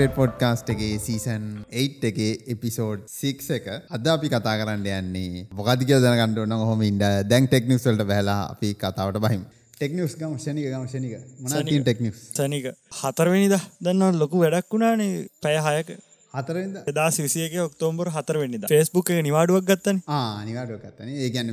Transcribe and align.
කතා 0.00 0.08
පොඩ්කාස්ට 0.08 0.08
කරගෙන 0.08 0.08
මේක්ස්රේට් 0.08 0.16
podcast 0.16 0.70
එකගේ 0.72 0.98
season 0.98 1.44
8 1.70 2.08
එකේ 2.10 2.32
එපිසෝඩ් 2.54 3.00
6 3.06 3.56
එක. 3.56 3.66
අද 3.90 4.06
අපි 4.06 4.28
කතා 4.28 4.56
කරන්න 4.60 4.86
යන්නේ 4.88 5.46
මොකදික 5.52 5.88
දනගන්නඩ 5.88 6.38
ඕන 6.38 6.66
හොම 6.68 6.82
ඉන්ඩ 6.82 7.04
දැන් 7.28 7.48
ටෙක්නිස්වල්ට 7.48 8.04
බැලා 8.06 8.40
අපි 8.52 8.74
කතාවට 8.74 9.20
බහිම. 9.20 9.42
ටෙක්නිස් 9.76 10.16
ගම 10.16 10.36
ෂණික 10.38 10.70
ගම 10.72 10.86
ෂණික. 10.86 11.12
මන 11.40 11.84
ටෙක්නිස් 11.84 12.16
සනික 12.32 12.70
හතරවෙනිද 13.00 13.56
දන්න 13.80 14.20
ලොකු 14.22 14.40
වැඩක් 14.44 14.72
වුණානේ. 14.72 15.26
පැය 15.42 15.58
හයක. 15.58 15.88
හතරද 16.34 16.76
දා 16.94 17.08
සිසියක 17.10 17.54
ඔක්තෝම්බර් 17.64 18.10
හතර 18.16 18.36
වෙනිද. 18.42 18.66
ෆෙස්බුක් 18.72 19.10
එක 19.12 19.22
නිවාඩුවක් 19.28 19.66
ගත්තන. 19.66 20.00
නිවාඩුව 20.46 20.78
ගත්තන. 20.84 21.12
ඒ 21.16 21.30
ගැන 21.34 21.52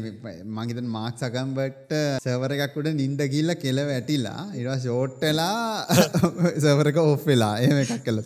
මගේත 0.58 0.81
මාක් 0.98 1.18
සකම්බට 1.18 1.98
සවර 2.22 2.58
එකක්කුට 2.58 2.94
නින්ද 2.94 3.21
ගිල්ල 3.34 3.58
කෙල 3.58 3.84
වැටිලා 3.91 4.40
ඉවා 4.62 4.80
ෂෝට්ටලා 4.80 5.85
සවරක 6.58 7.04
ඔෆ් 7.05 7.26
වෙලා. 7.26 7.54
එම 7.59 7.84
එකක් 7.84 8.04
කල 8.05 8.21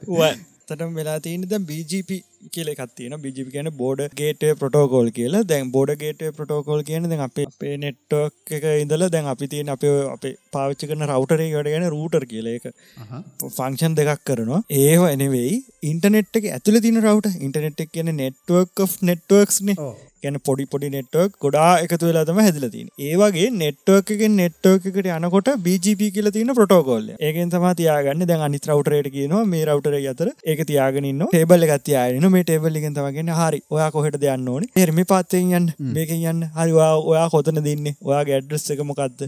තටම 0.71 0.91
වෙලා 0.99 1.17
තියන 1.25 1.48
ද 1.52 1.59
BGP 1.70 2.20
කියල 2.53 2.70
කත්තින 2.80 3.16
බිජි 3.23 3.45
කියන 3.53 3.70
බෝඩ 3.81 4.02
ගේට 4.20 4.43
ප්‍රටෝකෝල් 4.61 5.09
කියලා. 5.17 5.44
දැන් 5.52 5.71
බෝඩ 5.75 5.91
ගේට 6.03 6.21
ප්‍රටෝකෝල් 6.38 6.84
කියන 6.89 7.09
දැන් 7.11 7.23
අපේ 7.27 7.47
අපේ 7.52 7.73
නෙට්ටෝක් 7.84 8.53
එක 8.57 8.67
ඉඳල 8.84 9.05
දැන් 9.16 9.31
අපි 9.34 9.52
තියන 9.53 9.73
අප 9.75 9.84
අපේ 10.16 10.34
පාවිච්චි 10.55 10.89
කරන 10.91 11.07
රවටරේ 11.09 11.49
වැඩ 11.55 11.71
ගැන 11.73 11.88
රූටර් 11.95 12.25
කියල 12.31 12.47
එක 12.55 12.70
ෆංක්ෂන් 13.57 13.97
දෙකක් 13.99 14.23
කරනවා. 14.30 14.61
ඒහ 14.84 15.02
එනෙවෙයි 15.16 15.57
ඉන්ටනෙට් 15.91 16.39
එක 16.41 16.47
ඇතුල 16.55 16.80
තින 16.88 17.02
රවට 17.06 17.44
ඉන්ටනෙට් 17.47 17.83
එක 17.85 17.91
කියන 17.97 18.16
නෙට්වක් 18.22 18.88
නෙට්වක්ස්නේ 19.09 19.78
ගැන 20.23 20.39
පොඩි 20.50 20.69
පොඩි 20.73 20.94
නෙට්වක් 20.97 21.38
ගොඩා 21.45 21.69
එකතු 21.86 22.03
වෙලා 22.09 22.25
තම 22.31 22.41
හැදිලතින් 22.45 22.89
ඒවගේ 23.09 23.50
නෙට්වක 23.59 24.16
එකට 24.91 25.11
යනකොට 25.17 25.53
BGP 25.66 26.11
කියල 26.16 26.31
තින 26.31 26.55
පොටෝකෝල් 26.61 27.08
ඒකෙන් 27.19 27.55
තම 27.55 27.67
තියාගන්න 27.81 28.28
දැන් 28.30 28.47
අනි 28.47 28.59
රවටරයට 28.63 29.11
කියනවා 29.16 29.44
මේ 29.52 29.63
රවටර 29.66 29.95
අතර 30.11 30.30
ඒක 30.52 30.61
තියාගෙන 30.69 31.08
ටේබල් 31.23 31.66
ගත්තියායන 31.69 32.25
මේ 32.33 32.44
ටේබල්ලිගෙන් 32.44 32.95
තමගෙන 32.95 33.31
හරි 33.38 33.59
ඔයා 33.72 33.89
කොහට 33.95 34.17
දෙයන්න 34.23 34.47
ඕන? 34.47 34.66
එරමි 34.75 35.05
පාත්තයෙන් 35.11 35.53
යන්න 35.58 35.67
මේක 35.95 36.11
යන්න. 36.16 36.44
හරිවා 36.58 36.91
ඔයා 37.11 37.28
කොතන 37.33 37.61
දෙන්න 37.67 37.88
ඔයා 38.02 38.23
ගැඩ්‍රස් 38.30 38.67
එක 38.75 38.83
මොකක්ද 38.89 39.23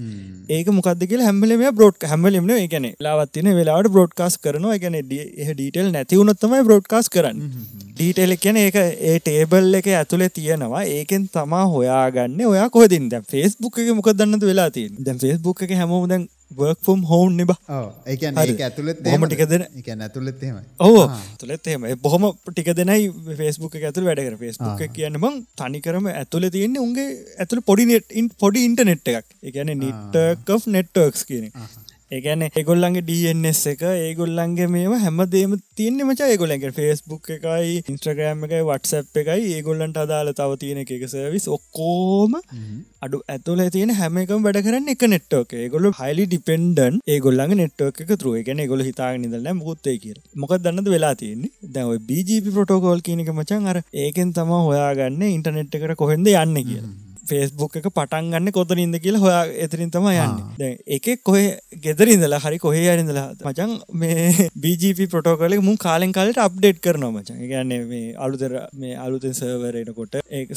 ඒක 0.49 0.71
මොකද 0.77 1.05
කියලා 1.09 1.29
හැමලම 1.29 1.63
බ්‍රෝඩ් 1.77 2.07
හැමලම 2.11 2.51
ඒකන 2.57 2.89
ලාවත්තින 3.07 3.51
වෙලාට 3.59 3.91
බ්‍රෝඩ්කාස් 3.95 4.37
කරනවා. 4.45 4.77
එකන 4.77 4.99
ඩීටල් 5.03 5.91
නැතිවුණොත්තමයි 5.95 6.63
බ්‍රෝඩ්කාස් 6.69 7.09
කරන්න. 7.15 7.41
ඩීටෙල් 7.93 8.37
කියන 8.37 8.57
ඒක 8.57 8.77
ඒ 8.79 9.17
ටේබල් 9.19 9.79
එක 9.79 9.89
ඇතුළේ 9.93 10.31
තියෙනවා 10.31 10.82
ඒකෙන් 10.91 11.27
තමා 11.29 11.65
හොයාගන්න 11.67 12.39
ඔයා 12.45 12.69
කොහදින් 12.69 13.09
දැ 13.09 13.21
ෆෙස්බුක් 13.25 13.77
එක 13.79 13.91
මොක 13.95 14.09
දන්නද 14.13 14.43
වෙලා 14.43 14.69
තින් 14.71 14.95
දැන් 14.99 15.19
ෆෙස්බුක් 15.19 15.61
එක 15.61 15.75
හැමෝම 15.75 16.07
දැන් 16.07 16.25
වර්ක්ෆම් 16.51 17.01
හෝන් 17.03 17.37
නිබ 17.37 17.51
ඒ 17.51 18.17
ඇතුළත් 18.31 19.07
හොම 19.07 19.25
ටික 19.25 19.43
දෙන 19.45 19.65
එක 19.73 19.89
ඇතුළෙත්හෙම 19.97 20.59
ඕ 20.79 21.03
තුළෙත් 21.39 21.69
එම 21.69 21.87
බොහොම 21.99 22.27
ටික 22.49 22.73
දෙනයි 22.73 23.09
ෆෙස්බුක් 23.37 23.77
ඇතුළ 23.81 24.09
වැඩකර 24.09 24.37
ෆෙස්බුක් 24.37 24.83
කියන 24.97 25.19
බං 25.19 25.39
තනිකරම 25.55 26.11
ඇතුළ 26.13 26.49
තියන්නේ 26.49 26.85
උන්ගේ 26.85 27.07
ඇතුළ 27.37 27.63
පොඩිනෙට් 27.63 28.13
පොඩි 28.37 28.65
ඉන්ටනෙට් 28.65 29.13
එකක්. 29.13 29.27
එකන 29.43 29.73
නිට්ටක් 29.77 30.69
නෙට්ටර්ක්ස් 30.69 31.25
කියන 31.25 31.49
ඒගැන 32.13 32.43
ඒගොල්ලන්ගේ 32.47 33.03
ඩස් 33.03 33.61
එක 33.71 33.83
ඒගොල්ලන්ගේ 33.89 34.67
මේම 34.73 34.93
හැමදේම 35.03 35.53
තියන්නේ 35.77 36.07
මචා 36.09 36.29
ඒගොලන්ගේ 36.33 36.71
ෆෙස්බුක් 36.77 37.29
එකයි 37.35 37.75
ඉන්ස්ට්‍රගෑම් 37.83 38.43
එකයි 38.47 38.61
වටසප් 38.69 39.21
එකයි 39.23 39.53
ඒගොල්ලන්ට 39.57 39.99
අදාල 40.03 40.31
තව 40.39 40.57
තියෙන 40.63 40.81
එක 40.83 40.91
සවිස් 41.07 41.47
ඔක්කෝම 41.57 42.35
අඩු 43.05 43.21
ඇතුල 43.27 43.63
තියෙන 43.75 43.93
හැමකම 43.99 44.43
වැඩ 44.47 44.61
කරන්න 44.65 44.91
එක 44.95 45.05
නෙට්ෝක 45.13 45.55
ගොල 45.73 45.89
හයිලි 45.99 46.27
ඩිපෙන්ඩන් 46.27 46.99
ඒගොල්ලන් 47.07 47.55
නෙට්ෝක 47.61 48.03
තුර 48.15 48.35
එකන 48.35 48.65
ගොල 48.73 48.85
හිතා 48.89 49.11
නිදල 49.19 49.49
මුත්තේ 49.55 49.97
කිය 49.97 50.19
මොක 50.35 50.53
දන්නද 50.57 50.91
වෙලා 50.95 51.15
තියන්නේ? 51.15 51.53
දැව 51.69 51.95
BGP 52.09 52.53
පොටෝකෝල් 52.57 53.01
කියනක 53.01 53.33
මචන් 53.33 53.71
අර 53.71 53.81
ඒකෙන් 54.03 54.35
තම 54.35 54.53
හොයාගන්න 54.59 55.25
ඉන්ටනෙට් 55.29 55.79
එකට 55.79 55.97
කොහෙද 55.97 56.19
යන්න 56.19 56.61
කියලා 56.61 57.02
ෆේස්බුක් 57.23 57.77
එක 57.79 57.87
පටන් 57.89 58.29
ගන්න 58.31 58.51
කොතනින්ද 58.51 58.97
කියලා 58.99 59.21
හොයා 59.21 59.43
එතරින් 59.65 59.91
තම 59.91 60.07
යන්න. 60.09 60.33
එක 60.89 61.07
කොහ 61.23 61.37
ගෙදරින්දලා 61.83 62.39
හරි 62.39 62.59
කොහේ 62.59 62.83
අරින්දලා 62.93 63.25
මචන් 63.43 63.73
මේ 63.95 64.49
BGP 64.57 65.07
පොටෝකල 65.07 65.57
මුන් 65.61 65.77
කාලෙන් 65.77 66.11
කාලට 66.11 66.39
අප්ඩේට් 66.39 66.81
කරනවා 66.81 67.11
මචන් 67.13 67.41
ගන්න 67.45 67.87
මේ 67.87 68.13
අලුතර 68.17 68.55
මේ 68.75 68.95
අලුතෙන් 68.97 69.33
සර්වරයනකොට 69.33 70.19
ඒක 70.31 70.53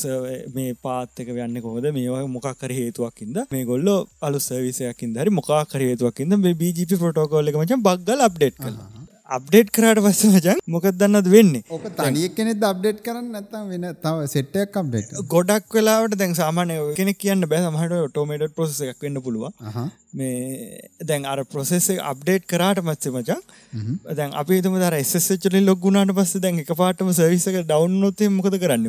මේ 0.54 0.76
පාත්තක 0.82 1.30
වන්න 1.30 1.62
කොහොද 1.62 1.90
මේවා 1.92 2.26
මොකක්කර 2.28 2.74
හේතුවක්කින්ද 2.74 3.42
මේ 3.50 3.64
ගොල්ල 3.64 3.90
අලු 4.22 4.42
සවිසයකින් 4.42 5.16
හරි 5.16 5.36
මොකාකර 5.40 5.82
හේතුවක්කින්ද 5.82 6.38
මේ 6.38 6.56
BGP 6.56 7.00
පොටෝකෝල්ල 7.00 7.52
එක 7.52 7.58
මචන් 7.58 7.82
බක්ගල් 7.82 8.28
අප්ඩේට් 8.28 8.58
කරලා 8.58 9.05
අප්ඩේට් 9.28 9.70
කරට 9.74 10.00
පස්ස 10.02 10.24
මචන් 10.28 10.58
මොකක් 10.66 10.84
දන්නද 10.92 11.28
වෙන්නේ? 11.28 11.62
ඕක 11.68 11.86
තනියක් 11.98 12.34
කෙනෙ 12.36 12.52
අප්ඩේට් 12.68 12.98
කරන්න 13.02 13.30
නැත්තම් 13.32 13.64
වෙන 13.72 13.86
තව 14.02 14.26
සෙට්ටයක් 14.32 14.76
අප්ඩේට් 14.80 15.14
ගොඩක් 15.28 15.76
වෙලාවට 15.76 16.14
දැන් 16.20 16.34
සාමානය 16.34 16.76
කෙනෙ 16.96 17.12
කියන්න 17.16 17.46
බෑ 17.50 17.62
සමහට 17.64 17.96
ටෝමේට 18.08 18.54
පොසෙස 18.54 18.80
එකක් 18.86 19.02
වෙන්න 19.02 19.20
පුළුව 19.24 19.48
මේ 20.16 20.80
දැන් 21.08 21.24
අර 21.26 21.38
ප්‍රොසෙස් 21.44 21.86
අප්ඩේට් 22.10 22.44
කරාට 22.52 22.78
මත්සේ 22.82 23.12
මචන් 23.12 23.40
දැන් 24.12 24.30
අපි 24.42 24.60
තම 24.64 24.76
දර 24.82 24.96
එස්සචල 24.98 25.56
ලොගුණට 25.66 26.14
පස්ස 26.18 26.40
දැන් 26.44 26.60
එක 26.62 26.72
පාටම 26.80 27.10
සවිසක 27.12 27.58
ඩවන්් 27.62 27.98
නොතේ 28.04 28.30
මොකද 28.30 28.56
කරන්න 28.62 28.86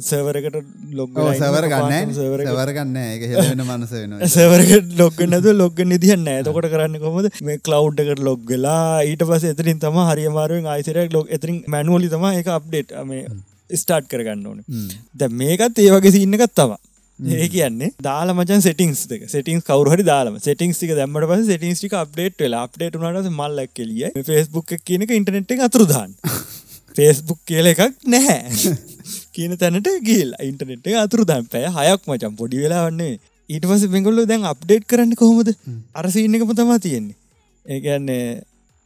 සවරකට 0.00 0.56
ලොග 0.92 1.20
සවර 1.34 1.68
ගන්න. 1.72 2.14
සවර 2.14 2.74
ගන්න. 2.78 2.98
එක 3.14 3.26
හෙන 3.44 3.64
මනස 3.66 3.94
වෙන 3.94 4.16
සවරකට 4.28 4.96
ලොගන්නද 5.02 5.50
ලොග 5.54 5.84
නිදියන්න 5.92 6.32
ඇතකොට 6.34 6.70
කරන්න 6.74 6.98
කොමද 7.04 7.30
මේ 7.42 7.60
කලව් 7.60 8.04
එකට 8.04 8.24
ලොග්ගලා 8.30 8.82
ඊට 9.04 9.24
පස 9.28 9.48
එතරින් 9.52 9.84
තම 9.84 10.02
හරිමාරුවෙන් 10.10 10.72
අයිසරයක් 10.76 11.12
ලොක් 11.12 11.28
එතරින් 11.30 11.62
මැනුවලි 11.68 12.12
තම 12.14 12.28
එක 12.32 12.52
අප්ඩේට් 12.58 12.96
මේ 13.04 13.26
ස්ටාර්ට් 13.70 14.08
කරගන්න 14.12 14.46
ඕන. 14.46 14.62
ද 15.14 15.28
මේකත් 15.40 15.78
ඒ 15.78 15.90
වගේ 15.94 16.16
සින්නකත් 16.16 16.54
තවා 16.54 16.80
ඒ 17.20 17.48
කියන්නේ 17.48 17.90
දාලා 18.00 18.36
මචන් 18.36 18.62
සෙටිංස් 18.66 19.02
දෙක. 19.10 19.24
සෙටිංස් 19.28 19.64
කවරුහරි 19.64 20.04
දාලම. 20.04 20.38
සෙටිංස් 20.40 20.78
ටික 20.78 20.92
දැම්මට 20.98 21.26
පස්සේ 21.30 21.48
සෙටිංස් 21.50 21.80
ටික 21.80 21.96
අප්ඩේට් 22.02 22.38
වෙලා 22.44 22.62
අප්ඩේට් 22.66 22.96
වුණාට 22.96 23.20
පස්සේ 23.20 23.36
මල්ලක් 23.40 23.74
කෙලිය 23.74 24.08
Facebook 24.30 24.72
එක 24.76 24.84
කියන 24.84 25.06
එක 25.06 25.16
ඉන්ටර්නෙට් 25.18 25.54
එක 25.56 25.64
අතුරු 25.68 25.88
දාන්න. 25.92 26.14
Facebook 26.98 27.40
කියලා 27.46 27.74
එකක් 27.74 28.06
නැහැ. 28.14 28.76
කියන 29.36 29.56
තැනට 29.60 29.90
ගිහිල්ලා 30.08 30.46
ඉන්ටර්නෙට් 30.50 30.92
එක 30.92 31.00
අතුරු 31.04 31.28
දාන්න. 31.32 31.48
පැය 31.52 31.68
හයක් 31.68 32.08
මචන් 32.08 32.38
පොඩි 32.40 32.64
වෙලා 32.64 32.86
වන්නේ 32.88 33.18
ඊට 33.48 33.66
පස්සේ 33.66 33.92
මේගොල්ලෝ 33.94 34.28
දැන් 34.30 34.46
අප්ඩේට් 34.52 34.86
කරන්න 34.90 35.16
කොහොමද? 35.18 35.52
අර 35.94 36.10
සීන් 36.14 36.38
එකම 36.38 36.54
තමයි 36.54 36.78
තියෙන්නේ. 36.86 37.18
ඒ 37.66 37.80
කියන්නේ 37.84 38.24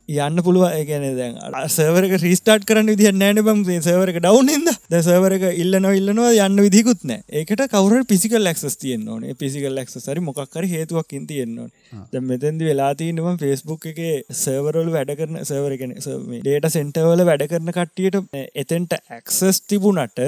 යන්න 0.08 0.42
පුළුව 0.44 0.68
ඒගැන 0.68 1.04
දැන් 1.16 1.36
සවරක 1.66 2.18
රිස්ටාට් 2.20 2.64
කරන්න 2.68 2.90
විදිහ 2.92 3.12
නෑන 3.14 3.40
බම් 3.40 3.62
සවරක 3.64 4.18
ඩවන්ද 4.18 4.68
ද 4.90 5.00
සවරක 5.00 5.44
ඉල්ලන 5.54 5.88
ඉල්ලනවා 5.90 6.32
යන්න 6.44 6.60
විදිකුත් 6.60 7.04
නෑ 7.04 7.22
ඒකට 7.32 7.62
කවර 7.72 8.04
පිසිකල් 8.06 8.42
ලක්ස් 8.42 8.76
තියන්න 8.76 9.08
ඕන. 9.08 9.24
පිසිකල් 9.34 9.72
ලක්ස් 9.72 9.96
සරි 9.98 10.20
මොක්කර 10.20 10.66
හේතුවක් 10.66 11.16
ඉන් 11.16 11.26
තියෙන්නවා 11.26 12.04
ද 12.12 12.22
මෙතැදි 12.22 12.68
වෙලාතිීනම 12.68 13.40
ෆෙස්බුක් 13.40 13.88
එක 13.92 14.00
සවරල් 14.34 14.92
වැඩ 14.92 15.14
කරන 15.16 15.40
සවරගෙන 15.42 15.96
ඩේට 15.96 16.68
සෙන්ටවල 16.70 17.24
වැඩ 17.24 17.46
කරන 17.48 17.72
කට්ටියට 17.72 18.20
එතෙන්ට 18.54 18.98
ඇක්සස් 19.10 19.62
තිබුණට 19.64 20.20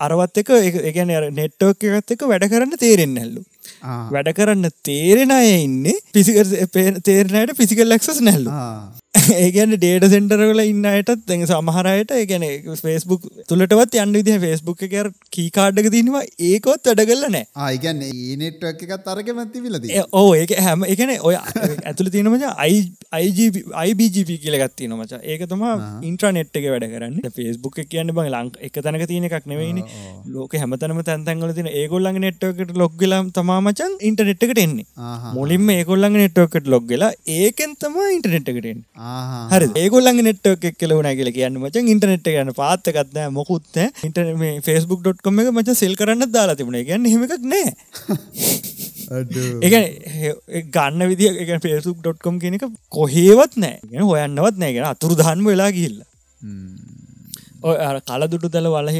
අරවත් 0.00 0.42
එක 0.42 0.50
එකගැන 0.82 1.14
නෙට්ටෝක 1.32 1.86
එකත් 1.92 2.16
එක 2.16 2.26
වැඩ 2.26 2.50
කරන්න 2.50 2.82
තේරෙන් 2.82 3.14
හැල්ලු 3.20 3.46
වැඩ 4.12 4.30
කරන්න 4.32 4.70
තේරෙන 4.82 5.30
අය 5.30 5.50
ඉන්නේ 5.56 5.96
පිසික 6.12 6.38
තේරණයට 7.02 7.56
පිසිකල් 7.56 7.88
ලක්සස් 7.88 8.20
නැල්ලු 8.20 8.54
ඒගැන 9.36 9.74
ඩේට 9.74 10.06
සෙන්ටරවල 10.12 10.62
ඉන්න 10.64 10.86
අයටත් 10.86 11.24
දැ 11.30 11.48
සමහරයට 11.50 12.12
ගැන 12.30 12.46
ෆෙස්බුක් 12.82 13.26
තුළටවත් 13.50 13.98
යන්න 14.02 14.16
විදි 14.18 14.38
ෆෙස්බුක් 14.44 14.84
එකර 14.88 15.10
කීකාඩ්ඩක 15.36 15.90
තිනවා 15.96 16.24
ඒකොත් 16.50 16.90
වැඩගල්ල 16.90 17.26
නෑ 17.28 17.44
ආයිගැන්න 17.66 18.02
ඒනෙට්ක් 18.08 18.84
එකත් 18.86 19.10
අරකමැති 19.14 19.64
විලද 19.66 19.88
ඕ 20.12 20.26
ඒක 20.34 20.54
හැම 20.66 20.86
එකන 20.86 21.14
ඔය 21.20 21.36
ඇතුළ 21.36 22.12
තිනමච 22.14 22.46
අයිBGP 23.12 24.38
කියලගත්ති 24.44 24.90
නොමච 24.92 25.14
ඒක 25.24 25.46
තම 25.48 25.64
ඉන්ට්‍රනෙට් 26.02 26.56
එක 26.58 26.66
වැඩ 26.72 26.86
කරන්න. 26.92 27.16
ෆෙස්බුක් 27.36 27.78
කියන්න 27.90 28.12
බං 28.16 28.30
ලංක 28.32 28.60
එක 28.68 28.78
තැනක 28.84 29.06
තියෙන 29.10 29.26
එකක් 29.28 29.46
නෙවෙයිනි 29.46 29.82
ලෝක 30.34 30.56
හැමතනම 30.56 31.00
තැන්තැන්ගල 31.08 31.54
තින 31.58 31.68
ඒගොල්ලඟ 31.72 32.20
නෙට්කට 32.24 32.74
ලොග්ගලම් 32.76 33.30
තමාමචන් 33.36 33.96
ඉන්ටනෙට් 34.00 34.46
එකට 34.46 34.62
එන්නේ. 34.64 34.86
මුලින්ම 35.36 35.70
ඒගොල්ලඟ 35.70 36.16
නෙට්ෝකට 36.16 36.70
ලොග්ගලා 36.74 37.12
ඒකෙන් 37.36 37.76
තම 37.76 37.98
ඉන්ටනෙට් 38.08 38.50
එකටෙන් 38.52 38.82
හරි 39.50 39.66
ඒගොල්ලන් 39.82 40.20
නෙට්ක් 40.26 40.64
එක්ල 40.70 40.92
වුණ 40.96 41.10
කියල 41.18 41.30
කියන්න 41.36 41.58
මචන් 41.60 41.90
ඉන්ටනෙට් 41.92 42.26
ගන්න 42.26 42.52
පාත්තකත්න 42.60 43.20
මොකුත්ත 43.36 43.78
ඉට 44.08 44.18
මේ 44.42 44.60
ෆෙස්බුක්.කොම 44.66 45.42
එක 45.42 45.52
මච 45.52 45.76
සෙල් 45.82 45.94
කරන්න 46.00 46.32
දාලා 46.36 46.58
තිබුණ. 46.60 46.80
ගන්න 46.82 47.06
හෙමක් 47.12 47.32
නෑ. 47.44 47.68
ඒ 49.62 50.62
ගන්න 50.74 51.08
විදි 51.12 51.30
එක 51.44 51.54
ෆෙසුක්.කොම් 51.62 52.42
කෙනෙක 52.42 52.66
කොහේවත් 52.90 53.56
නෑ. 53.56 53.80
ගෙන 53.90 54.08
හොයන්නවත් 54.10 54.62
නෑගෙන 54.62 54.90
අතුරු 54.92 55.18
දහන්ම 55.22 55.46
වෙලා 55.52 55.70
ගිල්ල 55.70 55.98
ඔය 57.62 57.76
කලදුටු 58.02 58.48
තැල 58.48 58.68
වලහ 58.68 58.96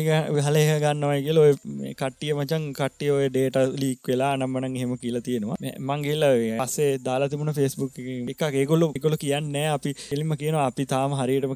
හලහ 0.47 0.70
ගන්නවයි 0.82 1.23
කියල 1.23 1.38
ඔය 1.38 1.53
කට්ටිය 1.93 2.32
මචන් 2.35 2.64
කට්ටිය 2.73 3.11
ඔය 3.11 3.29
ඩේට 3.29 3.56
ලීක් 3.75 4.08
වෙලා 4.08 4.32
නම්මන 4.37 4.76
හෙම 4.76 4.93
කියලා 4.97 5.20
තියෙනවා. 5.20 5.56
මංගේල 5.81 6.25
පසේ 6.61 6.91
දාලා 6.99 7.29
තිබුණ 7.29 7.53
ෆෙස්බුක් 7.53 7.99
එක 8.32 8.43
ඒගොල්ල 8.53 8.87
එකොල 8.91 9.17
කියන්න 9.17 9.56
අපි 9.69 9.94
එලිම 10.12 10.32
කියන 10.37 10.56
අපි 10.61 10.87
තාම 10.87 11.12
හරියටම 11.12 11.53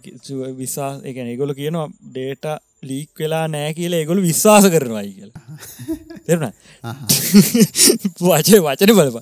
විසා 0.56 0.90
එක 1.02 1.16
ඒගොල 1.24 1.54
කියනවා 1.54 1.88
ඩේට 2.06 2.44
ලීක් 2.82 3.20
වෙලා 3.20 3.44
නෑ 3.48 3.72
කියල 3.74 3.94
ඒගොලු 3.98 4.22
විශ්වාස 4.22 4.66
කරනවායි 4.74 5.12
කියලා. 5.16 5.42
තෙරන 6.26 6.44
වචය 8.20 8.60
වචන 8.66 8.92
බලප 8.98 9.18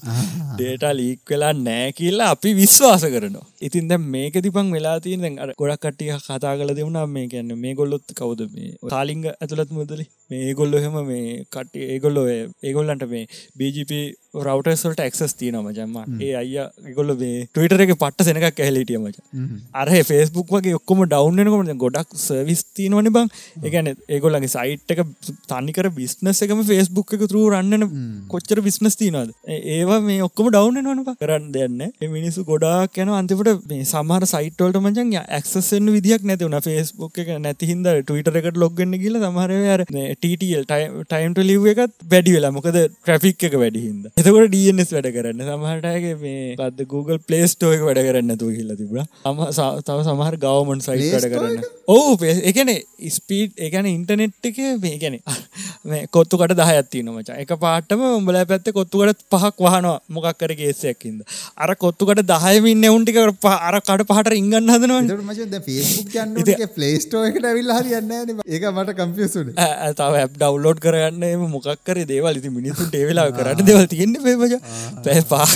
ඩේට 0.54 0.86
ලීක් 0.94 1.32
වෙලා 1.32 1.52
නෑ 1.58 1.88
කියලා 1.92 2.30
අපි 2.36 2.54
විශ්වාස 2.54 3.06
කරනවා. 3.14 3.46
ඉතින් 3.60 3.90
දැ 3.90 4.00
මේක 4.14 4.38
තිපං 4.46 4.70
වෙලා 4.76 4.96
තියන 5.00 5.26
අර 5.38 5.54
ගොඩක් 5.58 5.84
කටිය 5.84 6.14
කතා 6.18 6.54
කල 6.60 6.74
දෙවුණා 6.80 7.06
මේ 7.08 7.26
කියන්න 7.34 7.58
මේ 7.64 7.74
ගොල්ලොත් 7.74 8.16
කවුද 8.20 8.46
මේ? 8.54 8.72
කාලිංග 8.94 9.26
ඇතුළත් 9.32 9.70
මුදලි 9.70 10.06
මේ 10.30 10.54
ගොල්ලො 10.54 10.78
හෙම 10.78 10.96
මේ 11.04 11.44
කට 11.48 11.84
ඒගොල්ලො 11.88 12.24
ඒගොල්ලන්ට 12.62 13.04
මේ 13.08 13.26
BGP 13.58 14.00
රවටස්වලට 14.36 15.00
එක්සස් 15.00 15.34
තියන 15.34 15.56
මචම්ම 15.58 16.20
ඒ 16.20 16.32
අය 16.36 16.92
ගොල්ල 16.94 17.12
මේ 17.16 17.46
ටවිටර 17.46 17.82
එක 17.84 17.92
පට්ට 17.94 18.26
සෙනකක් 18.26 18.60
ඇහලිටිය 18.60 18.98
මච. 18.98 19.16
අර 19.74 19.88
ෆෙස්බුක් 20.04 20.52
වගේ 20.54 20.74
ඔක්කොම 20.78 21.00
ඩවන්නකොම 21.04 21.72
ගොඩක් 21.78 22.12
සවිස් 22.18 22.62
තියනවන 22.76 23.08
බං. 23.10 23.30
ඒගැන 23.62 23.88
ඒගොල්ලගේ 24.08 24.52
සයිට් 24.54 24.92
එක 24.94 25.00
තනිකර 25.48 25.88
බිස්නස් 25.90 26.42
එකම 26.44 26.60
ෆෙස්බුක් 26.62 27.14
එක 27.16 27.24
තුරු 27.24 27.46
රන්නන 27.50 27.86
කොච්චර 28.28 28.60
බිස්නස් 28.60 29.00
තිනවද 29.00 29.32
ඒවා 29.76 30.00
මේ 30.02 30.20
ඔක්කොම 30.22 30.50
ඩවන්න 30.50 30.84
නොන 30.84 31.02
කරන්න 31.14 31.48
දෙන්න 31.50 31.80
මිනිසු 32.10 32.44
ගොඩක් 32.44 33.00
යන 33.00 33.14
අන්තිපට 33.14 33.64
මේ 33.66 33.86
සමහර 33.86 34.28
සයිටවලට 34.28 34.80
මචන් 34.82 35.16
ඇක්සෙන් 35.22 35.92
විදික් 35.96 36.24
නැතිවන 36.24 36.60
ෆෙස්බුක් 36.60 37.22
එක 37.24 37.32
නැතිහින්ද 37.40 37.90
ටවිටර 38.02 38.40
එකට 38.42 38.62
ලොග්ගන්න 38.64 39.00
කියල 39.00 39.20
සමහරයාර 39.22 39.86
ටල් 40.22 40.64
ටයිම්ට 40.68 41.40
ලිව් 41.50 41.66
එකත් 41.72 41.94
වැඩි 42.12 42.34
වෙලා. 42.36 42.52
මොකද 42.56 42.78
ට්‍රෆික් 42.78 43.46
එක 43.48 43.54
වැඩිහින්ද 43.62 44.10
එතකොට 44.16 44.50
ඩස් 44.52 44.92
වැඩ 44.96 45.10
කරන්න. 45.16 45.42
සමහටගේ 45.48 46.14
මේ 46.22 46.54
පද 46.60 46.88
Google 46.92 47.18
පලේස්ටෝ 47.28 47.72
එක 47.76 47.84
වැඩ 47.88 48.02
කරන්න 48.08 48.38
තු 48.42 48.50
හිල්ල 48.52 48.74
තිබුණ. 48.80 49.08
අම 49.28 49.42
තව 49.50 49.98
සමහර 50.08 50.38
ගවමන් 50.44 50.84
සයි 50.86 51.10
වැඩ 51.14 51.28
කරන්න. 51.34 51.66
ඔහු 51.94 52.30
එකන 52.52 52.74
ස්පීට් 53.18 53.60
එකන 53.68 53.86
ඉන්ටනෙට් 53.94 54.50
එක 54.50 54.58
මේ 54.82 54.98
ගැන 55.02 55.18
මේ 55.90 56.02
කොත්තුකට 56.08 56.54
දහයත්ති 56.60 57.02
නොමච 57.06 57.30
එක 57.34 57.52
පාටම 57.64 58.02
උඹල 58.08 58.38
පැත්ත 58.50 58.68
කොත්තුකට 58.78 59.24
පහක් 59.32 59.56
වහනවා. 59.66 59.96
මොකක්කර 60.08 60.52
ගේසයක්කින්ද 60.60 61.20
අර 61.58 61.70
කොත්තුකට 61.76 62.22
දහයමින්න 62.32 62.88
එවුන්ටික 62.90 63.18
අර 63.68 63.76
කට 63.80 64.08
පහට 64.10 64.38
ඉංගන්න 64.40 64.74
හදනවා 64.74 65.02
පලේස්ටෝ 66.76 67.24
එකට 67.30 67.50
ඇවිල්ල 67.50 67.74
හරියන්න 67.78 68.14
ඒක 68.48 68.68
මට 68.72 68.96
කම්පියසුන 69.00 69.52
තව 69.96 70.22
ඇප් 70.22 70.32
ඩව්ලෝඩ් 70.36 70.84
කරන්න 70.86 71.48
මොකක්කර 71.48 72.04
දේවල්. 72.06 72.40
ඉති 72.40 72.50
මිනිසුන්ට 72.50 72.94
ඒවෙලා 72.94 73.28
කරන්න 73.32 73.68
දෙවල් 73.68 73.86
තියෙන්න 73.92 74.16
පේපජ 74.24 74.56
පැපා 75.04 75.46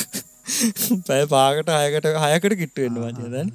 පැ 1.06 1.22
පාකට 1.28 1.72
අයකට 1.72 2.06
හයකට 2.24 2.54
කිට්ටුවෙන්න 2.60 3.00
වචදන් 3.02 3.50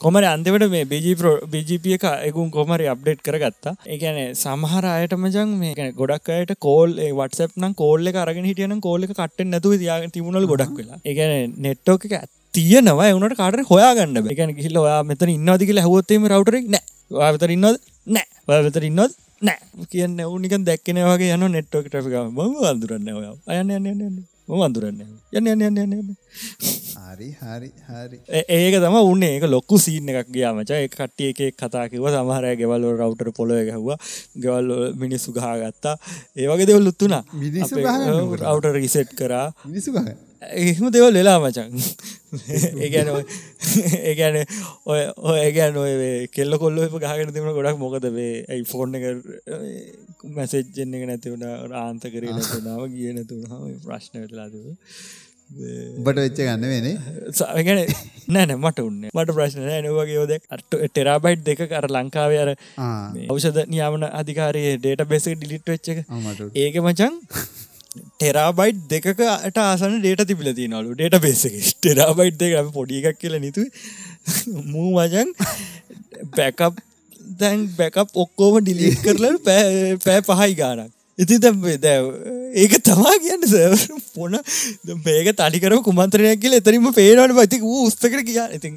කොමර 0.00 0.22
අන්තිවට 0.32 0.64
මේ 0.72 0.84
බජිපෝ 0.90 1.32
බජපිය 1.52 1.94
එක 1.96 2.04
එකුම් 2.28 2.48
කොමරි 2.56 2.86
අප්ඩේට් 2.92 3.20
කරගත්තා. 3.26 3.72
ඒකන 3.94 4.18
සමහර 4.42 4.84
අයට 4.90 5.14
මජන් 5.22 5.54
මේ 5.62 5.88
ගොඩක් 6.00 6.30
අයට 6.36 6.52
කෝල් 6.66 6.92
වටසප් 7.18 7.52
නම් 7.62 7.74
කෝල්ල 7.80 8.10
අරගෙන 8.24 8.48
හිටියන 8.50 8.76
කෝල්ල 8.86 9.06
කට්ට 9.10 9.48
නැතුව 9.54 9.86
යාග 9.88 10.06
තිබුණල 10.16 10.46
ගොඩක් 10.52 10.76
වෙලා. 10.80 11.00
ඒගැන 11.04 11.56
නෙට්ටෝක 11.66 12.06
එක 12.08 12.30
තියනවා 12.54 13.10
එවනට 13.12 13.38
කාට 13.42 13.58
හොයාගන්න 13.72 14.30
එකන 14.34 14.54
කිල්ල 14.60 14.80
ඔයා 14.84 15.02
මෙතන 15.10 15.34
ඉන්නවාදි 15.36 15.68
කියලා 15.70 15.86
හැවොත්තේම 15.88 16.30
රවටරෙක් 16.32 16.70
නෑ. 16.74 16.84
වාවිතර 17.10 17.56
ඉන්නොද 17.56 17.82
නෑ. 18.06 18.26
වාවිතර 18.48 18.88
ඉන්නොද 18.90 19.12
නෑ. 19.42 19.58
කියන්න 19.92 20.18
උනික 20.30 20.58
දැක්කන 20.70 21.04
වගේ 21.10 21.34
යන 21.36 21.46
නෙට්ෝක 21.58 21.90
ට්‍රික 21.90 22.18
ම 22.24 22.40
අන්දුරන්න 22.72 23.14
ඔය 23.18 23.30
අයන්න 23.50 23.78
යන්න 23.78 24.18
අන්දුරන්න 24.48 25.00
යන්න 25.32 25.46
යන්න 25.46 25.62
යන්න 25.68 25.78
යන්න 25.92 26.14
හරි 27.08 27.28
හරි 27.34 27.70
හරි. 27.88 28.18
ඒක 28.28 28.74
තම 28.76 28.96
උන්න. 29.00 29.22
ඒක 29.22 29.44
ලොක්කු 29.46 29.78
සීන 29.78 30.08
එකක් 30.08 30.30
ගියාමච 30.30 30.70
එක 30.76 30.94
කට්ටිය 30.94 31.32
එක 31.32 31.56
කතාකිව 31.56 32.06
සමහරය 32.06 32.54
ගෙවල්ල 32.60 32.86
රවටර් 32.92 33.32
පොලොය 33.32 33.64
ගැහවා. 33.68 33.98
ගෙවල් 34.36 34.94
මිනිස්සු 34.94 35.32
ගහගත්තා. 35.32 35.96
ඒවගේ 36.36 36.68
දෙවල් 36.68 36.88
ලුත්තුනා 36.88 37.22
රවටර් 37.32 38.74
රිසෙට් 38.76 39.14
කරා. 39.14 39.52
මිනිසු 39.64 39.92
ගහ 39.92 40.27
එහෙම 40.42 40.90
දෙවල් 40.94 41.18
වෙලා 41.18 41.38
මචන් 41.42 41.72
ඒගැන 42.84 43.08
ඒගැන 44.10 44.36
ඔය 44.86 45.00
ඔය 45.30 45.52
ගැන 45.52 45.76
ඔය 45.76 45.92
කෙල්ල 46.30 46.58
කොල්ල 46.62 46.78
ගහගෙන 46.94 47.32
තිබුණ 47.34 47.56
ගොඩක් 47.56 47.80
මොකද 47.80 48.08
වේ 48.16 48.34
ඇයි 48.46 48.66
ෆෝර්න 48.72 48.98
එක 48.98 49.06
මැසෙජ්ජෙන් 50.36 50.98
එක 50.98 51.08
නැතිවුණ 51.10 51.74
ආන්ත 51.76 52.10
කරේ 52.12 52.34
නැතුනාව 52.34 52.84
ගිය 52.94 53.16
නැතුුණාම 53.16 53.80
ප්‍රශ්න 53.86 54.22
වෙලාතිව 54.24 54.66
බට 55.50 56.18
වෙච්ච 56.18 56.38
ගන්න 56.38 56.64
වෙනේ 56.70 56.96
සගෙන 57.32 57.78
නෑන 58.28 58.52
මට 58.54 58.82
උන්න. 58.84 58.98
මට 59.10 59.34
ප්‍රශ්න 59.36 59.64
නෑනවගේ 59.64 60.16
යෝද 60.18 60.32
අට 60.34 60.64
ටෙරාබයිට් 60.66 61.44
දෙක. 61.46 61.62
කර 61.70 61.88
ලංකාවේ 61.90 62.42
අර 62.44 62.50
අවෂද 63.28 63.62
නියාමන 63.72 64.04
අධිකාරයේ 64.10 64.76
ඩේට 64.76 65.08
බෙස 65.08 65.28
ඩිලිට් 65.30 65.72
වෙච්ච 65.72 65.88
එක. 65.94 66.04
ඒක 66.54 66.76
මචන් 66.84 67.16
ටෙරාබයිට් 67.98 68.82
දෙකට 68.90 69.58
ආසන 69.58 69.96
ඩේට 70.00 70.26
තිබිල 70.28 70.50
තිනලු 70.54 70.92
ඩේට 70.92 71.18
බේසක 71.24 71.56
ටෙරාබයිට් 71.78 72.38
දෙක 72.42 72.74
පොඩි 72.76 73.00
එකක් 73.02 73.18
කියල 73.22 73.38
නිතු. 73.38 73.64
මූ 74.72 74.90
වජන් 74.98 75.34
බැකප් 76.36 76.84
දැන් 77.40 77.66
බැකප් 77.78 78.22
ඔක්කෝම 78.24 78.60
ඩිලිට් 78.60 79.02
කරලට 79.04 79.50
පෑ 80.04 80.20
පහයි 80.28 80.54
ගානක්. 80.60 80.97
ඉති 81.22 81.36
දැ 81.84 81.96
ඒක 82.62 82.74
තමා 82.88 83.14
කියන්න 83.22 83.44
පොන 84.16 84.34
මේක 85.06 85.28
තනිකර 85.40 85.72
කුමන්ත්‍රනයක් 85.86 86.40
කියල 86.42 86.54
එතරීම 86.58 86.86
පේනවට 86.98 87.38
පති 87.38 87.58
උස්තකට 87.86 88.20
කිය 88.28 88.38
ඉති 88.58 88.70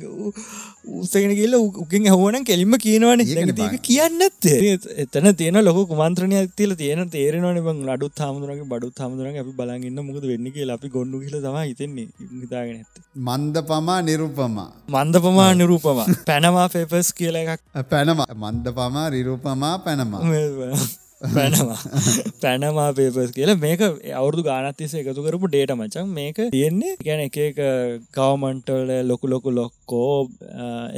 උස්සගෙන 1.01 1.33
කියල 1.39 1.53
උකින් 1.83 2.07
හෝන 2.13 2.37
කෙලින්ම 2.49 2.73
කියනවන. 2.85 3.21
ඒක 3.21 3.75
කියන්නත්තේ 3.89 4.71
එතන 5.03 5.29
තියෙන 5.41 5.59
ලොක 5.67 5.79
කුමන්ත්‍රනයක් 5.91 6.55
තිල 6.61 6.73
තියෙන 6.81 7.11
තේරෙනවන 7.15 7.61
බං 7.67 7.91
අඩුත් 7.95 8.23
හාමුදුරගේ 8.23 8.67
බඩුත් 8.71 9.03
හාමුදුරන් 9.03 9.37
අපි 9.43 9.53
බලගන්න 9.59 10.01
මුකද 10.07 10.25
වෙන්න 10.31 10.49
කියලා 10.57 10.79
අපි 10.79 10.89
ගොඩු 10.95 11.21
කියල 11.25 11.37
තම 11.45 11.59
හිතෙන්නේ. 11.61 12.07
හිතාගෙන 12.41 12.81
ඇත්ත. 12.81 13.05
මන්ද 13.27 13.63
පමා 13.69 13.99
නිරූපමා. 14.09 14.69
මන්ද 14.95 15.21
පමා 15.27 15.51
නිරූපම. 15.61 16.01
පැනවා 16.31 16.67
පෙපස් 16.75 17.13
කියල 17.21 17.37
එකක්. 17.43 17.61
පැනම. 17.93 18.25
මන්ද 18.45 18.75
පමා 18.79 19.07
රිරූපමා 19.17 19.75
පැනමා 19.85 20.25
පැනවා. 21.21 21.77
පැනමා 22.41 22.87
පේපස් 22.93 23.31
කියලා. 23.31 23.57
මේක 23.57 23.81
අවුදු 24.13 24.43
ගානත්තිස 24.43 24.95
එකතු 25.01 25.25
කරපු 25.27 25.47
ඩේට 25.47 25.73
මචන් 25.75 26.11
මේක 26.11 26.41
තියෙන්නේ 26.51 26.95
ගැන 27.01 27.23
එක 27.27 27.37
එක 27.45 27.61
ගවමන්ටල් 28.17 28.91
ලොකු 29.03 29.31
ලොකු 29.33 29.51
ලොක්කෝ 29.51 30.11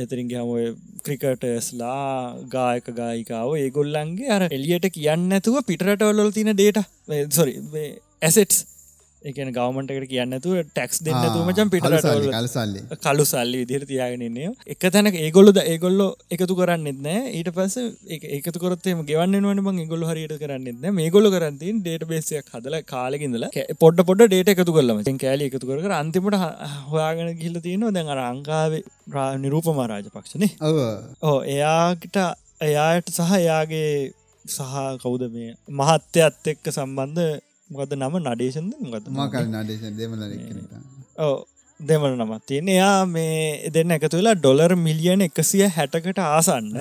එතරින්ගේ 0.03 0.41
හමුව 0.43 0.75
ක්‍රිකටස්ලා 1.05 2.01
ගායක 2.49 2.87
ගායිකාව 2.95 3.55
ඒගොල්ලන්ගේ 3.57 4.33
අර 4.37 4.43
එලියට 4.49 4.87
කියන්න 4.97 5.39
ඇතුව 5.39 5.59
පිටරටවල්ලොල් 5.69 6.31
තින 6.31 6.53
ඩේට 6.53 6.79
සොරි 7.31 7.55
ඇසෙට්ස් 8.21 8.59
එකන 9.29 9.49
ගවමන්ටකට 9.57 10.07
කියන්නතු 10.13 10.53
ටැක්ස් 10.69 10.97
දෙන්නතුම 11.07 11.49
චම් 11.57 11.69
පිට 11.73 11.85
කලු 13.05 13.25
සල්ලි 13.31 13.59
විදිර 13.61 13.83
තියාගෙනන්නේ 13.91 14.49
එක 14.73 14.85
තැනක 14.95 15.17
ඒගොල්ලොද 15.25 15.59
ඒගොල්ලො 15.63 16.07
එකතු 16.35 16.57
කරන්නෙත් 16.59 16.99
නෑ. 17.05 17.21
ඊට 17.37 17.49
පස 17.57 17.75
එකතු 18.37 18.63
කොරත්තේම 18.63 19.03
ගෙවන්න 19.11 19.47
වන 19.49 19.61
බං 19.67 19.81
ගොල්ල 19.91 20.05
හරියට 20.09 20.35
කරන්නෙත් 20.43 20.87
මේ 20.99 21.09
ගොල 21.15 21.29
කරන්තින් 21.35 21.79
ඩේට 21.85 22.05
බේසයක් 22.11 22.51
හදල 22.55 22.77
කාලෙකින්දල 22.93 23.45
පොඩ 23.83 24.03
පොඩ 24.09 24.25
ඩේට 24.25 24.53
එකතු 24.55 24.75
කරලම 24.77 25.03
කෑලි 25.25 25.49
එකතු 25.49 25.65
කර 25.69 25.95
අන්තිමට 26.01 26.39
හොයාගෙන 26.91 27.31
ගිල්ල 27.43 27.57
තියෙනවා. 27.67 27.95
දැන් 27.97 28.11
අර 28.13 28.19
අංකාවේ 28.31 28.83
නිරූපම 29.43 29.79
රාජපක්ෂනේ 29.93 30.51
ඕ 31.29 31.37
එයාට 31.55 32.19
එයාට 32.69 33.07
සහ 33.15 33.31
එයාගේ 33.39 33.89
සහ 34.45 34.75
කවුද 35.03 35.23
මේ 35.33 35.49
මහත්‍යත් 35.79 36.51
එක්ක 36.53 36.65
සම්බන්ධ 36.75 37.25
මොකද 37.73 37.95
නම? 37.97 38.15
නඩේශන්ද 38.27 38.71
මොකද 38.83 39.09
මකල් 39.15 39.49
නඩේශන් 39.55 39.97
දෙමල 39.99 40.21
ඕ 41.25 41.35
දෙමල 41.79 42.13
නමත් 42.17 42.41
තියෙන. 42.47 42.69
එයා 42.75 42.95
මේ 43.15 43.73
දෙන්න 43.75 43.97
එකතු 43.97 44.15
වෙලා 44.19 44.37
ඩොලර් 44.39 44.73
මිලියන 44.87 45.27
එකසිය 45.27 45.67
හැටකට 45.77 46.23
ආසන්න. 46.29 46.71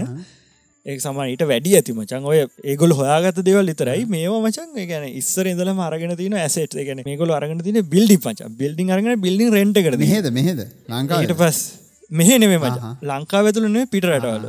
ඒ 0.86 0.96
සමට 0.98 1.42
වැඩි 1.50 1.74
ඇති 1.78 1.92
මචන් 1.94 2.24
ඔය 2.30 2.38
ඒගොල 2.70 2.92
හොයාගත 3.00 3.36
දෙවල් 3.48 3.66
ලිතරයි 3.70 4.00
මේ 4.14 4.30
මචන් 4.38 4.70
ගැන 4.90 5.04
ඉස්සර 5.20 5.46
ඉදල 5.50 5.70
අරගෙන 5.88 6.14
තින 6.20 6.34
ඇසට 6.40 6.74
ගැන 6.88 7.02
මේගොල 7.08 7.34
අරගෙන 7.36 7.62
තින 7.68 7.78
බිල්ඩි 7.92 8.16
පච 8.24 8.50
බිල්ඩි 8.62 8.88
අරගෙන 8.96 9.20
බිල්ඩි 9.26 9.52
රෙන්ට 9.56 9.78
කර 9.86 9.94
හෙද 10.14 10.28
මෙහෙද 10.38 10.60
ලංකාට 10.94 11.34
පස් 11.42 11.60
මෙහ 12.10 12.30
නෙමේ 12.42 12.58
මච. 12.58 12.76
ලංකා 13.10 13.42
ඇතුළනේ 13.42 13.84
පිටරටවල 13.92 14.46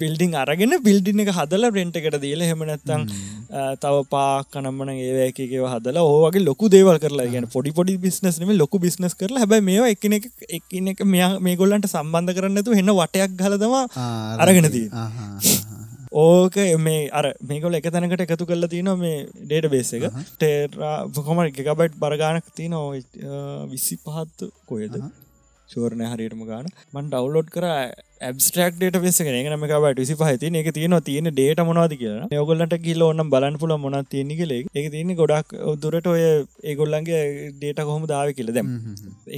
බිල්ඩිං 0.00 0.34
අරගෙන 0.36 0.74
බිල්ඩින 0.86 1.22
එක 1.24 1.30
හදල 1.38 1.64
රෙන්ට 1.76 1.96
එකට 2.00 2.16
දීල 2.24 2.42
හෙමනැත්තම් 2.50 3.06
තව 3.82 4.02
පාක් 4.10 4.50
කනම්මන 4.52 4.90
ඒවැකව 4.96 5.64
හදලා 5.72 6.04
ඕවගේ 6.04 6.44
ලොකු 6.48 6.68
දේවල් 6.74 6.98
කරලා 7.04 7.28
ගැන 7.34 7.48
පොඩි 7.54 7.72
පොඩි 7.78 7.96
බිස්නස්නම 7.98 8.52
ලොකු 8.62 8.82
බිස්නස් 8.84 9.14
කරලා. 9.14 9.42
හැබයි 9.42 9.62
මේ 9.68 9.92
එක 9.92 10.04
එක 10.92 11.00
මෙයා 11.06 11.30
මේ 11.40 11.56
ගොල්ලන්ට 11.56 11.88
සම්බන්ධ 11.88 12.36
කරන්නතු 12.38 12.76
heන්න 12.78 12.92
වටයක් 13.00 13.38
ගලදවා 13.40 13.84
අරගෙනදී 14.44 14.86
ඕක 16.16 16.56
මේ 16.78 17.10
අර 17.10 17.26
මේකොල 17.42 17.76
එක 17.78 17.88
තැනකට 17.92 18.24
එකතු 18.24 18.48
කරලා 18.48 18.72
තියන 18.74 18.90
මේ 19.00 19.18
ඩේට 19.42 19.70
බේස 19.72 19.92
එක 19.96 20.08
ටේරා 20.38 20.96
කොම 21.28 21.40
එකබයිට් 21.44 22.00
බරගානක් 22.02 22.52
තියන 22.56 22.76
විසි 23.72 23.96
පහත්තු 24.04 24.52
කොයද 24.68 25.00
ෂෝර්ණය 25.70 26.06
හරියටම 26.10 26.42
ගාන 26.50 26.66
මන් 26.94 27.06
ඩවලෝඩ් 27.12 27.48
කර 27.54 27.66
ඇබස්ට්‍රක් 28.28 28.76
ඩේට 28.76 28.98
වෙස 29.04 29.18
ගෙන 29.26 29.54
මකබට 29.56 30.00
විසි 30.02 30.14
පහති 30.20 30.50
එක 30.60 30.68
තියෙන. 30.76 30.96
තියෙන 31.08 31.28
ඩේට 31.30 31.62
මොවාද 31.68 31.94
කියලා 32.02 32.28
යගොල්ලට 32.40 32.76
කිල්ල 32.86 33.02
ඔන්න 33.08 33.22
බලන් 33.34 33.58
පුල 33.62 33.74
මොන 33.84 33.96
තියෙන 34.12 34.32
කෙලෙ 34.40 34.58
එක 34.80 34.88
තියන 34.94 35.12
ගොඩක් 35.20 35.54
දුරට 35.82 36.08
ඔය 36.14 36.22
ඒගොල්ලන්ගේ 36.70 37.22
ඩේට 37.56 37.82
කොහොම 37.88 38.06
දාව 38.12 38.34
කියල 38.38 38.52
දැම් 38.58 38.68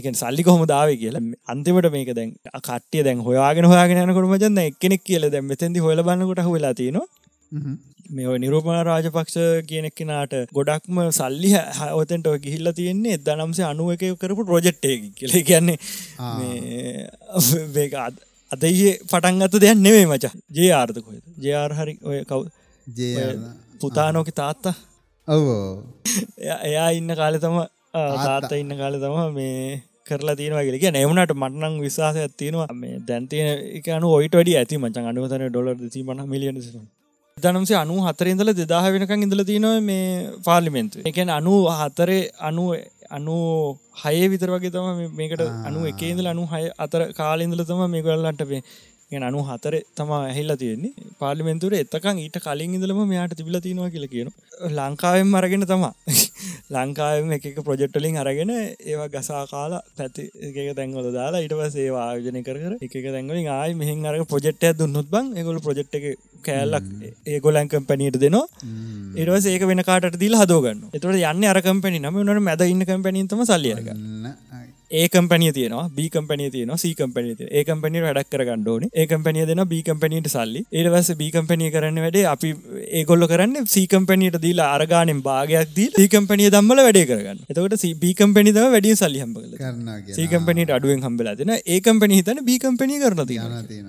එක 0.00 0.08
සල්ලි 0.22 0.46
කොහොම 0.48 0.66
දාව 0.74 0.94
කියලා. 1.02 1.24
අන්තිමට 1.52 1.90
මේක 1.96 2.12
දැන් 2.18 2.34
කට්ටිය 2.68 3.06
දැන් 3.08 3.24
හොයාගෙන 3.28 3.70
හොයාගෙන 3.72 4.16
කොටම 4.18 4.36
ජන්න 4.42 4.64
එකනෙක් 4.66 5.04
කියල 5.10 5.30
දැම් 5.36 5.48
මෙතැදි 5.52 5.86
හොල 5.86 6.04
බන්නකොට 6.10 6.44
වෙලා 6.48 6.74
තියෙනවා 6.82 7.06
මේ 8.10 8.38
නිරූපණ 8.38 8.80
රාජපක්ෂ 8.84 9.36
කියනෙක් 9.68 9.94
කෙනාට 9.94 10.34
ගොඩක්ම 10.52 11.00
සල්ලි 11.10 11.50
හවතෙන්ට 11.78 12.28
ගිහිල්ල 12.44 12.72
තියෙන්නේ 12.72 13.18
දනම්සේ 13.20 13.66
අනුව 13.66 13.92
එක 13.94 14.04
කරපු 14.22 14.44
ප්‍රොජෙක්්ටය 14.44 14.96
කියල. 15.12 15.36
කියන්නේ 15.42 15.76
වේකාත් 17.74 18.14
අදයේ 18.50 18.92
පටන් 19.04 19.42
අත 19.42 19.56
දෙයක් 19.56 19.78
නෙවේ 19.78 20.06
මචා. 20.06 20.32
ජේ 20.50 20.70
ආර්ථකොයද 20.72 21.22
ජයාර් 21.38 21.72
හරි 21.72 21.94
ඔය 22.02 22.20
කව් 22.24 22.40
පුතානෝක 23.80 24.30
තාත්තා. 24.34 24.74
ඔවෝ. 25.28 25.84
එයා 26.62 26.88
ඉන්න 26.92 27.14
කාලෙ 27.14 27.38
තම 27.38 27.60
තාත්ත. 28.22 28.52
ඉන්න 28.54 28.76
කාලෙ 28.76 28.98
තම 28.98 29.16
මේ 29.34 29.82
කරලා 30.06 30.36
තියෙනවා 30.36 30.64
කියල. 30.64 30.78
කිය 30.80 30.92
නවුණට 30.92 31.34
මටනං 31.34 31.80
විශවාසයක් 31.80 32.36
තියෙනවා. 32.36 32.68
මේ 32.74 33.00
දැන්තියන 33.08 33.48
එක 33.78 33.88
අනු 33.96 34.14
ඔයිට 34.14 34.38
වැඩි 34.38 34.56
ඇති 34.56 34.78
මචන් 34.78 35.10
අනුවතන 35.12 35.48
ඩොලර් 35.48 35.90
සීමන 35.90 36.24
මිලියන 36.26 36.62
දනම්සේ 37.38 37.78
අනු 37.80 37.96
හතරින්දල 38.06 38.50
දෙදාහ 38.60 38.84
වෙනකං 38.94 39.24
ඉඳල 39.26 39.42
තියෙනවා 39.44 39.80
මේ 39.82 40.06
පාර්ලිමෙන්තු 40.44 41.04
එකන 41.10 41.30
අනු 41.30 41.54
හතරේ 41.78 42.22
අනුව 42.48 42.70
අනු 43.10 43.36
හය 44.02 44.16
විතර 44.28 44.50
වගේ 44.54 44.72
තම 44.74 45.00
මේකට 45.12 45.42
අනු 45.68 45.80
එකේදල 45.90 46.26
අනු 46.26 46.44
හය 46.52 46.62
අතර 46.78 47.02
කාලින්දල 47.12 47.64
තම 47.64 47.82
මේ 47.94 48.04
ගල්ලන්ටපේ 48.06 48.62
ගෙන 49.10 49.24
අනු 49.28 49.40
හතර 49.48 49.74
තම 49.96 50.10
ඇහිල්ල 50.14 50.52
තියෙන්නේ. 50.62 50.92
පාලිමෙන්තුර 51.20 51.72
එතකං 51.78 52.18
ඊට 52.24 52.36
කලින් 52.46 52.74
ඉදලම 52.78 53.00
මෙයාට 53.12 53.34
තිබිල 53.38 53.56
තියෙනවා 53.66 53.90
කියල 53.94 54.06
කියන 54.14 54.28
ලංකාවෙන් 54.70 55.34
අරගෙන 55.40 55.64
තමා. 55.70 55.92
ලංකාවම 56.76 57.32
එක 57.36 57.46
ප්‍රජෙක්්ටලින් 57.68 58.18
අරගෙන 58.22 58.52
ඒවා 58.52 59.08
ගසා 59.08 59.44
කාලා 59.52 59.82
පැති 59.96 60.24
එක 60.48 60.58
තැන්වල 60.78 61.08
දාලා 61.10 61.44
ඉට 61.46 61.54
පසේ 61.60 61.88
ආයෝජනය 62.02 62.42
කර 62.42 62.76
එක 62.78 62.96
තැන්වලින් 63.06 63.48
ආය 63.50 63.72
මෙහින් 63.74 64.04
අර 64.04 64.16
ප්‍රජෙක්්ටය 64.26 64.74
දුන්නුත් 64.80 65.08
බං 65.08 65.32
ඒගොල 65.34 65.60
ප්‍රජෙක්් 65.60 65.96
එක 66.00 66.06
කෑල්ලක් 66.44 66.88
ඒගොලන් 67.26 67.68
කම්පැනීට 67.68 68.20
දෙනවා. 68.20 68.46
ඒටවස 69.16 69.48
ඒක 69.48 69.64
වෙන 69.70 69.84
කාට 69.88 70.20
දිල් 70.20 70.36
හදෝගන්න 70.42 70.84
එතට 70.92 71.08
යන්න 71.08 71.48
අර 71.52 71.62
කම්පැනි 71.62 72.02
නම 72.02 72.20
නට 72.24 72.44
මැද 72.48 72.66
ඉන්න 72.66 72.88
කම්පැනීතම 72.90 73.44
සල්ලියගන්න 73.44 73.96
ඒ 74.90 75.08
කම්පනිය 75.08 75.52
තියනවා 75.52 75.88
බී 75.90 76.08
කම්පනිය 76.08 76.50
තියන 76.50 76.70
සී 76.76 76.94
කම්පනිය 76.94 77.34
තිය 77.38 77.48
ඒ 77.50 77.64
කම්පනිය 77.64 78.02
වැඩක් 78.04 78.30
කර 78.32 78.42
ගණ්ඩෝන 78.48 78.84
ඒ 78.92 79.06
කම්පනිය 79.06 79.44
දෙන 79.50 79.62
බී 79.68 79.82
කම්පනීට 79.82 80.28
සල්ලි. 80.28 80.62
ඒටවස 80.72 81.10
බී 81.18 81.30
කම්පනිය 81.30 81.70
කරන්න 81.74 82.00
වැඩේ 82.04 82.24
අපි 82.26 82.52
ඒගොල්ල 83.00 83.26
කරන්න 83.26 83.66
සී 83.66 83.86
කම්පනීට 83.86 84.38
දීලා 84.40 84.70
අරගානෙන් 84.76 85.20
භාගයක් 85.22 85.76
දී 85.76 85.88
ඒ 85.98 86.08
කම්පනිය 86.08 86.48
දම්මල 86.50 86.82
වැඩේ 86.86 87.06
කරගන්න. 87.06 87.44
එතකට 87.50 87.86
බී 88.00 88.14
කම්පනි 88.14 88.56
තම 88.56 88.72
වැඩිය 88.74 88.96
සල්ලි 88.96 89.22
හම්බ 89.24 89.36
කල 89.38 90.14
සී 90.14 90.28
කම්පනීට 90.28 90.74
අඩුවෙන් 90.78 91.06
හම්බලා 91.06 91.36
දෙන 91.36 91.54
ඒ 91.56 91.80
කම්පනි 91.80 92.20
හිතන 92.20 92.44
බී 92.44 92.58
කම්පනී 92.58 93.00
කරන 93.04 93.24
තියෙන 93.26 93.88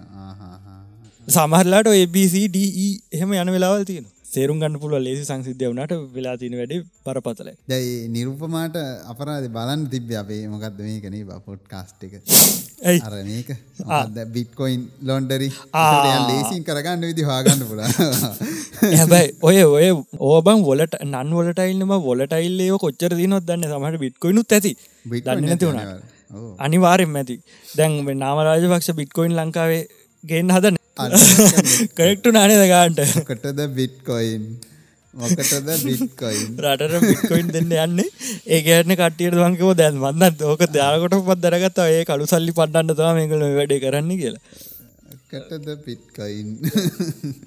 සමහරලාට 1.28 1.92
ABCDE 1.96 2.66
එහෙම 3.12 3.34
යන 3.34 3.56
වෙලාවල් 3.56 3.86
තියෙනවා 3.86 4.19
සේරුම් 4.34 4.58
ගන්න 4.62 4.76
පුළුව 4.82 5.02
ලේසි 5.06 5.24
සංසිද්ධය 5.30 5.68
වුණට 5.70 5.94
වෙලා 6.16 6.36
තින 6.42 6.56
වැඩ 6.60 6.74
පරපතල 7.06 7.50
දැයි 7.72 7.94
නිරුපමාට 8.16 8.76
අපරාධ 9.12 9.48
බලන්න 9.56 9.86
තිබ්‍ය 9.94 10.16
අපේ. 10.22 10.42
මොකක්ද 10.54 10.82
මේ 10.88 11.00
කනේ 11.06 11.40
පොට් 11.48 11.64
කාස්ට් 11.74 12.04
එක. 12.08 12.14
ඇයි? 12.90 13.00
අර 13.08 13.14
මේක. 13.30 13.50
බිට්කොයින් 14.36 14.84
ලොන්ඩරි 15.10 15.50
ලේසින් 16.30 16.62
කරගන්න 16.68 17.08
විදි 17.10 17.26
හාගන්න 17.32 17.66
පුලා 17.72 17.90
හැබැයි 19.00 19.34
ඔය 19.50 19.58
ඔය 19.78 19.90
ඕබන් 20.30 20.64
වොලට 20.70 20.96
නන් 21.08 21.36
වලටයිල්නම 21.40 21.96
වොලටයිල්ලේ 22.08 22.80
කොච්චර 22.86 23.18
දිනොත් 23.22 23.50
දන්න 23.50 23.68
සමට 23.72 24.04
බිට්කොයිනුත් 24.06 24.58
ඇති. 24.58 24.74
දන්න 25.26 25.46
නැති 25.50 25.70
වුණ 25.70 25.82
අනිවාරෙන් 26.66 27.18
ඇති. 27.22 27.38
දැන් 27.78 27.98
නාමරාජ 28.24 28.68
පක්ෂ 28.74 28.98
බිට්කොයින් 29.02 29.36
ලංකාවේ 29.40 29.84
ගෙන් 30.24 30.50
හදන 30.52 30.76
කරෙක්ටු 31.98 32.32
නානද 32.36 32.64
ගාන්ට? 32.72 33.00
කටද 33.28 33.60
බිට්කොයින් 33.78 34.44
මොකටද 35.14 35.70
බිට්කොයින් 35.86 36.50
රටට 36.60 37.06
බිට්කොයින් 37.06 37.48
දෙන්න 37.56 37.72
යන්නේ? 37.86 38.10
ඒ 38.46 38.60
ගැන 38.62 38.92
කටියට 39.02 39.38
වංකව 39.40 39.72
දැන් 39.80 40.02
වන්න 40.04 40.44
ඕක 40.44 40.66
දාකොට 40.76 41.16
පත් 41.30 41.40
දරගත්ත. 41.46 41.80
ඒ 41.96 42.04
කළු 42.10 42.28
සල්ලි 42.28 42.52
පට්ටන්න 42.52 42.98
තම 43.00 43.16
මේකල 43.20 43.46
වැඩ 43.60 43.74
කරන්න 43.86 44.12
කියලා 44.22 44.44
කටද 45.32 45.74
පිට්කයින් 45.86 46.48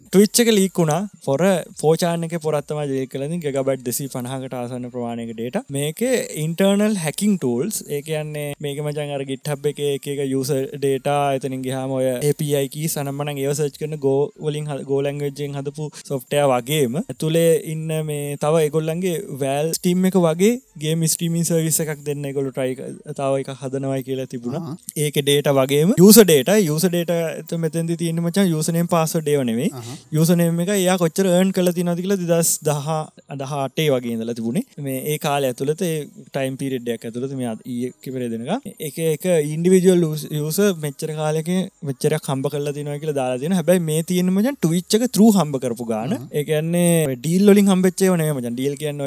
ටවිච්චක 0.06 0.48
ලීකුණා 0.50 1.00
පොර 1.24 1.42
පෝචානක 1.80 2.34
පොරත්තම 2.42 2.80
ජය 2.90 3.00
කලති 3.06 3.38
ගබට් 3.46 3.82
දෙසි 3.82 4.04
පනහකට 4.06 4.54
ආසන්න 4.54 4.86
ප්‍රමාණයක 4.92 5.32
ඩේට 5.32 5.58
මේක 5.70 6.02
ඉන්ටර්නල් 6.44 6.94
හැකින් 7.04 7.34
ටූල්ස් 7.36 7.78
ඒ 7.88 8.00
කියන්නේ 8.02 8.46
මේක 8.60 8.82
මචන් 8.84 9.14
අර 9.16 9.24
ගිට්හබ් 9.24 9.66
එක 9.72 9.80
එක 9.94 10.22
යුස 10.26 10.52
ඩේට 10.74 11.08
එතනින් 11.38 11.64
ගහම 11.64 11.96
ඔය 11.98 12.06
APIකී 12.22 12.86
සනම්මන 12.86 13.32
ඒවසච් 13.36 13.80
කරන 13.80 13.98
ගෝ 13.98 14.20
වලින් 14.40 14.70
ගෝලංගජෙන් 14.84 15.58
හදපු 15.58 15.88
සොෆ්ටය 16.02 16.44
වගේම 16.52 17.00
ඇතුළේ 17.02 17.50
ඉන්න 17.72 17.90
මේ 18.04 18.38
තව 18.38 18.62
එගොල්ලන්ගේ 18.68 19.16
වැල් 19.38 19.72
ස්ටීම් 19.72 20.08
එක 20.10 20.20
වගේ 20.20 20.52
ගේ 20.78 21.10
ස්ටීමින් 21.12 21.44
සර්විස 21.44 21.80
එකක් 21.82 22.06
දෙන්න 22.06 22.30
ගොලු 22.32 22.50
ටයි 22.52 22.78
තාව 23.14 23.40
එක 23.40 23.52
හදනවයි 23.56 24.02
කියලා 24.04 24.28
තිබුණා. 24.28 24.78
ඒක 24.98 25.20
ඩේට 25.20 25.52
වගේම 25.52 25.94
යුස 25.98 26.22
ඩේට 26.22 26.54
යුස 26.62 26.86
ඩේට 26.86 27.12
ඇතම 27.12 27.71
මෙතැදි 27.72 27.96
තියෙන 27.96 28.20
මචන් 28.22 28.48
යසනයෙන් 28.52 28.88
පාස 28.94 29.12
ඩේවනෙවේ 29.16 29.68
යසනයම 30.14 30.60
එක 30.64 30.72
යා 30.78 30.96
කොච්චර 31.02 31.28
ඒන් 31.28 31.52
කල 31.56 31.70
තිනති 31.78 32.04
කියල 32.04 32.14
දස් 32.22 32.50
දහ 32.62 32.88
අදහටේ 33.34 33.88
වගේ 33.94 34.14
ඉඳල 34.16 34.32
තිබුණේ. 34.38 34.64
මේ 34.78 34.98
ඒ 35.04 35.18
කාල 35.18 35.46
ඇතුළත 35.50 35.82
ටයිම් 36.28 36.56
පිරිඩ්ඩයක් 36.62 37.06
ඇතුළත 37.08 37.34
මේ 37.40 37.92
කිපර 38.04 38.26
දෙනක 38.26 38.50
එක 38.80 38.98
එක 39.06 39.26
ඉන්ඩිවිජුවල් 39.54 40.04
යස 40.40 40.60
මෙච්චර 40.84 41.14
කාලක 41.20 41.50
මෙච්චර 41.82 42.16
කම්බ 42.18 42.52
කල 42.54 42.72
තින 42.78 42.92
කියල 42.96 43.14
දාලා 43.20 43.42
තින 43.44 43.56
හැබයි 43.58 43.84
මේ 43.90 44.02
තියෙන 44.02 44.32
මචන් 44.34 44.58
ටවිච්චක 44.58 45.08
තරු 45.16 45.30
හම්බ 45.38 45.60
කරපු 45.64 45.88
ගාන 45.92 46.16
ඒකන්නේ 46.32 47.16
ඩීල්ලොලින් 47.16 47.72
හම්බෙච්චේ 47.72 48.12
වනේ 48.14 48.32
මචන් 48.32 48.58
ඩියල් 48.58 48.76
කියන්න 48.76 49.02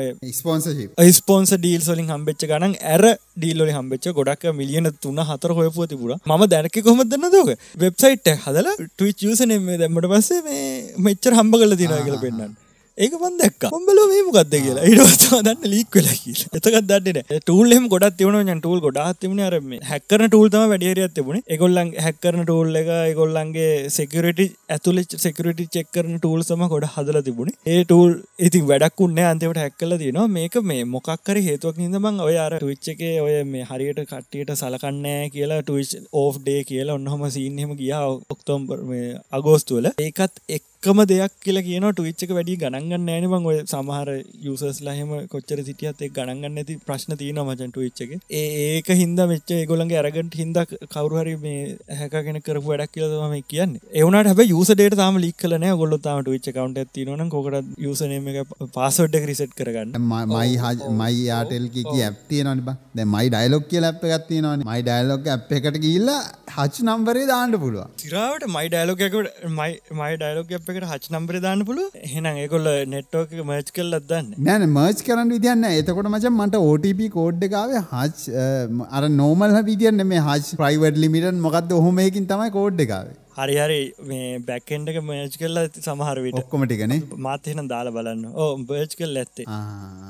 ස්පෝන්ස 1.15 1.55
ඩීල් 1.55 1.81
සොලින් 1.81 2.09
හම්බෙච්ච 2.09 2.49
ගනන් 2.51 2.75
ඇර 2.85 3.05
ඩීල්ලොලි 3.35 3.73
හම්බෙච්ච 3.75 4.11
ගොඩක් 4.15 4.43
මිලියන 4.55 4.87
තුන්න 5.01 5.19
හතර 5.29 5.51
හොයපුව 5.57 5.87
තිබුණ. 5.87 6.19
ම 6.25 6.43
දැනක 6.47 6.77
කොමදන්න 6.85 7.27
දෝක 7.33 7.49
වෙබ්සයිට් 7.75 8.27
හදල 8.55 8.67
ටවිච් 8.89 9.23
යසනෙම 9.27 9.65
දැම්මට 9.79 10.07
පස්සේ 10.11 10.41
මේ 10.43 10.67
මෙච්චර 10.99 11.33
හම්බ 11.35 11.55
කල 11.55 11.75
තිනා 11.75 12.03
කියල 12.05 12.17
පෙන්න්න 12.19 12.53
ඒක 12.97 13.15
මන් 13.15 13.33
දැක් 13.39 13.63
ඔම්බල 13.75 13.97
මේ 14.09 14.21
මොකක්ද 14.25 14.53
කියලා. 14.55 14.83
ඉටවස්වා 14.89 15.39
දන්න 15.45 15.65
ලීක් 15.71 15.95
වෙලා 15.97 16.13
කියලා. 16.17 16.51
එතකත් 16.57 16.85
දන්නන 16.89 17.41
ටූල්ෙම 17.41 17.87
ගොඩත් 17.93 18.15
තිවන 18.19 18.37
න් 18.43 18.59
ටූල් 18.59 18.79
ගොඩත් 18.85 19.17
තිබුණ 19.21 19.41
අර 19.47 19.55
හැක්කරන 19.89 20.23
ටූල්තම 20.27 20.63
වැඩියරියත් 20.71 21.13
තිබුණ. 21.17 21.41
එකොල්ලන් 21.55 21.89
හැක්කරන 22.05 22.43
ටූල් 22.43 22.79
එක 22.81 22.91
එකොල්ලන්ගේ 23.11 23.89
සෙකරට 23.97 24.39
ඇතුල 24.75 25.01
සෙකරට 25.25 25.59
චෙක්කරන 25.75 26.13
ටූල් 26.19 26.45
සම 26.45 26.63
ගොඩ 26.73 26.87
හදල 26.93 27.19
තිබුණ. 27.27 27.51
ඒ 27.67 27.81
ටූල් 27.83 28.13
ඉතින් 28.47 28.63
වැඩක්ුන්න 28.69 29.19
අන්තිවට 29.25 29.59
හැක්කල 29.63 29.97
තිනවා 30.03 30.29
මේක 30.37 30.55
මේ 30.71 30.87
මොකක්කර 30.93 31.41
හේතුවක් 31.49 31.81
නිදමං 31.83 32.23
ඔය 32.27 32.37
අර 32.45 32.55
ටවිච්ච 32.55 32.87
එක 32.93 33.03
ඔය 33.25 33.35
මේ 33.51 33.67
හරියට 33.71 34.01
කට්ටියට 34.05 34.55
සලකන්නෑ 34.55 35.27
කියලා 35.35 35.59
ටවිච් 35.67 36.07
ඕෆ් 36.23 36.39
ඩේ 36.39 36.63
කියලා 36.71 36.95
ඔන්නහම 37.01 37.27
සීන්හෙම 37.35 37.75
ගියා 37.81 38.07
ඔක්තෝම්බර් 38.37 38.87
අගෝස්තුවල 39.39 39.91
ඒකත් 39.97 40.41
එක් 40.47 40.65
එකම 40.85 40.99
දෙයක් 41.09 41.33
කියලා 41.43 41.63
කියන 41.67 41.85
ටවිච්චක 41.89 42.31
වැඩි 42.37 42.55
ගණන්ගන්න 42.61 43.07
ෑනබං 43.11 43.45
ඔය 43.49 43.57
සමහර 43.63 44.09
යුසස් 44.47 44.79
ලහෙම 44.87 45.11
කොච්චර 45.31 45.59
සිටියත් 45.69 46.03
එක් 46.07 46.13
ගණන්ගන්න 46.17 46.59
ඇති 46.61 46.75
ප්‍රශ්න 46.87 47.15
තියන 47.21 47.39
මචන් 47.43 47.71
ටවිච්චක 47.75 48.11
ඒක 48.39 48.91
හින්ද 49.01 49.21
මෙච්ච 49.31 49.53
ගොලන්ගේ 49.71 49.99
අරගට 50.01 50.37
හින්ද 50.41 50.59
කවරුහරි 50.95 51.35
මේ 51.45 51.63
හැකගෙන 52.01 52.39
කරපු 52.47 52.71
වැඩක් 52.71 52.93
කියලම 52.95 53.35
කියන්න. 53.45 53.73
එවනට 53.93 54.29
හැබ 54.31 54.41
යුසඩේට 54.45 54.97
තම 55.01 55.19
ලික් 55.25 55.37
කලන 55.37 55.67
ගොල්ල 55.81 55.97
තම 55.99 56.21
ටවිච්ච 56.21 56.51
කවන්ට 56.51 56.93
තිනන 56.95 57.25
කොකට 57.29 57.73
යුසනම 57.79 58.29
එක 58.33 58.53
පාසොඩ්ඩ 58.77 59.29
රිසට් 59.31 59.57
කරගන්න. 59.57 59.97
මයි 60.33 60.53
හජ 60.57 60.93
මයි 60.93 61.25
ආටෙල්කි 61.31 61.85
ඇප්තිය 62.01 62.43
නොනිබ 62.43 62.71
දැ 62.93 63.07
මයි 63.07 63.27
ඩයිලොක් 63.29 63.67
කියල 63.67 63.89
අප 63.91 64.05
ගත්ති 64.05 64.41
නොන 64.41 64.67
මයි 64.69 64.81
ඩයිලොක් 64.83 65.33
අප 65.35 65.51
එකට 65.51 65.81
කියල්ලා 65.81 66.21
හච් 66.55 66.85
නම්බරේ 66.85 67.27
දාන්න 67.27 67.59
පුළුව 67.59 67.91
සිරාවට 68.01 68.49
මයි 68.51 68.67
ඩයිලොකකට 68.69 69.45
මයි 69.57 69.73
මයි 69.95 70.13
ඩයිලොක් 70.17 70.55
අප 70.57 70.74
එකට 70.75 70.87
හච් 70.87 71.11
නම්බර 71.11 71.39
දාන්න 71.43 71.61
පුළු 71.67 71.83
හෙනම් 72.13 72.39
ඒකොල්ල 72.43 72.67
නෙට්ටෝක 72.93 73.33
මර්ච් 73.39 73.69
කල් 73.75 73.97
අදන්න 73.99 74.31
නෑන 74.45 74.65
මර්ච් 74.67 75.03
කරන්න 75.07 75.33
විදින්න 75.35 75.67
එතකොට 75.71 76.09
මචන් 76.09 76.35
මට 76.35 76.61
OTP 76.69 77.03
කෝඩ්ඩකාවේ 77.15 77.83
හච් 77.83 78.25
අර 78.91 79.03
නෝමල් 79.13 79.59
විදින්න 79.65 80.07
මේ 80.07 80.23
හච් 80.23 80.59
ප්‍රයිවඩ් 80.61 81.03
ලිමිටන් 81.03 81.45
මොකක්ද 81.45 81.77
ඔහොමයකින් 81.79 82.27
තමයි 82.31 82.55
කෝඩ්ඩකාවේ 82.57 83.24
හරිහරි 83.39 83.79
මේ 84.09 84.27
බැක්කෙන්ඩක 84.49 84.99
මර්ච් 85.01 85.35
කල්ල 85.41 85.59
සමහරවිට 85.87 86.39
ඔක්කොමටිකන 86.41 86.93
මාතහෙන 87.27 87.61
දාලා 87.73 87.95
බලන්න. 87.97 88.23
ඕ 88.41 88.49
බර්ච් 88.69 88.95
කල් 89.01 89.21
ඇත්තේ. 89.23 89.47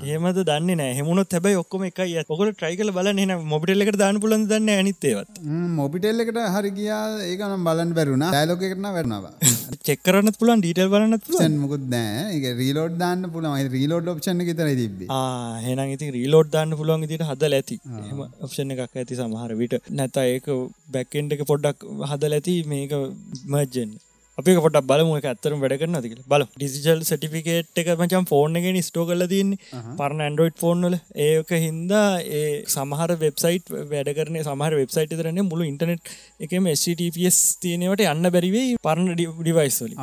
හෙමද 0.09 0.41
දන්න 0.49 0.81
නෑ 0.81 0.93
හෙමුණොත් 0.99 1.35
හැබයි 1.37 1.59
ඔක්කොම 1.63 1.85
එකයි 1.89 2.17
ඔකට 2.23 2.53
ට්‍රයිකල 2.55 2.91
බලන්න. 2.97 3.23
එන 3.25 3.33
මොබිටල්ලකට 3.53 3.99
දාන්න 4.03 4.21
පුලන් 4.25 4.47
දන්න 4.51 4.83
අනිත්තේවත් 4.83 5.41
මොබිටෙල් 5.81 6.25
එකට 6.25 6.41
හරි 6.57 6.73
ගියා. 6.79 7.03
ඒකනම් 7.31 7.67
බලන්න 7.69 7.95
බැරුණ 7.99 8.27
ෑලෝක 8.29 8.63
කරන 8.65 8.89
වැරනවා 8.97 9.33
චෙක්කරන්න 9.89 10.33
පුලන් 10.41 10.61
ඩීටල් 10.61 10.91
බලන්න 10.93 11.19
න් 11.49 11.57
මුකුත් 11.63 11.85
නෑ 11.95 12.53
රීලෝඩ් 12.61 12.95
දාන්න 13.03 13.29
පුළම 13.33 13.57
රීලෝඩ් 13.77 14.07
ඔප්ෂන් 14.13 14.45
තර 14.59 14.69
තිබේ 14.81 15.21
හෙන 15.65 15.81
ඉති 15.95 16.11
රීලෝඩ් 16.17 16.49
දාන්න 16.55 16.77
පුළුවන් 16.79 17.05
ඉදිට 17.07 17.25
හදල 17.29 17.55
ඇති. 17.57 17.77
එම 18.11 18.21
ඔප්ෂන් 18.45 18.71
එකක් 18.73 18.97
ඇති 19.01 19.17
සමහර 19.19 19.51
විට. 19.61 19.75
නැත 19.99 20.17
ඒක 20.23 20.47
බැක්කෙන්ඩ 20.95 21.35
එක 21.35 21.43
පොඩ්ඩක් 21.51 21.85
හදල 22.11 22.37
ඇති. 22.37 22.55
මේක 22.71 22.93
මර්ජෙන් 23.47 23.93
අපි 24.37 24.53
පොට 24.57 24.77
බලමු 24.83 25.13
ඇත්තරම් 25.17 25.59
වැඩ 25.63 25.75
කරන 25.81 25.97
තික 26.05 26.15
බල 26.31 26.43
ඩිසිජල් 26.53 27.01
සටිෆිකේට් 27.01 27.79
එක 27.81 27.89
මචම් 27.93 28.25
ෆෝන් 28.31 28.57
එකෙන් 28.59 28.77
ස්ටෝ 28.81 29.05
කල 29.09 29.23
තින්නේ 29.33 29.83
පරණ 29.99 30.23
ඇන්ඩරෝයිඩ් 30.25 30.57
ෆෝන්වල 30.63 30.95
ඒක 31.25 31.51
හින්දා 31.57 32.07
ඒ 32.31 32.49
සමහර 32.67 33.13
වෙබ්සයිට් 33.21 33.71
වැඩ 33.91 34.11
කරන 34.17 34.39
සමහර 34.41 34.75
වෙබ්සයිට් 34.81 35.13
තරන්නේ 35.13 35.45
මුළු 35.49 35.67
ඉන්ටනෙට් 35.69 36.11
එකම 36.39 36.67
SCTPS 36.73 37.37
තියෙනවට 37.63 38.03
යන්න 38.05 38.31
බැරිවේ 38.35 38.65
පරණ 38.83 39.13
ඩිවයිස්වලි 39.15 39.95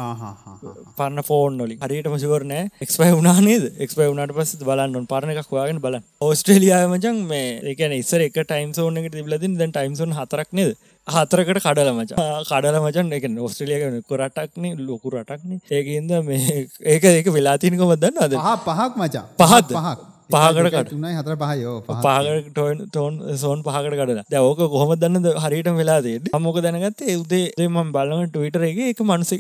පරන්න 0.96 1.26
ෆෝන් 1.28 1.60
නොලි 1.60 1.76
හරියට 1.84 2.10
මසිවරන 2.14 2.56
එක්ස්පයි 2.56 3.10
වුණනේද 3.12 3.68
එක්ස්පයි 3.78 4.08
වුණට 4.08 4.36
පස් 4.38 4.54
බලන්න 4.62 5.10
පරණ 5.12 5.34
එකක් 5.34 5.52
හොයාගෙන 5.52 5.82
බලන්න. 5.84 6.08
ඕස්ට්‍රේලියයා 6.22 6.88
මචන් 6.88 7.20
මේ 7.28 7.52
එකන 7.74 7.98
ඉස්සර 7.98 8.24
එක 8.30 8.40
ටයිම් 8.40 8.72
සෝන 8.72 8.96
එක 9.02 9.12
තිබලදින් 9.12 9.60
දැන් 9.60 9.76
ටයිම්සන් 9.76 10.16
හතරක් 10.16 10.56
නේද 10.56 10.72
හතරකට 11.06 11.60
කඩල 11.64 11.90
මචා 11.96 12.28
කඩල 12.50 12.76
මචන් 12.80 13.12
එක 13.12 13.24
ඔස්ට්‍රලියක 13.46 14.06
කොරටක්න 14.10 14.66
ලොකු 14.86 15.10
රටක්න 15.10 15.58
ඒකන්ද 15.70 16.12
මේ 16.28 16.68
ඒක 16.86 17.04
ඒක 17.10 17.28
වෙලාතිනිකම 17.36 17.92
දන්න 17.96 18.24
අද 18.26 18.34
පහක් 18.64 18.90
මචා 19.02 19.24
පහත් 19.40 19.70
පහක්. 19.76 19.98
පහකට 20.30 20.90
තුනයි 20.90 21.12
හතර 21.18 21.34
පහයෝ. 21.40 21.74
පාකට 22.06 22.52
ටෝන් 22.86 23.14
සෝන් 23.42 23.64
පහකට 23.66 23.96
කඩලා. 24.00 24.24
දැවක 24.34 24.62
කොහොම 24.74 24.92
දන්න 25.02 25.26
හරිට 25.44 25.70
වෙලාදේ 25.80 26.18
අමොක 26.38 26.58
දැනගත්තේ? 26.66 27.16
උදේ 27.22 27.68
ම 27.68 27.78
බලම 27.96 28.22
ටවිටර 28.28 28.62
එක 28.70 28.78
එක 28.92 29.02
මනස 29.08 29.32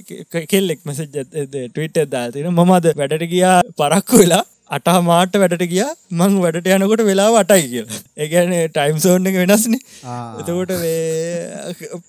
කෙල්ලෙක් 0.52 0.80
මෙසජ 0.84 1.04
ටවිට 1.12 2.02
දාතින 2.14 2.50
මමද 2.50 2.96
වැඩට 3.00 3.26
ගියා 3.34 3.54
පරක්කු 3.80 4.22
වෙලා 4.22 4.42
අටහ 4.72 4.98
මාට 5.08 5.34
වැඩට 5.42 5.64
ගිය. 5.72 5.84
මං 6.18 6.38
වැඩට 6.44 6.70
යනකොට 6.76 7.02
වෙලාව 7.08 7.34
අටයි 7.42 7.66
කියලා. 7.72 8.00
ඒගැන 8.16 8.52
ටයිම් 8.72 8.98
සෝන් 9.04 9.28
එක 9.30 9.36
වෙනස්න. 9.42 9.76
එතකොට 10.40 10.72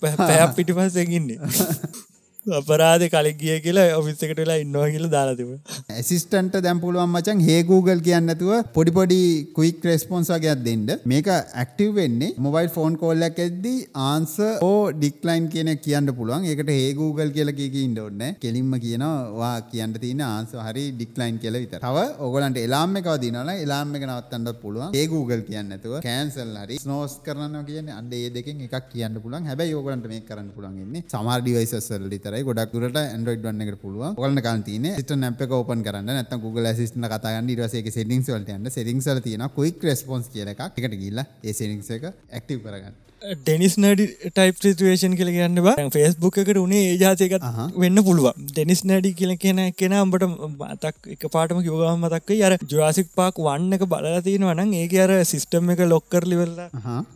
පැයක් 0.00 0.50
පිටි 0.56 0.72
පස්සෙකින්නේ 0.78 1.38
අපරාධ 2.46 3.04
කලින් 3.12 3.36
ගිය 3.40 3.56
කියලා 3.64 3.84
ඔෆිස්සකට 3.98 4.38
වෙලා 4.40 4.56
ඉන්නවා 4.62 4.88
කියලා 4.94 5.10
දාලාතිව 5.14 5.50
ඇසිස්ටන්ට 5.98 6.56
දැම් 6.66 6.80
පුළුවන් 6.82 7.10
මචන් 7.14 7.40
හේ 7.46 7.60
Google 7.70 8.00
කියන්නතුව 8.08 8.52
පොඩිපොඩි 8.76 9.20
කුයික් 9.56 9.84
රෙස්පොන්ස් 9.88 10.28
වගේයක් 10.34 10.64
දෙන්න. 10.66 10.84
මේක 11.12 11.28
ඇක්ටව 11.32 11.94
වෙන්නේ 12.00 12.34
මොබයිල් 12.46 12.68
ෆෝන් 12.76 12.98
කෝල්ලක් 13.02 13.40
ඇද්දී 13.44 13.78
ආන්ස 14.08 14.34
ඕ 14.68 14.82
ඩික්ලයින් 14.98 15.46
කියන 15.54 15.70
කියන්න 15.86 16.12
පුළුවන්. 16.18 16.44
ඒකට 16.50 16.72
ඒ 16.76 16.92
Google 17.00 17.30
කියල 17.36 17.52
කියක 17.60 17.78
ඉන්න 17.84 17.96
ඔන්න 18.06 18.24
කෙලින්ම 18.44 18.74
කියනවා 18.84 19.54
කියන්න 19.72 19.96
තියන 20.04 20.22
ආන්ස 20.28 20.52
හරි 20.66 20.84
ඩික්ලයින් 20.98 21.40
කියල 21.44 21.58
විත 21.62 21.76
තව 21.86 22.04
ඔගලන්ට 22.28 22.60
එලාම 22.66 23.00
එකව 23.02 23.16
දිනලා 23.24 23.56
එලාම 23.64 23.96
එක 23.96 24.06
නවත්තන්නත් 24.10 24.60
පුළුවන්. 24.64 24.92
ඒ 25.00 25.06
Google 25.14 25.42
කියන්නතුව 25.48 25.96
කෑන්සල් 26.08 26.54
හරි 26.64 26.80
ස්නෝස් 26.84 27.16
කරන්න 27.26 27.64
කියන 27.70 27.90
අන්ඩ 27.98 28.14
ඒ 28.20 28.28
දෙකින් 28.36 28.62
එකක් 28.68 28.92
කියන්න 28.92 29.18
පුළුවන්. 29.24 29.50
හැබැයි 29.50 29.80
ඕගලන්ට 29.80 30.12
මේ 30.14 30.22
කරන්න 30.30 30.52
පුළුවන්න්නේ 30.58 31.04
සමාර් 31.08 31.40
ඩිවයිසස්වල 31.42 32.08
විතරයි 32.34 32.46
ගොඩක් 32.48 32.72
දුරට 32.74 32.96
ඇන්ඩරෝයිඩ් 32.98 33.44
වන්න 33.46 33.62
එකට 33.64 33.80
පුළුවන්. 33.82 34.16
ඔයාලට 34.18 34.42
ගන්න 34.46 34.64
තියෙන්නේ 34.66 34.94
සිස්ටම් 34.98 35.24
ඇප් 35.28 35.42
එක 35.44 35.54
ඕපන් 35.58 35.82
කරන්න. 35.86 36.10
නැත්නම් 36.18 36.42
Google 36.42 36.70
Assistant 36.70 37.06
කතා 37.06 37.20
කරන්න. 37.22 37.50
ඊට 37.50 37.62
පස්සේ 37.62 37.80
ඒකේ 37.80 37.94
settings 37.94 38.30
වලට 38.32 38.56
යන්න. 38.56 38.70
settings 38.76 39.06
වල 39.10 39.22
තියෙනවා 39.26 39.54
quick 39.54 39.82
response 39.90 40.30
කියලා 40.34 40.54
එකක්. 40.56 40.62
ඒකට 40.74 40.98
ගිහිල්ලා 40.98 41.26
ඒ 41.42 41.52
settings 41.52 41.90
එක 41.96 42.10
active 42.40 42.60
කරගන්න. 42.64 42.94
ඩෙනිස් 43.40 43.74
නඩි 43.78 44.06
ටයිප් 44.28 44.56
සිටුවේෂන් 44.64 45.16
කියල 45.18 45.30
කියන්න 45.36 45.60
බ. 45.66 45.74
ෆෙස්බුක් 45.96 46.38
එකට 46.42 46.60
උනේ 46.62 46.82
ඒ 46.90 46.96
ජාතයකත් 47.02 47.46
වෙන්න 47.76 48.02
පුළුවන්. 48.08 48.46
ඩෙනිස් 48.50 48.82
නැඩි 48.84 49.12
කියල 49.20 49.34
කියන 49.36 49.60
කෙන 49.80 49.94
අම්බට 49.94 50.26
මතක් 50.28 51.12
එක 51.16 51.26
පාටම 51.36 51.62
කිවගම 51.66 52.04
මතක්ක 52.04 52.40
අර 52.48 52.56
ජුරාසික් 52.64 53.10
පාක් 53.20 53.42
වන්න 53.46 53.78
එක 53.78 53.86
බලතියෙනවනම් 53.92 54.74
ඒක 54.82 54.96
අර 55.06 55.12
සිිස්ටම් 55.24 55.74
එක 55.76 55.84
ලොක්කර 55.86 56.28
ලිවෙල්ල 56.32 56.56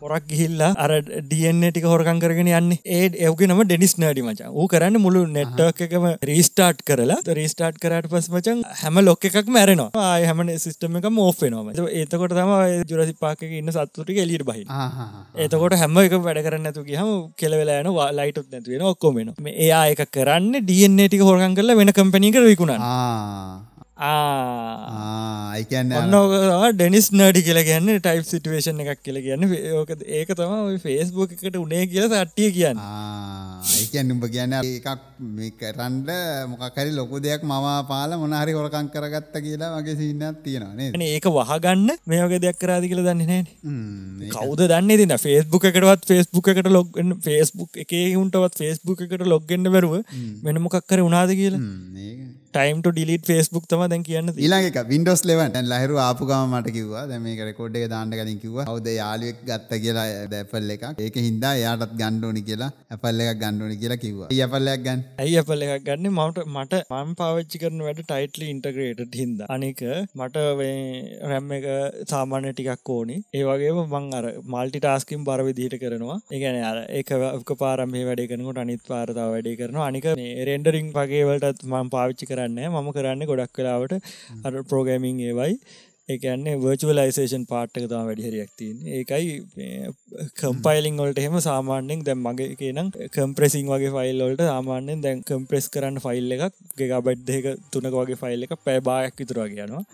හොරක් 0.03 0.27
ගිහිල්ලා 0.31 0.71
අර 0.77 0.95
ඩියන්න 1.01 1.69
ටික 1.69 1.89
හොරකන් 1.93 2.23
කරගෙන 2.25 2.51
යන්න. 2.53 2.77
ඒ 2.87 3.09
එවගෙනම 3.27 3.63
ඩෙනිස් 3.63 3.97
නඩි 3.99 4.27
මචා. 4.29 4.51
ඌ 4.51 4.67
කරන්න 4.67 5.01
මුළු 5.01 5.25
නෙට්ටක් 5.37 5.85
එකම 5.89 6.09
රීස්ටාට් 6.23 6.85
කරලා. 6.85 7.21
රීස්ටාට් 7.39 7.77
කරට 7.81 8.09
පස් 8.11 8.29
මචන් 8.31 8.63
හැම 8.81 8.99
ලොක්ක 9.05 9.25
එකක් 9.29 9.49
මැරෙනවා 9.49 10.07
හැම 10.25 10.41
සිිස්ටම 10.63 10.97
එක 10.99 11.07
මෝෆෙනවා 11.11 11.87
ඒතකොට 11.99 12.33
තම 12.33 12.51
ජුරසි 12.91 13.15
පාක 13.19 13.43
ඉන්න 13.43 13.71
සත්තුටික 13.75 14.21
එලිට 14.23 14.45
බහි 14.49 14.65
ඒතකොට 15.37 15.75
හැම 15.81 15.98
එක 16.01 16.15
වැඩ 16.19 16.41
කරන්න 16.41 16.63
නැතු 16.63 16.83
කියහම 16.83 17.09
කෙලවෙලා 17.35 17.79
යන 17.81 17.89
ලයිටුත් 18.15 18.47
නැතිවෙන 18.47 18.85
ඔක්කොමෙන 18.85 19.33
එයා 19.57 19.83
එක 19.93 20.03
කරන්න 20.09 20.61
ඩියන්නේ 20.61 21.07
ටික 21.07 21.23
හොරකන් 21.23 21.55
කරලා 21.55 21.75
වෙන 21.75 21.93
කම්පනීක 21.93 22.39
විකුණා 22.43 22.79
අයිකන්න 23.99 25.91
ඔන්න 25.93 26.75
ඩෙනිස් 26.75 27.07
නඩි 27.11 27.41
කියල 27.43 27.59
ගන්න 27.67 27.99
ටයිප් 27.99 28.25
සිටුවේෂන් 28.29 28.79
එකක් 28.83 29.01
කියල 29.03 29.17
කියන්න. 29.25 29.43
ඕක 29.75 29.91
ඒක 29.99 30.29
තම 30.39 30.77
ෆේස්බුක් 30.79 31.33
එකට 31.35 31.57
උනේ 31.59 31.83
කියල 31.91 32.07
සට්ටිය 32.07 32.49
කියන්න. 32.57 32.79
ඒකන් 33.75 34.13
උඹ 34.15 34.23
කියන්න 34.31 34.55
එකක් 34.55 34.87
කරන්ඩ 35.59 36.09
මොකකරි 36.53 36.95
ලොකු 36.95 37.19
දෙයක් 37.19 37.43
මම 37.43 37.67
පාල 37.91 38.15
මොනහරි 38.23 38.55
හොරකං 38.55 38.87
කරගත්ත 38.95 39.35
කියලා 39.45 39.75
වගේ 39.75 39.99
සින්නත් 40.01 40.39
තියෙනවානේ 40.47 41.11
ඒක 41.11 41.27
වහගන්න 41.29 41.89
මේෝක 42.07 42.39
දෙයක් 42.39 42.57
කරාදි 42.57 42.87
කියල 42.87 43.03
දන්නේ 43.03 43.27
නෑ. 43.27 43.43
කවද 44.31 44.61
දන්න 44.71 44.91
තින 44.97 45.15
ෆේස්බුක් 45.19 45.63
එකටවත් 45.71 46.07
ෆේස්බුක් 46.07 46.51
එකට 46.55 46.71
ලොග 46.71 46.87
ෆේස්බුක් 47.27 47.71
එක 47.83 47.91
හුන්ටවත් 48.15 48.61
ෆේස්බුක් 48.63 49.07
එකට 49.07 49.27
ලොග්ගෙන්න්න 49.27 49.73
බැරුව 49.75 49.95
වෙන 50.45 50.63
මොකක්කර 50.63 51.03
උනාද 51.03 51.35
කියලා 51.35 51.59
ටයිම් 52.53 52.83
ඩිලිට 52.85 53.25
ෆේස්බුක් 53.31 53.67
තම 53.71 53.85
දැන් 53.93 54.05
කියන්න 54.09 54.33
ඊලාක 54.45 54.79
වින්ඩෝස් 54.93 55.23
ලෙවන් 55.31 55.59
ලහිරු 55.73 56.01
ආපුගම 56.07 56.55
මට 56.59 56.75
කිවවා 56.77 57.05
දැ 57.11 57.19
මේ 57.25 57.49
රෙකෝඩ් 57.49 57.79
එක 57.81 57.87
දාන්න 57.95 58.15
කලින් 58.19 58.39
කිව 58.43 58.59
හවද 58.69 58.97
යාලුවෙක් 58.99 59.43
ගත්ත 59.49 59.81
කියලා 59.85 60.07
දැපල් 60.35 60.75
එක 60.77 60.85
ඒක 61.05 61.17
හින්දා 61.27 61.53
යාටත් 61.63 61.93
ගණ්ඩෝනි 62.01 62.41
කියලා 62.49 62.71
ඇපල් 62.93 63.21
එකක් 63.25 63.39
ගණ්ඩෝනි 63.41 63.75
කියලා 63.81 63.99
කිව්වා. 64.03 64.29
යපල්ලයක් 64.45 64.81
ගන්න? 64.85 65.01
ඇයි 65.23 65.37
අපල් 65.41 65.63
එකක් 65.65 65.85
ගන්න? 65.87 66.09
මට 66.19 66.45
මට 66.55 66.81
මම 66.95 67.11
පාවිච්චි 67.21 67.61
කරන 67.63 67.83
වැඩ 67.87 68.01
ටයිටලි 68.01 68.49
ඉන්ටග්‍රේට 68.53 69.15
හින්ද. 69.21 69.43
අනික 69.55 69.81
මට 70.19 70.45
රැම් 71.31 71.53
එක 71.57 71.67
සාමාන්‍ය 72.13 72.53
ටිකක් 72.53 72.93
ඕනි. 72.95 73.17
ඒවගේ 73.39 73.71
මං 73.85 74.09
අර 74.19 74.27
මල්ටි 74.55 74.83
ටාස්කින් 74.85 75.25
බර 75.29 75.45
විදිහට 75.49 75.77
කරනවා. 75.83 76.17
ඒගැන 76.35 76.59
අර 76.71 76.79
ඒක 76.99 77.55
පාරම 77.63 77.95
වැඩ 78.09 78.25
කරනට 78.31 78.61
අනිත් 78.65 78.83
පාරතාව 78.91 79.31
වැඩේ 79.35 79.57
කරනවා. 79.61 79.87
අනික 79.91 80.09
රෙන්ඩරිං 80.51 80.91
පගේවලටත් 80.97 81.65
මං 81.71 81.93
පාවිච්චි 81.95 82.29
කර 82.31 82.38
කරන්න 82.39 82.65
මම 82.71 82.89
කරන්න 82.93 83.29
ගොඩක් 83.29 83.53
කලාවට 83.55 83.95
අර 84.43 84.63
ප්‍රෝගෑමිං 84.63 85.23
ඒවයි. 85.27 85.53
ඒකන්නේ 86.09 86.53
වර්චුවලයිසේෂන් 86.57 87.43
පාට්ක 87.45 87.75
තම 87.81 88.07
වැඩිහරයක් 88.07 88.51
තින් 88.57 88.77
ඒකයි 88.89 89.27
කම්පයිලිං 90.39 90.97
වලට 90.97 91.23
එහෙම 91.23 91.37
සාමාන්‍යෙන් 91.41 92.01
දැම් 92.07 92.23
මගේ 92.25 92.55
කියනම් 92.55 92.89
කම්ප්‍රෙසිං 93.15 93.69
වගේ 93.69 93.93
ෆයිල්ලොල්ට 93.97 94.43
සාමාන්‍යෙන් 94.45 95.05
දැන් 95.05 95.21
කම්ප්‍රෙස් 95.23 95.69
කරන්න 95.69 96.01
ෆයිල් 96.01 96.37
එකක් 96.37 96.57
ගෙගබඩ් 96.79 97.23
දෙක 97.29 97.47
තුනක 97.69 97.93
වගේ 97.93 98.19
ෆයිල් 98.23 98.47
එක 98.47 98.57
පැබායක් 98.65 99.15
විතුරවා 99.15 99.49
කියනවා 99.51 99.85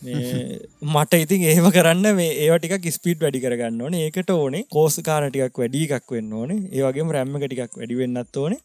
මට 0.00 1.18
ඉතින් 1.24 1.42
ඒම 1.52 1.66
කරන්න 1.76 2.14
මේ 2.14 2.34
ඒටික 2.44 2.86
ස්පීට් 2.96 3.24
වැඩි 3.24 3.40
කරගන්න 3.44 3.80
ඕනේ. 3.82 4.04
ඒකට 4.06 4.30
ඕනේ 4.30 4.62
කෝස්කාරටිකක් 4.70 5.58
වැඩි 5.62 5.88
එකක් 5.96 6.14
වෙන්න 6.16 6.32
ඕනේ. 6.32 6.60
ඒවගේ 6.72 7.10
රැම්ම 7.16 7.34
ටිකක් 7.40 7.76
වැඩි 7.80 7.98
වෙන්නත් 8.02 8.36
ඕනේ. 8.36 8.62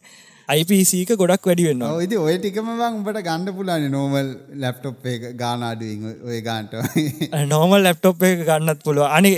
IPCක 0.48 1.16
ගොඩක් 1.16 1.46
වැඩි 1.48 1.66
වෙන්න 1.68 1.84
ඉති 2.06 2.16
ඔය 2.20 2.36
ටිකම 2.38 2.66
උඹට 2.70 3.20
ගණඩ 3.26 3.54
පුලාන 3.58 3.86
නෝමල් 3.90 4.28
ලැප්ටොප් 4.64 5.06
එක 5.12 5.22
ගානාඩුව 5.42 6.28
ඔය 6.30 6.40
ගාන්ට. 6.48 6.74
නෝමල් 7.52 7.82
ලැප්ටොප් 7.82 8.22
එක 8.22 8.44
ගන්නත් 8.44 8.84
පුළුව 8.84 9.08
අනි 9.10 9.32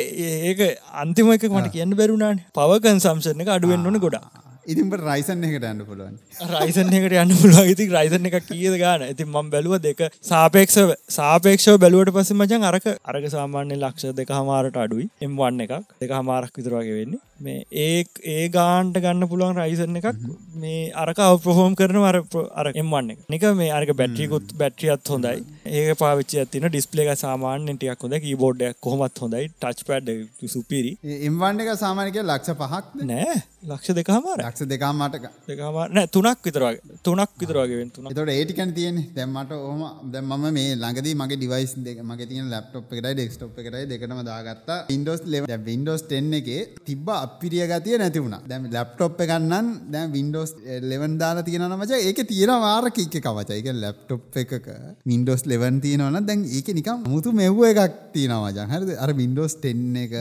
ඒක 0.51 0.65
අන්තිම 1.05 1.31
එක 1.37 1.47
මට 1.49 1.73
කියන්න 1.77 1.97
බැරුණාන් 2.01 2.43
පවකන් 2.59 3.01
සම්සන 3.01 3.47
එක 3.47 3.55
අඩුවෙන් 3.57 3.87
ඕන 3.87 4.03
ගොඩා 4.03 4.46
ඉතින්ට 4.67 4.97
රයිසන් 5.01 5.45
එකට 5.49 5.67
යන්න 5.69 5.83
පුළුවන්. 5.89 6.17
රයිසන් 6.53 6.93
එකට 6.99 7.15
යන්න 7.15 7.35
පුළුවන්. 7.41 7.71
ඉතින් 7.73 7.93
රයිසන් 7.93 8.29
එක 8.31 8.37
කීයද 8.49 8.77
ගාන 8.81 9.05
ඉතින් 9.07 9.29
මම 9.29 9.51
බැලුව 9.53 9.77
දෙක 9.81 10.03
සාපේක්ෂ 10.25 10.79
සාපේක්ෂව 11.11 11.79
බැලුවට 11.79 12.15
පස්සේ 12.17 12.39
මචං 12.39 12.67
අරක. 12.71 12.89
අරක 13.05 13.29
සාමාන්‍ය 13.31 13.79
ලක්ෂ 13.79 14.17
දෙක 14.21 14.35
හමාරට 14.39 14.83
අඩුයි 14.85 15.09
M1 15.23 15.65
එකක්. 15.67 15.87
දෙක 16.03 16.15
හමාරක් 16.19 16.53
විතර 16.59 16.75
වගේ 16.79 16.99
වෙන්නේ. 17.01 17.23
මේ 17.41 17.65
ඒ 17.71 18.05
ඒ 18.27 18.49
ගාන්ට 18.49 18.99
ගන්න 18.99 19.29
පුළුවන් 19.29 19.59
රයිසන් 19.59 19.99
එකක් 20.01 20.21
මේ 20.57 20.93
අරක 20.95 21.19
අවප්‍රහෝම් 21.21 21.75
කරන 21.75 21.99
අර 22.11 22.19
අර 22.55 22.67
M1 22.85 23.11
එක. 23.13 23.45
මේ 23.61 23.71
අරක 23.71 23.93
බැට්‍රියකුත් 24.01 24.55
බැට්‍රියත් 24.61 25.13
හොඳයි. 25.15 25.45
ඒක 25.73 25.99
පාවිච්චි 25.99 26.41
ඇතින 26.43 26.69
ඩිස්පලේ 26.69 27.07
එක 27.07 27.21
සාමාන්‍යෙන් 27.25 27.79
ටියක් 27.79 28.03
හොඳ 28.03 28.19
කීබෝඩ්ඩයක් 28.25 28.81
කොහොමත් 28.81 29.23
හොඳයි. 29.25 29.51
ටච් 29.61 29.89
පැඩ් 29.91 30.09
සුපිරි 30.55 30.93
එම්වන්න 31.29 31.63
එක 31.65 31.73
සාමානික 31.77 32.19
ලක්ෂ 32.23 32.57
පහක් 32.63 33.05
නෑ? 33.05 33.37
ලක්ෂ 33.65 33.97
දෙක 33.99 34.09
හමාර 34.09 34.39
ලක්ෂ 34.39 34.69
දෙකාමටක 34.73 35.25
දෙකමාර 35.49 35.89
නෑ 35.91 36.13
තුනක් 36.17 36.47
විතරගේ 36.47 36.99
තුනක් 37.07 37.37
විතරවාගේ 37.41 37.87
තුන 37.95 38.11
එතට 38.13 38.33
ඒටිකන් 38.35 38.75
තියෙන 38.77 38.99
දැම්මට 39.17 39.55
ඕම 39.59 39.83
දැම් 40.13 40.33
මම 40.33 40.47
මේ 40.57 40.75
ළඟදී 40.77 41.15
මගේ 41.21 41.39
ඩිවයිස් 41.41 41.73
දෙක 41.87 42.03
මගේ 42.11 42.29
තියෙන 42.33 42.51
ලප්ටොප් 42.53 42.93
එකටයි 42.93 43.15
ඩෙක්ස්ටොප් 43.15 43.59
එකටයි 43.63 43.85
දෙකටම 43.93 44.21
දාගත්තා. 44.31 44.79
ඉන්ඩෝස් 44.97 45.23
ලෙව 45.27 45.49
වින්ඩෝස් 45.69 46.05
ටෙන් 46.05 46.33
එකේ 46.39 46.63
තිබ්බ 46.87 47.09
අපිරිය 47.27 47.67
ගතිය 47.73 47.99
නැති 48.03 48.23
වුණ. 48.25 48.37
දැම 48.51 48.67
ලප්ටොප් 48.71 49.21
එකන්නන් 49.25 49.69
දැන් 49.93 50.09
වින්ඩෝස් 50.17 50.53
ලෙවන් 50.91 51.15
දාලා 51.23 51.47
තියෙන 51.49 51.67
මච 51.71 52.01
ඒක 52.01 52.21
තියෙන 52.33 52.53
වාරක 52.65 52.99
එක 53.05 53.17
කවච 53.19 53.51
එක 53.61 53.69
ලැප්ටොප් 53.85 54.41
එකක 54.43 54.67
වින්ඩෝස් 55.07 55.47
ලෙවන් 55.53 55.81
තියෙනවන 55.85 56.27
දැන් 56.29 56.45
ඒක 56.59 56.69
නිකම් 56.79 57.07
මුතු 57.07 57.33
මෙව්ව 57.33 57.63
එකක් 57.71 57.97
තියෙනවා 58.15 58.67
හරද? 58.73 58.91
අර 59.05 59.11
වින්ඩෝස් 59.13 59.57
ටෙන් 59.57 59.97
එක 60.05 60.13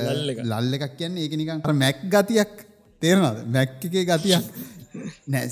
ලල්ල 0.43 0.79
එකක්. 0.79 0.95
කියන්න 0.99 1.17
ඒක 1.17 1.35
නිකම් 1.41 1.59
මැක් 1.83 1.99
ගතියක් 2.13 2.55
තේරනද 3.01 3.43
මැක් 3.55 3.77
එකේ 3.81 4.05
ගතියක් 4.05 4.45
නෑ. 5.31 5.47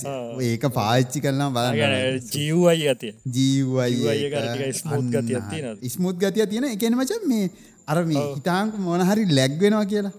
ඒක 0.48 0.66
පාච්චි 0.78 1.22
කරලා 1.24 1.50
බලන්න. 1.56 2.20
ජීවයි 2.32 2.88
ගතිය. 2.88 3.13
ජීවයි 3.36 4.74
ස්මුත් 4.80 5.08
ගතිය 5.16 5.39
තියෙන 5.52 5.86
ස්මුත් 5.96 6.18
ගතිය 6.18 6.48
තියෙන 6.48 6.70
එකන 6.72 7.00
මචන් 7.00 7.30
මේ 7.32 7.50
අර 7.88 7.98
මේ 8.06 8.24
හිතාංක 8.28 8.78
මොනහරි 8.86 9.26
ලැග්වෙනවා 9.32 9.86
කියලා 9.86 10.13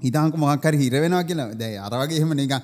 හිතාංක 0.00 0.36
මොහක්කර 0.42 0.74
හිරවෙනවා 0.82 1.22
කියලා. 1.28 1.48
දැයි 1.60 1.78
අරවගේ 1.86 2.18
එහෙම 2.20 2.32
නික 2.40 2.54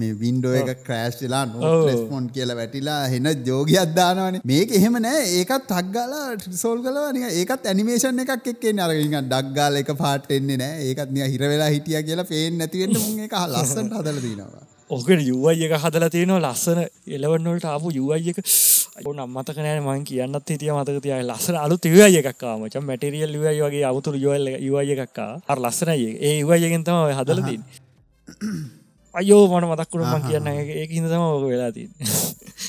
මේ 0.00 0.12
වින්ඩෝ 0.22 0.54
එක 0.60 0.82
ක්‍රෑශ්ලා 0.88 1.44
නොස්පොන්් 1.52 2.28
කියලා 2.34 2.58
වැටිලා 2.60 3.00
හෙන 3.14 3.30
ජෝගයක් 3.48 3.94
දානවන. 3.98 4.40
මේක 4.52 4.76
එහෙම 4.80 5.00
නෑ. 5.06 5.22
ඒකත් 5.38 5.66
තක්ගාලා 5.72 6.26
සෝල් 6.62 6.84
කලවා 6.84 7.30
ඒකත් 7.30 7.70
ඇනිමේෂන් 7.72 8.22
එකක් 8.26 8.52
එක්කේ 8.52 8.76
අරග 8.86 9.02
ඩක්ගාල 9.32 9.80
එක 9.82 9.90
පාටෙන්නේ 10.04 10.60
නෑ. 10.62 10.84
ඒකත් 10.90 11.10
නිය 11.16 11.26
හිරවෙලා 11.34 11.72
හිටිය 11.76 12.02
කියලා 12.10 12.30
පේෙන් 12.32 12.62
නැතිවෙන්න 12.62 12.96
මුන් 13.00 13.26
එක 13.26 13.36
ලස්සට 13.42 13.98
හදල 13.98 14.22
දීනවා 14.26 14.73
ඕකට 14.90 15.22
යුවයි 15.24 15.64
එක 15.64 15.80
හදලා 15.80 16.10
තියෙනවා 16.12 16.52
ලස්සන 16.52 16.80
එලවන්නවලට 17.08 17.64
ආපු 17.64 17.88
යුවයි 17.90 18.30
එක. 18.32 18.38
ඕන 19.06 19.18
අම්මතක 19.24 19.56
නෑ 19.56 19.80
මං 19.80 20.04
කියන්නත් 20.04 20.50
හිටිය 20.50 20.72
මතක 20.76 21.00
තිය. 21.00 21.14
ලස්සන 21.24 21.56
අලු 21.56 21.78
තිවයි 21.78 22.20
එකක්කා 22.20 22.58
මචන් 22.58 22.84
මැටරියල් 22.84 23.32
ලිවයි 23.32 23.64
වගේ 23.64 23.84
අවතුර 23.90 24.16
යුවල් 24.20 24.48
යුවයි 24.60 24.96
එකක්කා 24.96 25.40
අර 25.48 25.58
ලස්සනයි. 25.58 26.08
ඒ 26.20 26.40
යුවයිගෙන් 26.40 26.84
තම 26.84 27.16
හදලදී 27.18 27.58
අයෝ 29.14 29.42
මට 29.48 29.66
මතක්කුණ 29.72 30.06
මං 30.12 30.24
කියන්න 30.28 30.48
ඒක. 30.52 30.90
හිදතම 30.94 31.24
ඕක 31.24 31.44
වෙලා 31.50 31.70
තින් 31.76 31.90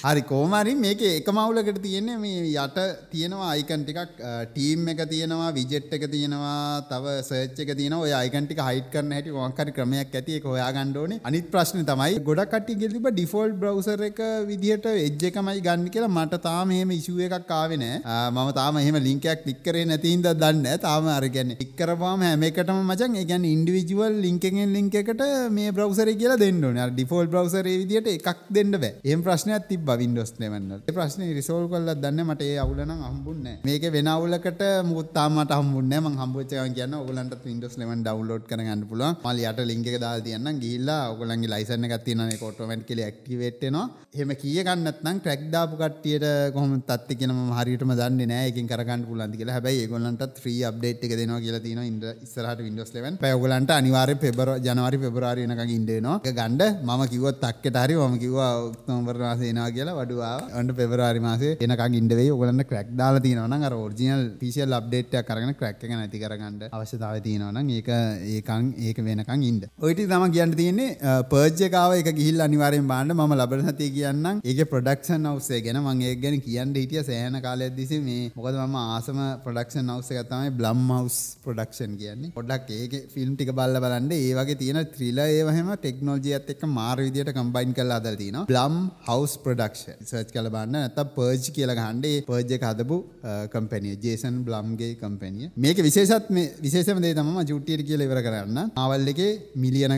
හරි 0.08 0.22
කෝමරි 0.32 0.74
මේක 0.84 1.02
එක 1.10 1.30
මවුලකට 1.38 1.80
තියෙන්නේ 1.86 2.18
මේ 2.24 2.42
යට 2.64 2.78
තියෙනවා 3.14 3.50
අයිකන් 3.54 3.86
ටිකක් 3.88 4.22
ටීම් 4.52 4.88
එක 4.94 5.02
තියෙනවා 5.14 5.50
විජෙට් 5.58 5.96
එක 5.98 6.06
තියෙනවා 6.14 6.82
තව 6.92 7.16
සර්ච් 7.22 7.66
එක 7.66 7.72
තියෙනවා. 7.80 8.04
ඔය 8.06 8.14
අයිකන් 8.20 8.48
ටික 8.48 8.62
හයිඩ් 8.68 8.90
කරන්න 8.94 9.16
හැටි 9.18 9.34
හරි 9.60 9.76
ක්‍රමයක් 9.78 10.18
ඇති 10.20 10.38
ඒක 10.38 10.46
හොයාගන්න 10.52 10.94
ඕනේ. 11.04 11.20
අනිත් 11.30 11.50
ප්‍රශ්නේ 11.56 11.88
තමයි 11.92 12.22
ගොඩක් 12.30 12.52
කට්ටිය 12.54 12.80
කියලා 12.82 12.98
තිබ්බ 12.98 13.10
ඩිෆෝල්ට් 13.12 13.58
බ්‍රවුසර් 13.64 14.06
එක 14.10 14.22
විදිහට 14.52 14.88
එජ් 14.94 15.28
එකමයි 15.32 15.66
ගන්න 15.70 15.90
කියලා. 15.96 16.14
මට 16.18 16.42
තාම 16.48 16.76
එහෙම 16.78 16.94
ඉෂුව 17.00 17.20
එකක් 17.30 17.56
ආවේ 17.60 17.82
නෑ. 17.84 17.98
මම 18.36 18.54
තාම 18.60 18.82
එහෙම 18.84 19.00
ලින්ක් 19.08 19.28
එකක් 19.34 19.44
ක්ලික් 19.46 19.60
කරේ 19.66 19.86
නැති 19.86 20.14
හින්දා 20.14 20.36
දන්නේ 20.44 20.78
තාම 20.86 21.12
අර 21.18 21.26
කියන්නේ 21.36 21.60
ක්ලික් 21.60 21.74
කරපුවාම 21.82 22.28
හැම 22.28 22.48
එකටම 22.50 22.80
මචං 22.84 23.20
ඒ 23.22 23.26
කියන්නේ 23.32 23.56
ඉන්ඩිවිජුවල් 23.58 24.22
ලින්ක් 24.28 24.50
එකෙන් 24.52 24.74
ලින්ක් 24.78 25.02
එකට 25.04 25.26
මේ 25.58 25.76
බ්‍රවුසර් 25.78 26.08
එක 26.14 26.18
කියලා 26.22 26.35
දෙන්න 26.44 26.64
ඕනේ. 26.68 26.84
අර 26.86 26.92
ඩිෆෝල්ට් 26.92 27.32
බ්‍රවුසර් 27.34 27.68
ඒ 27.72 27.78
විදිහට 27.82 28.10
එකක් 28.12 28.42
දෙන්න 28.58 28.72
බෑ. 28.76 28.92
එහෙම 29.08 29.22
ප්‍රශ්නයක් 29.28 29.68
තිබ්බා 29.72 29.98
වින්ඩෝස් 30.02 30.32
11 30.36 30.70
වල. 30.70 30.82
ඒ 30.90 30.96
ප්‍රශ්නේ 30.98 31.34
රිසෝල්ව් 31.40 31.68
කරලා 31.74 31.96
දන්නේ 32.04 32.28
මට 32.28 32.48
ඒ 32.50 32.58
අවුල 32.64 32.80
නම් 32.86 33.02
හම්බුන්නේ 33.08 33.44
නැහැ. 33.48 33.66
මේකේ 33.70 33.94
වෙන 33.96 34.10
අවුලකට 34.16 34.64
මොකුත් 34.90 35.12
තාම 35.18 35.40
මට 35.40 35.60
හම්බුන්නේ 35.60 36.00
නැහැ. 36.00 36.12
මං 36.12 36.22
හම්බුච්ච 36.22 36.54
ගමන් 36.54 36.76
කියන්න 36.78 36.98
ඕගලන්ටත් 37.00 37.46
වින්ඩෝස් 37.50 37.78
11 37.78 38.06
ඩවුන්ලෝඩ් 38.06 38.46
කරගන්න 38.52 38.86
පුළුවන්. 38.92 39.18
මම 39.24 39.44
යට 39.46 39.62
ලින්ක් 39.72 39.90
එක 39.92 40.00
දාලා 40.06 40.26
තියන්නම් 40.28 40.62
ගිහිල්ලා 40.64 41.02
ඕගලන්ගේ 41.12 41.52
ලයිසන් 41.54 41.88
එකක් 41.90 42.06
තියෙනවා. 42.08 42.30
ඒක 42.34 42.46
ඔටෝමැටිකලි 42.50 43.08
ඇක්ටිවේට් 43.08 43.66
වෙනවා. 43.66 43.86
එහෙම 44.16 44.36
කීය 44.44 44.62
ගන්න 44.64 44.86
නැත්නම් 44.88 45.24
ක්‍රැක් 45.26 45.46
දාපු 45.56 45.82
කට්ටියට 45.82 46.28
කොහොමද 46.56 46.86
තත්ති 46.90 47.20
කියන 47.22 47.34
මම 47.34 47.52
හරියටම 47.60 47.96
දන්නේ 48.02 48.30
නැහැ. 48.32 48.50
ඒකෙන් 48.50 48.72
කරගන්න 48.72 49.08
පුළුවන්ද 49.10 49.40
කියලා. 49.40 49.58
හැබැයි 49.58 49.84
ඒගොල්ලන්ටත් 49.86 50.42
ෆ්‍රී 50.44 50.62
අප්ඩේට් 50.70 51.06
එක 51.06 51.18
දෙනවා 51.22 51.42
කියලා 51.46 51.64
තියෙනවා. 51.66 51.90
ඉන්න 51.92 52.02
ඉස්සරහට 52.26 52.66
වින්ඩෝස් 52.68 52.92
11 52.94 53.22
පැය 53.24 53.34
ඕගලන්ට 53.38 53.72
අනිවාර්යයෙන් 53.80 54.22
පෙබරවාරි 54.24 54.66
ජනවාරි 54.68 54.98
පෙබරවාරි 54.98 55.46
වෙනකන් 55.46 55.76
ඉන්න 56.26 56.36
වෙනවා 56.36 56.56
ඒක 56.56 56.58
ගන්න 56.58 56.84
මම 56.84 57.02
කිව්වොත් 57.12 57.40
තක්කෙට 57.40 57.78
හරි 57.84 57.96
මම 57.96 58.18
කිව්වා 58.20 58.50
ඔක්තෝබර් 58.68 59.16
මාසේ 59.18 59.50
එනවා 59.52 59.70
කියලා 59.72 59.96
වඩුවා. 60.00 60.58
ඔන්න 60.60 60.68
පෙබරවාරි 60.80 61.20
මාසේ 61.20 61.58
එනකන් 61.60 61.96
ඉන්න 62.00 62.08
වෙයි. 62.10 62.32
ඔයගලන්ට 62.32 62.68
ක්‍රැක් 62.70 62.88
දාලා 63.02 63.24
තියෙනවා 63.26 63.50
නම් 63.50 63.66
අර 63.68 63.74
ඔරිජිනල් 63.74 64.24
PCL 64.42 64.74
අප්ඩේට් 64.80 65.14
එකක් 65.14 65.30
අරගෙන 65.30 65.54
ක්‍රැක් 65.60 65.84
එක 65.84 65.92
නැති 65.92 66.22
කරගන්න 66.24 66.70
අවශ්‍යතාවය 66.72 67.22
තියෙනවා 67.28 67.54
නම් 67.54 67.70
ඒක 67.78 67.90
ඒකන් 68.36 68.74
ඒක 68.88 68.98
වෙනකන් 69.08 69.44
ඉන්න. 69.50 69.62
ඔය 69.86 69.94
ටික 69.94 70.10
තමයි 70.10 70.32
කියන්න 70.38 70.56
තියෙන්නේ. 70.62 70.90
පර්ජ් 71.34 71.66
එක 71.68 71.78
ආව 71.82 71.98
ඒක 72.00 72.12
ගිහිල්ලා 72.20 72.50
අනිවාර්යෙන් 72.50 72.88
බලන්න 72.92 73.16
මම 73.18 73.36
ලබන 73.40 73.66
සතියේ 73.70 73.96
කියන්නම්. 73.98 74.42
ඒකේ 74.50 74.70
ප්‍රොඩක්ෂන් 74.74 75.30
හවුස් 75.32 75.50
එක 75.58 75.66
ගැන 75.68 75.82
මම 75.84 76.06
ඒක 76.10 76.22
ගැන 76.26 76.40
කියන්න 76.48 76.76
හිටිය 76.82 77.04
සෑහෙන 77.10 77.40
කාලයක් 77.48 77.76
තිස්සේ. 77.80 78.02
මේ 78.08 78.32
මොකද 78.38 78.62
මම 78.66 78.78
ආසම 78.86 79.22
ප්‍රොඩක්ෂන් 79.46 79.94
හවුස් 79.96 80.12
එක 80.14 80.30
තමයි 80.34 80.56
බ්ලම් 80.60 80.86
හවුස් 81.00 81.20
ප්‍රොඩක්ෂන් 81.46 81.98
කියන්නේ. 82.02 82.34
පොඩ්ඩක් 82.38 82.76
ඒකේ 82.80 83.06
ෆිල්ම් 83.16 83.36
ටික 83.36 83.54
බලලා 83.60 83.86
බලන්න. 83.86 84.12
ඒ 84.20 84.34
වගේ 84.40 84.60
තියෙන 84.64 84.82
ත්‍රිලර් 84.96 85.26
ඒව 85.28 85.50
හැම 85.56 85.70
ටෙක්නොලොජියත් 86.16 86.50
එක්ක 86.54 86.64
මාර 86.68 86.98
විදියට 86.98 87.32
කම්බයින් 87.36 87.74
කරලා 87.78 88.00
හදලා 88.00 88.20
තිනවා. 88.22 88.46
බ්ලම් 88.52 88.76
හවුස් 89.08 89.34
ප්‍රොඩක්ෂන් 89.44 90.00
සර්ච් 90.10 90.32
කරලා 90.36 90.54
බලන්න 90.56 90.76
නැත්නම් 90.76 91.12
පර්ජ් 91.16 91.46
කියලා 91.56 91.78
ගහන්න 91.80 92.04
ඒ 92.10 92.22
පර්ජ් 92.30 92.56
එක 92.58 92.66
හදපු 92.70 92.98
කම්පැනිය 93.54 93.96
ජේසන් 94.06 94.36
බ්ලම්ගේ 94.48 94.92
කම්පැනිය. 95.02 95.52
මේක 95.58 95.78
විශේෂත් 95.88 96.30
මේ 96.30 96.52
විශේෂම 96.66 97.02
දේ 97.06 97.14
තමයි 97.14 97.34
මම 97.34 97.48
චුට්ටියට 97.52 97.88
කියලා 97.90 98.10
ඉවර 98.10 98.22
කරන්න. 98.28 98.60
ආවල් 98.84 99.14
එකේ 99.14 99.32
මිලියන 99.64 99.96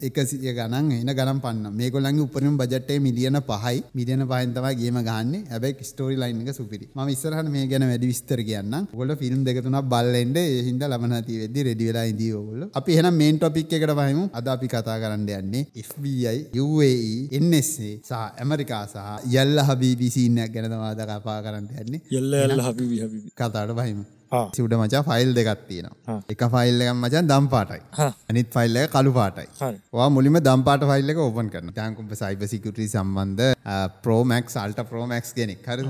එකසිය 0.00 0.52
ගණන් 0.56 0.90
එන 0.94 1.10
ගනම් 1.18 1.38
පන්න. 1.44 1.72
මේකොල්ලන්ගේ 1.78 2.24
උපරිම 2.26 2.56
බජට්ටේ 2.60 2.98
මිලියන 3.06 3.38
පහයි. 3.48 3.82
මිලියන 3.98 4.22
පහෙන් 4.30 4.52
තමයි 4.56 4.74
ගේම 4.80 4.98
ගහන්නේ. 5.08 5.40
හැබැයි 5.52 5.86
ස්ටෝරි 5.90 6.16
ලයින් 6.22 6.42
එක 6.42 6.54
සුපිරි. 6.58 6.86
මම 6.94 7.08
ඉස්සරහට 7.14 7.50
මේ 7.54 7.66
ගැන 7.72 7.86
වැඩි 7.90 8.10
විස්තර 8.12 8.40
කියන්න 8.48 8.74
ඔයගොල්ලෝ 8.80 9.18
ෆිල්ම් 9.22 9.40
දෙක 9.44 9.58
තුනක් 9.64 9.88
බලෙන්ද 9.92 10.36
ඒ 10.36 10.62
හින්දා 10.68 10.90
ලබන 10.92 11.14
හති 11.18 11.38
වෙද්දි 11.42 11.66
රෙඩි 11.68 11.88
වෙලා 11.88 12.04
ඉඳී 12.12 12.32
ඔයගොල්ලෝ. 12.40 12.70
අපි 12.80 12.92
එහෙනම් 12.96 13.18
මේන් 13.22 13.38
ටොපික් 13.38 13.72
එකට 13.72 13.94
වහිමු. 14.00 14.28
අද 14.38 14.52
අපි 14.54 14.68
කතා 14.74 14.98
කරන්න 15.04 15.26
යන්නේ 15.38 15.64
FBI 15.86 16.36
UAE 16.64 17.40
NSA 17.44 17.90
සහ 18.08 18.12
ඇමරිකා 18.42 18.84
සහ 18.92 19.34
යල්ල 19.34 19.64
හබීබි 19.70 20.10
සීන් 20.16 20.38
එකක් 20.44 20.54
ගැන 20.54 20.70
තමයි 20.74 20.92
අද 20.92 21.02
කතා 21.10 21.40
කරන්න 21.46 21.66
යන්නේ. 21.82 22.00
යල්ල 22.10 22.64
හබීබි. 22.68 23.26
කතාවට 23.34 23.76
වහිමු 23.80 24.06
සිවුඩ 24.30 24.74
මචා 24.74 25.02
ෆයිල් 25.02 25.30
දෙකක් 25.34 25.60
තියෙනවා. 25.68 26.16
එක 26.28 26.42
ෆයිල් 26.54 26.82
එකක් 26.82 26.94
මචන් 26.94 27.28
දම් 27.30 27.46
පාටයි. 27.48 27.80
අනිත් 28.30 28.48
ෆයිල් 28.50 28.76
එක 28.76 28.90
කළු 28.90 29.12
පාටයි. 29.12 29.46
වා 29.92 30.08
මුලින්ම 30.10 30.38
දම් 30.40 30.62
පාට 30.62 30.84
ෆයිල් 30.90 31.12
එක 31.12 31.18
ඕපන් 31.18 31.48
කරන 31.50 31.70
ටැන්කුම්ප 31.70 32.12
සයිබ 32.14 32.42
සිකුටි 32.52 32.88
සම්බන්ධ 32.88 33.54
ප්‍රෝමක් 34.02 34.50
සල්ට 34.50 34.84
ප්‍රෝමක්ස් 34.90 35.32
කෙනෙක්. 35.32 35.64
හරි 35.64 35.82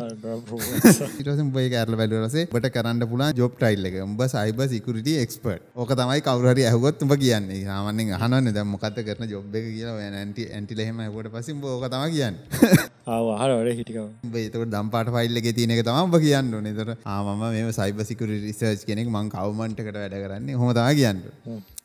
ඉටසම් 1.21 1.51
බයි 1.57 1.73
කෑරල 1.75 1.99
බැලුවලසේ 2.01 2.47
බට 2.53 2.73
කරන්න 2.77 3.07
පුලා 3.13 3.31
ජොබ් 3.33 3.59
ටයිල් 3.59 3.91
එක. 3.91 3.99
උඹ 4.05 4.23
සයිබ 4.29 4.63
සිකුරිටි 4.75 5.17
එක්ස්පර්ට් 5.25 5.67
ඕක 5.77 5.95
තමයි 5.95 6.21
කවුරහරි 6.21 6.69
ඇහුගොත් 6.71 7.03
උඹ 7.03 7.17
කියන්නේ. 7.17 7.65
සාමන්‍යෙන් 7.65 8.15
අහනන්න 8.19 8.53
දැම් 8.55 8.71
මොකත 8.75 9.03
කරන 9.09 9.27
ජොබ් 9.29 9.55
එක 9.55 9.67
කියලා 9.71 9.97
ඇන්ටි 10.13 10.49
ඇන්ටිල 10.51 10.85
එහෙම 10.85 11.03
කොට 11.17 11.33
පසිම් 11.35 11.65
ඕක 11.65 11.89
තම 11.89 12.07
කියන්න. 12.15 12.39
ආහරට 13.09 13.75
හිටිකව 13.79 14.37
ඒතකට 14.37 14.71
දම් 14.71 14.95
පාට 14.95 15.13
ෆයිල් 15.15 15.41
එක 15.41 15.51
තියෙන 15.57 15.75
එක 15.75 15.85
තම 15.85 16.01
ඔබ 16.05 16.17
කියන්න. 16.21 16.55
නතර 16.63 16.95
ආමම 17.07 17.45
මේ 17.49 17.73
සයිබ 17.73 18.01
සිකුර 18.29 18.47
රිසර්ච් 18.47 18.85
කෙනෙක් 18.89 19.09
මං 19.09 19.27
කවමන්ටකට 19.35 19.97
වැඩ 19.97 20.17
කරන්නේ 20.25 20.61
හොමතා 20.63 20.91
කියන්න. 20.95 21.21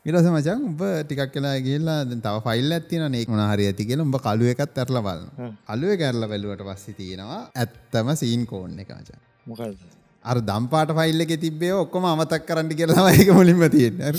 ඉරස 0.06 0.28
මචන් 0.28 0.62
උඹ 0.70 0.84
ටිකක් 1.08 1.32
කියලා 1.34 1.56
ගිල්ලා 1.68 1.98
තව 2.26 2.36
ෆයිල් 2.48 2.78
ඇතින 2.78 3.04
නෙක් 3.16 3.28
මොන 3.28 3.44
හරි 3.52 3.68
ඇති 3.70 3.88
කියලා 3.90 4.08
උඹ 4.08 4.18
කලුව 4.28 4.54
එකත් 4.54 4.80
ඇරලා 4.84 5.04
බලන්න 5.08 5.58
අලුව 5.74 5.92
කැරලා 6.02 6.32
බැලුවට 6.34 6.64
පස්සේ 6.70 6.98
තියෙනවා 7.00 7.42
ඇත්තම 7.64 8.16
සීන් 8.22 8.46
කෝන් 8.46 8.80
එක 8.84 8.96
මචන් 8.98 9.20
මොකද 9.52 9.84
අර 10.26 10.38
දම්පාට 10.50 10.96
ෆයිල් 11.00 11.26
එක 11.26 11.36
තිබ්බේ 11.46 11.74
ඔක්කොම 11.84 12.10
අමතක් 12.14 12.48
කරන්න 12.50 12.74
කියලා 12.80 13.12
ඒක 13.14 13.32
මුලින්ම 13.40 13.64
තියෙන්නේ. 13.78 14.14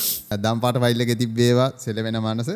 දම්පාට 0.47 0.81
ෆයිල් 0.85 1.07
එක 1.07 1.13
තිබ්බේවා 1.23 1.71
සෙලවෙන 1.79 2.21
මනස. 2.25 2.51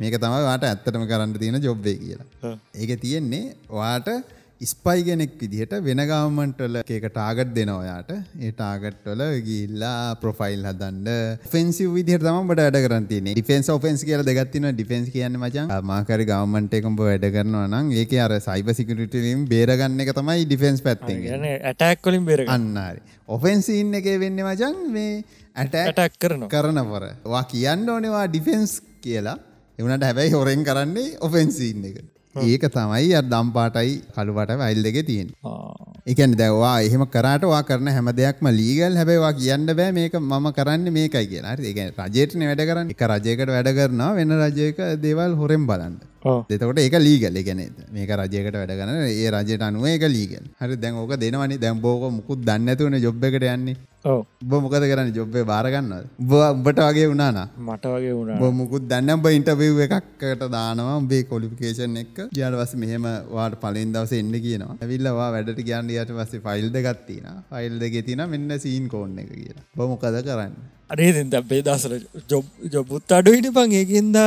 මේක 0.00 0.14
තමයි 0.22 0.44
වාට 0.48 0.64
ඇත්තටම 0.64 1.04
කරන්න 1.10 1.34
තියෙන 1.42 1.60
ජොබ් 1.68 1.86
එක 1.92 2.00
කියලා. 2.04 2.56
ඒක 2.74 2.92
තියෙන්නේ 3.04 3.44
වාට 3.80 4.08
ස්පයි 4.60 5.02
කෙනෙක් 5.06 5.32
විදිහට 5.36 5.72
වෙන 5.82 6.00
ගවමන්ටල 6.00 6.76
එක 6.78 7.06
ටාගට් 7.06 7.50
දෙනවයාට 7.56 8.10
ඒ 8.12 8.50
ටාගට්වල 8.52 9.22
ගිල්ලා 9.42 10.14
ප්‍රොෆයිල් 10.20 10.62
හදන්න. 10.64 11.08
ෆෙන්සි 11.46 11.86
විදිහට 11.88 12.22
තම 12.22 12.48
බට 12.48 12.66
වැඩ 12.66 12.78
කරතින 12.86 13.30
ඩිෆෙන්ස් 13.30 13.68
ෝෆෙන්ස් 13.68 14.04
කියල 14.04 14.22
දෙගත්තින 14.22 14.68
ඩිෆෙන්ස් 14.70 15.10
කියන්න 15.10 15.36
මචන් 15.36 15.72
මාකරි 15.84 16.24
ගවමන්ට 16.24 16.78
එකම්ප 16.80 17.02
වැඩ 17.02 17.26
කරනවා 17.36 17.66
නම් 17.66 17.90
ඒක 17.94 18.14
අර 18.20 18.36
සයිබ 18.40 18.70
සිකටලින් 18.72 19.44
බේරගන්න 19.50 20.00
එක 20.06 20.14
තමයි 20.14 20.46
ඩිෆෙන්ස් 20.46 20.84
පැත්ති 20.86 21.18
ඇටැක් 21.34 22.00
කොලින් 22.00 22.24
බේර 22.24 22.46
අන්නාරි 22.48 23.02
ඔෆෙන්සින්න 23.28 24.00
එක 24.00 24.08
වෙන්න 24.22 24.40
මචන් 24.46 24.80
මේ 24.94 25.22
ඇට 25.56 25.74
ඇටක් 25.82 26.18
කරන 26.22 26.48
කරනවර 26.48 27.10
වා 27.26 27.44
කියන්න 27.50 27.88
ඕනවා 27.88 28.26
ඩිෆෙන්ස් 28.28 28.80
කියලා. 29.02 29.38
එවනට 29.78 30.04
හැබැයි 30.04 30.36
හොරෙන් 30.38 30.62
කරන්නේ 30.64 31.16
ඔෆෙන්සින්න 31.20 31.88
එක 31.90 32.13
ඒක 32.36 32.64
තමයි 32.66 33.14
අ 33.14 33.20
දම්පාටයි 33.22 33.92
කළුවට 34.14 34.52
වයිල් 34.60 34.82
දෙක 34.82 34.98
තියෙන් 35.06 35.28
එකන 36.06 36.32
දැවා 36.34 36.72
එහෙම 36.86 37.04
කරටවා 37.14 37.62
කරන 37.68 37.88
හැම 37.96 38.08
දෙයක්ම 38.20 38.46
ලීගල් 38.58 38.96
හැබවා 39.00 39.32
කියන්න 39.32 39.66
බෑ 39.66 39.92
මේක 39.92 40.14
මම 40.20 40.48
කරන්න 40.56 40.90
මේකයි 40.96 41.26
කියලා. 41.30 41.54
ඒ 41.54 41.86
රජයටන 41.90 42.42
වැඩ 42.48 42.64
කරන්න. 42.70 42.90
එක 42.90 43.02
රජයකට 43.12 43.54
වැඩ 43.56 43.70
කරනවා 43.78 44.10
වෙන 44.18 44.34
රජයක 44.42 44.78
දේවල් 45.04 45.38
හොරෙන් 45.40 45.66
බලන්න. 45.66 45.94
දෙතකොට 46.50 46.78
ඒක 46.78 46.98
ලීගල 47.06 47.38
ගැන 47.46 47.62
මේක 47.92 48.10
රජයකට 48.20 48.58
වැඩ 48.60 48.74
කරන 48.80 48.94
ඒ 49.06 49.30
රජයට 49.30 49.62
අනුව 49.62 49.86
එක 49.94 50.06
ලීගල් 50.16 50.44
හරි 50.60 50.76
දැන් 50.76 51.00
ඕක 51.02 51.14
දෙනවනි. 51.16 51.58
දැම් 51.58 51.80
බෝක 51.80 52.10
මුකුත් 52.18 52.42
දන්නඇතුවන 52.48 52.98
ජොබ් 53.06 53.24
එකට 53.24 53.46
යන්නේ 53.54 53.76
ඔබ 54.04 54.52
මොකද 54.54 54.84
කරන්න? 54.90 55.10
ජොබ්බේ 55.18 55.44
බාරගන්න 55.50 55.92
උඹට 56.38 56.80
වගේ 56.86 57.06
වුණාන 57.10 57.38
මට 57.68 57.92
වගේ 57.92 58.12
වුණ 58.18 58.56
මුකුත් 58.58 58.84
දන්න 58.90 59.22
බ 59.22 59.32
ඉන්ටවව් 59.36 59.80
එකක්කට 59.86 60.44
දානවා 60.54 60.98
බේ 61.12 61.22
කොලිපිකේෂන් 61.30 61.96
එක් 62.02 62.18
ජයාට 62.38 62.58
වස් 62.60 62.74
මෙහෙම 62.82 63.06
වාට 63.36 63.56
පලින් 63.62 63.94
දවස 63.94 64.12
එන්න 64.18 64.36
කියනවා. 64.46 64.76
ඇවිල්ලවා 64.82 65.30
වැඩට 65.36 65.64
ගන්ඩියට 65.68 66.12
වස්සේ 66.18 66.44
ෆයිල් 66.46 66.68
දෙගත්තින 66.76 67.26
ෆයිල් 67.50 67.80
දෙක 67.82 67.96
තින 68.06 68.24
මෙන්න 68.34 68.58
සීන් 68.66 68.88
කෝන්න 68.94 69.18
එක 69.24 69.30
කියලා. 69.32 69.64
බොමොකද 69.76 70.20
කරන්න 70.28 70.54
අරේදෙන් 70.92 71.28
දැබේ 71.32 71.62
දසර 71.66 71.92
ජොබ් 72.30 72.44
ජොබුත් 72.74 73.12
අඩු 73.18 73.32
හිට 73.36 73.48
පං 73.56 73.74
ඒකින්ද? 73.80 74.18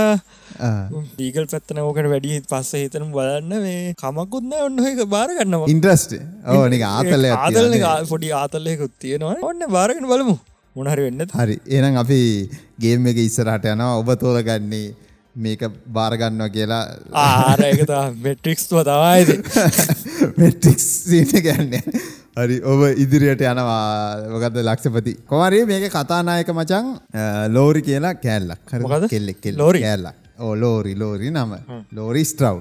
ඩීගල් 1.13 1.45
පැත්තන 1.53 1.81
ඕකට 1.83 2.09
වැඩි 2.13 2.41
පස්ස 2.51 2.71
හිතන 2.81 3.07
බලන්න 3.15 3.53
මේ 3.65 3.95
කමකුත්න 4.01 4.53
ඔන්න 4.65 4.85
එක 4.91 5.01
බාරගන්නවා 5.15 5.71
ඉන්ට්‍රස්ට 5.73 6.13
ඕනි 6.55 6.79
ආතල 6.91 7.27
ආතල 7.31 7.73
පොඩි 8.13 8.31
ආතල්ලයකුත් 8.41 8.93
තියෙනවා. 9.05 9.35
ඔන්න 9.49 9.67
බාරගෙන 9.77 10.07
බලමු. 10.13 10.37
මොනහරි 10.75 11.03
වෙන්න 11.07 11.21
හරි. 11.41 11.57
එනම් 11.77 11.99
අපි 12.03 12.21
ගේම් 12.83 13.11
එක 13.11 13.19
ඉස්සරහට 13.27 13.69
යනවා. 13.73 13.93
ඔබ 14.01 14.09
තෝරගන්නේ 14.23 14.87
මේක 15.45 15.63
බාරගන්නවා 15.97 16.49
කියලා. 16.55 16.83
ආරයකත 17.23 17.91
මෙට්‍රික්ස්ව 18.25 18.77
තවායිද 18.89 19.31
මෙට්‍රික්ස් 20.41 20.87
ගන්නේ 21.47 21.81
හරි 22.37 22.57
ඔබ 22.71 22.81
ඉදිරියට 23.03 23.43
යනවා. 23.51 23.81
මොකද 24.33 24.61
ලක්ෂපති? 24.63 25.13
කොමරේ 25.31 25.65
මේක 25.71 25.89
කතානායක 25.97 26.53
මචං 26.55 26.87
ලෝරි 27.55 27.81
කියලා 27.89 28.15
කෑල්ලක්. 28.23 28.61
හරි 28.71 29.11
කෙල්ලෙක් 29.15 29.41
කෙල් 29.41 29.59
ලෝරි? 29.63 29.81
කෑල්ලක්. 29.81 30.15
ඕ 30.39 30.53
ලෝරි 30.55 30.95
ලෝරි 30.95 31.29
නම. 31.31 31.53
ලෝරි 31.97 32.23
ස්ට්‍රව් 32.31 32.57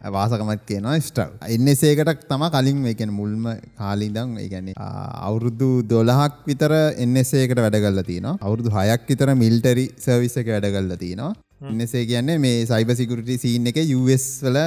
වාසකමත් 0.00 0.62
කියනවා 0.68 0.96
ස්ට්‍රව් 1.00 1.30
එන්නසේකට 1.54 2.22
තම 2.30 2.44
කලින් 2.54 2.84
එකන 2.92 3.12
මුල්ම 3.18 3.46
කාලිදං 3.80 4.36
ඒගැන 4.42 4.68
අවුරුදු 4.78 5.70
දොළහක් 5.92 6.36
විතර 6.50 6.72
එන්නසේකට 7.04 7.60
වැඩගල්ල 7.64 8.02
තින 8.10 8.28
අවුරුදු 8.36 8.72
හයක් 8.76 9.08
විතර 9.10 9.34
මිල්ටරි 9.42 9.86
සර්විස 10.04 10.36
එක 10.42 10.52
වැඩගල්ල 10.54 10.96
තිනවා 11.02 11.32
එන්නසේ 11.60 12.04
කියන්නේ 12.06 12.36
මේ 12.38 12.64
සයිබ 12.68 12.90
සිකුරට 12.98 13.28
සීන් 13.42 13.68
එක 13.70 13.78
US 13.96 14.24
වල 14.44 14.58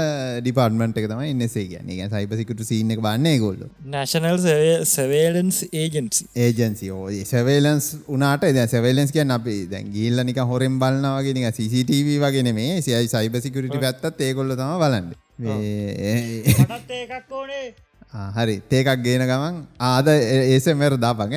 ඩිපාර්ට්මන්ට් 0.42 0.98
එක 0.98 1.08
තමයි 1.12 1.34
එන්නසේ 1.34 1.66
කියන්නේ. 1.70 1.98
ගැන 2.00 2.10
සයිබ 2.10 2.32
සිකුට 2.40 2.64
සීන් 2.66 2.94
එක 2.96 3.02
බන්නේ 3.06 3.38
ගොල්ල 3.44 3.62
national 3.94 4.40
surveillance 4.94 5.60
agency 5.72 6.26
agency 6.46 6.90
surveillance 7.34 7.92
උනාට 8.08 8.48
ද 8.58 8.66
සවේලන්ස් 8.74 9.14
කියන්න 9.14 9.36
අපි 9.38 9.58
දැන් 9.74 9.92
ගිල්ල 9.94 10.24
නික 10.26 10.42
හොරෙන් 10.54 10.80
බලන්නවගේ 10.82 11.36
නික 11.38 11.54
CCTV 11.60 12.18
වගෙන 12.26 12.50
මේ 12.56 12.82
සියයි 12.82 13.12
සයිබ 13.14 13.38
සිකුරටි 13.46 13.84
පැත්තත් 13.86 14.26
ඒකොල්ල 14.30 14.58
තම 14.58 14.74
බලන්න. 14.82 15.14
ඒකක් 16.90 17.38
ඕනේ 17.42 17.89
හරි. 18.12 18.62
තේකක් 18.68 19.04
ගේන 19.04 19.22
ගමන් 19.22 19.58
ආද 19.80 20.08
ඒසමර 20.08 20.98
දාපග 20.98 21.34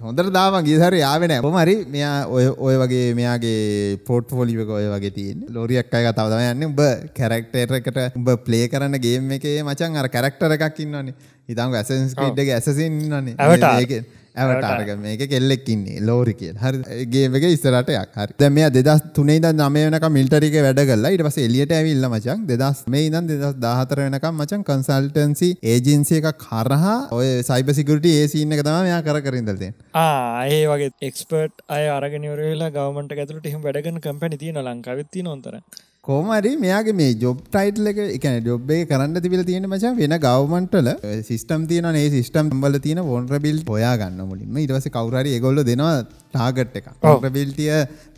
හොඳර 0.00 0.26
දාපන් 0.30 0.64
ගිසර 0.64 0.94
යාවෙන 0.94 1.30
ඇපමරි 1.30 1.76
මෙයා 1.86 2.26
ඔය 2.26 2.46
ඔය 2.58 2.74
වගේ 2.76 3.14
මෙයාගේ 3.14 3.98
පෝට් 4.04 4.30
ෆෝලිවක 4.30 4.68
ඔය 4.68 4.86
වගේ 4.88 5.14
තියෙන් 5.14 5.46
ලෝරියක් 5.48 5.94
අය 5.94 6.04
කතාව 6.08 6.34
යන්න. 6.34 6.64
උඹ 6.64 6.80
කැරක්ටරකට 7.14 8.16
උඹ 8.16 8.30
ප්ලේ 8.44 8.66
කරන්න 8.68 8.98
ගේම් 8.98 9.30
එකේ 9.30 9.62
මචන් 9.62 9.96
අර 9.96 10.08
කැරක්ටර 10.08 10.56
එකක් 10.58 10.80
ඉන්නන්නේ 10.80 11.14
ඉතං 11.48 11.74
ඇසන්ස්කීට්ගේ 11.74 12.54
ඇසසින් 12.54 12.98
ඉන්නන්නේ 12.98 14.02
ඇවටාරක 14.38 14.90
මේක 15.00 15.22
කෙල්ලෙක් 15.32 15.68
ඉන්නේ 15.74 16.02
ලෝරි 16.02 16.34
කිය 16.34 16.52
හරි 16.56 17.06
ගේමක 17.08 17.46
ඉස්සරටයක් 17.48 18.16
හරි. 18.16 18.32
දැ 18.38 18.50
මේ 18.50 18.70
දෙදස් 18.70 19.02
තුනේ 19.16 19.38
ද 19.38 19.52
නමයනක 19.54 20.06
මිල්ටරික 20.10 20.56
වැඩ 20.60 20.82
කල්ලා 20.90 21.12
ඉට 21.16 21.24
පස 21.26 21.38
එලියට 21.44 21.72
ඇවිල්ල 21.72 22.08
මචන් 22.10 22.46
දෙදස් 22.50 22.84
මේ 22.88 23.06
ඉදන් 23.08 23.30
දෙදස් 23.32 23.58
දාහතර 23.58 24.02
වෙනකම් 24.04 24.34
මචන් 24.36 24.64
කන්සල්ටන්සි 24.68 25.50
ඒජන්සිය 25.64 26.20
එක 26.22 26.40
කරහා 26.44 26.96
ඔය 27.12 27.28
සයිබ 27.42 27.74
සිකුරට 27.78 28.08
ඒ 28.12 28.24
සින්න 28.28 28.56
එක 28.56 28.62
තම 28.62 28.80
මෙයා 28.80 29.02
කර 29.02 29.20
කරින්දල්දේ 29.26 29.72
ඒ 30.48 30.62
වගේ 30.66 30.90
එක්ස්පර්ට් 31.08 31.66
අය 31.70 31.84
අරගෙනවරලා 31.90 32.70
ගවමට 32.70 33.18
ඇතුලට 33.18 33.50
එහම 33.50 33.62
වැඩගන 33.62 34.00
කම්පැනි 34.00 34.40
තියන 34.42 34.60
ලංකාවෙත්ති 34.62 35.26
නොතර 35.28 35.60
කෝමරි 36.04 36.50
මෙයාගේ 36.56 36.92
මේ 36.92 37.08
ජොබ් 37.16 37.38
ටයිටල් 37.46 37.88
එක 37.90 37.98
එකන 38.00 38.36
ජොබ්බේ 38.42 38.84
කරන්න 38.84 39.22
තිබිල 39.22 39.42
තියෙන 39.44 39.64
මචන් 39.64 39.96
වෙන 39.96 40.14
ගවමන්ටල 40.18 40.88
සිස්ටම් 41.22 41.66
තියන 41.66 41.88
ඒ 41.92 42.04
සිස්ටම් 42.10 42.52
බල 42.56 42.78
තියෙන 42.78 43.00
ොන්රබිල් 43.16 43.58
හොයා 43.66 43.94
ගන්න 43.96 44.22
මුලින්ම 44.24 44.56
ඉටවස 44.58 44.88
කවරරි 44.90 45.34
ගොල්ල 45.38 45.60
දෙනවා 45.62 45.96
ටාගට් 46.34 46.76
එක 46.80 46.88
ඔරබිල්ටිය 47.12 47.70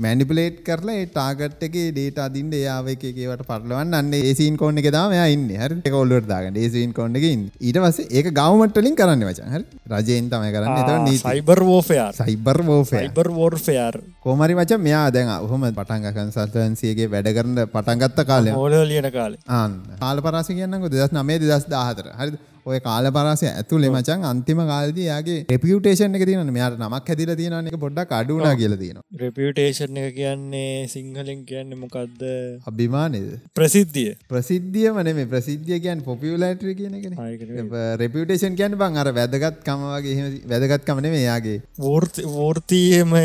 මැනිපලේට් 0.05 0.61
කරලා 0.69 1.07
ටාගට් 1.13 1.63
එක 1.69 1.77
ඩේට 1.95 2.19
අදින්ට 2.27 2.57
යාව 2.61 2.91
එකේවට 2.95 3.47
පටලවන්න 3.51 3.99
අන්න 4.01 4.13
ඒසින් 4.21 4.57
කොන්න 4.57 4.83
එක 4.83 4.91
දාම 4.91 5.15
ඉන්න. 5.15 5.49
හරි? 5.63 5.81
කොල්ලට 5.97 6.29
දාගන්න. 6.33 6.61
ඒසින් 6.65 6.93
කොන්නකින් 6.93 7.49
ඊට 7.61 7.81
වස 7.85 8.01
ඒක 8.09 8.33
ගවමටලින් 8.41 8.99
කරන්න 9.01 9.27
වචන්. 9.31 9.51
හරි? 9.55 9.65
රජයෙන් 9.95 10.31
තමයි 10.33 10.53
කරන්න. 10.57 11.09
සයිබර් 11.23 11.65
වෝෆයා 11.71 12.11
සයිබර් 12.21 12.63
වෝෆයා 12.67 13.09
බර් 13.15 13.31
වෝර්ෆයාර් 13.39 14.01
කෝමරි 14.23 14.55
මච 14.55 14.79
මෙයා 14.87 15.07
දැන් 15.15 15.31
හොම 15.51 15.67
පටන්ග 15.71 16.13
කන්සල්ටන්සියගේ 16.17 17.11
වැඩ 17.15 17.31
කරන්න 17.37 17.67
පටන්ගත්ත 17.75 18.23
කාලය 18.27 18.55
හෝල 18.57 18.77
ලියන 18.91 19.11
කාලේ. 19.13 19.41
ආන් 19.49 19.81
කාල 20.01 20.23
පරස 20.27 20.51
කියන්නක. 20.51 20.89
දෙදස් 20.95 21.13
නමේ 21.17 21.39
දෙදස් 21.43 21.67
දාහතර 21.75 22.11
හරි 22.19 22.39
ඔය 22.67 22.79
කාල 22.81 23.07
පරසය 23.11 23.47
ඇතුළේ 23.49 23.91
මචන් 23.91 24.25
අන්තිම 24.25 24.61
කාලදී 24.71 25.07
යාගේ 25.07 25.39
රෙපියුටේෂන් 25.49 26.17
එක 26.19 26.25
තියෙන 26.29 26.51
මෙයාට 26.51 26.79
නමක් 26.79 27.13
හැදිල 27.13 27.33
තියෙන 27.37 27.69
එක 27.71 27.77
පොඩ්ඩක් 27.85 28.13
අඩුනා 28.13 28.55
කියල 28.55 28.77
තියෙන 28.77 28.99
රෙපියුටේෂන් 29.17 30.01
එක 30.01 30.15
කියන්නේ 30.15 30.89
සිංහලෙන් 30.89 31.45
කියන්න 31.45 31.77
මොකක්ද 31.77 32.25
අභිමානද 32.67 33.17
ප්‍රසිද්ධිය. 33.55 34.17
ප්‍රසිද්ධිය 34.29 34.89
මන 34.93 35.13
මේ 35.13 35.27
ප්‍රසිද්ධිය 35.27 35.81
කියන් 35.81 36.03
පොපියලටර 36.03 36.75
කියන 36.75 36.99
එක 36.99 37.71
රෙපියුටේෂන් 38.03 38.59
කියන්න 38.59 38.77
බං 38.77 39.01
අර 39.03 39.13
වැදගත් 39.13 39.63
කම 39.63 39.87
වගේ 39.91 40.29
වැදගත් 40.51 40.85
කමන 40.85 41.11
මේ 41.11 41.25
යාගේ 41.25 41.59
වෘතියමය 41.79 43.25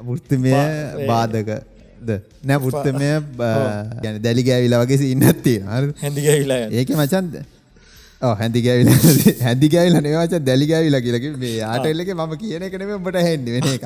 වෘත්තිමය 0.00 0.54
බාධක 1.08 1.50
ද 2.00 2.18
නෑ 2.44 2.58
පුෘත්තමය 2.60 3.10
ගැන 4.02 4.18
දැලි 4.22 4.42
ගෑවිලා 4.46 4.82
වගේ 4.84 5.08
ඉන්නත්තිය 5.08 5.58
හැඳි 5.66 6.26
ගෑවිලා 6.26 6.60
ඒක 6.72 6.92
මචන්ද 6.94 7.40
හැදි 8.20 8.60
ගැවිල 8.62 8.88
හැදි 9.40 9.68
ගැවිල 9.74 9.96
නවාච 10.04 10.32
දැලි 10.46 10.66
ගැවිල 10.66 10.96
කියලක 11.00 11.26
මේ 11.38 11.60
ආටල්ලක 11.62 12.08
ම 12.14 12.32
කියන 12.40 12.62
එකනම 12.68 12.90
බට 13.04 13.20
හැන්න 13.26 13.44
වෙන 13.54 13.66
එක. 13.74 13.84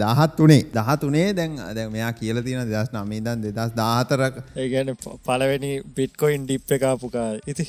දහත් 0.00 0.38
වනේ 0.40 0.62
දහත් 0.76 1.02
වනේ 1.08 1.34
දැන් 1.38 1.58
අද 1.60 1.80
මෙයා 1.96 2.12
කියල 2.20 2.40
තියෙන 2.46 2.70
දෙදස් 2.70 2.90
නමීදන් 2.94 3.42
දෙදස් 3.44 3.74
දාහතරක් 3.80 4.38
ඒගැන 4.56 4.92
පලවෙනි 5.26 5.72
බිට්කොයින් 5.98 6.46
ඩිප් 6.46 6.72
එකකාපුකා 6.76 7.26
ඉති 7.52 7.66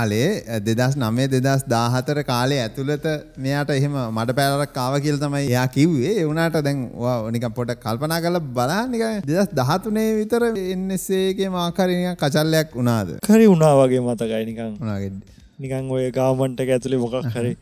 ආලේ 0.00 0.60
දෙදස් 0.68 0.94
නමේ 1.02 1.26
දෙදස් 1.34 1.66
දාහතර 1.74 2.22
කාලේ 2.30 2.60
ඇතුළත 2.66 3.08
මෙයාට 3.46 3.74
එහෙම 3.78 3.98
මට 4.04 4.38
පැරක් 4.38 4.74
කාව 4.78 5.00
කියල් 5.06 5.18
තමයි 5.24 5.50
එයා 5.50 5.66
කිව්වේ. 5.78 6.14
එවුණට 6.22 6.60
දැන් 6.68 6.86
නික 7.34 7.48
පොට 7.58 7.74
කල්පනා 7.84 8.20
කල 8.28 8.38
බලානික 8.60 9.26
දෙදස් 9.26 9.50
දහතුනේ 9.60 10.08
විතර 10.20 10.48
එන්නසේගේ 10.54 11.50
මාකරණය 11.58 12.16
කචල්ලයක් 12.22 12.78
වුණාද? 12.78 13.14
කරි 13.28 13.46
උනා 13.56 13.74
වගේ 13.82 14.02
මතකයි 14.12 14.44
නිකං 14.46 14.72
නිකං 15.58 15.92
ඔය 15.96 16.08
ගාමන්ට 16.12 16.64
ඇතුළේ 16.66 17.02
මොකක් 17.02 17.30
හරි 17.34 17.52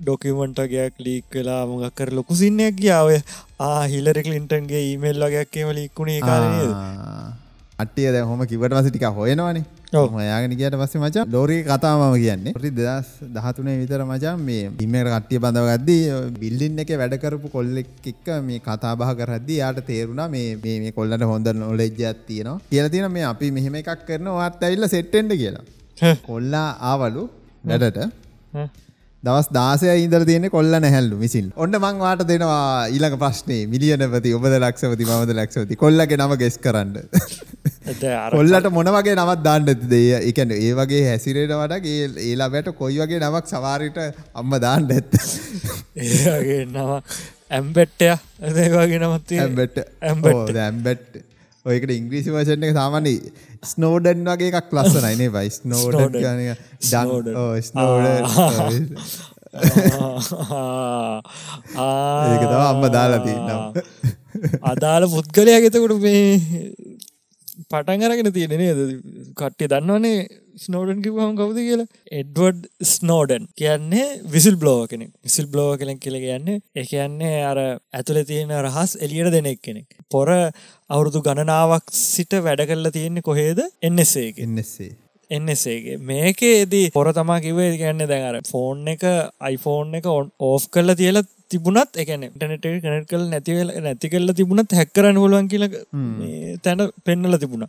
ඩොකිමන්ටගයක් 0.00 0.94
ලීක් 1.00 1.26
වෙලා 1.32 1.62
මොගක් 1.66 1.94
කර 1.94 2.10
ලොකු 2.12 2.36
සින්නයක් 2.36 2.76
ගියාව 2.76 3.08
හිලරෙක් 3.88 4.26
ලින්ටන්ගේ 4.26 4.82
ඊමෙල් 4.86 5.20
වගේක්කේම 5.24 5.74
ලික්ුණේ 5.76 6.20
කාලනේද 6.22 6.72
අට්ටිය 7.78 8.08
දැ 8.10 8.24
හොම 8.24 8.42
කිවට 8.46 8.74
වස 8.74 8.88
ටික 8.88 9.06
හොයනවානේ 9.18 9.64
ඔහයාගෙන 9.92 10.52
කියට 10.56 10.74
පස්ස 10.74 10.96
මචා 10.96 11.24
ලෝරී 11.26 11.62
කතාමම 11.64 12.14
කියන්නේ. 12.16 12.52
ටි 12.54 12.70
දෙදස් 12.72 13.08
දහතුනේ 13.28 13.76
විතර 13.80 14.02
මචන් 14.04 14.38
මේ 14.40 14.70
ඉමට 14.78 15.08
කට්ටිය 15.08 15.40
බඳවගද්දී 15.44 16.02
බිල්ලින් 16.38 16.78
එක 16.78 16.92
වැඩකරපු 16.94 17.50
කොල්ලෙක් 17.50 17.88
එක්ක 18.04 18.28
මේ 18.48 18.60
කතාබහ 18.60 19.02
කරද්දි 19.20 19.56
යාට 19.56 19.80
තේරුණා 19.86 20.28
මේ 20.28 20.56
මේ 20.64 20.92
කොල්ලට 20.92 21.24
හොඳ 21.32 21.50
නොලෙජ්ජ 21.54 22.04
ඇත්තියනවා 22.04 22.60
කියල 22.70 22.88
තින 22.88 23.08
මේ 23.10 23.24
අපි 23.24 23.50
මෙහෙම 23.50 23.80
එකක් 23.82 24.06
කරන 24.06 24.30
වත් 24.38 24.62
ඇල්ල 24.62 24.88
සෙට්ටෙන්ට 24.88 25.34
කියලා. 25.42 25.64
කොල්ලා 26.28 26.68
ආවලු 26.92 27.24
වැඩට. 27.64 27.98
දවස් 29.22 29.48
දාසය 29.52 29.90
ඉදර 30.04 30.22
තියෙන 30.24 30.48
කොල්ල 30.50 30.72
නැහැල්ලු 30.76 31.18
විසින්. 31.24 31.50
ඔන්න 31.56 31.74
මං 31.80 31.98
වාට 32.04 32.24
දෙනවා 32.30 32.62
ඊළඟ 32.86 33.18
ප්‍රශ්නේ. 33.24 33.60
මිලියනපති 33.66 34.38
ඔබද 34.38 34.54
ලක්ෂපති 34.60 35.10
මද 35.10 35.36
ලක්ෂපති. 35.38 35.82
කොල්ලගේ 35.84 36.20
නම 36.20 36.38
ගෙස් 36.44 36.62
කරන්න 36.66 36.96
කොල්ලට 37.82 38.68
මොන 38.76 38.90
වගේ 38.94 39.14
නවත් 39.16 39.42
දාන්න 39.42 39.68
ඇති 39.68 39.88
දෙය 39.88 40.08
එකන 40.20 40.52
ඒ 40.52 40.72
වගේ 40.74 41.02
හැසිරේට 41.06 41.54
වඩගේ 41.54 42.10
ඒලාබැට 42.26 42.68
කොයි 42.76 43.00
වගේ 43.00 43.20
නමක් 43.20 43.46
සවාරිට 43.46 43.98
අම්ම 44.34 44.52
දාන්න 44.60 44.90
ඇත්ත? 44.90 45.16
ඒගේ 45.96 46.64
නම 46.66 46.92
ඇම්බෙට්ටය 47.50 48.10
ඇදේවාගේ 48.10 49.00
නමත් 49.00 49.40
ඇම්බෙට්. 49.40 49.80
ඇම්බෙට් 50.58 51.20
ඔයකට 51.66 51.90
ඉංග්‍රීසි 51.92 52.30
වශන 52.32 52.68
එක 52.68 52.76
සාමානය 52.76 53.14
ස්නෝඩන් 53.64 54.28
වගේ 54.28 54.52
එකක් 54.52 54.76
ලස්සනයිනේ 54.76 55.30
බයි 55.30 55.50
ස්නෝඩ 55.50 55.96
ස්නෝඩ 56.80 58.06
ඒක 62.28 62.44
තම 62.44 62.62
අම්ම 62.62 62.84
දාලා 62.92 63.20
තින්නම් 63.24 63.60
අදාළ 64.64 65.08
පුද්ගලයා 65.10 65.60
ගෙතකොට 65.64 65.96
මේ 66.00 66.26
පටන් 67.68 68.04
අරගෙන 68.06 68.30
තියෙන 68.32 68.54
නේද? 68.54 68.80
කට්ටිය 69.36 69.68
දන්නවනේ 69.72 70.20
ස්නෝඩන් 70.56 71.02
කිවහම 71.02 71.34
කවුද 71.38 71.58
කියලා? 71.58 71.88
එඩ්වඩ් 72.12 72.62
ස්නෝඩන් 72.92 73.50
කියන්නේ 73.54 74.06
විසිල් 74.26 74.56
බ්ලෝව 74.56 74.86
කෙනෙක්. 74.86 75.12
විසිල් 75.22 75.46
බ්ලෝව 75.46 75.72
කෙනෙක් 75.80 76.00
කියල 76.00 76.16
කියන්නේ 76.18 76.62
එක 76.74 76.88
කියන්නේ 76.88 77.44
අර 77.44 77.60
ඇතුළ 77.60 78.22
තියෙන 78.24 78.56
රහස් 78.60 78.96
එලියට 78.98 79.32
දෙනෙක් 79.32 79.60
කෙනෙක්. 79.60 79.86
පොර 80.10 80.28
අවුරුදු 80.30 81.22
ගණනාවක් 81.22 81.94
සිට 81.98 82.40
වැඩ 82.40 82.66
කරලා 82.66 82.96
තියෙන්නේ 82.96 83.22
කොහේද? 83.22 83.62
එන්නසේ 83.82 84.28
එන්නසේ 84.38 84.92
එන්නසේගේ 85.30 85.98
මේකේදී 86.02 86.86
පොර 86.90 87.10
තමා 87.12 87.40
කිවේ 87.40 87.68
ගන්න 87.76 88.08
දැනර 88.10 88.38
ෆෝන් 88.48 88.88
එක 88.94 89.04
අයිෆෝන් 89.40 89.94
එක 89.98 90.08
ඕෆ් 90.10 90.64
කරලා 90.68 90.98
තියලා 90.98 91.22
තිබුණත් 91.52 92.00
එකන 92.02 92.24
ටනට 92.28 92.66
කනට 92.84 93.10
කල් 93.10 93.26
නැතිවල 93.32 93.70
නැති 93.86 94.12
කල්ල 94.14 94.32
තිබුණත් 94.40 94.74
හැක්කරන්න 94.78 95.20
හොලුවන් 95.24 95.50
කියල 95.52 95.66
තැන 96.64 96.86
පෙන්නල 97.06 97.38
තිබුණ. 97.44 97.66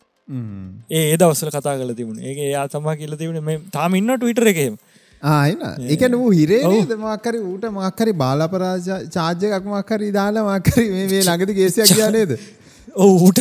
ඒ 0.91 1.17
දවසල 1.17 1.51
කතා 1.57 1.75
කල 1.81 1.93
තිබුණ. 1.99 2.19
ඒ 2.21 2.49
යා 2.49 2.65
තමා 2.75 2.95
කියල 3.01 3.15
තිබුණ. 3.21 3.43
මේ 3.49 3.59
තාම 3.75 3.99
ඉන්න 3.99 4.15
ටවිටර 4.15 4.51
එකහෙම 4.53 4.79
ආයන 5.23 5.59
එක 5.95 6.07
වූ 6.13 6.31
හිරේ 6.31 6.63
මක්කරි 7.03 7.43
ඌට 7.49 7.67
මක්කරි 7.71 8.13
බාලපරාජ 8.23 8.89
චාර්ජයකක් 9.15 9.69
මක්කරි 9.73 10.09
දාලා 10.17 10.47
මක්කරි 10.49 10.87
මේ 10.93 11.21
ළඟති 11.21 11.57
ගේසියක් 11.59 11.93
කියනේද 11.99 12.33
ඌට 13.05 13.39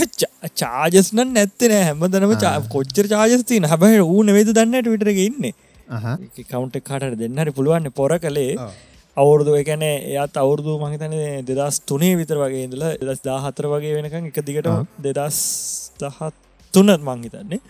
චාජස්න 0.57 1.25
නැත්තන 1.29 1.75
හැමදනම 1.79 2.37
කොච්චර 2.69 3.09
චාජස්තින 3.09 3.69
හැබැයි 3.73 4.05
ඌ 4.05 4.23
නෙවේද 4.23 4.53
දන්නට 4.53 4.93
විටරක 4.95 5.21
ඉන්නේ. 5.27 5.55
කවුන්ට 6.45 6.77
කාට 6.85 7.19
දෙන්නට 7.19 7.55
පුළුවන්න 7.57 7.91
පොර 7.93 8.13
කළේ 8.19 8.53
අවුරුදු 9.17 9.55
එකන 9.61 9.83
එයත් 9.83 10.37
අවුරුදු 10.37 10.79
මහිතන 10.83 11.15
දෙදස් 11.49 11.81
තුනේ 11.83 12.15
විතර 12.17 12.39
වගේ 12.39 12.67
ඉඳල 12.67 12.85
දෙදස් 13.01 13.23
දාහතර 13.23 13.67
වගේ 13.67 13.97
වෙනකම් 13.99 14.29
එක 14.31 14.39
දිගට 14.43 14.69
දෙදස් 15.07 15.39
දහත් 16.01 16.35
තුනත් 16.73 17.03
මංහිතන්නේ 17.03 17.61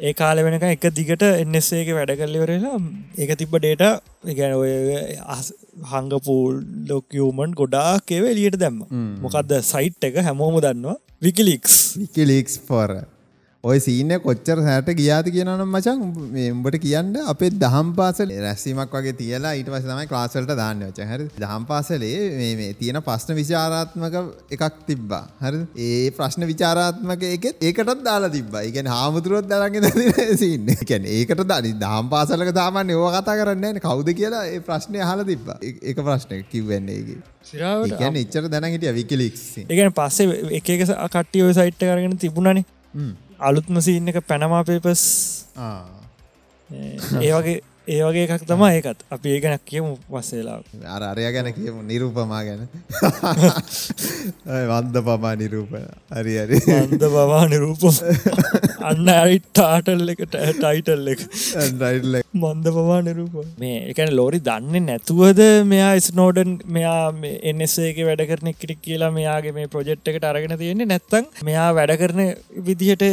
ඒ 0.00 0.12
කාල 0.12 0.42
වෙනක 0.44 0.64
එක 0.68 0.86
දිගට 0.98 1.22
එන්නස්සේක 1.24 1.88
වැඩ 1.98 2.12
කල්ලිවරලා 2.20 2.78
ඒක 3.16 3.32
තිබ්බ 3.38 3.54
ඩේට 3.56 3.84
ගැන 4.38 4.54
ඔය 4.58 4.72
හංගපූල් 5.92 6.58
ඩොකියමන් 6.82 7.54
ගොඩාක්කේව 7.60 8.26
එලියට 8.32 8.58
දැම්ම. 8.58 8.82
මොකක්ද 9.22 9.54
සයිට් 9.62 10.08
එක 10.08 10.18
හැමෝම 10.28 10.58
දන්නවා. 10.58 10.98
විකිලික්ස් 11.22 11.76
විකිලික්ස් 12.00 12.58
පොර 12.68 12.90
ඔය 13.64 13.78
සීන 13.78 14.08
කොච්චර 14.22 14.56
හැට 14.66 14.88
ගියාති 15.00 15.32
කියනනම් 15.34 15.60
මචන් 15.64 16.00
උඹට 16.44 16.76
කියන්න 16.84 17.10
අපේ 17.32 17.50
දහම් 17.54 17.92
පාසල 17.98 18.32
රැස්සීමක් 18.44 18.96
වගේ 18.96 19.14
තියලා 19.20 19.52
ඊට 19.58 19.70
පස්සේ 19.70 19.90
තමයි 19.90 20.08
ක්ලාස් 20.12 20.34
වලට 20.36 20.56
දාන්නේ 20.60 20.88
මචං. 20.88 21.12
හරි 21.12 21.26
දහම් 21.36 21.68
පාසලේ 21.68 22.16
මේ 22.40 22.72
තියෙන 22.80 22.98
ප්‍රශ්න 23.08 23.38
විචාරාත්මක 23.40 24.18
එකක් 24.56 24.82
තිබ්බා. 24.88 25.22
හරි 25.44 25.62
ඒ 25.86 26.10
ප්‍රශ්න 26.18 26.46
විචාරාත්මක 26.50 27.24
එකෙත් 27.30 27.62
ඒකටත් 27.62 28.04
දාලා 28.10 28.34
තිබ්බා. 28.36 28.66
කියන්නේ 28.68 28.96
හාමුදුරුවෝත් 28.96 29.48
දාලාගෙන 29.48 29.88
තියෙන 29.92 30.36
සීන් 30.36 30.68
ඒ 30.68 30.78
කියන්නේ 30.84 31.16
ඒකට 31.20 31.46
දානි 31.46 31.74
දහම් 31.78 32.12
පාසලක 32.16 32.54
සාමාන්‍ය 32.60 32.98
ඕවා 32.98 33.16
කතා 33.20 33.40
කරන්නේ 33.40 33.74
කවුද 33.80 34.14
කියලා 34.18 34.44
ඒ 34.50 34.60
ප්‍රශ්නේ 34.60 35.08
අහලා 35.08 35.32
තිබ්බා. 35.32 35.60
ඒක 35.62 36.04
ප්‍රශ්නේ 36.04 36.44
කිව්වන්නේ 36.50 37.00
ඒකේ. 37.00 37.20
සිරාවට 37.46 37.98
කියන්නේ 37.98 38.26
ඉච්චර 38.26 38.50
දැන 38.50 38.72
හිටිය 38.74 39.00
විකිලික්ස් 39.02 39.50
ඒගැන 39.62 39.98
පස්සේ 39.98 40.40
එක 40.58 40.78
එක 40.80 40.88
කට්ටිය 40.88 41.52
සයිට් 41.54 41.78
කරගෙන 41.82 42.24
තිබුණනේ 42.24 42.70
අලුත්ම 43.48 43.76
සීන් 43.86 44.08
එක 44.12 44.18
පැනමා 44.30 44.62
පේපස් 44.70 45.02
ඒ 46.70 47.32
වගේ 47.36 47.58
ඒ 47.92 48.02
වගේ 48.06 48.24
එකක් 48.26 48.44
තම 48.46 48.62
ඒකත්. 48.68 49.00
අපි 49.14 49.28
ඒ 49.34 49.40
ගැනක් 49.44 49.64
කියමු 49.70 49.90
වස්සේලා 50.14 50.58
අර 50.96 51.02
අරය 51.10 51.26
ගැන 51.36 51.48
කියමු 51.58 51.82
නිරූපමා 51.90 52.42
ගැන. 52.48 52.62
වන්ද 54.70 54.96
පමා 55.08 55.34
නිරූපන 55.42 55.88
හරි 56.18 56.34
හරි. 56.44 56.60
අන්ද 56.78 57.02
පවා 57.14 57.44
නිරූපම. 57.54 57.96
අන්න 58.90 59.14
ඇයිට් 59.18 59.48
ටාටල් 59.50 60.14
එකට 60.14 60.36
ටයිටල් 60.60 61.14
එක. 61.14 61.26
ඩයිල්ල 61.80 62.21
මන්ද 62.34 62.66
පවා 62.74 62.98
නිරූප 63.06 63.34
මේ 63.62 63.78
එකන 63.92 64.10
ලෝරි 64.18 64.38
දන්න 64.46 64.86
නැතුවද 64.88 65.40
මෙයා 65.72 65.90
ස්නෝඩන් 66.06 66.52
මෙයා 66.76 67.00
එන්නසේක 67.50 67.98
වැඩ 68.08 68.22
කරන 68.30 68.48
කිටි 68.60 68.76
කියලා 68.86 69.10
මෙයාගේ 69.16 69.52
මේ 69.56 69.68
ප්‍රජෙට් 69.74 70.08
එකට 70.12 70.24
අරගෙන 70.30 70.54
තියෙන්නේ 70.62 70.88
නැත්තං 70.92 71.26
මෙයා 71.48 71.66
වැඩ 71.78 71.92
කරන 72.02 72.22
විදිහට 72.68 73.04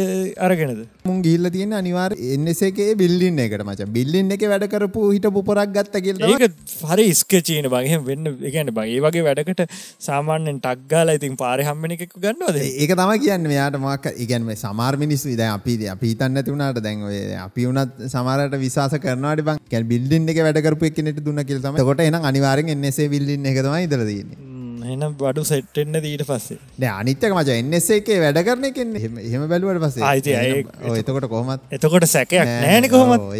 අරගෙනද? 0.46 0.80
මුන් 1.08 1.18
ගිල්ල 1.26 1.50
තියෙන 1.56 1.74
අනිවාර් 1.80 2.14
එන්නසේකේ 2.36 2.96
බිල්ලින්න 3.02 3.42
එකට 3.44 3.64
මච. 3.66 3.88
බිල්ලින්න 3.98 4.36
එක 4.36 4.46
වැඩ 4.52 4.66
කරපු 4.74 5.10
හිට 5.16 5.28
පුරක් 5.50 5.74
ගත්ත 5.76 6.02
කියල 6.06 6.24
ඒක 6.30 6.46
හරි 6.84 7.06
ස්කචීන 7.20 7.68
බගේ 7.74 8.00
වෙන්න 8.08 8.32
එකන්න 8.50 8.72
බගේ 8.78 9.04
වගේ 9.06 9.26
වැඩකට 9.28 9.62
සාමාන්‍යෙන් 10.08 10.62
ටක්ගාල 10.64 11.14
ඉතින් 11.16 11.36
පාරි 11.44 11.68
හම්මෙන 11.68 11.96
එකක් 11.98 12.16
ගන්නවද? 12.24 12.64
ඒක 12.82 12.96
තම 12.96 13.14
කියන්න 13.26 13.50
මෙයාට 13.52 13.78
මක් 13.82 14.14
ඉගැන්ම 14.24 14.50
සමාර් 14.64 14.96
මිනිස් 15.04 15.28
විද 15.28 15.44
අපි 15.50 15.76
අපි 15.96 16.16
තන්න 16.24 16.42
ඇතිවුණට 16.44 16.82
දැන්ව 16.88 17.14
අපි 17.46 17.68
වනත් 17.68 18.10
සමාරට 18.16 18.60
විශවාස 18.64 18.98
කරනට 19.10 19.46
බං. 19.48 19.64
කැල් 19.72 19.90
බිල්ඩින් 19.94 20.30
එක 20.34 20.44
වැඩකරපු 20.48 20.92
එකනෙට 20.92 21.24
දුන්න 21.26 21.42
කියලතම 21.48 21.82
කොට 21.90 22.06
එන 22.10 22.22
අනිවාරෙන් 22.30 22.76
එන්නෙසේ 22.76 23.10
බිල්ලින් 23.16 23.50
එකතමයි 23.52 23.82
ඉදරදන්නේ 23.88 24.48
එනම් 24.92 25.12
බඩු 25.20 25.42
සෙට්ටෙන්න්න 25.50 25.96
දීට 26.04 26.22
පස්සේ. 26.28 26.58
අනිත්තක 27.00 27.32
මච 27.36 27.56
එන්නෙසේ 27.62 27.98
එකේ 28.00 28.18
වැඩ 28.24 28.40
කරන 28.46 28.64
එකෙන් 28.68 28.94
එහෙම 29.00 29.44
බැලුවට 29.52 29.82
පස්සේ. 29.84 30.64
එතකොට 31.00 31.26
කොහමත්? 31.34 31.66
එතකොට 31.76 32.06
සැකයක් 32.14 32.44
නෑන 32.50 32.88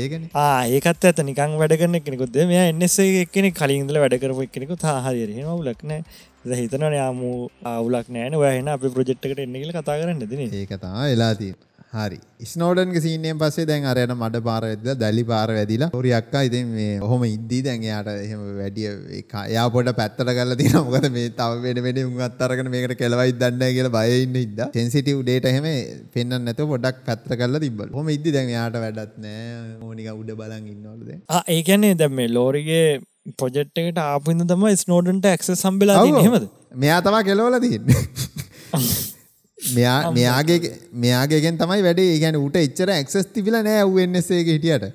ඒගෙන 0.01 0.27
ඒකත් 0.77 1.07
ඇත 1.11 1.23
නිකං 1.31 1.57
වැඩ 1.63 1.77
කරන 1.83 1.97
කෙනෙකුද 2.07 2.37
මෙයා 2.51 2.67
එන්නෙසේ 2.73 3.23
එක්කෙනෙ 3.25 3.51
කලින්දල 3.61 4.01
වැඩ 4.05 4.19
කරපු 4.25 4.47
එක්කෙනෙකු 4.49 4.77
තාහරිරහෙම 4.85 5.49
වුලක්නෑ 5.55 6.01
හිතන 6.61 6.87
යාම 6.99 7.25
අවුලක් 7.73 8.07
නෑන. 8.19 8.39
ඔයහෙන 8.43 8.71
අපි 8.77 8.95
ප්‍රජෙක්්කට 8.99 9.43
එන්නගල 9.47 9.75
කතා 9.79 9.99
කරන්න 10.03 10.23
දෙන 10.31 10.47
ඒකතා 10.61 11.09
එලාතිී 11.17 11.55
හරි 11.93 12.19
ස්නෝඩන් 12.45 12.93
සීනයෙන් 12.97 13.39
පස්සේ 13.39 13.67
දැන් 13.71 13.87
අරයන 13.93 14.13
මඩ 14.15 14.41
පාරවෙද 14.45 14.85
දැලි 15.01 15.25
පාර 15.25 15.49
වැදිලා 15.51 15.89
හොරි 15.95 16.11
අක්කා 16.19 16.43
ඉතින් 16.49 16.69
මේ 16.75 16.93
ඔහොම 17.07 17.25
ඉද්දී 17.27 17.61
දැන් 17.67 17.87
එයාට 17.87 18.11
එහෙම 18.13 18.45
වැඩිය 18.59 18.93
එයා 19.41 19.67
පොඩ 19.77 19.91
පැත්තට 19.99 20.23
කරලා 20.29 20.59
තියෙනවා 20.61 20.85
මොකද 20.87 21.09
මේ 21.17 21.33
තව 21.41 21.59
වෙන 21.67 21.83
වෙන 21.87 22.01
උන්වත් 22.05 22.47
අරගෙන 22.47 22.71
මේකට 22.75 22.97
කෙලවයි 23.03 23.35
දන්නේ 23.43 23.73
කියලා 23.77 23.95
බය 23.99 24.23
ඉන්න 24.23 24.39
ඉද්දා 24.45 24.71
සෙන්සිටිව් 24.79 25.25
ඩේටා 25.25 25.53
එහෙම 25.55 25.69
පෙන්වන්න 26.15 26.49
නැතුව 26.49 26.75
පොඩක් 26.75 27.05
පැත්තට 27.05 27.37
කරලා 27.37 27.65
තිබ්බලු. 27.67 27.91
ඔහොම 27.93 28.15
ඉද්දි 28.17 28.37
දැන් 28.39 28.55
එයාට 28.55 28.81
වැඩක් 28.87 29.21
නැහැ. 29.27 29.77
ඕනික 29.83 30.11
උඩ 30.15 30.35
බලන් 30.39 30.73
ඉන්නවලු 30.75 31.05
දැන්. 31.05 31.23
ආ 31.29 31.45
ඒ 31.49 31.61
කියන්නේ 31.65 31.95
දැන් 31.99 32.19
මේ 32.19 32.31
ලෝරිගේ 32.31 32.89
ප්‍රොජෙක්ට් 33.39 33.81
එකට 33.81 34.05
ආපු 34.07 34.37
ඉඳන් 34.37 34.53
තමයි 34.55 34.77
ස්නෝඩන්ට 34.79 35.33
ඇක්සස් 35.33 35.67
හම්බෙලා 35.67 36.03
තියෙන්නේ 36.03 36.27
එහෙමද? 36.27 36.51
මෙයා 36.83 37.01
තමයි 37.03 37.27
කෙලවලා 37.27 37.67
තියෙන්නේ. 37.67 38.05
මෙයා 39.77 40.13
මෙයාගේ 40.17 40.59
මෙයාගේගෙන් 41.05 41.59
තමයි 41.63 41.83
වැඩේ. 41.87 42.19
ගැන 42.23 42.39
ට 42.47 42.65
එච්චර 42.67 42.93
ඇක්සස් 42.97 43.27
තිබිල 43.35 43.57
නෑ 43.67 43.83
වන්නසේක 43.95 44.49
හිටියට. 44.53 44.87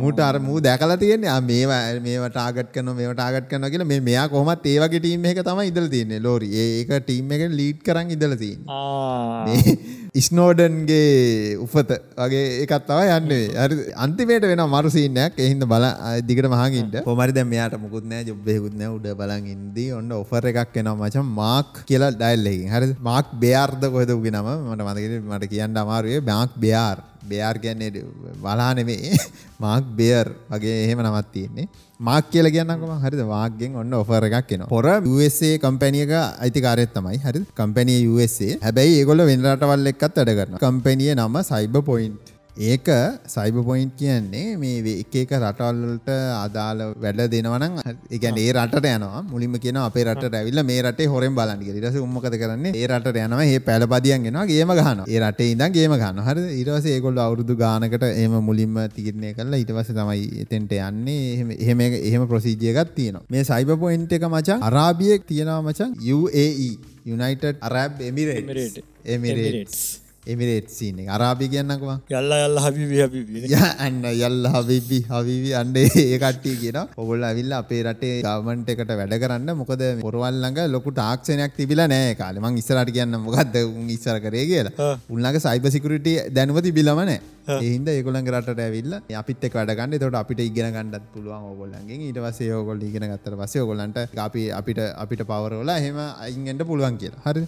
මූට 0.00 0.20
අර 0.28 0.38
මූ 0.46 0.60
දැකලා 0.66 0.96
තියෙන්නේ 1.02 1.34
මේවා 1.50 1.82
මේ 2.06 2.30
ටාගට 2.30 2.70
කන 2.76 2.94
මේ 3.00 3.10
ටාගට 3.12 3.50
කන 3.50 3.68
කියලා. 3.74 3.90
මේ 3.92 4.00
මෙයා 4.08 4.26
කොහමත් 4.34 4.66
ඒවගේ 4.72 5.02
ටීම් 5.04 5.28
එක 5.32 5.42
තමයි 5.50 5.68
ඉදල 5.72 5.90
තියන්නේ 5.96 6.22
ලෝරි. 6.28 6.48
ඒක 6.64 6.94
ටීම් 6.96 7.36
එක 7.36 7.44
ලීඩ් 7.60 7.84
කරන්න 7.88 8.16
ඉදල 8.16 8.36
තියන්නේ 8.44 10.02
ඉස්නෝඩන්ගේ 10.14 11.56
උපත. 11.64 11.90
වගේ 12.18 12.42
එකත් 12.64 12.84
තව 12.88 12.98
යන්නේ. 13.14 13.46
හරි 13.62 13.86
අන්තිමේට 14.04 14.44
වෙන 14.50 14.62
මරුසිීනයක් 14.74 15.40
එහින්ද 15.44 15.64
බල 15.72 15.86
දිගට 16.28 16.46
මහගින්ට 16.52 16.94
කොමරි 17.08 17.34
දැ 17.38 17.44
මෙයාට 17.52 17.74
මුකුත්නෑ 17.84 18.22
ජොබ්බෙකුත්නෑ 18.28 18.92
උඩ 18.96 19.08
බලන් 19.20 19.48
ඉන්දී. 19.54 19.88
ඔන්න 19.98 20.12
ඔෆර 20.20 20.46
එකක් 20.52 20.78
එනවා 20.82 21.00
මචන් 21.00 21.32
මාක් 21.40 21.82
කියලා 21.88 22.12
ඩයිල්ලකින් 22.14 22.70
හරි 22.74 22.94
මාක් 23.08 23.34
බෙයාර්ද 23.42 23.82
කොහෙද 23.94 24.12
උගෙනම 24.16 24.52
මට 24.70 24.86
මතකට 24.86 25.26
මට 25.32 25.50
කියන්න 25.54 25.82
අමාරුවේ 25.82 26.22
බාක් 26.30 26.54
බෙයාර් 26.66 27.02
බෙයාර් 27.30 27.58
ගැන්නේ 27.64 28.04
වලා 28.46 28.70
නෙමේ 28.78 29.18
මාක් 29.64 29.90
බෙයර් 29.98 30.30
වගේ 30.52 30.76
එහෙම 30.84 31.02
නමත් 31.08 31.26
තියෙන්නේ. 31.34 31.66
මාක් 32.06 32.26
කියල 32.32 32.46
කියන්නකම 32.54 32.90
හරි 33.04 33.24
වාගෙන් 33.32 33.76
ඔන්න 33.82 33.94
ඔෆර 34.00 34.26
එකක් 34.28 34.52
එන 34.56 34.64
පොර 34.72 34.86
USA 35.12 35.50
කම්පැනියක 35.64 36.12
අයිතිකාරයත් 36.44 36.92
තමයි. 36.96 37.18
හරි 37.26 37.42
කම්පැනිය 37.58 38.04
USA. 38.12 38.50
හැබැයි 38.66 39.00
ඒගොල 39.00 39.24
වෙනරටවල් 39.30 39.92
එක්කත් 39.92 40.20
වැඩ 40.20 40.36
කරන 40.38 40.62
කම්පැනිය 40.64 41.12
නම 41.14 41.42
සයිබ 41.50 41.78
පොයින්ට් 41.90 42.33
ඒක 42.56 42.86
සයිබ 43.26 43.56
පොයින්් 43.66 43.90
කියන්නේ 43.98 44.56
මේ 44.56 45.00
එක 45.02 45.14
එක 45.22 45.30
රටල්ලට 45.34 46.08
අදාළ 46.08 46.94
වැඩ 47.02 47.22
දෙනවන 47.32 47.64
එකන් 48.10 48.38
ඒ 48.38 48.52
රට 48.52 48.78
යනවා. 48.78 49.22
මුලින්ම 49.26 49.58
කියන 49.58 49.76
අපේ 49.82 50.04
රට 50.04 50.30
ඇවිල්ල 50.30 50.62
මේ 50.62 50.82
රට 50.82 51.08
හොරෙන් 51.10 51.34
බලන්ගේ 51.34 51.74
රස 51.82 51.98
උම්මකත 51.98 52.36
කරන්නේ? 52.38 52.70
ඒ 52.72 52.86
රට 52.86 53.10
යනවා. 53.10 53.42
ඒ 53.42 53.58
පැලපදියන්ගෙනවා 53.58 54.46
ගේම 54.46 54.70
ගහන 54.70 55.02
ඒ 55.08 55.18
රටේ 55.18 55.50
ඉදන් 55.54 55.74
ගේම 55.74 55.96
ගන්න 55.98 56.22
හර 56.22 56.38
ඉරවස 56.60 56.86
ඒකොල් 56.94 57.18
අවුරුදු 57.18 57.56
ගානකට 57.58 58.06
එම 58.06 58.38
මුලින්ම 58.38 58.78
තිරණය 58.94 59.34
කරලා 59.34 59.58
ඉටවස 59.64 59.90
තමයි 59.90 60.46
එතෙන්ට 60.46 60.78
යන්නේ. 60.78 61.58
එහෙම 61.58 61.80
එහෙම 61.90 62.28
ප්‍රසිජයගත් 62.30 62.94
තියෙනවා. 62.94 63.26
මේ 63.30 63.42
සයිබ 63.42 63.74
පොයින්් 63.82 64.06
එක 64.06 64.30
මචා 64.30 64.60
අරාබියෙක් 64.70 65.26
තියෙනවා 65.26 65.60
මචන් 65.66 65.98
UAE 66.14 66.70
United 67.18 67.58
Arab 67.60 68.00
Emirates. 68.00 68.78
Emirates 69.04 70.03
එමිරේට් 70.26 70.68
සීන 70.76 70.98
අරාබි 71.16 71.46
කියන්නකවා 71.54 71.96
යල්ලා 72.18 72.40
යල්ල 72.46 72.58
හබි 72.64 73.00
හබි 73.04 73.50
අන්න 73.86 74.00
යල්ල 74.12 74.48
හබිබි 74.54 74.98
හවිවි 75.10 75.52
අන්ඩේ 75.60 75.84
ඒ 76.04 76.18
කට්ටිය 76.22 76.56
කියෙන 76.62 76.80
ඔගොල්ල 77.02 77.26
ඇවිල්ල 77.30 77.52
අපේ 77.60 77.82
රටේ 77.86 78.14
ගවමන්ට 78.26 78.72
එකට 78.74 78.94
වැඩ 79.00 79.14
කරන්න. 79.24 79.52
මොකද 79.60 79.84
පොරවල්ලඟ 80.06 80.60
ලොකු 80.74 80.94
ටාක්ෂණයක් 80.96 81.54
තිබිල 81.60 81.84
නෑ 81.92 82.16
කාලෙමං 82.22 82.58
ඉස්සරට 82.62 82.94
කියන්න 82.96 83.20
මොකක්ද 83.26 83.60
උන් 83.62 83.92
ඉස්සර 83.96 84.18
කරේ 84.26 84.48
කියලා. 84.50 84.90
උල්ලඟ 85.14 85.40
සයිබ 85.46 85.70
සිකරට 85.76 86.10
දැනුව 86.38 86.60
තිබිලමනෑ 86.68 87.20
ඒහින්ද 87.54 87.88
ඒගොලන් 87.92 88.28
රට 88.32 88.60
ඇවිල්ල 88.66 88.92
අපිත් 89.20 89.42
වැඩගන්න 89.54 89.98
තොට 90.02 90.16
අපිට 90.22 90.40
ඉගෙන 90.40 90.70
ගන්නත් 90.74 91.04
පුළුවන් 91.14 91.44
ඔගොල්ලන්ගේ 91.52 91.98
ඊට 92.08 92.20
වසේ 92.26 92.52
ඔගොල් 92.60 92.80
ඉගෙන 92.88 93.04
ගත්තර 93.10 93.36
වසේ 93.42 93.64
ඔගොලන්ට 93.64 93.98
අපි 94.26 94.44
අපිට 94.60 94.80
අපිට 95.04 95.24
පවරෝල 95.30 95.72
හෙම 95.86 95.98
අයින්ගට 96.24 96.64
පුළුවන් 96.70 96.96
කියලා. 97.02 97.20
හරි 97.26 97.42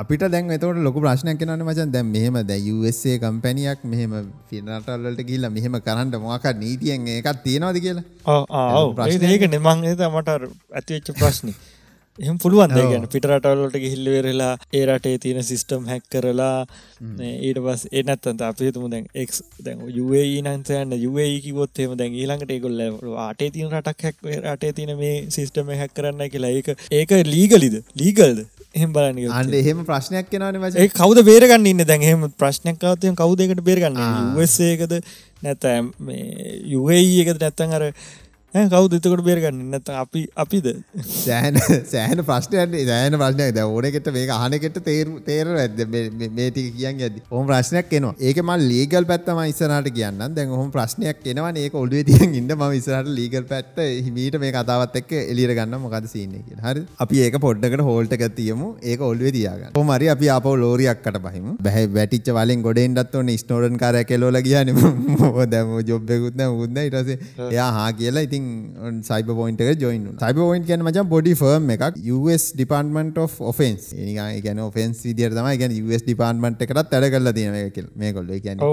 අපිට 0.00 0.24
දැන් 0.34 0.54
එතවට 0.56 0.84
ලොක 0.86 1.00
ප්‍රශ්නයක් 1.02 1.42
නන්න 1.46 1.66
මචන් 1.66 1.87
දැම් 1.92 2.12
මෙහෙම 2.16 2.36
දැ 2.50 2.60
USA 2.74 3.16
කම්පැනියක් 3.24 3.80
මෙහෙම 3.84 4.12
ෆිනටල්ලට 4.50 5.24
ගිල්ල 5.30 5.48
මෙහෙම 5.56 5.80
කරන්නට 5.80 6.20
මොක 6.20 6.46
නීතියෙන් 6.62 7.08
එකත් 7.14 7.42
තියෙනවාද 7.46 7.80
කියලා? 7.86 8.04
ඒක 9.32 9.48
නෙමං 9.48 9.88
මට 10.12 10.38
ඇතිවෙච්ච 10.74 11.12
ප්‍රශ්නි. 11.18 11.54
එහම 12.18 12.38
පුළුවන් 12.42 12.72
ගැන 12.74 13.04
පිටරටවලට 13.12 13.76
ගිහිල්ලවෙරලා 13.82 14.54
ඒ 14.72 14.82
රටේ 14.86 15.18
තියෙන 15.24 15.44
සිිස්ටම් 15.50 15.84
හැක් 15.90 16.04
කරලා 16.14 16.56
ඊට 17.28 17.60
පස් 17.66 17.84
එනත්තන්ත 18.00 18.42
අපේතුම 18.48 18.88
දැන් 18.94 19.06
එක් 19.14 19.34
දැන් 19.66 19.84
යුවේ 19.98 20.24
නන්සයන්න 20.42 20.96
යුවේ 20.98 21.28
කිවොත් 21.44 21.82
එම 21.84 21.94
දැන් 22.00 22.16
ඊළඟට 22.20 22.54
ඒකොල්ල 22.56 22.82
ආටේ 23.26 23.50
තියන 23.56 23.70
රටක් 23.70 24.06
හැක් 24.08 24.16
රටේ 24.46 24.72
තියන 24.78 24.94
මේ 25.02 25.16
සිිස්ටම 25.30 25.70
හැක් 25.82 25.94
කරන්න 25.94 26.32
කියලා. 26.34 26.50
ඒක 26.50 26.68
ඒක 26.92 27.14
ලීගලිද 27.34 27.76
ලීගල්ද 27.94 28.46
එහෙම 28.74 28.92
බලන්න 28.92 29.32
අන්ඩ 29.32 29.54
එහෙම 29.54 29.82
ප්‍රශ්නයක් 29.88 30.30
කෙනවන 30.32 30.76
ඒ 30.76 30.88
කවද 30.92 31.24
බේරගන්න 31.24 31.68
ඉන්න? 31.72 31.84
දැන් 31.88 32.02
එහෙම 32.02 32.24
ප්‍රශ්නයක්කවතය 32.42 33.12
කවුදකට 33.16 33.62
බේරගන්න? 33.64 34.00
වසේකද 34.36 34.98
නැතෑම් 35.42 35.92
යුඒ 36.74 37.02
එකද 37.24 37.40
නැත්තන් 37.40 37.76
අර 37.78 37.86
කවු 38.72 38.88
දෙතකට 38.92 39.22
බේරගන්න? 39.28 39.60
නත 39.78 39.88
අපි 40.02 40.22
අපිද? 40.44 40.66
සෑන 41.14 41.58
සෑන 41.92 42.22
ප්‍රශ්නයන්නේ 42.30 42.84
සෑන 42.90 43.18
ප්‍රශ්නයක්. 43.22 43.54
ද 43.56 43.64
ඕනකට 43.64 44.10
මේ 44.16 44.26
අහනකට 44.38 44.78
තේර 44.88 45.12
තේර 45.28 45.52
ඇද 45.64 45.82
මේටික 46.38 46.68
කියන්න 46.78 47.02
ඇද 47.06 47.20
හොම 47.34 47.46
ප්‍රශ්නයක් 47.50 47.94
එනවා. 48.00 48.14
ඒක 48.28 48.40
මල් 48.44 48.66
ලීගල් 48.72 49.08
පැත්තම 49.12 49.42
ඉස්සනට 49.52 49.90
කියන්න 49.98 50.24
දැන් 50.38 50.56
හොම 50.60 50.70
ප්‍රශ්නයක් 50.76 51.26
එනවා 51.34 51.52
ඒක 51.64 51.78
ඔල්ුවේ 51.82 52.06
තියන් 52.10 52.36
ඉන්න 52.40 52.52
ම 52.56 52.64
විසරට 52.74 53.12
ලීගල් 53.18 53.46
පැත්ත 53.52 53.78
හිමීට 54.06 54.40
මේ 54.44 54.52
කතාවත් 54.58 54.98
එක් 55.02 55.12
එලිර 55.20 55.54
ගන්න 55.60 55.82
මොකද 55.84 56.10
සින්නේ 56.14 56.60
හරි 56.66 56.84
අපි 57.06 57.22
ඒක 57.26 57.40
පොඩ්ඩකට 57.46 57.84
හෝල්ට 57.90 58.16
ඇතියමු 58.18 58.70
ඒක 58.82 59.06
ඔල්ුවේ 59.10 59.34
තියාගන්න. 59.38 59.72
හොමරි 59.80 60.12
අපි 60.16 60.32
අප 60.36 60.48
ලෝරියක්කට 60.64 61.20
පහිම 61.28 61.48
බැහ 61.68 61.86
වැටිච්ච 61.98 62.34
වලින් 62.38 62.64
ගොඩෙන්ඩත් 62.68 63.14
ඕන. 63.20 63.34
ස්නෝඩන් 63.44 63.76
කාරය 63.82 64.04
කෙලෝල 64.10 64.40
කියන 64.46 64.70
දැම 65.52 65.70
ජොබ්බෙකුත්න 65.90 66.42
උන්න 66.64 66.78
ඉටසේ 66.84 67.18
එයා 67.50 67.68
හා 67.76 67.90
කියලා 67.98 68.24
ඉතින් 68.26 68.47
cyber 69.08 69.30
point 69.40 69.62
join 69.84 70.04
cyber 70.22 70.40
point 70.42 70.66
කියන 70.70 70.82
මචන් 70.86 71.08
පොඩි 71.14 71.34
ෆර්ම් 71.40 71.70
එකක්. 71.74 71.98
US 72.16 72.44
ඩිපන්මට 72.56 73.18
of 73.24 73.34
ඔෆෙන්ස් 73.52 73.88
ඒගන 73.96 74.62
ඔෆෙන්ස් 74.66 75.02
විදිර 75.08 75.30
තම 75.38 75.48
ගැන 75.62 75.76
US 75.86 76.02
ඩිපන්මට 76.06 76.64
එකටත් 76.66 76.94
ඇඩ 76.98 77.08
කල්ල 77.14 77.32
තියෙන 77.38 77.56
මේ 78.02 78.12
කොල්ල 78.18 78.32
කියන 78.46 78.64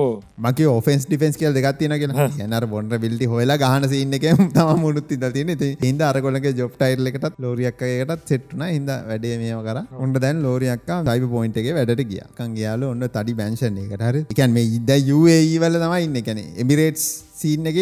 මක 0.46 0.70
ඔෆෙන්ස් 0.76 1.08
ඩිෆෙන්ස් 1.10 1.40
කියල් 1.42 1.54
දෙගත් 1.60 1.80
තින 1.82 1.96
කියලා. 2.04 2.30
යනර 2.48 2.68
බොන්ඩ 2.74 2.98
බිල්ටි 3.06 3.30
හොලා 3.34 3.60
ගහන 3.64 3.90
සින්න 3.94 4.18
එක 4.20 4.28
තම 4.58 4.72
මුණුත් 4.84 5.12
ඉද 5.18 5.28
තින 5.38 5.54
හිද 5.86 6.06
අරකොලක 6.10 6.48
ජොබ් 6.62 6.74
ටයිල් 6.80 7.12
එකටත් 7.12 7.42
ලෝරියක්කයකටත් 7.46 8.26
සෙට්න 8.34 8.66
හිද 8.74 8.90
වැඩේ 9.12 9.38
මේම 9.44 9.62
කර. 9.68 9.82
ඔොන්ඩ 10.02 10.22
දැන් 10.26 10.42
ලෝරියක්ක 10.48 10.90
සයිබ 11.10 11.28
පොයින්ට 11.36 11.62
එක 11.62 11.70
වැඩට 11.80 12.04
ගිය. 12.12 12.24
කන්ගයාල 12.40 12.88
ඔන්න 12.92 13.08
තඩි 13.18 13.38
බැංශන 13.42 13.78
එකට 13.86 14.04
හර. 14.08 14.18
එකන් 14.34 14.58
මේ 14.58 14.68
ඉද 14.80 14.92
UAE 15.18 15.56
වල 15.64 15.80
තමයි 15.84 16.04
ඉන්න. 16.08 16.18
කැන 16.28 16.42
එමිරේට්ස් 16.64 17.06
සීන් 17.46 17.72
එක 17.72 17.80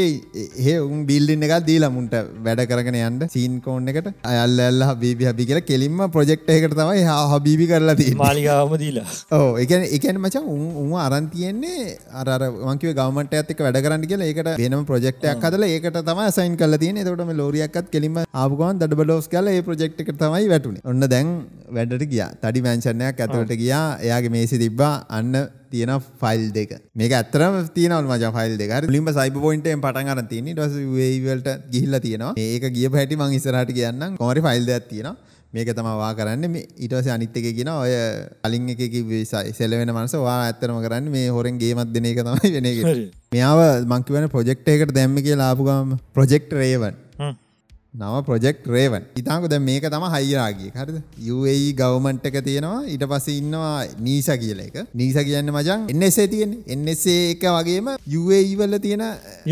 ඒ 0.67 0.75
උන් 0.85 1.03
බිල්ඩින්න 1.09 1.45
එකක් 1.47 1.65
දීලා 1.69 1.91
මුන්ට 1.97 2.15
වැඩ 2.47 2.63
කරගෙන 2.71 2.99
යන්න 3.01 3.27
සීන් 3.35 3.59
කෝන් 3.65 3.91
එකට. 3.93 4.09
අයල්ල 4.31 4.63
ඇල්ල 4.67 4.83
හබීබි 4.89 5.29
හබි 5.31 5.47
කියලා 5.49 5.67
කෙලින්ම 5.71 6.01
ප්‍රොජෙක්ට් 6.15 6.49
එකකට 6.55 6.77
තමයි 6.79 7.03
හබීබි 7.33 7.67
කරලා 7.71 7.97
තියෙන්නේ. 8.01 8.21
මාලිගාවම 8.23 8.75
දීලා. 8.83 9.07
ඔව් 9.37 9.45
ඒ 9.61 9.67
කියන්නේ 9.71 9.91
ඒ 9.95 10.01
කියන්නේ 10.05 10.23
මචං 10.25 10.49
උන් 10.83 10.93
අරන් 11.05 11.29
තියෙන්නේ 11.35 11.97
අර 12.21 12.27
අර 12.35 12.41
මං 12.51 12.81
කිව්වේ 12.83 12.97
ගවර්න්මන්ට් 12.99 13.37
එකත් 13.39 13.53
එක්ක 13.55 13.63
වැඩ 13.67 13.81
කරන්න 13.85 14.07
කියලා. 14.11 14.29
ඒකට 14.31 14.51
වෙනම 14.63 14.85
ප්‍රොජෙක්ට් 14.91 15.27
එකක් 15.33 15.47
හදලා 15.49 15.71
ඒකට 15.75 15.99
තමයි 16.11 16.27
අසයින් 16.31 16.59
කරලා 16.61 16.81
තියෙන්නේ. 16.83 17.05
එතකොට 17.05 17.25
මේ 17.31 17.39
ලෝරියක්වත් 17.41 17.91
කෙලින්ම 17.95 18.21
ආපු 18.23 18.59
ගමන් 18.61 18.83
දඩබඩෝස් 18.83 19.31
කියලා 19.33 19.57
ඒ 19.57 19.65
ප්‍රොජෙක්ට් 19.69 20.05
එකට 20.05 20.21
තමයි 20.23 20.51
වැටුනේ. 20.53 20.85
ඔන්න 20.91 21.09
දැන් 21.15 21.33
වැඩට 21.77 22.07
ගියා. 22.13 22.29
තඩි 22.43 22.65
මැන්ෂන් 22.67 23.03
එකක් 23.09 23.25
ඇතුළට 23.25 23.57
ගියා. 23.63 23.85
එයාගේ 24.07 24.33
මේසෙ 24.37 24.61
තිබ්බා. 24.65 24.95
අන්න 25.19 25.33
තියෙන 25.73 25.93
ෆයිල් 26.21 26.45
දෙක. 26.57 26.71
මේක 27.01 27.13
ඇතරම 27.19 27.59
තියනවල් 27.77 28.07
මජ 28.13 28.31
ෆයිල් 28.37 28.55
දෙක. 28.61 28.71
ලින්ම 28.95 29.11
සයිබ 29.19 29.37
පොයින්ටෙන් 29.45 29.83
පටන් 29.85 30.13
අර 30.13 30.23
තියන 30.33 30.49
ටස 30.55 30.79
වේවලට 30.97 31.49
ගිහිල්ල 31.75 31.99
තියෙනවා. 32.07 32.33
ඒක 32.47 32.65
ගිය 32.77 32.89
පැටි 32.95 33.19
මං 33.21 33.37
ඉස්සරහට 33.39 33.77
කියන්න 33.79 34.17
කොමරි 34.21 34.41
ෆයිල් 34.47 34.65
දෙයක් 34.71 34.89
තියෙනවා. 34.91 35.31
මේක 35.55 35.69
තමවා 35.77 36.11
කරන්න. 36.19 36.45
මේ 36.53 36.65
ඊටවස 36.83 37.07
අනිත් 37.15 37.35
එක 37.39 37.47
කියෙන 37.57 37.69
ඔය 37.73 37.93
අලින් 38.47 38.69
එක 38.73 38.81
විසයි 39.11 39.53
සෙලවෙන 39.59 39.91
මනස. 39.95 40.15
වා 40.27 40.39
ඇත්තරම 40.47 40.79
කරන්න 40.85 41.11
මේ 41.15 41.27
හොරෙන් 41.35 41.59
ගේමත් 41.63 41.93
දෙන 41.95 42.09
එක 42.11 42.21
තමයි 42.27 42.53
වෙන 42.55 42.69
එක. 42.71 42.79
මෙයාව 43.35 43.59
මංකිවන 43.93 44.25
ප්‍රජෙක්් 44.35 44.67
එකට 44.75 44.93
දැම්ම 44.97 45.17
කිය 45.25 45.37
ලාපුගම 45.43 45.97
ප්‍රජෙක්් 46.17 46.49
රේවන් 46.61 46.95
නම 47.93 48.23
ප්‍රජෙක්් 48.25 48.65
රේවන්. 48.65 49.03
ඉතාක 49.15 49.43
දැ 49.49 49.59
මේක 49.61 49.83
තම 49.93 50.05
හයිරාගේ 50.13 50.69
හරිද? 50.77 50.95
UAE 51.33 51.73
ගවමන්ට් 51.77 52.25
එක 52.29 52.37
තියෙනවා. 52.47 52.79
ඊට 52.89 53.03
පස 53.11 53.27
ඉන්නවා 53.33 53.85
නීස 54.05 54.29
කියල 54.43 54.61
එක. 54.63 54.77
නීස 54.99 55.17
කියන්න 55.27 55.51
මචන් 55.53 55.83
එන්නසේ 55.93 56.25
තියෙන් 56.31 56.55
එන්නසේ 56.75 57.19
එක 57.33 57.45
වගේම 57.57 57.91
UAE 58.19 58.55
වල 58.61 58.79
තියෙන 58.85 59.03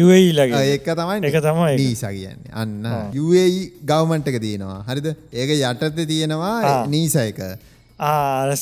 UAE 0.06 0.48
ඒක 0.62 0.90
තමයි 0.90 1.30
එක 1.30 1.38
තමයි 1.48 1.76
නීස 1.82 2.02
කියන්න. 2.02 2.42
අන්න. 2.52 2.90
UAE 3.14 3.62
ගවමන්ට් 3.86 4.34
එක 4.34 4.42
තියෙනවා. 4.42 4.80
හරිද? 4.90 5.14
ඒක 5.32 5.54
යටත 5.60 6.02
තියෙනවා 6.14 6.88
නීස 6.90 7.16
එක. 7.22 7.46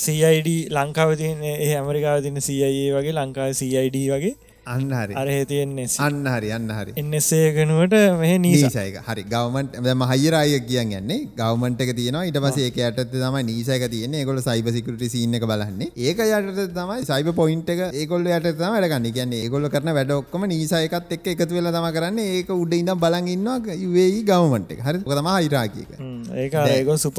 CID 0.03 0.49
ලංකාව 0.75 1.15
තියන 1.15 1.39
ඒ 1.47 1.71
ඇමරිකාව 1.79 2.19
තින 2.27 2.43
CIA 2.43 2.99
වගේ 2.99 3.15
ලංකාව 3.15 3.55
CID 3.55 3.95
වගේ 4.11 4.35
අන්න 4.73 4.91
හරි. 4.91 5.13
අරහ 5.21 5.37
තියෙන්නේ 5.51 5.87
අන්න 6.07 6.25
හරි 6.33 6.49
අන්න 6.57 6.69
හරි. 6.77 6.91
එන්නසේකනුවට 7.01 7.95
මෙහ 8.21 8.31
නීසයක 8.43 8.97
හරි. 9.07 9.23
ගවමන්ට 9.33 9.79
ම 9.93 10.03
හයිරාය 10.11 10.59
කියන්න 10.69 10.93
යන්නේ. 10.99 11.19
ගවමන්ට 11.39 11.83
එක 11.85 11.91
තියෙන 11.99 12.19
ඉට 12.29 12.39
පස 12.45 12.59
ඒක 12.65 12.79
ඇට 12.87 13.01
තම 13.13 13.37
නීසයක 13.49 13.85
තියන 13.93 14.17
ගොල 14.29 14.41
සයිබ 14.47 14.69
සිකට 14.75 15.05
සින්න 15.13 15.37
එක 15.39 15.45
බලන්නේ. 15.51 15.89
ඒක 15.97 16.21
යට 16.25 16.61
තමයි 16.77 17.07
සයිබ 17.11 17.31
පොයින්ට 17.39 17.71
එක 17.75 17.81
ඒකොල්ල 17.93 18.29
යට 18.29 18.49
තම 18.51 18.75
වැඩගන්න 18.75 19.09
කියන්නේ 19.17 19.43
ඒගොල්ල 19.45 19.69
කරන 19.75 19.93
වැඩ 19.99 20.15
ඔක්කම 20.19 20.47
නීසයකත් 20.53 21.15
එක් 21.17 21.31
එකතු 21.33 21.57
වෙලා 21.57 21.75
තම 21.77 21.89
කරන්න. 21.97 22.19
ඒක 22.37 22.53
උඩ 22.57 22.77
ඉඳම් 22.81 23.01
බලන් 23.05 23.31
ඉන්නවා 23.35 23.79
යුවේයි 23.85 24.21
ගවමන්ට 24.29 24.75
හරි? 24.85 25.03
තම 25.05 25.31
හයිරාකික 25.31 25.89
ඒක 26.35 26.59
ඒක 26.67 26.93
සුප 26.97 27.17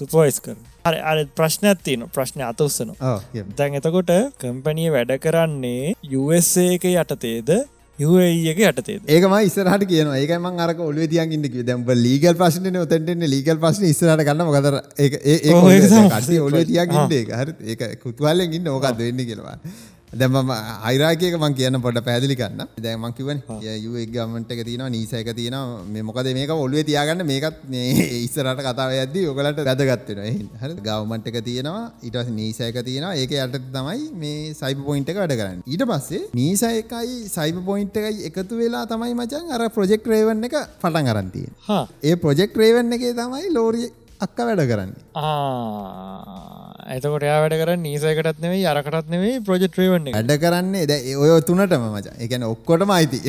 සුපෝයිස් 0.00 0.40
කර 0.40 0.56
හරි. 0.84 0.98
අර 1.10 1.18
ප්‍රශ්නයක් 1.38 1.84
තියන 1.86 2.08
ප්‍රශ්න 2.14 2.46
අත 2.48 2.60
උත්සනවා 2.60 3.20
දැන් 3.58 3.80
එතකොට 3.80 4.12
කම්පැනිය 4.40 4.90
වැඩ 4.96 5.12
කරන්නේ 5.24 5.94
US 6.20 6.53
එක 6.56 6.84
යටතේද? 6.90 7.50
යක 7.98 8.58
යටතේ 8.58 8.98
ඒකම 9.06 9.34
ඉස්සරහට 9.46 9.84
කියන 9.86 10.08
ඒකම 10.18 10.46
අරක 10.66 10.78
ඔලුව 10.82 11.06
තියන් 11.12 11.34
ඉන්නක 11.36 11.54
දැම්බ 11.68 11.90
ලීගල් 11.94 12.34
ප්‍රශ්න 12.40 12.66
ඔතැන්ටෙන්නේ 12.80 13.30
ලීගල් 13.30 13.58
ප්‍රශ්න 13.62 13.84
ඉස්සරට 13.86 14.24
ගන්න. 14.26 14.42
මොකදර 14.48 14.74
ඒ 14.98 15.52
ඔලුව 15.54 16.64
තියක් 16.66 16.94
ඉන්න. 16.98 17.12
හරි 17.40 17.52
ඒක. 17.74 17.82
කුතුවල්ලෙන් 18.02 18.56
ඉන්න 18.58 18.66
ඕකක්ද 18.68 18.98
වෙන්න 18.98 19.22
කියලවා 19.28 19.56
දැම 20.14 20.50
අයිරාකයක 20.82 21.34
මං 21.36 21.54
කියන්න 21.54 21.78
පොට 21.80 21.98
පැදිලි 22.00 22.36
කන්න 22.36 22.68
දැමකිවන් 22.78 23.38
යුක් 23.76 23.96
ගමට 24.08 24.52
එක 24.52 24.62
තින 24.64 24.82
නීසයක 24.88 25.30
තියන 25.32 25.56
මොකද 26.02 26.28
මේක 26.32 26.52
ඔලුව 26.56 26.84
තියාගන්න 26.84 27.24
මේකත් 27.24 27.58
ඉස්සරට 28.26 28.60
කතාව 28.60 28.94
ඇද 28.94 29.16
ඔකලට 29.24 29.60
වැදගත්වෙන 29.60 30.46
හ 30.54 30.74
ගවමන්ට 30.80 31.30
එක 31.30 31.38
තියෙනවා 31.40 31.82
ඉටස් 32.02 32.30
නීසයක 32.32 32.78
තියෙන 32.80 33.08
ඒක 33.14 33.34
යට 33.36 33.58
තමයි 33.70 34.06
මේ 34.14 34.54
සයිප 34.54 34.84
පොයින්ට 34.84 35.10
එක 35.10 35.20
වැඩ 35.20 35.34
කරන්න. 35.34 35.64
ඊට 35.64 35.84
පස්සේ 35.84 36.22
නීසයකයි 36.34 37.18
සයිප 37.28 37.58
පොයින්ට 37.64 37.98
එකයි 38.02 38.30
එකතු 38.30 38.60
වෙලා 38.60 38.86
තමයි 38.86 39.12
මචන් 39.14 39.50
අර 39.50 39.68
ප්‍රජෙක්් 39.70 40.06
රේවන්න 40.06 40.48
එක 40.48 40.56
පටන් 40.78 41.12
අරන්තිය 41.12 41.50
ඒ 42.02 42.16
ප්‍රජෙක්් 42.18 42.56
රේවන්න 42.56 42.98
එක 42.98 43.06
තමයි 43.14 43.52
ලෝරිය 43.52 43.90
අක්ක 44.26 44.38
වැඩ 44.48 44.64
කරන්නේ. 44.72 45.02
ඇතකොට 46.92 47.24
වැඩ 47.24 47.54
කර 47.60 47.70
නීසයකටත් 47.84 48.40
නෙවෙයි 48.44 48.64
අරකටත් 48.70 49.08
නෙවෙයි 49.14 49.40
ප්‍රජෙක්්‍රවන්නේ 49.48 50.12
වැඩ 50.16 50.32
කරන්නේ 50.42 50.88
ද 50.90 50.92
ඔය 51.22 51.30
තුනටම 51.48 51.84
මච. 51.90 52.12
එකන 52.26 52.44
ඔක්කොටම 52.50 52.92
අයිති. 52.96 53.20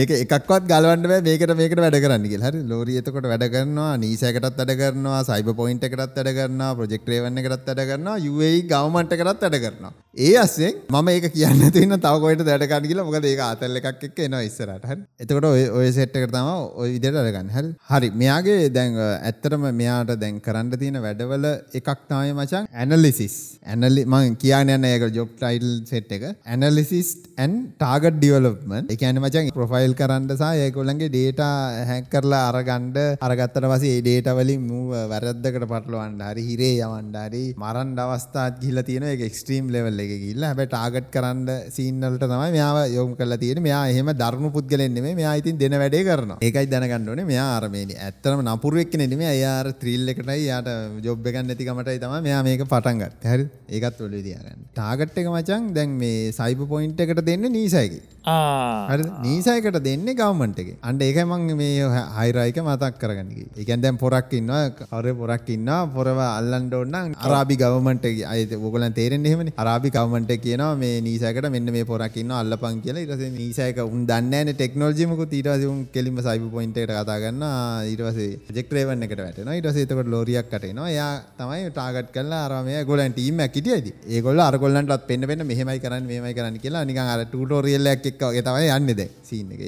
ඒක 0.00 0.10
එකක්වත් 0.18 0.68
ගලවන්න 0.72 1.24
මේකට 1.28 1.54
මේකට 1.60 1.82
වැඩ 1.84 1.98
කරන්න 2.04 2.26
හරි 2.46 2.62
ලෝරිය 2.72 3.00
එතකොට 3.02 3.28
වැඩ 3.32 3.46
කරනවා 3.54 3.92
නීසයකටත් 4.04 4.60
වැඩ 4.60 4.74
කරනවා 4.82 5.22
සයිබ 5.30 5.48
පොයින්ට 5.60 5.86
එකටත් 5.88 6.18
වැඩ 6.18 6.32
කරනවා 6.38 6.70
ප්‍රජෙක්්‍රේවන්න 6.80 7.42
එකටත් 7.42 7.70
වැඩ 7.72 7.84
කරනවා 7.92 8.16
යුයි 8.26 8.62
ගවමන්ට 8.72 9.16
කරත් 9.22 9.46
වැඩ 9.46 9.58
කරනවා. 9.64 9.92
ඒ 10.26 10.34
අස්සේ 10.44 10.70
මම 10.92 11.08
ඒක 11.14 11.26
කියන්න 11.36 11.64
තින්න 11.78 11.96
තවකොට 12.06 12.44
දැඩකන්න 12.50 12.88
කියලා. 12.90 13.06
මොකද 13.08 13.28
ඒක 13.32 13.42
අතල්ල 13.48 13.80
එකක් 13.80 14.04
එක් 14.10 14.22
එනවා 14.26 14.42
ඉස්සරට 14.48 14.84
හරි 14.90 15.00
එතකොට 15.24 15.48
ඔය 15.80 15.88
සෙට්ක 15.98 16.28
තම 16.36 16.52
ඔය 16.82 16.92
විදියට 16.96 17.20
අරගන්න 17.22 17.50
හරි 17.56 17.72
හරි. 17.90 18.12
මෙයාගේ 18.22 18.68
දැන් 18.76 19.00
ඇත්තරම 19.00 19.64
මෙයාට 19.80 20.14
දැන් 20.22 20.40
කරන්න 20.46 20.72
තියෙන 20.82 20.98
වැඩවල 21.04 21.46
එකක් 21.80 21.90
තමයි 22.08 22.32
මචන් 22.34 22.68
ඇනලිසිස් 22.74 23.36
ඇනලි 23.66 24.04
මං 24.06 24.36
කියන්න 24.42 24.72
යන්න 24.74 24.86
ඒක 24.88 25.04
ජොබ් 25.12 25.30
ටයිල් 25.36 25.66
සෙට් 25.90 26.12
එක. 26.16 26.24
ඇනලිසිස් 26.46 27.10
ඇන් 27.38 27.52
ටාගට 27.74 28.16
ඩියවලප්මන් 28.16 28.90
එකන 28.94 29.20
මචන් 29.20 29.50
ප්‍රොෆයිල් 29.54 29.94
කරන්න 29.94 30.28
සහ 30.32 30.64
ඒකොල්ලන්ගේ 30.66 31.10
ඩේට 31.10 31.42
හැක් 31.90 32.08
කරලා 32.12 32.42
අරගණ්ඩ 32.50 32.98
අරගත්තර 33.20 33.66
පසේ 33.72 34.00
ඩේට 34.00 34.30
වලින් 34.38 34.66
මූ 34.68 34.82
වැරද්දකට 35.12 35.64
පටලවන්ඩ 35.64 36.26
හරි 36.28 36.44
හිරේ 36.48 36.72
යවන්ඩරි 36.80 37.44
මරන් 37.56 37.94
අවස්ථාත් 38.04 38.60
ගිල 38.62 38.82
තියෙන 38.88 39.08
එක 39.12 39.24
එක්ස්ට්‍රීම් 39.28 39.70
ලෙවල් 39.74 40.02
එක 40.04 40.12
ගිල්ල 40.24 40.46
හැබ 40.48 40.62
ටාගට් 40.66 41.10
කරන්න 41.14 41.70
සීන්නලට 41.76 42.24
තමයි 42.24 42.50
මෙයාව 42.56 42.78
යොම් 42.94 43.14
කල 43.16 43.36
තියෙන 43.38 43.62
මෙයා 43.62 43.82
එහෙම 43.92 44.12
දරුණු 44.14 44.52
පුද්ගලෙන්නෙම 44.56 45.08
මෙයා 45.12 45.34
ඉතින් 45.40 45.58
දෙන 45.58 45.78
වැඩේ 45.78 46.04
කරන 46.08 46.34
ඒකයි 46.40 46.70
දැනගන්නඩනේ 46.72 47.26
මෙයා 47.26 47.48
අරමේනි 47.58 47.98
ඇත්තරම 48.00 48.42
නපුරුවෙක් 48.46 48.94
නෙම 49.02 49.22
අයාර 49.26 49.66
ත්‍රීල් 49.80 50.01
එකටයි 50.08 50.44
යාට 50.44 50.68
ජොබ් 51.02 51.26
එකන් 51.26 51.46
නැතිකමටයි 51.46 51.98
තම 51.98 52.14
මෙයා 52.22 52.42
මේක 52.42 52.64
පටන්ගත් 52.64 53.24
හැරි 53.24 53.46
ඒකත් 53.70 54.00
ඔලු 54.00 54.22
දියගන්න 54.26 54.64
ටාගට් 54.70 55.20
එක 55.22 55.28
මචන් 55.28 55.68
දැන් 55.74 55.96
මේ 55.98 56.32
සයිප 56.32 56.62
පොයින්ට් 56.68 57.02
එකට 57.04 57.22
දෙන්න 57.22 57.48
නීසයකි 57.52 58.00
හරි 58.24 59.04
නීසයකට 59.22 59.78
දෙන්නේ 59.82 60.14
ගවමන්ට 60.14 60.58
එක. 60.58 60.68
අන්ඩ 60.80 61.02
ඒක 61.02 61.18
මං 61.24 61.56
මේ 61.56 61.86
හයිරයික 62.16 62.58
මතක් 62.62 62.94
කරගන්නගේ 62.96 63.46
එකන් 63.56 63.82
දැන් 63.82 63.98
පොරක් 63.98 64.30
ඉන්නවා 64.32 64.60
හර 64.90 65.14
පොරක් 65.14 65.48
ඉන්න 65.48 65.70
පොරව 65.92 66.18
අල්ලන්ඩ 66.20 66.74
ඔන්න 66.74 66.94
අරාබි 67.18 67.56
ගවමන්ට 67.56 68.06
අයිත 68.24 68.54
ෝගලන් 68.58 68.94
තේරෙන් 68.94 69.26
එහෙම 69.26 69.50
අරාබි 69.56 69.90
කවමන්ට 69.90 70.32
කියනවා 70.38 70.76
මේ 70.76 71.00
නීසකට 71.00 71.48
මෙන්න 71.50 71.72
මේ 71.72 71.84
පොරක්කින්න 71.84 72.30
අල්ලපන් 72.32 72.78
කියලා. 72.80 73.02
ඉරස 73.02 73.24
නීසයක 73.32 73.82
උන් 73.84 74.06
දන්නන 74.06 74.52
ටෙක්නෝජිමක 74.52 75.24
තීරසුන් 75.28 75.82
කෙලිම 75.92 76.18
සයිප 76.20 76.46
පොයින්ට 76.54 76.78
කතාගන්න 76.84 77.42
ඊටවසේ 77.88 78.30
ජෙක්්‍රේවන්න 78.52 79.08
එකට 79.08 79.18
වැටන 79.18 79.52
ඉටසේතකට 79.52 80.12
ලෝරියක් 80.14 80.46
කටනවා. 80.46 80.88
යා 80.90 81.10
තමයි 81.36 81.68
ටාගට් 81.72 82.14
කල්ලා 82.14 82.44
අරමය 82.46 82.78
ගොලන් 82.84 83.18
ටීම 83.18 83.44
ඇකිටියද 83.46 83.92
ඒගොල්ල 84.08 84.46
අරගොල්ලන්ටත් 84.48 85.10
පෙන්න්න 85.10 85.26
පෙන්න්න 85.26 85.46
මෙහෙමයි 85.46 85.84
කරන්න 85.84 86.06
මේමයි 86.06 86.34
කරන්න 86.34 86.62
කියලා 86.62 86.86
නිකන් 86.86 87.04
අර 87.08 87.26
ටූටෝරියල්ලක් 87.26 88.11
එක් 88.12 88.40
තමයි 88.48 88.72
යන්නද 88.78 89.04
සීන 89.28 89.52
එක. 89.56 89.60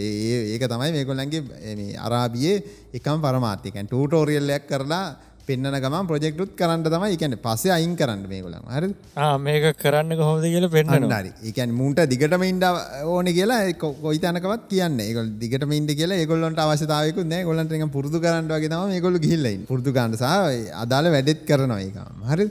ඒක 0.55 0.65
තමයි 0.73 0.91
මේගොල්ලන්ගේ 0.97 1.93
අරාබියේ 2.07 2.57
එකම් 3.01 3.23
පරමාර්ථකන් 3.29 3.89
ටූටෝරියල්ලයක් 3.93 4.67
කරලා 4.73 5.05
පෙන්න්න 5.49 5.77
ගම 5.85 6.07
ප්‍රජෙක්ටුත් 6.11 6.53
කරන්න 6.61 6.85
තමයි. 6.85 7.17
එකන 7.17 7.35
පස්සේ 7.47 7.73
අයින් 7.75 7.93
කරන්න 8.01 8.23
මේ 8.31 8.41
ගොලන් 8.45 8.65
හර 8.75 8.85
මේක 9.47 9.67
කරන්න 9.83 10.17
කොහොමද 10.21 10.47
කියල 10.55 10.69
පෙන්න්න 10.77 11.13
හරි. 11.19 11.33
එකන් 11.51 11.75
මුන්ට 11.81 12.01
දිගටම 12.13 12.45
ඉන්ඩ 12.49 12.65
ඕන 13.05 13.29
කියලා 13.39 13.61
කොයි 13.83 14.23
තනකවත් 14.25 14.65
කියන්න. 14.73 14.99
එක 15.05 15.19
දිගට 15.43 15.69
ඉන්ඩ 15.81 15.93
කියලා 16.01 16.25
ගොල්ලන්ට 16.33 16.65
අවශ්‍යතාවයකු 16.65 17.29
නෑ 17.33 17.45
ගොලන්ට 17.51 17.93
පුරදු 17.97 18.23
කරන්න 18.25 18.49
වගේ 18.57 18.73
තම 18.75 18.99
ගොල 19.07 19.21
ගිල්ලයි 19.29 19.57
පුරදු 19.71 19.93
ගන්නසා 19.99 20.37
අදාල 20.85 21.13
වැඩෙත් 21.17 21.45
කරනවා 21.51 21.81
එක 21.89 21.99
හරි 22.33 22.49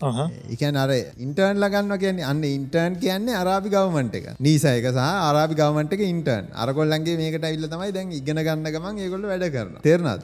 එකන් 0.00 0.76
අර 0.76 0.90
ඉන්ටර්න් 1.18 1.58
ලගන්න 1.58 1.98
කියන්නේ 1.98 2.24
අන්න 2.24 2.42
ඉන්ටර්න් 2.44 2.96
කියන්නේ 2.96 3.34
අරාපි 3.34 3.68
ගවමන්ට 3.68 4.14
එක. 4.14 4.26
නීසයක 4.38 4.86
සහ 4.86 4.98
අරාපි 4.98 5.54
ගවමන්ට 5.54 5.92
එක 5.92 6.02
ඉන්ටර්න් 6.06 6.50
අරකොල්ලන්ගේ 6.56 7.16
මේකට 7.16 7.44
ඇවිල්ල 7.44 7.68
තමයි 7.68 7.92
දැන් 7.92 8.12
ඉගෙන 8.12 8.38
ගන්න 8.40 8.68
ගමන් 8.68 8.98
ඒගොල්ල 8.98 9.26
වැඩ 9.26 9.48
කරන 9.50 9.80
තේරනද 9.82 10.22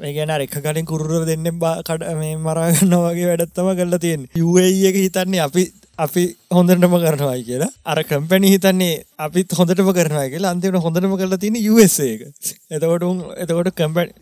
ඒගැන 0.00 0.30
එක 0.38 0.56
කලින් 0.58 0.86
කුරුර 0.86 1.26
දෙන්න 1.26 1.58
බා 1.58 1.82
කඩ 1.82 2.14
මේ 2.16 2.36
මරාගන්න 2.38 2.94
වගේ 2.98 3.28
වැඩත්තම 3.30 3.70
කරලා 3.74 3.98
තියෙන 3.98 4.28
යුඒ 4.34 4.68
එක 4.88 4.96
හිතන්නේ 4.96 5.40
අපි 5.40 5.64
අපි 5.98 6.22
හොඳටම 6.50 6.94
කරනවායි 7.02 7.42
කියලා 7.48 7.68
අර 7.84 7.98
කම්පැනි 8.10 8.48
හිතන්නේ 8.52 9.04
අපිත් 9.24 9.50
හොඳටම 9.58 9.90
කරනවා 9.98 10.24
කියලා 10.32 10.52
අන්තිමට 10.54 10.80
හොඳටම 10.84 11.14
කරලා 11.20 11.38
තියෙන 11.42 11.58
USA 11.72 12.06
එක. 12.14 12.22
එතකොට 12.70 13.04
උන් 13.08 13.20
එතකොට 13.44 13.70
කම්පැනි 13.80 14.12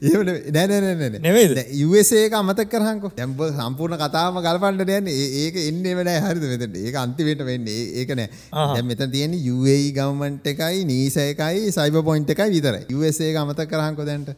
නෑ 0.56 0.66
නෑ 0.72 0.96
නෑ 1.02 1.20
නෙවෙයිද? 1.26 1.54
USA 1.86 2.24
එක 2.26 2.34
අමතක 2.40 2.66
කරහන්කෝ. 2.74 3.12
දැන් 3.16 3.36
ඔබ 3.36 3.54
සම්පූර්ණ 3.60 4.02
කතාවම 4.02 4.42
ගලපන්න 4.46 4.92
යන්නේ 4.98 5.30
ඒක 5.44 5.62
එන්නේම 5.62 6.02
නෑ 6.10 6.18
හරිද 6.26 6.44
මෙතන. 6.52 6.76
ඒක 6.86 7.00
අන්තිමට 7.04 7.46
වෙන්නේ 7.52 7.86
ඒක 8.02 8.14
නෑ. 8.18 8.28
දැන් 8.74 8.90
මෙතන 8.90 9.14
තියෙන්නේ 9.16 9.54
UAE 9.54 9.88
ගවර්න්මන්ට් 9.94 10.52
එකයි 10.54 10.84
නීසා 10.92 11.30
එකයි 11.32 11.70
සයිබර් 11.78 12.06
පොයින්ට් 12.10 12.34
එකයි 12.36 12.50
විතරයි. 12.56 12.84
USA 12.98 13.30
එක 13.30 13.42
අමතක 13.44 13.70
කරහන්කෝ 13.70 14.10
දැන්ට. 14.10 14.34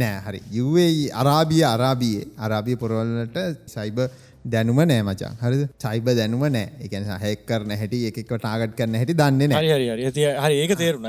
නෑ 0.00 0.18
හරි 0.26 0.42
UAE 0.64 1.06
අරාබිය 1.22 1.62
අරාබියේ 1.76 2.26
අරාබිය 2.48 2.76
පොරවල්ලට 2.82 3.40
සයිබර් 3.76 4.08
දැනුම 4.44 4.78
නෑ 4.90 5.02
මචන් 5.06 5.34
හරි 5.42 5.66
චයිබ 5.82 6.06
දැනුම 6.18 6.44
නෑ. 6.56 6.66
එකන 6.84 7.04
හැක් 7.24 7.42
කරන 7.48 7.72
හැටි 7.80 7.98
එකක් 8.08 8.18
ටාගට් 8.30 8.74
කරන 8.78 8.94
හැටි 9.00 9.14
දන්න 9.20 9.52
හරි 9.58 10.56
ඒක 10.62 10.74
තේරුණ. 10.80 11.06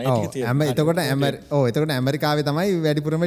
ඇම 0.49 0.61
එතකොට 0.67 1.01
ඇම 1.03 1.23
ඕ 1.57 1.63
එතකට 1.69 1.93
ඇමරිකාව 1.97 2.43
තමයි 2.49 2.75
වැඩිපුරම 2.85 3.25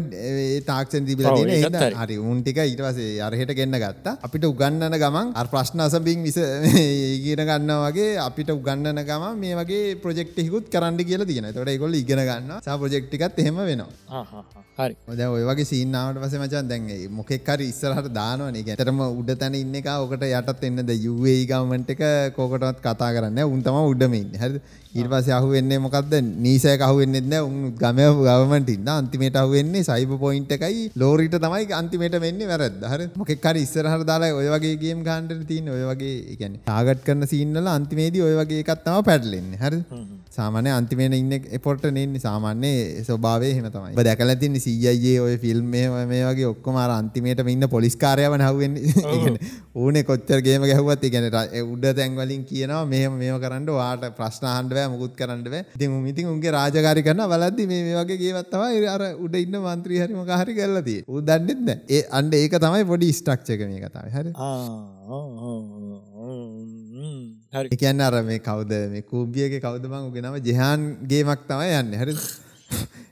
තාක්ෂන් 0.70 1.06
තිබිල 1.08 1.26
හරි. 1.30 2.18
උන්ටික 2.32 2.60
ඊටවසේ 2.64 3.20
අරහට 3.28 3.54
ගන්න 3.58 3.78
ගත්තා. 3.84 4.14
අපිට 4.28 4.46
උගන්නන 4.50 4.98
ගමන් 5.04 5.32
අ 5.34 5.44
ප්‍රශ්න 5.54 5.84
අසබින් 5.86 6.22
විස 6.26 6.38
ඉගෙන 6.38 7.42
ගන්න 7.50 7.72
වගේ 7.86 8.12
අපිට 8.26 8.52
උගන්නන 8.56 9.02
ගම 9.10 9.26
මේ 9.42 9.58
වගේ 9.62 9.96
ප්‍රජෙක්් 10.04 10.36
හිකුත් 10.44 10.70
කරන්න 10.74 11.02
කියලා 11.10 11.30
තියෙන 11.32 11.50
තොට 11.58 11.74
ගොල් 11.82 11.98
ඉගෙන 12.02 12.22
ගන්න 12.30 12.62
සා 12.68 12.78
ප්‍රජෙක්්ටිකත් 12.84 13.42
එහෙම 13.42 13.58
වෙනවා. 13.70 14.44
හරි. 14.78 14.94
ඔද 15.12 15.20
ඔය 15.26 15.44
වගේ 15.50 15.68
සීනාවට 15.72 16.22
පස 16.22 16.34
මචන් 16.40 16.66
දැන්ගේ 16.72 17.08
මොකෙක්කර 17.18 17.60
ඉස්සරහට 17.66 18.08
දානවනේ. 18.18 18.64
ඇතරම 18.72 18.98
උඩ 19.06 19.30
තැන 19.42 19.54
ඉන්න 19.62 19.74
එක 19.80 19.88
ඕකට 20.00 20.26
යටත් 20.28 20.66
එන්නද 20.68 20.90
යුවේ 20.96 21.44
ගවමන්ට් 21.50 21.94
එක 21.94 22.02
කෝකටත් 22.36 22.82
කතා 22.84 23.12
කරන්න 23.16 23.44
උන් 23.46 23.62
තම 23.62 23.78
උඩමින් 23.92 24.34
හරි 24.42 24.60
ඊට 24.96 25.08
පස්සේ 25.12 25.34
අහුවෙන්නේ 25.36 25.78
මොකද්ද? 25.78 26.12
නීසයක 26.44 26.80
අහුවෙන්නේ 26.80 27.22
නැහැ. 27.22 27.46
උන් 27.48 27.72
ගම 27.80 27.98
ගවර්න්මන්ට් 28.18 28.70
ඉන්න. 28.74 28.88
අන්තිමේට 28.92 29.36
අහුවෙන්නේ 29.40 29.84
සයිබර් 29.88 30.18
පොයින්ට් 30.22 30.52
එකයි. 30.56 30.84
ලෝරිට 30.96 31.36
තමයි 31.44 31.66
අන්තිමේට 31.80 32.16
වෙන්නේ 32.24 32.48
වැරද්ද. 32.50 32.86
හරි 32.92 33.08
මොකෙක් 33.14 33.48
හරි 33.50 33.64
ඉස්සරහට 33.66 34.06
දාලා 34.10 34.32
ඔය 34.34 34.48
වගේ 34.54 34.76
ගේම් 34.82 35.02
ගහන්න 35.08 35.44
තියෙන 35.50 35.68
ඔය 35.68 35.82
වගේ 35.90 36.14
ඒ 36.22 36.36
කියන්නේ 36.40 36.62
ටාගට් 36.64 37.04
කරන 37.08 37.28
සීන් 37.32 37.52
වල 37.58 37.68
අන්තිමේදී 37.74 38.24
ඔය 38.28 38.36
වගේ 38.40 38.62
එකක් 38.64 38.72
තමයි 38.86 39.02
පැටලෙන්නේ. 39.10 39.60
හරිද? 39.64 39.84
සාමාන්‍ය 40.38 40.72
අන්තිමේට 40.78 41.18
ඉන්න 41.20 41.36
එපොට් 41.58 41.84
නෙන්නේ 41.90 42.24
සාමාන්‍ය 42.26 42.72
ස්වභාවය 43.08 43.52
එහෙම 43.52 43.68
තමයි. 43.76 43.92
ඔබ 43.92 44.02
දැකලා 44.10 44.38
තින්නේ 44.44 44.64
CIA 44.66 45.14
ඔය 45.26 45.36
ෆිල්ම් 45.44 45.76
මේ 45.76 46.22
වගේ 46.24 46.48
ඔක්කොම 46.54 46.80
අර 46.84 46.96
අන්තිමේටම 46.96 47.52
ඉන්න 47.54 47.68
පොලිස් 47.76 47.96
කාර්යවන 48.04 48.46
අහුවෙන්නේ 48.48 49.36
ඕනේ 49.85 50.03
කොච්චර 50.03 50.39
ගේම 50.41 50.63
ගැහුවත් 50.63 51.03
ඒ 51.03 51.11
කියන්නේ 51.11 51.61
උඩ 51.65 51.85
තැන් 51.91 52.15
වලින් 52.15 52.43
කියනවා 52.45 52.81
මෙහෙම 52.85 53.13
මේව 53.15 53.37
කරන්න 53.43 53.69
ඔයාට 53.71 54.05
ප්‍රශ්න 54.17 54.47
අහන්න 54.47 54.71
බෑ 54.71 54.87
මුකුත් 54.93 55.13
කරන්න 55.15 55.43
බෑ 55.45 55.63
ඉතින් 55.69 55.91
උන් 55.91 56.07
ඉතින් 56.07 56.27
උන්ගේ 56.27 56.51
රාජකාරී 56.51 57.05
කරනවා 57.05 57.29
බලද්දි 57.33 57.67
මේ 57.67 57.81
මේ 57.85 57.97
වගේ 57.99 58.19
ගේමක් 58.23 58.49
තමයි 58.49 58.81
අර 58.87 59.03
උඩ 59.17 59.37
ඉන්න 59.37 59.59
മന്ത്രി 59.61 60.01
හරි 60.01 60.13
මොකක් 60.13 60.33
හරි 60.35 60.57
කරලා 60.57 60.83
තියෙන්නේ 60.83 61.11
ඌ 61.11 61.23
දන්නෙත් 61.23 61.61
නෑ 61.63 61.79
ඒ 61.91 62.03
අන්න 62.11 62.33
ඒක 62.35 62.57
තමයි 62.59 62.83
පොඩි 62.85 63.11
ස්ට්‍රක්චර් 63.13 63.55
එක 63.55 63.65
මේ 63.65 63.81
කතාවේ 63.81 64.13
හරි 64.13 64.31
හරි 67.53 67.67
ඒ 67.67 67.77
කියන්නේ 67.77 68.07
අර 68.07 68.23
මේ 68.23 68.39
කවුද 68.41 68.71
මේ 68.91 69.03
කූඹියගේ 69.05 69.61
කවුද 69.61 69.87
මං 69.87 70.07
උගේ 70.07 70.23
නම 70.23 70.37
ජෙහාන් 70.43 70.87
ගේමක් 71.07 71.47
තමයි 71.47 71.71
යන්නේ 71.77 72.01
හරිද 72.01 72.19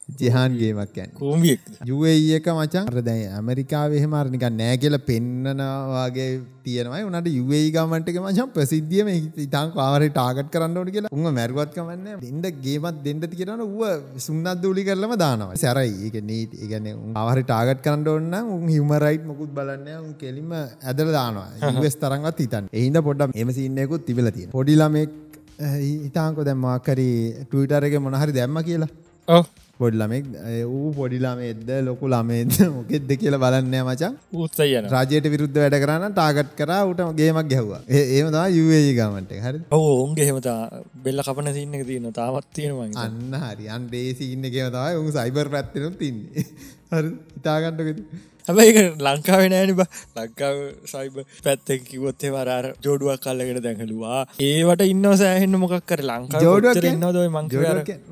ජෙහාන් 0.08 0.56
ගේමක් 0.60 0.98
කූඹියෙක් 1.18 1.60
UAE 1.96 2.36
එක 2.38 2.48
මචං. 2.54 2.88
අර 2.90 3.02
දැන් 3.08 3.32
ඇමරිකාවේ 3.36 4.00
එහෙම 4.00 4.14
අර 4.18 4.26
නිකන් 4.34 4.58
නෑ 4.60 4.76
කියලා 4.82 5.00
පෙන්නනවා 5.10 6.04
වගේ 6.08 6.26
තියෙනවා 6.66 7.00
උනාට 7.08 7.28
UAE 7.42 7.70
ගවර්න්මන්ට් 7.76 8.10
එක 8.12 8.18
මචං 8.24 8.50
ප්‍රසිද්ධිය 8.56 9.04
මේ 9.08 9.16
ඉතින් 9.44 9.72
කාවරේ 9.78 10.10
ටාගට් 10.18 10.50
කරන්න 10.54 10.76
ඕනේ 10.80 10.94
කියලා. 10.96 11.12
උන්ව 11.16 11.30
මැරුවත් 11.38 11.72
කමන්නේ 11.78 12.18
දෙන්න 12.24 12.60
ගේමක් 12.66 13.00
දෙන්න 13.06 13.24
කියනවනේ 13.40 13.68
ඌව 13.70 14.20
සුන්නත් 14.26 14.60
දූලි 14.64 14.84
කරලම 14.90 15.16
දානවා. 15.24 15.56
සැරයි 15.64 15.96
ඒක 16.10 16.20
නීති 16.30 16.62
ඒ 16.62 16.70
කියන්නේ 16.74 16.94
උන් 17.00 17.16
කාවරේ 17.18 17.48
ටාගට් 17.48 17.82
කරන්න 17.88 18.08
ඕන 18.14 18.30
නම් 18.32 18.54
උන් 18.58 18.68
හියුමන් 18.74 18.96
රයිට් 19.06 19.26
මොකුත් 19.32 19.56
බලන්නේ 19.58 19.98
උන් 20.04 20.14
කෙලිම 20.22 20.54
ඇදලා 20.60 21.16
දානවා. 21.18 21.48
US 21.80 21.96
තරම්වත් 22.04 22.38
හිතන්නේ. 22.46 22.72
ඒ 22.76 22.86
හින්දා 22.86 23.06
පොඩ්ඩක් 23.08 23.42
එම 23.44 23.56
සීන් 23.58 23.82
එකකුත් 23.86 24.06
තිබිලා 24.10 24.36
තියෙනවා. 24.36 24.56
පොඩි 24.58 24.80
ළමෙක් 24.82 25.10
හිතාන්කෝ 26.06 26.44
දැන් 26.48 26.70
හරි 26.88 27.10
Twitter 27.50 27.84
එකේ 27.90 28.06
මොන 28.06 28.22
හරි 28.22 28.40
දැම්මා 28.40 28.68
කියලා. 28.70 28.94
ඔව් 29.28 29.44
පොඩ්ලමෙක් 29.80 30.26
ඌ 30.66 30.90
පොඩිලාම 30.94 31.40
එද්ද 31.42 31.70
ලොකු 31.86 32.06
ළමේද 32.06 32.52
මොකෙද්ද 32.76 33.10
කියලා 33.14 33.40
බලන්න 33.44 33.76
මචන් 33.80 34.18
උත්ස 34.38 34.60
යන 34.66 34.88
රාජයට 34.88 35.26
විරුද්ධ 35.32 35.58
වැඩ 35.58 35.78
කරන්න 35.82 36.14
ටාගට් 36.14 36.52
කර 36.58 36.72
උට 36.84 37.02
ගේමක් 37.18 37.48
ගැහවා. 37.52 37.80
ඒම 37.90 38.28
තම 38.28 38.44
යුඒ 38.58 38.92
ගමට 38.98 39.40
හරි 39.46 39.62
ඔවු 39.70 39.90
උන්ගේ 40.04 40.28
හෙමතා 40.30 40.58
බෙල්ල 41.04 41.24
කපන 41.26 41.50
සින්න 41.52 41.80
තියන 41.84 42.06
තාවත් 42.12 42.46
තියෙනවා 42.52 42.88
අන්න 42.98 43.34
හරි. 43.42 43.66
අන්ඩේ 43.68 44.14
සින්න 44.14 44.46
කියව 44.48 44.70
තමයි 44.70 45.00
උ 45.00 45.10
සයිබර් 45.12 45.50
පැත්තිනම් 45.50 45.98
තින්නේ 45.98 46.46
හරි 46.94 47.10
ඉතාගන්නකද 47.38 48.00
හැබයි 48.48 48.84
ලංකාව 49.06 49.42
නෑන 49.52 49.70
ලංකාව 50.16 50.56
සයිබ 50.92 51.14
පැත්තෙන් 51.44 51.80
කිවොත්තේ 51.90 52.32
වරාර 52.34 52.66
ජෝඩුවක් 52.86 53.22
කල්ලගෙන 53.24 53.60
දැකලවා 53.66 54.20
ඒවට 54.48 54.84
ඉන්න 54.92 55.06
සෑහෙන්න 55.22 55.58
මොකක් 55.62 55.76
කර 55.90 56.02
ලංකා 56.10 56.42
ජෝඩුවක් 56.46 56.84
ඉන්නදයි 56.90 57.28
මංක 57.36 57.54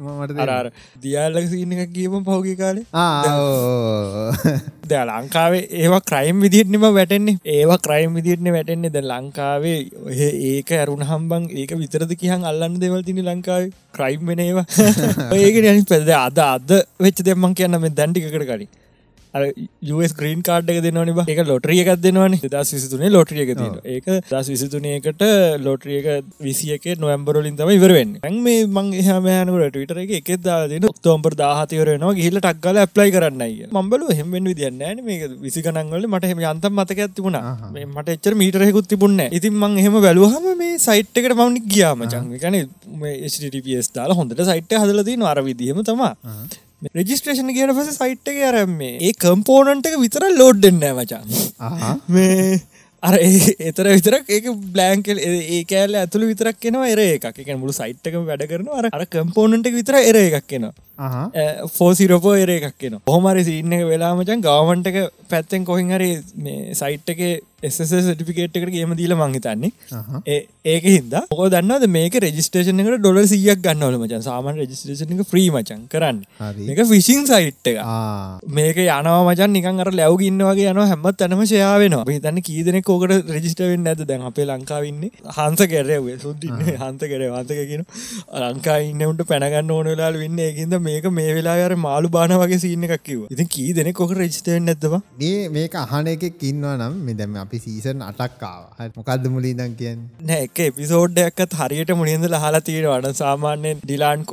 මට 0.07 0.39
අරාර 0.45 0.70
දියල්ලක 1.05 1.47
සින්න 1.53 1.76
එකක් 1.76 1.93
කියම 1.97 2.16
පහුගි 2.28 2.55
කාලේ. 2.57 2.85
ද 4.91 4.93
ලංකාවේ 5.11 5.64
ඒවා 5.83 6.03
ක්‍රයිම් 6.11 6.41
විදිටනම 6.45 6.87
වැටෙන්නේ. 6.99 7.37
ඒවා 7.57 7.80
ක්‍රයිම් 7.87 8.14
විදිටන 8.18 8.53
වැටෙන්නේ. 8.57 8.95
ද 8.97 9.05
ලංකාවේ 9.12 9.78
ඒක 10.53 10.72
ඇරුණ 10.80 11.09
හම්බන් 11.11 11.51
ඒක 11.62 11.76
විතරද 11.83 12.12
කියහන් 12.22 12.49
අල්ලන්න 12.53 12.80
දෙවල් 12.85 13.03
තිනි 13.09 13.26
ලංකාවේ? 13.30 13.72
ක්‍රයිම් 13.99 14.22
වෙනේවා 14.30 14.66
ඒක 15.41 15.61
අනි 15.72 15.85
පැද 15.93 16.14
අද 16.26 16.39
අද 16.47 16.70
වෙච්ච 17.07 17.26
දෙමන් 17.28 17.59
කියන්න 17.61 17.83
මේ 17.85 17.97
දැන්ටිකට 18.01 18.33
යස් 18.33 18.82
ග්‍රීන් 20.14 20.43
කාඩ් 20.43 20.68
එක 20.68 20.78
දෙනවනි 20.85 21.12
එක 21.26 21.41
ලොටරිය 21.47 21.80
එකක් 21.83 22.01
දෙනවනි. 22.01 22.39
දස් 22.45 22.72
විසිතුනේ 22.74 23.11
ලොටරිය 23.11 23.43
එක 23.45 23.53
තියෙන 23.55 23.78
ඒක 23.87 24.07
දස් 24.28 24.49
විසිතුනයකට 24.53 25.22
ලොටරියක 25.59 26.07
විසියක 26.41 26.85
නොවම්බරලින් 26.99 27.57
තම 27.57 27.70
ඉවරවෙන්න 27.70 28.12
ඇන් 28.20 28.37
මේ 28.43 28.66
මං 28.68 28.93
හමයනකට 29.01 29.72
ටවිටර 29.72 30.01
එක 30.18 30.30
දාදන 30.41 30.89
ඔක්තෝම්බර් 30.91 31.37
දාහතවරනවා 31.43 32.14
ගහිල 32.14 32.39
ටක්ගල 32.39 32.83
ඇප්ලයි 32.83 33.14
කරන්නයි 33.16 33.68
මම්බල 33.70 34.05
හෙමෙන් 34.12 34.51
විදින්න 34.53 34.83
මේ 35.03 35.30
විසි 35.41 35.64
ගනන්වල 35.64 36.09
මට 36.09 36.33
හෙම 36.33 36.43
අන්තම් 36.53 36.74
මතක 36.74 37.07
ඇතිබුණා 37.07 37.72
මට 37.87 38.16
එච්චර 38.16 38.35
මීටරෙකුත් 38.35 38.89
තිබුන්න 38.89 39.22
ඉතින් 39.30 39.55
මං 39.55 39.78
එහෙම 39.83 39.97
බැලුවහම 40.07 40.51
මේ 40.57 40.76
සයිට් 40.78 41.22
එකට 41.22 41.39
මවනික් 41.39 41.70
ගියාම 41.74 42.05
චං 42.07 42.28
කන 42.37 42.59
HTTPS 43.33 43.95
දාලා 43.97 44.18
හොඳට 44.20 44.45
සයිට් 44.51 44.76
හදලදී 44.83 45.18
අර 45.24 45.41
විදිහම 45.43 45.80
තමා 45.85 46.12
රෙජිස්ට්‍රේෂන 46.91 47.55
කියන 47.55 47.72
පස 47.76 47.97
සයිට් 47.97 48.28
එක 48.28 48.43
අරම් 48.45 48.76
මේ 48.76 48.99
ඒ 49.01 49.14
කම්පෝනන්ට 49.18 49.89
එක 49.89 49.99
විතර 49.99 50.28
ලෝඩ් 50.35 50.62
දෙන්න 50.62 50.85
මචා 50.97 51.22
මේ 52.09 52.61
අර 53.03 53.14
එතර 53.18 53.87
විතරක් 53.89 54.28
ඒක 54.28 54.45
බ්ලෑන්කල් 54.74 55.20
ඒ 55.22 55.61
කෑල්ල 55.64 55.97
ඇතුළ 56.01 56.26
විතරක් 56.28 56.59
කෙනවා 56.61 56.91
එර 56.91 57.01
එකක්. 57.01 57.24
එක 57.37 57.49
මුළු 57.57 57.74
සයිට්ක 57.74 58.18
වැඩ 58.22 58.45
කරන 58.51 58.68
අර 58.72 58.89
අර 58.91 59.05
කම්පෝනන්ට 59.07 59.70
විතර 59.76 59.99
එර 60.01 60.18
එකක් 60.20 60.47
කෙනවා 60.47 61.66
ෆෝසිරපෝ 61.76 62.35
එර 62.37 62.53
එකක් 62.57 62.76
කියෙන 62.78 62.99
හොමරි 63.09 63.45
සින්න 63.45 63.74
වෙලාමචන් 63.87 64.45
ගවමන්ටක 64.47 65.01
පැත්තෙන් 65.30 65.64
කොහින් 65.64 65.91
හරි 65.91 66.11
මේ 66.39 66.74
සයිට් 66.74 67.14
එකට 67.62 68.70
ගේම 68.70 68.94
දීල 68.96 69.14
මංහිතන්නේ 69.14 69.70
ඒක 70.64 70.84
හිද 70.86 71.14
ොක 71.30 71.42
දන්නද 71.48 71.86
මේක 71.88 72.16
රෙජිස්ටේෂන 72.18 72.82
එකට 72.82 72.98
ඩොල 73.00 73.20
සියක් 73.26 73.62
ගන්නවල 73.62 73.98
මචන් 73.98 74.24
සාමන් 74.24 74.58
රජිස්ටේෂන 74.58 75.14
එක 75.16 75.32
්‍රී 75.32 75.50
මචන් 75.52 75.84
කරන්න. 75.88 76.18
එක 76.68 76.80
ෆිසින් 76.90 77.26
සයිට් 77.26 77.66
එක 77.66 77.78
මේක 78.50 78.76
යනවා 78.78 79.22
මචන් 79.24 79.52
නිකන් 79.52 79.80
අර 79.80 79.90
ලැව් 79.92 80.22
ඉන්නවගේ 80.22 80.70
යන 80.72 80.80
හැමත් 80.84 81.18
තැනම 81.18 81.44
ශයාවෙනවා 81.44 82.06
හිතන්න 82.08 82.42
කීදනෙ 82.42 82.82
කෝකට 82.82 83.30
රජිස්ටවෙන්න 83.30 83.86
ඇද 83.86 84.04
දැන් 84.04 84.26
අපේ 84.30 84.46
ලංකාවන්න 84.46 85.04
හන්ස 85.36 85.62
කැරවේ 85.66 86.16
සුද්දින්න 86.18 86.62
හන්ත 86.76 87.02
කර 87.04 87.24
වන්තකගෙන 87.28 87.84
ලංකා 88.42 88.78
ඉන්නට 88.82 89.24
පැනගන්න 89.28 89.72
ඕනලාල් 89.72 90.18
වෙන්න 90.22 90.38
ඒකින්ද 90.40 90.78
මේක 90.80 91.08
මේ 91.12 91.34
වෙලාර 91.34 91.76
මාළු 91.78 92.10
බාන 92.10 92.36
වගේ 92.36 92.58
සින්න 92.58 92.88
එකක් 92.88 93.02
කිව 93.02 93.26
ඉතින් 93.30 93.48
කී 93.48 93.72
දෙනෙ 93.72 93.92
කොක 93.94 94.14
රජිස්ටවෙන්න 94.14 94.68
ඇතවා 94.68 95.02
මේක 95.52 95.74
අහන 95.76 96.06
එක 96.08 96.26
කින්වා 96.38 96.76
නම් 96.76 96.98
මෙදැම 97.02 97.36
අපි 97.42 97.51
සීසන් 97.59 98.03
අටක්කාව 98.03 98.90
මොකක්ද 98.96 99.26
මුලින්දන් 99.34 99.74
කියන්න? 99.78 100.00
නෑ 100.22 100.46
එක 100.46 100.61
එපිසෝඩ්ඩයක්ත් 100.64 101.57
හරියට 101.61 101.92
මුලින්ද 101.94 102.26
හලා 102.34 102.61
තියෙනවන 102.61 103.09
සාමාන්‍යෙන් 103.14 103.82
ඩිලාන් 103.82 104.24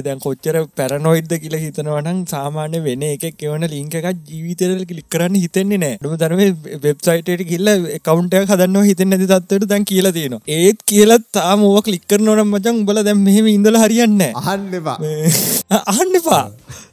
දැන් 0.00 0.22
කොච්චර 0.26 0.58
පැරනොයිඩ්ද 0.76 1.34
කියල 1.42 1.56
හිතනවනම් 1.56 2.22
සාමාන්‍ය 2.26 2.82
වෙන 2.86 3.06
එක 3.08 3.26
එවන 3.42 3.68
ලිංක 3.74 3.96
එකක් 4.00 4.08
ජීවිතරල 4.30 4.82
කලික් 4.84 5.08
කරන්න 5.08 5.40
හිතෙන්නේ 5.44 5.82
නෑ. 5.84 5.98
ඩම 5.98 6.16
දරම 6.16 6.42
වෙබ්සයිටට 6.84 7.46
කිල්ල 7.50 7.72
කවුන්ටය 8.02 8.42
හදන්න 8.44 8.88
හිතෙන් 8.90 9.12
ඇති 9.12 9.30
තත්වට 9.32 9.70
දැන් 9.72 9.84
කියලා 9.84 10.16
තියෙන 10.18 10.38
ඒත් 10.58 10.82
කියලත් 10.84 11.28
තාම 11.32 11.64
ඕව 11.64 11.82
කලික්කර 11.86 12.20
නොනම් 12.22 12.50
මචන් 12.50 12.74
උඹල 12.76 13.02
දැම් 13.02 13.24
මෙහෙම 13.28 13.48
ඉඳල 13.48 13.82
හරියන්න 13.84 14.26
අහන්න 14.34 14.72
එපා. 14.74 14.98
අහන්න 15.92 16.18
එපා. 16.20 16.44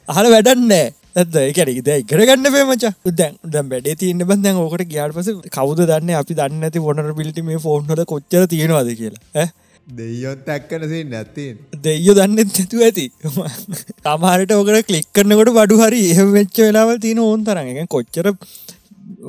අහල 0.08 0.26
වැඩන්නෑ 0.30 0.92
ඇද 1.16 1.36
එකැන 1.40 1.68
ද 1.86 1.96
ඉකරගන්න 2.02 2.48
පේමච 2.54 2.86
දැන් 3.18 3.34
දැම් 3.54 3.68
බැඩේ 3.72 3.98
තියන්න 4.00 4.24
බන්දැන් 4.30 4.56
ඕකට 4.62 4.86
ගයාට 4.92 5.14
පස 5.16 5.28
කවද 5.56 5.86
දන්න? 5.90 6.14
අපි 6.20 6.38
දන්න 6.40 6.66
ඇති 6.68 6.82
ොනර 6.92 7.12
පිලිටි 7.20 7.44
මේ 7.48 7.60
ෆෝන්හොද 7.66 8.02
කොච්චර 8.12 8.46
තියෙනවාද 8.54 8.90
කියලා. 9.00 9.46
දෙයොත් 9.98 10.48
ඇක්කනසේ 10.54 11.02
නැතින් 11.12 11.56
දෙයෝ 11.84 12.16
දන්නෙත් 12.18 12.50
නැතු 12.58 12.82
ඇති. 12.86 13.06
තමාරට 14.06 14.54
ඕකට 14.58 14.86
කලික් 14.90 15.08
කරනකොට 15.16 15.52
බඩු 15.58 15.80
හරි 15.82 16.02
එහ 16.12 16.24
වෙච්ච 16.36 16.62
වෙලාවල් 16.66 16.98
තියෙන 17.04 17.22
ඕන් 17.26 17.44
තරග 17.48 17.86
කොච්චර 17.96 18.26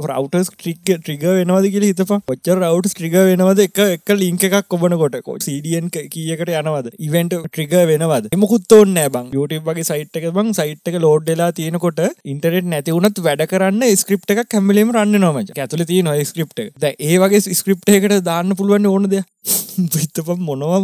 රවටස් 0.03 0.49
ට්‍රික් 0.51 0.79
ට්‍රිග 0.89 1.23
වෙනවාද 1.37 1.67
කියල 1.73 1.85
හිතප 1.87 2.11
පොච්ච 2.29 2.49
රවට් 2.53 2.93
ට්‍රිග 2.93 3.15
වෙනවද? 3.29 3.61
එක 3.67 3.79
එක 3.85 4.13
ලිංක 4.21 4.43
එකක් 4.47 4.75
ඔබනකොට. 4.77 5.17
සඩියන් 5.45 5.89
කියකට 5.91 6.51
යනවද? 6.61 6.89
ඉවෙන්ට 7.07 7.35
ට්‍රිග 7.47 7.75
වෙනවද? 7.91 8.29
එමකුත් 8.37 8.75
ඔන්න 8.79 8.99
බං. 9.15 9.31
යුටබ 9.37 9.69
වගේ 9.69 9.87
සයිට් 9.91 10.19
එක 10.21 10.29
බං? 10.37 10.53
සයිට් 10.59 10.91
එක 10.91 10.99
ලෝඩ්ඩලා 11.05 11.51
තියෙනකොට 11.59 12.01
ඉන්ටරෙට් 12.25 12.69
නැතිවුණත් 12.73 13.23
වැඩ 13.27 13.45
කරන්න 13.51 13.85
ස්ක්‍රප් 13.95 14.35
එක 14.35 14.43
කැමලීම 14.55 14.93
රන්න 14.95 15.21
නොම 15.21 15.41
ඇතුල 15.43 15.85
තිය 15.91 16.01
නො 16.07 16.15
ස්ක්‍රප් 16.31 16.55
ද 16.55 16.93
ඒ 16.99 17.17
වගේ 17.23 17.55
ස්ක්‍රප් 17.59 17.95
එකට 17.97 18.19
දාන්න 18.29 18.55
පුළුවන් 18.59 18.91
ඕනද 18.91 19.17
විත්තප 19.93 20.29
මොනවා 20.47 20.79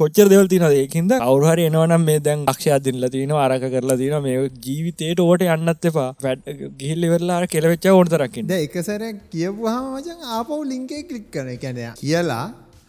කොච්චර 0.00 0.26
දෙවල් 0.32 0.48
තින 0.52 0.64
ඒකින්ද? 0.66 1.12
අවුහරි 1.20 1.64
එනවනම් 1.68 2.04
මේ 2.08 2.20
දැන් 2.26 2.44
අක්ෂයා 2.52 2.78
දිල්ල 2.86 3.08
තින 3.14 3.32
ආරක 3.36 3.66
කරලා 3.74 3.98
තින 4.02 4.16
මේ 4.26 4.36
ජීවිතයට 4.66 5.20
ඕට 5.20 5.44
යන්නත් 5.46 5.88
එපා. 5.90 6.08
වැඩ 6.24 6.44
ගිහිල්ලිවෙල්ලා 6.80 7.40
කෙලවෙච්ච 7.54 7.88
ඕනතරකින් 7.92 8.52
එකසර 8.58 9.06
කියපුහම 9.34 9.88
මචන් 9.94 10.28
ආපව් 10.36 10.60
ලිංකේ 10.72 11.02
කලික් 11.10 11.26
කරන 11.30 11.50
එකැන 11.56 11.82
කියලා 12.02 12.44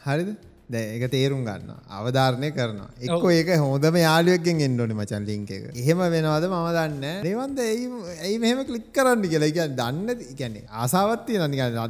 හරිද? 0.07 0.31
දැ 0.69 0.85
එක 0.95 1.11
තේරුම් 1.11 1.43
ගන්න 1.43 1.75
අවධාරණය 1.91 2.49
කරනවා. 2.53 2.89
එක්ක 3.01 3.27
ඒක 3.33 3.53
හොදම 3.65 3.99
යාලුවක්ගෙන් 4.03 4.65
එන්නඩි 4.65 4.95
මචන් 4.95 5.29
ලිංක 5.29 5.51
එක. 5.51 5.69
එහෙම 5.75 6.03
වෙනවද 6.07 6.49
මම 6.49 6.67
දන්න 6.77 7.05
නිවන්ද 7.23 7.63
ඇයි 7.65 8.39
මෙහම 8.39 8.65
කලික් 8.65 8.89
කරන්න 8.95 9.23
කියලා. 9.27 9.53
එක 9.53 9.77
දන්න 9.79 10.27
ගැන 10.39 10.59
ආසාවත්තිය 10.81 11.47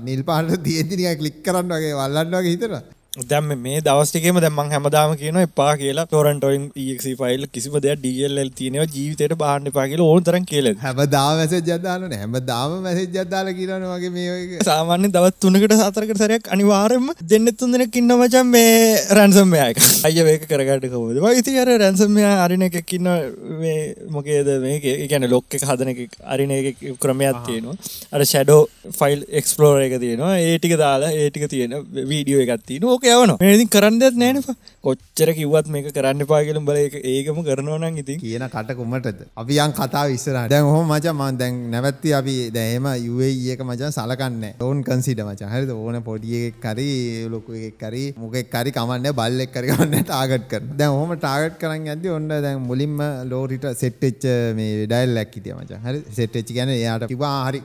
නිල් 0.09 0.29
පාට 0.29 0.53
තියෙතිනික 0.67 1.17
කලික් 1.23 1.41
කරන්න 1.45 1.75
වගේ 1.75 1.97
වල්ලන්නවගේ 2.01 2.53
හිතර 2.53 2.77
දැම් 3.13 3.47
මේ 3.59 3.81
දවස්ටිකේම 3.81 4.39
දැම්මන් 4.39 4.71
හැමදාම 4.71 5.15
කියන 5.17 5.39
එපා 5.41 5.69
කියලා 5.77 6.05
ටොරන්ටොයින් 6.05 6.65
ක් 6.97 7.13
ෆයිල් 7.21 7.47
කිසිම 7.49 7.77
දෙයක් 7.77 7.99
ඩියල්ල 7.99 8.51
තියනව 8.53 8.83
ජීවිතයට 8.87 9.35
බාන්න 9.37 9.71
පා 9.71 9.87
කියල 9.87 10.03
ඕන 10.05 10.23
තරන් 10.23 10.45
කියල 10.45 10.69
හැම 10.77 11.01
දා 11.15 11.29
වැස 11.39 11.55
ජදාලන 11.69 12.13
හැම 12.13 12.37
දාම 12.51 12.77
වැස 12.83 13.01
ජදාල 13.15 13.51
කියරන 13.59 13.87
වගේ 13.93 14.11
මේ 14.11 14.61
සාමාන්‍ය 14.63 15.09
දවත් 15.09 15.41
තුනකට 15.41 15.75
සතරකට 15.79 16.23
සරයක් 16.23 16.51
අනිවාරෙන්ම 16.55 17.09
දෙන්න 17.33 17.53
තුන් 17.55 17.73
දෙනෙක් 17.73 17.99
ඉන්න 18.01 18.17
මචන් 18.17 18.51
මේ 18.51 18.75
රැන්සම්මයක 19.11 19.81
අය 20.03 20.19
වේක 20.21 20.45
කරගට 20.47 20.87
කවද 20.87 21.25
වයිති 21.25 21.57
අර 21.59 21.73
රැන්සම්මය 21.77 22.27
අරින 22.37 22.67
එකක්කින්න 22.69 23.09
මේ 23.57 23.79
මොකේද 24.09 24.53
මේක? 24.61 24.85
ගැන 25.09 25.27
ලොක්ක 25.29 25.57
හදන 25.61 25.93
එක 25.93 26.15
අරින 26.25 26.51
එක 26.51 26.85
ක්‍රමයක් 26.99 27.41
තියෙනවා. 27.45 27.75
අර 28.13 28.21
ෂඩෝ 28.23 28.61
ෆයිල් 28.99 29.25
එක්ස්පලෝර 29.31 29.81
එක 29.81 29.97
තියෙනවා. 29.99 30.33
ඒටික 30.39 30.77
දාලා 30.77 31.11
ඒටික 31.15 31.49
තියෙන 31.49 31.75
වීඩියෝ 32.11 32.45
එකත් 32.45 32.65
තියෙන 32.65 32.87
ඕක 32.87 33.06
යවන 33.09 33.35
මේතින් 33.39 33.69
කරන්නත් 33.69 34.15
නෑන 34.15 34.41
කොච්චර 34.87 35.29
කිවත් 35.37 35.67
මේක 35.75 35.87
කරන්න 35.95 36.23
පාගලම් 36.31 36.65
බල 36.67 36.77
ඒකම 37.13 37.39
කරනවනන් 37.47 37.97
ඉතින්. 38.01 38.19
කියන 38.23 38.45
කට 38.53 38.75
කුමටද? 38.79 39.19
අපි 39.41 39.57
යන් 39.63 39.73
කතා 39.79 40.03
විස්සර 40.11 40.37
දැන් 40.53 40.67
හෝ 40.73 40.83
මච 40.83 41.13
මන් 41.13 41.39
දැන් 41.41 41.57
නැවත්ති 41.73 42.13
අපි 42.19 42.35
දැහම 42.57 42.87
යුඒක 43.07 43.63
මචන් 43.67 43.91
සලකන්න 43.97 44.45
ඕන් 44.67 44.83
කන්සිට 44.89 45.23
මච. 45.27 45.51
හරිද? 45.53 45.75
ඕන 45.75 45.99
පොඩියෙක් 46.07 46.61
කරි 46.65 46.89
ලොකු 47.35 47.59
එකක් 47.67 47.77
කරි 47.83 48.05
මොකෙක් 48.23 48.51
කරි 48.55 48.75
කමන්න 48.79 49.11
බල්ලෙක් 49.19 49.53
කරගන්න 49.55 50.07
ටාගට් 50.07 50.49
කර 50.51 50.63
දැන් 50.81 50.95
හොම 50.99 51.15
ටාගට් 51.19 51.59
කරන්න 51.61 51.93
ඇද 51.93 52.11
ඔන්න 52.17 52.29
දැන් 52.47 52.59
මුලින්ම 52.69 52.97
ලෝරිට 53.31 53.67
සෙට්ච්ච 53.83 54.27
මේ 54.59 54.85
ඩයිල් 54.91 55.17
ලැක්කිටිය 55.17 55.57
මච. 55.59 55.81
හරි? 55.87 56.05
සෙට්ච්චි 56.19 56.59
ගැන 56.59 56.71
යාට 56.77 57.09
කිවා 57.13 57.39
හරි. 57.47 57.61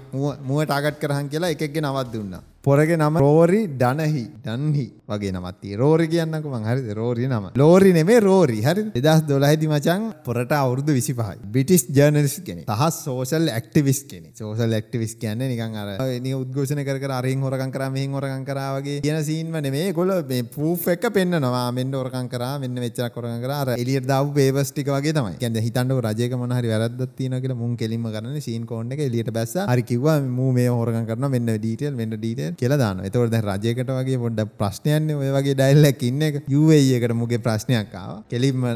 මුව 0.48 0.64
ටාගට් 0.64 0.98
කරහන් 1.04 1.30
කියලා 1.34 1.54
එකක්ගෙන 1.56 1.86
නවත් 1.90 2.10
දුන්නා. 2.16 2.48
පොරගේ 2.66 2.96
නම 2.96 3.16
රෝරි 3.22 3.60
ඩනහි 3.78 4.20
ඩන්හි 4.44 4.84
වගේ 5.10 5.32
නමත්ති 5.36 5.78
රෝරි 5.80 6.06
කියන්නක 6.12 6.44
මං. 6.50 6.66
හරි 6.68 6.94
රෝරි 7.12 7.26
නම. 7.28 7.46
ලෝරි 7.54 7.92
නෙමේ 7.92 8.20
රෝරි. 8.20 8.58
හරි 8.62 8.82
දෙදස් 8.96 9.22
දොලහිදි 9.28 9.66
මචන් 9.68 10.02
පොරට 10.26 10.52
අවුරුදු 10.52 10.92
විසි 10.98 11.12
පහයි 11.12 11.36
බිටිස් 11.54 11.84
ජර්නලිස් 11.96 12.36
කෙන 12.46 12.60
තහස් 12.70 12.96
සෝෂල් 13.06 13.48
ඇක්ටිවිස් 13.48 14.00
කෙන 14.10 14.24
සෝසල් 14.40 14.72
ඇක්ටිවිස් 14.78 15.14
කියන්න 15.22 15.44
නිකන් 15.52 15.76
අර 15.82 15.90
නි 16.26 16.32
උද්ගෝෂණ 16.34 16.82
කර 16.88 17.14
අරින් 17.18 17.42
හොරකන් 17.46 17.72
කර 17.74 17.84
මෙහි 17.96 18.06
හොරකන් 18.16 18.44
කරාවගේ 18.48 19.00
කියන 19.06 19.20
සීන්ම 19.22 19.56
නෙමේ. 19.66 19.92
ගොල 19.92 20.12
මේ 20.30 20.42
පූෆ් 20.56 20.88
එක 20.94 21.06
පෙන්න්නවා. 21.16 21.64
මෙන්න 21.78 21.94
ඔරකන් 22.02 22.30
කර 22.34 22.44
මෙන්න 22.64 22.82
වෙච්චා 22.84 23.10
කොරන් 23.16 23.38
කර. 23.44 23.52
අර 23.52 23.68
එලියට 23.76 24.08
දාව 24.12 24.32
පේවස්ටික 24.38 24.92
වගේ 24.96 25.16
තමයි. 25.18 25.36
ගැද 25.42 25.60
හිතන්ඩ 25.66 25.98
රජයක 26.08 26.36
මොහරි 26.42 26.72
වැරදත් 26.74 27.02
තියන 27.18 27.38
කියලා 27.42 27.60
මුන් 27.62 27.76
කෙලින්ම 27.76 28.08
කරන 28.16 28.40
සීන් 28.48 28.66
කෝන්න 28.66 28.92
එක 28.96 29.04
එලියට 29.08 29.32
බැස්ස. 29.38 29.56
හරි 29.72 29.86
කිව්වා 29.92 30.18
මූ 30.38 30.50
මේ 30.58 30.68
හොරකන් 30.70 31.06
කරන 31.10 31.30
මෙන්න 31.36 31.52
ඩීටල් 31.52 31.94
මෙන්න 32.00 32.16
ඩීටල් 32.16 32.56
කියලා 32.60 32.80
දාන 32.84 33.04
එතකොට 33.08 33.32
දැන් 33.34 33.46
රජයකට 33.50 33.92
වගේ 33.98 34.20
පොඩ්ඩ 34.24 34.56
ප්‍රශ්නයන්නේ 34.60 35.18
ඔය 35.20 35.30
වගේ 35.36 35.56
ඩයිල්ලක් 35.60 36.02
ඉන්න 36.08 36.22
එක. 36.28 36.40
UAE 36.58 36.98
එකට 37.02 37.14
මුගේ 37.14 37.36
ප්‍රශ්නයක් 37.36 37.94
ආවා. 37.94 38.24
කෙලින්ම 38.30 38.66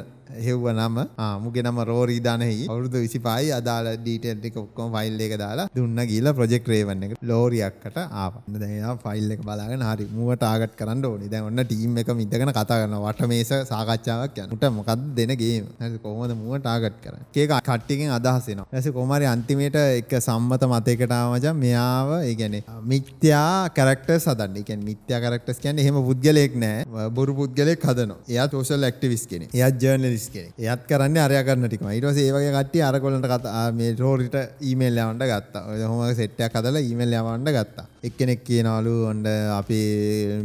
හෙව්ව 0.47 0.67
නම. 0.73 0.97
මුගේ 1.45 1.63
නම 1.63 1.79
රෝරී 1.91 2.21
දනෙහි 2.27 2.67
අවුරුදු 2.69 3.03
විසි 3.05 3.19
පයි 3.27 3.51
අදාල 3.59 3.87
ඩීටෙල්ටික 3.97 4.57
ඔක්කොම 4.57 4.93
ෆයිල් 4.97 5.21
එක 5.27 5.35
දාලා 5.43 5.69
දුන්න 5.77 6.01
ගීල 6.11 6.29
ප්‍රජෙක්් 6.39 6.69
රේවන්න 6.73 7.05
එක 7.07 7.13
ලෝරියක්කට 7.31 7.99
ආපන්න 8.23 8.59
දැයා 8.63 8.95
ෆයිල් 9.05 9.35
එක 9.35 9.43
බලාගෙන 9.49 9.85
හරි 9.89 10.07
මුව 10.17 10.33
ටාගට 10.35 10.77
කරන්න 10.81 11.05
ඕනි. 11.11 11.29
දැන් 11.33 11.49
ඔන්න 11.51 11.65
ටීම් 11.65 11.99
එක 12.03 12.11
මිදගෙන 12.21 12.53
කතා 12.53 12.81
කරන 12.83 12.97
වට 13.05 13.31
මේස 13.33 13.53
සාකච්ඡාවක් 13.71 14.41
යනට 14.45 14.67
මොකක්ද 14.79 15.07
දෙනගේ 15.19 15.99
කොහොමද 16.05 16.37
මුව 16.41 16.57
ටාගට් 16.59 16.99
කර 17.05 17.15
ඒක 17.37 17.55
කට්ටිකින් 17.69 18.15
අදහසෙන 18.19 18.63
ඇස 18.67 18.89
කොමරි 18.99 19.31
අන්තිමේට 19.35 19.79
එක 19.83 20.13
සම්මත 20.21 20.71
මතයකටාමජ 20.73 21.49
මෙයාව 21.63 22.13
ඒගැන 22.21 22.59
මිත්‍යා 22.93 23.71
කරක්ට 23.77 24.11
සදන්න 24.17 24.61
එක 24.63 24.71
මිත්‍යා 24.89 25.21
කරක්ටස් 25.25 25.63
කියන්න 25.63 25.79
එහෙම 25.79 25.99
පුද්ගලයෙක් 26.09 26.55
නෑ. 26.57 27.09
බොරු 27.17 27.33
පුද්ගලෙක් 27.41 27.85
හදන 27.89 28.13
එයා 28.33 28.47
තෝෂල් 28.53 28.85
ක්ටිවිස් 28.95 29.25
කෙන 29.31 29.43
එයත් 29.49 29.75
ජර්නලිස් 30.17 30.27
කෙන 30.33 30.47
එයත් 30.59 30.83
කරන්න 30.91 31.19
අරය 31.25 31.37
කරන්න 31.49 31.69
ටිකම. 31.71 31.89
ඉටස 31.99 32.21
ඒවගේ 32.25 32.53
කට්ටිය 32.57 32.83
අරකොලට 32.89 33.29
කතා 33.33 33.65
මේ 33.79 33.95
රෝරිට 34.03 34.37
ඊමේල් 34.69 35.01
යවන්ට 35.05 35.25
ගත්තා. 35.33 35.63
හොම 35.91 36.01
සෙට්ටයක් 36.21 36.53
කදලා 36.55 36.83
ඊමේල් 36.89 37.17
යවන්ට 37.21 37.53
ගත්තා. 37.57 37.87
එක්කෙනෙක් 38.09 38.43
කියනවලු 38.49 38.95
ඔොන්ඩ 39.11 39.29
අපි 39.59 39.81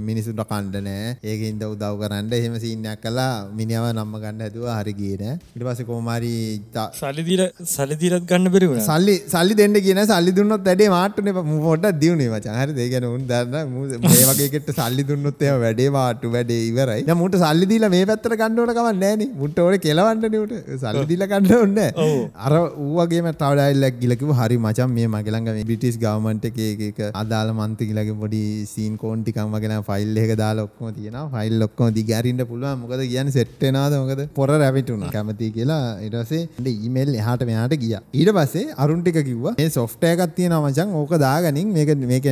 මිනිසුට 0.07 0.41
කණ්ඩ 0.51 0.77
නෑ. 0.87 1.15
ඒක 1.23 1.41
ඉද 1.49 1.63
උදව් 1.69 1.95
කරන්න. 2.03 2.31
එහෙම 2.39 2.57
සිීනයක් 2.63 3.01
කලා 3.05 3.29
මිනිියාව 3.59 3.87
නම්ම 3.93 4.15
ගන්න 4.23 4.45
ඇතුව 4.47 4.67
හරි 4.77 4.95
කියන 5.01 5.25
ඉට 5.29 5.65
පස 5.67 5.83
කෝමරි 5.91 6.33
සල්ලිදීර 7.01 7.43
සල්ලිදීරත් 7.75 8.27
ගන්න 8.31 8.53
බෙරුණ 8.57 8.83
සල්ලි 8.89 9.17
සල්ලි 9.35 9.59
දෙන්න 9.61 9.79
කියන 9.87 10.03
සල්ලි 10.13 10.35
දුන්නත් 10.39 10.67
වැඩේ 10.69 10.91
මාටන 10.97 11.31
මෝට 11.51 11.89
දියුණේ 12.03 12.31
වචහර 12.35 12.75
දෙගෙන 12.81 13.09
උන් 13.13 13.27
දන්න. 13.31 13.99
මේ 14.07 14.25
වගේකට 14.31 14.71
සල්ලි 14.79 15.07
දුන්නොත් 15.11 15.45
එම 15.49 15.59
වැඩේ 15.65 15.89
වාටු 15.99 16.33
වැඩේ 16.37 16.61
ඉවරයි. 16.71 17.19
මුට 17.21 17.35
සල්ලිදිල 17.43 17.85
මේ 17.93 18.05
පැත්තර 18.09 18.33
කණ්ඩුවට 18.41 18.75
කමන්න 18.77 19.01
නෑන. 19.03 19.21
මුට 19.41 19.60
ඕට 19.61 19.81
කෙලවන්නනට 19.81 20.55
සල්ලිදිල 20.77 21.25
කණ්ඩ 21.25 21.53
ඔන්න 21.57 21.79
අර 22.39 22.53
ඌවගේම 22.57 23.29
තවඩයිල්ලක් 23.35 23.99
ගිලකිව 24.01 24.33
හරි 24.33 24.57
මචන් 24.59 24.91
මේ 24.91 25.07
මගලඟ 25.09 25.49
බිටිස් 25.65 25.97
ගවමන්ට 25.97 26.45
එක 26.51 26.99
අදාල 27.13 27.51
මන්තිකිලගේ 27.53 28.15
පොඩි 28.15 28.41
සීන් 28.65 28.93
කෝන්ටිකම් 28.97 29.53
වගෙන 29.53 29.75
ෆයිල් 29.83 30.17
එක 30.17 30.33
දාල 30.37 30.63
ඔක්කොම 30.65 30.93
තියෙන 30.93 31.17
ෆයිල් 31.31 31.67
ඔක්කොම 31.67 31.93
දිගරින්ට 31.93 32.43
පුළුවන්. 32.43 32.79
මොකද 32.81 33.03
කියන්න 33.05 33.31
සෙට්ටනාද 33.31 33.95
මොකද 33.95 34.23
පොර 34.33 34.49
රැවිටුන 34.55 35.05
කැමති 35.09 35.51
කියලා 35.51 35.81
ඉටසේ 36.01 36.41
ඊමේල් 36.73 37.13
එහට 37.15 37.45
මෙයාට 37.49 37.75
ගිය. 37.77 37.95
ඊට 38.13 38.31
පස්සේ 38.31 38.75
අරුන්ටික 38.77 39.19
කිව්ව 39.21 39.47
මේ 39.53 39.69
සොෆ්ටයකත් 39.71 40.35
තියෙන 40.35 40.57
මචන් 40.59 40.95
ඕක 40.95 41.15
දාගනින්. 41.19 41.69
මේක 41.71 41.95
මේක 42.05 42.25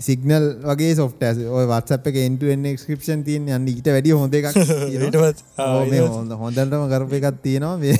සිගනල් 0.00 0.46
වගේ 0.64 0.94
සොෆ්ට 0.94 1.24
ඔය 1.50 1.66
වත්සප් 1.66 2.12
එක 2.12 2.20
එන්ටුවෙන් 2.24 2.68
එක්ස්ක්‍රපෂන් 2.72 3.24
තියන් 3.26 3.50
යන්න 3.50 3.68
ඊට 3.68 3.88
වැඩි 3.88 4.14
හොඳ 4.14 4.34
එකක් 4.34 4.48
හොඳ 6.44 6.53
හොඳටම 6.54 6.86
කරප 6.92 7.12
එකක් 7.18 7.42
තියෙනවා. 7.42 7.76
මේ 7.78 7.96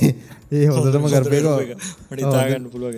ඒ 0.51 0.67
හොඳටම 0.67 1.07
කරපයකෝ 1.13 1.57
තාගන්න 2.33 2.69
පුළුව 2.73 2.91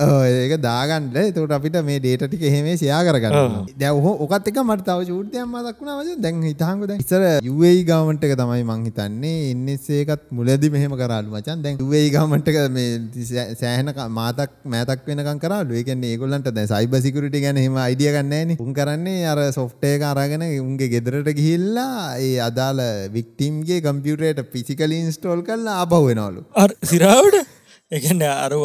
ඒක 0.00 0.54
දාගන්ඩ 0.64 1.16
තකට 1.16 1.54
අපිට 1.56 1.76
මේ 1.84 1.98
ඩේට 2.00 2.24
ටික 2.24 2.44
එහෙමේ 2.50 2.76
සයා 2.82 3.00
කරගන්න. 3.06 3.56
දැවහ 3.82 4.06
ඔකත් 4.26 4.48
එක 4.50 4.60
මට 4.62 4.86
තව 4.88 5.08
චූර්තයම 5.10 5.52
දක්ුණ 5.66 5.90
වජ 5.98 6.14
දැන් 6.24 6.40
හිතාහකුද 6.48 6.92
ඉසර 6.96 7.24
යුවයි 7.48 7.82
ගමන්ට 7.88 8.24
එක 8.28 8.34
තමයි 8.40 8.64
මං 8.64 8.86
හිතන්නේ. 8.88 9.50
එන්නසේකත් 9.52 10.24
මුලදි 10.38 10.72
මෙහෙම 10.76 10.96
කරලු 11.02 11.34
මචන්. 11.34 11.62
දැන් 11.66 11.82
ුවයි 11.86 12.08
ගමන්ට 12.16 12.48
මේ 12.76 13.54
සෑහන 13.62 13.92
මාතක් 14.20 14.56
මෑතක් 14.74 15.04
වෙනකන් 15.10 15.42
කරලු. 15.44 15.76
ඒකන්නේ 15.80 16.14
ඒගොල්ලන්ට 16.14 16.50
දැ 16.58 16.66
සයිබ 16.72 16.96
සිකරට 17.06 17.38
ගැන 17.46 17.62
හෙම 17.64 17.78
අයිඩිය 17.86 18.12
ගන්නෑන 18.16 18.56
උන් 18.58 18.74
කරන්නේ 18.80 19.28
අර 19.34 19.44
සොෆ්ටේ 19.58 19.94
අරගෙන 20.12 20.46
උන්ගේ 20.64 20.90
ගෙදරට 20.96 21.30
ගිහිල්ලා 21.40 22.16
ඒ 22.26 22.34
අදාළ 22.48 22.82
වික්ටීම්ගේ 23.16 23.80
කම්පියුටේට 23.86 24.44
පිසිකල 24.52 24.98
ඉන්ස්ටෝල් 25.00 25.46
කරලා 25.48 25.80
ආපහුවෙනවලු 25.84 26.44
සිරාවට 26.92 27.49
එකන්න 27.90 28.22
අරුව 28.24 28.64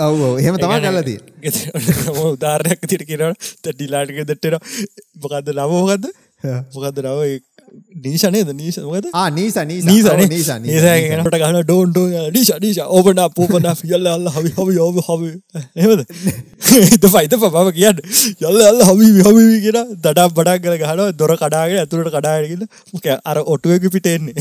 ඔව 0.00 0.22
එහෙම 0.36 0.56
තමා 0.58 0.80
කලදී 0.86 1.18
උදාරයක් 2.24 2.86
තිර 2.86 3.02
කිරට 3.04 3.66
ඩිලාටික 3.66 4.22
දෙට්ටෙන 4.24 4.56
මොකක්ද 5.16 5.52
නමෝකක්ද 5.54 6.08
මොකක්ද 6.70 7.04
නව 7.04 7.20
නීෂනේද 7.96 8.50
නීෂ 8.52 8.78
මොකද 8.80 9.06
නීස 9.32 9.56
නීසන 9.64 10.20
නීසනට 10.64 11.36
ගන 11.36 11.58
ඩිෂ 11.62 12.52
ඩිෂ 12.56 12.80
ඕපන 12.88 13.22
පූපන 13.34 13.68
යල්ල 13.88 14.06
අල්ල 14.06 14.28
හවි 14.28 14.52
හවි 14.58 14.76
ඔබ 14.80 15.00
හවි. 15.00 15.30
එහද 15.76 16.00
හිත 16.84 17.06
පයිත 17.06 17.36
පබ 17.36 17.72
කියන්න. 17.72 18.04
යල්ල 18.42 18.60
අල්ල 18.62 18.84
හවි 18.90 19.08
හවි 19.20 19.46
කියෙන 19.64 19.96
දඩා 19.98 20.28
බඩක් 20.30 20.62
කල 20.62 20.76
ගහන 20.82 21.02
දොර 21.14 21.34
කඩාගෙන 21.36 21.82
ඇතුරට 21.82 22.12
කඩාගෙන 22.12 22.68
මොක 22.92 23.10
අර 23.24 23.42
ඔටුවක 23.46 23.90
පිටෙන්නේ 23.90 24.34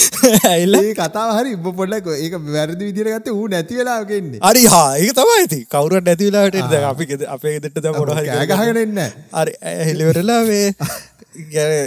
ඇල්ල 0.50 0.76
කතා 0.94 1.26
හරි 1.32 1.54
පොඩක් 1.72 2.10
ඒක 2.16 2.36
වැරදි 2.48 2.82
විදිරගත්ත 2.82 3.30
වූ 3.30 3.46
නැතිවෙලාගෙන්නේ 3.48 4.42
අරි 4.42 4.64
හා 4.66 4.88
ඒක 4.96 5.14
තමයි 5.14 5.36
ඇති 5.36 5.60
කවුරට 5.68 6.06
නැතිවෙලාට 6.06 6.58
අපි 6.84 7.08
අපේ 7.28 7.56
දෙට 7.60 7.88
මොඩ 7.92 8.14
ගහගරන්න 8.20 9.00
අරි 9.34 9.56
හෙලිවරලා 9.82 10.42
වේ 10.44 10.66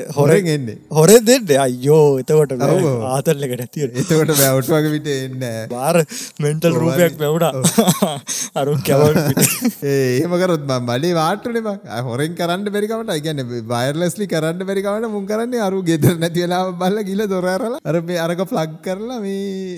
හොරෙන් 0.10 0.48
එන්නේ. 0.48 0.78
හොරේ 0.90 1.20
දෙන්න. 1.22 1.48
අයෝ 1.58 2.20
එතකොට 2.20 2.52
ආතල්ලක 2.54 3.54
නැතිව 3.54 3.92
එතකොට 3.94 4.32
බැවට්වග 4.34 4.86
විට 4.94 5.10
එන්න 5.10 5.44
බාර 5.70 5.98
මෙන්ටල් 6.40 6.76
රූපයක් 6.76 7.18
පැවුණා 7.18 8.14
අරුන් 8.62 8.80
කැව 8.82 9.04
ඒමකරත් 9.84 10.64
බඩේ 10.64 11.14
වාටනේ 11.14 11.76
හොරෙන් 12.02 12.36
කරන්න 12.36 12.70
බැරිකමට 12.70 13.14
ගැන 13.22 13.44
බයිර්ලස්ලි 13.68 14.28
කරන්න 14.28 14.64
බැරිකවට 14.64 15.10
මුන් 15.10 15.28
කරන්නේ 15.28 15.62
අරු 15.62 15.84
ගෙදර 15.84 16.16
නැතිවෙලා 16.18 16.64
බල්ල 16.74 17.04
ගිල 17.04 17.26
දොරරල 17.28 17.76
අර 17.84 17.96
මේ 18.02 18.20
අරක 18.20 18.44
ෆ්ලග් 18.46 18.80
කරලා 18.82 19.20
මේ 19.20 19.78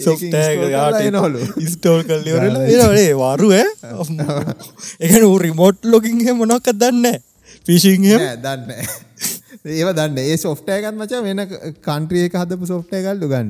නොලු 1.11 1.41
ඉස්ටෝල් 1.59 2.03
කල්ලිවරලා 2.03 2.67
ඒේ 2.69 3.15
වරුව 3.15 3.53
එක 5.01 5.17
රිමෝට් 5.45 5.81
ලොකින් 5.85 6.21
මොනොක්ක 6.35 6.69
දන්න 6.75 7.17
පිසිංහ 7.65 8.07
දන්න 8.39 8.71
ඒව 9.65 9.89
දන්න. 9.97 10.17
ඒ 10.31 10.35
සොෆ්ටයකත් 10.43 10.87
මච 10.91 11.21
වෙන 11.27 11.41
කන්ට්‍රියක 11.87 12.35
හදපු 12.41 12.67
සොෆ්ටයකල්ලු 12.71 13.29
ගන්න. 13.31 13.49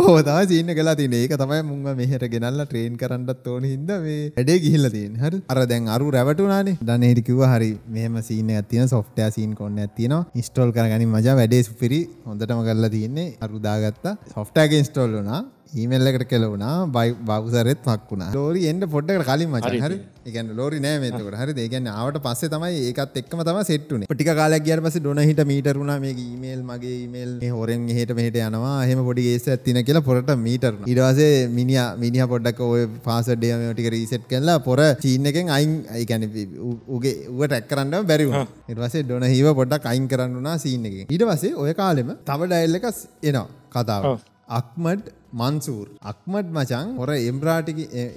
ඕ 0.00 0.16
තම 0.28 0.40
සිීන්න 0.50 0.72
කලා 0.78 0.96
තින 1.00 1.14
ඒක 1.20 1.34
තමයි 1.42 1.60
මුංග 1.68 1.84
මෙහට 2.00 2.26
ගෙනල්ල 2.34 2.64
ට්‍රේන් 2.64 2.96
කරන්නත් 3.02 3.46
ඕන 3.52 3.68
හිද 3.72 3.92
මේ 4.06 4.18
වැඩේ 4.38 4.58
ගිහිල්ල 4.64 4.90
තින් 4.96 5.14
හර. 5.22 5.34
අර 5.52 5.60
දැන් 5.72 5.86
අරු 5.96 6.10
රැවටුනානේ 6.16 6.76
දනහිටිකිව 6.90 7.44
හරි 7.52 7.70
මෙම 7.98 8.18
සීන 8.30 8.50
ඇතින 8.56 8.90
සොෆ්ටය 8.94 9.30
සීන් 9.36 9.54
කොන්න 9.60 9.78
ඇතින 9.86 10.16
ස්ටෝල් 10.48 10.74
කරගනි 10.76 11.06
මජා 11.14 11.38
වැඩේ 11.40 11.62
සුපිරි 11.68 12.02
හොඳටම 12.26 12.66
කරලා 12.68 12.92
තියන්නේ. 12.96 13.28
අරුදාගත්තා 13.46 14.14
සොෆ්ටයක 14.34 14.76
ස්ටෝල් 14.90 15.18
වනා 15.20 15.42
ඊමල්ලකට 15.72 16.24
කෙලවුණා 16.30 16.86
බයි 16.94 17.10
බවසරෙත් 17.28 17.80
මක් 17.86 18.08
වුණා 18.10 18.30
ලෝරි 18.36 18.62
එන්ඩ 18.70 18.84
පොඩ්ඩකට 18.94 19.26
කලින් 19.28 19.50
මච 19.50 19.68
හරි. 19.84 19.96
එකන් 20.28 20.48
ලෝරි 20.58 20.78
නෑමතකට 20.84 21.36
හරි. 21.40 21.52
දෙගන්න 21.58 21.86
ආවට 21.92 22.18
පස්සේ 22.24 22.50
තමයි 22.54 22.80
ඒකත් 22.88 23.18
එක්ම 23.20 23.42
තම 23.48 23.58
සෙට්ටුන 23.68 24.02
ටික 24.06 24.30
කාලක් 24.40 24.64
ගියට 24.68 24.82
පස්සේ 24.86 25.02
ඩොන 25.04 25.20
හිට 25.22 25.42
මීටරුණා 25.50 25.98
මේ 26.04 26.14
ඊමේල් 26.24 26.62
මගේ 26.70 26.96
ඊමේල් 27.02 27.32
මේ 27.42 27.52
හොරෙන් 27.58 27.84
එහෙට 27.94 28.12
මෙහෙට 28.18 28.38
යනවා 28.46 28.74
එහෙම 28.86 29.02
පොඩි 29.08 29.26
ගේස් 29.28 29.46
ඇත්තින 29.54 29.80
කියලා 29.90 30.04
පොරට 30.08 30.32
මීටර් 30.46 30.72
ඊට 30.86 31.02
පස්සේ 31.04 31.36
මිනිහා 31.54 32.28
පොඩ්ඩක් 32.34 32.64
ඔය 32.68 32.82
පාස්වර්ඩ් 33.06 33.46
එක 33.50 33.62
මේ 33.62 33.74
ටික 33.74 33.90
රීසෙට් 33.96 34.26
කරලා 34.32 34.58
පොර 34.66 34.82
චීන් 35.04 35.30
එකෙන් 35.32 35.54
අයින් 35.58 35.78
කියන්නේ 36.10 36.48
උගේ 36.96 37.14
ඌව 37.28 37.46
ටැග් 37.46 37.70
කරන්න 37.70 38.10
බැරි 38.10 38.28
වුණා. 38.30 38.48
ඊට 38.68 38.82
පස්සේ 38.82 39.06
ඩොන 39.06 39.28
හිව 39.34 39.52
පොඩ්ඩක් 39.60 39.88
අයින් 39.92 40.10
කරන්න 40.14 40.36
උනා 40.42 40.58
සීන් 40.58 40.90
එකෙන්. 40.90 41.06
ඊට 41.14 41.26
පස්සේ 41.30 41.54
ඔය 41.62 41.78
කාලෙම 41.82 42.12
තව 42.28 42.50
ඩයල් 42.52 42.78
එකක් 42.80 42.90
එනවා 43.30 43.48
කතාව. 43.76 44.12
අක්මඩ් 44.50 45.08
මන්සූර්. 45.32 45.86
අක්මඩ් 46.12 46.48
මචන් 46.56 46.96
හොර 47.00 47.10
එම්රාටි 47.30 47.72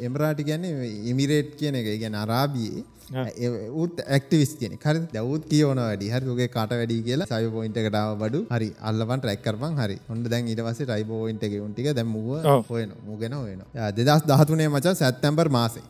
එම්රාටි 0.07 0.43
කියන්නේ 0.49 0.89
ඉමිරේට් 1.11 1.53
කියන 1.59 1.75
එක. 1.81 1.87
ගැන 2.01 2.15
අරාබියේ. 2.23 2.83
උත් 3.83 3.99
ඇක්ටිවිස් 4.15 4.53
කියන 4.59 4.77
හරි 4.85 5.01
දවුත් 5.15 5.43
කියවන 5.51 5.81
වැඩි. 5.83 6.09
හරි 6.15 6.31
ඔගේ 6.35 6.47
කට 6.55 6.79
වැඩි 6.79 7.01
කියලා 7.09 7.29
සය 7.31 7.49
පොයින්ට 7.55 7.77
එකටාව 7.81 8.15
බඩු. 8.23 8.41
හරි 8.55 8.69
අල්ලවන් 8.89 9.19
ටැක්කරපන් 9.25 9.77
හරි. 9.83 9.97
හොඳ 10.09 10.31
දැන් 10.33 10.47
ඉට 10.47 10.63
පස්සේ 10.67 10.89
ටයි 10.89 11.05
පෝයින්ට 11.11 11.43
එක 11.43 11.59
උන්ටික 11.67 11.91
දැම්මුව 11.99 12.65
හොයන 12.71 12.97
මුගෙන 13.09 13.37
හොයන 13.41 13.61
දෙදස් 13.99 14.25
දහතුනේ 14.31 14.69
මචන් 14.73 14.99
සැත්තැම්බර් 15.03 15.49
මාසේ 15.59 15.85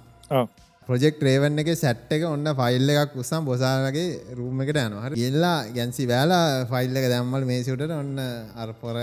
ප්‍රජෙක්් 0.87 1.21
රේවන්න 1.21 1.61
එක 1.63 1.69
සැට් 1.75 2.11
එක 2.15 2.23
ඔන්න 2.27 2.47
ෆයිල් 2.53 2.93
එකක් 2.93 3.15
උස්සම් 3.21 3.45
බොසාගේ 3.45 4.35
රූම 4.37 4.61
එකට 4.63 4.79
යන 4.81 4.97
හර. 4.99 5.13
එල්ලා 5.27 5.55
ගැන්සි 5.69 6.07
වැෑලා 6.09 6.65
ෆයිල් 6.71 6.99
එක 6.99 7.07
දැම්මල් 7.13 7.45
මේසිට 7.45 7.83
ඔන්න 7.97 8.19
අරපොර 8.57 8.97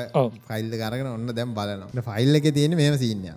ෆයිල්ල 0.49 0.72
කරගෙන 0.74 1.09
ඔන්න 1.09 1.33
දැම් 1.33 1.55
බලන 1.55 2.03
ෆයිල් 2.03 2.41
එක 2.41 2.49
තියෙන 2.57 2.76
මෙම 2.76 2.97
සිීනය 2.97 3.33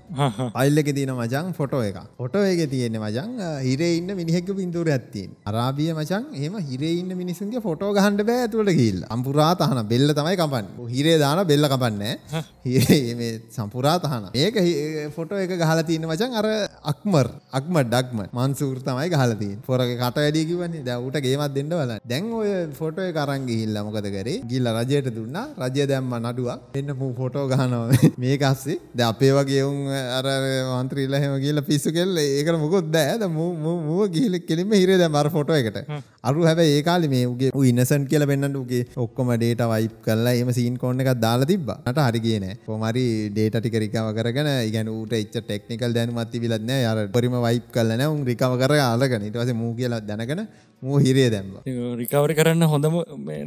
ෆයිල් 0.55 0.83
එක 0.83 0.91
තියෙන 0.97 1.13
මචන් 1.15 1.53
ෆොටෝ 1.53 1.81
එක 1.83 1.99
ෆොටෝ 2.19 2.43
එක 2.45 2.63
තියෙන 2.69 2.99
මචන් 2.99 3.31
හිරේ 3.61 3.91
ඉන්න 3.99 4.11
මිනිහෙක් 4.13 4.51
පින්තුර 4.53 4.89
ඇත්තින් 4.89 5.31
අරාබිය 5.45 5.91
මචන් 5.93 6.25
එම 6.39 6.59
හිරෙඉන්න 6.69 7.15
මිනිසුන්ගේ 7.15 7.61
ෆොටෝ 7.61 7.91
ගහන්ඩ 7.93 8.25
බෑ 8.25 8.45
ඇතුවට 8.45 8.73
ගිල් 8.79 8.99
අම්පුරා 9.09 9.51
තහන 9.55 9.81
බෙල්ල 9.85 10.13
තමයි 10.13 10.35
කපන්න. 10.35 10.67
හිරේ 10.89 11.17
දාන 11.17 11.43
බෙල්ල 11.45 11.69
කපන්න 11.69 12.03
හිරේ 12.65 13.31
සම්පුරා 13.51 13.97
තහන 13.99 14.29
ඒක 14.35 14.61
ෆොටෝ 15.15 15.39
එක 15.39 15.55
ගහලා 15.55 15.83
තියන්න 15.83 16.07
මචන් 16.09 16.37
අර 16.39 16.47
අක්මර් 16.93 17.27
අක්ම 17.53 17.81
ඩක්ම 17.83 18.19
මන්සූර් 18.33 18.77
තමයි 18.81 19.09
ගහලතින් 19.11 19.57
පොරක 19.65 19.89
කට 19.93 20.17
වැඩි 20.17 20.41
කිවන්නේ 20.49 20.83
දැවට 20.83 21.17
ගේමත් 21.23 21.53
දෙන්න 21.55 21.69
වල 21.71 21.91
දැන් 22.03 22.31
ඔය 22.33 22.51
ෆොටෝ 22.73 23.09
කරන්ගේ 23.13 23.57
හිල්ල 23.59 23.77
මොකද 23.87 24.07
කරේ? 24.07 24.37
ගිල්ල 24.43 24.69
රජයට 24.69 25.09
දුන්න. 25.09 25.37
රජය 25.59 25.85
දැම්ම 25.85 26.15
නඩුවක්. 26.19 26.63
එන්න 26.73 26.89
පු 26.99 27.11
ෆොටෝ 27.13 27.45
ගහනව. 27.47 27.93
මේ 28.21 28.37
කස්සේ 28.37 28.79
ද 28.91 29.05
අපේ 29.09 29.31
වගේ 29.31 29.63
උන් 29.63 29.77
අර 30.17 30.27
මන්ත්‍රීල 30.71 31.13
හෙම 31.15 31.35
කියල 31.43 31.61
පිස්සු 31.63 31.93
කෙල් 31.93 32.17
ඒකට 32.19 32.57
මොකොත් 32.57 32.89
දෑ 32.89 33.29
මුව 33.29 34.01
ගිහිල 34.09 34.39
කෙලිම 34.41 34.73
හිරේ 34.73 34.97
දැ 34.97 35.09
මර 35.09 35.29
ෆොටෝ 35.29 35.59
එකට. 35.61 35.79
අරු 36.23 36.43
හැබ 36.47 36.59
ඒකාල 36.63 37.05
මේ 37.05 37.23
උගේ 37.25 37.49
ඉන්නසන් 37.69 38.03
කියල 38.11 38.23
පෙන්න්නට 38.29 38.57
උගේ 38.59 38.83
ඔක්කොම 38.95 39.29
ඩේට 39.31 39.63
වයිප් 39.71 39.95
කල්ලා 40.05 40.33
එම 40.41 40.49
සීන් 40.57 40.75
කොන්න 40.77 41.03
එකක් 41.03 41.09
දාලා 41.17 41.49
තිබ 41.49 41.71
නට 41.73 42.05
හරිගේන 42.05 42.45
කොමරි 42.67 43.03
ඩේට 43.29 43.57
ටික 43.57 43.75
රිකාව 43.83 44.07
කරගෙන 44.17 44.49
ඉගැන 44.67 44.89
ඌට 44.89 45.15
එච්ච 45.17 45.35
ටෙක්නිකල් 45.39 45.95
දැනුමත්ති 45.97 46.43
විලත්න 46.43 46.71
යාර 46.77 47.01
පරිම 47.09 47.35
වයිප් 47.47 47.65
කලන 47.75 48.03
උන් 48.05 48.21
රිකාව 48.23 48.55
කර 48.55 48.75
ආලගන 48.79 49.27
ඉටවස 49.29 49.51
මූ 49.53 49.73
කියලා 49.75 49.99
දැනගෙන 50.01 50.43
මූ 50.85 50.99
හිරේ 51.05 51.27
දැම්ම. 51.33 51.51
රිකවර 52.01 52.31
කරන්න 52.39 52.65
හොඳම 52.73 52.95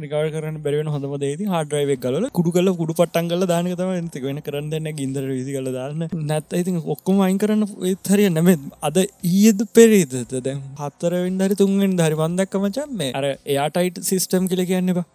රිකවර 0.03 0.29
කරන්න 0.35 0.57
බැරිවෙන 0.65 0.89
හොඳම 0.95 1.13
දේති 1.23 1.49
හඩරයිවක් 1.53 2.01
කල 2.05 2.27
කුඩු 2.37 2.53
කල 2.55 2.71
කුඩු 2.81 2.97
පටන් 2.99 3.29
කල 3.33 3.47
දානකතම 3.53 3.91
ඇතික 3.95 4.25
වෙන 4.29 4.41
කරන්න 4.47 4.71
දෙන්න 4.73 4.89
ගින්දර 5.01 5.25
විසි 5.33 5.57
කල 5.57 5.69
දාන්න. 5.77 6.07
නැත් 6.31 6.57
ඉති 6.61 6.77
ඔක්කොම 6.95 7.21
අයින් 7.27 7.41
කරන්න 7.43 7.67
හරිය 8.11 8.31
නැම 8.37 8.49
අද 8.89 8.97
ඊයද 9.33 9.61
පෙරේද 9.77 10.17
දැන් 10.47 10.63
හත්තරවෙන් 10.81 11.37
දරි 11.43 11.59
තුන්ෙන් 11.61 11.99
දරි 12.01 12.21
වන්දක්කමචන් 12.23 12.97
මේ. 13.01 13.13
අර 13.19 13.25
එයාටයිට් 13.53 14.03
සිිස්ටම් 14.09 14.49
කියල 14.53 14.65
කියන්නවා 14.71 15.07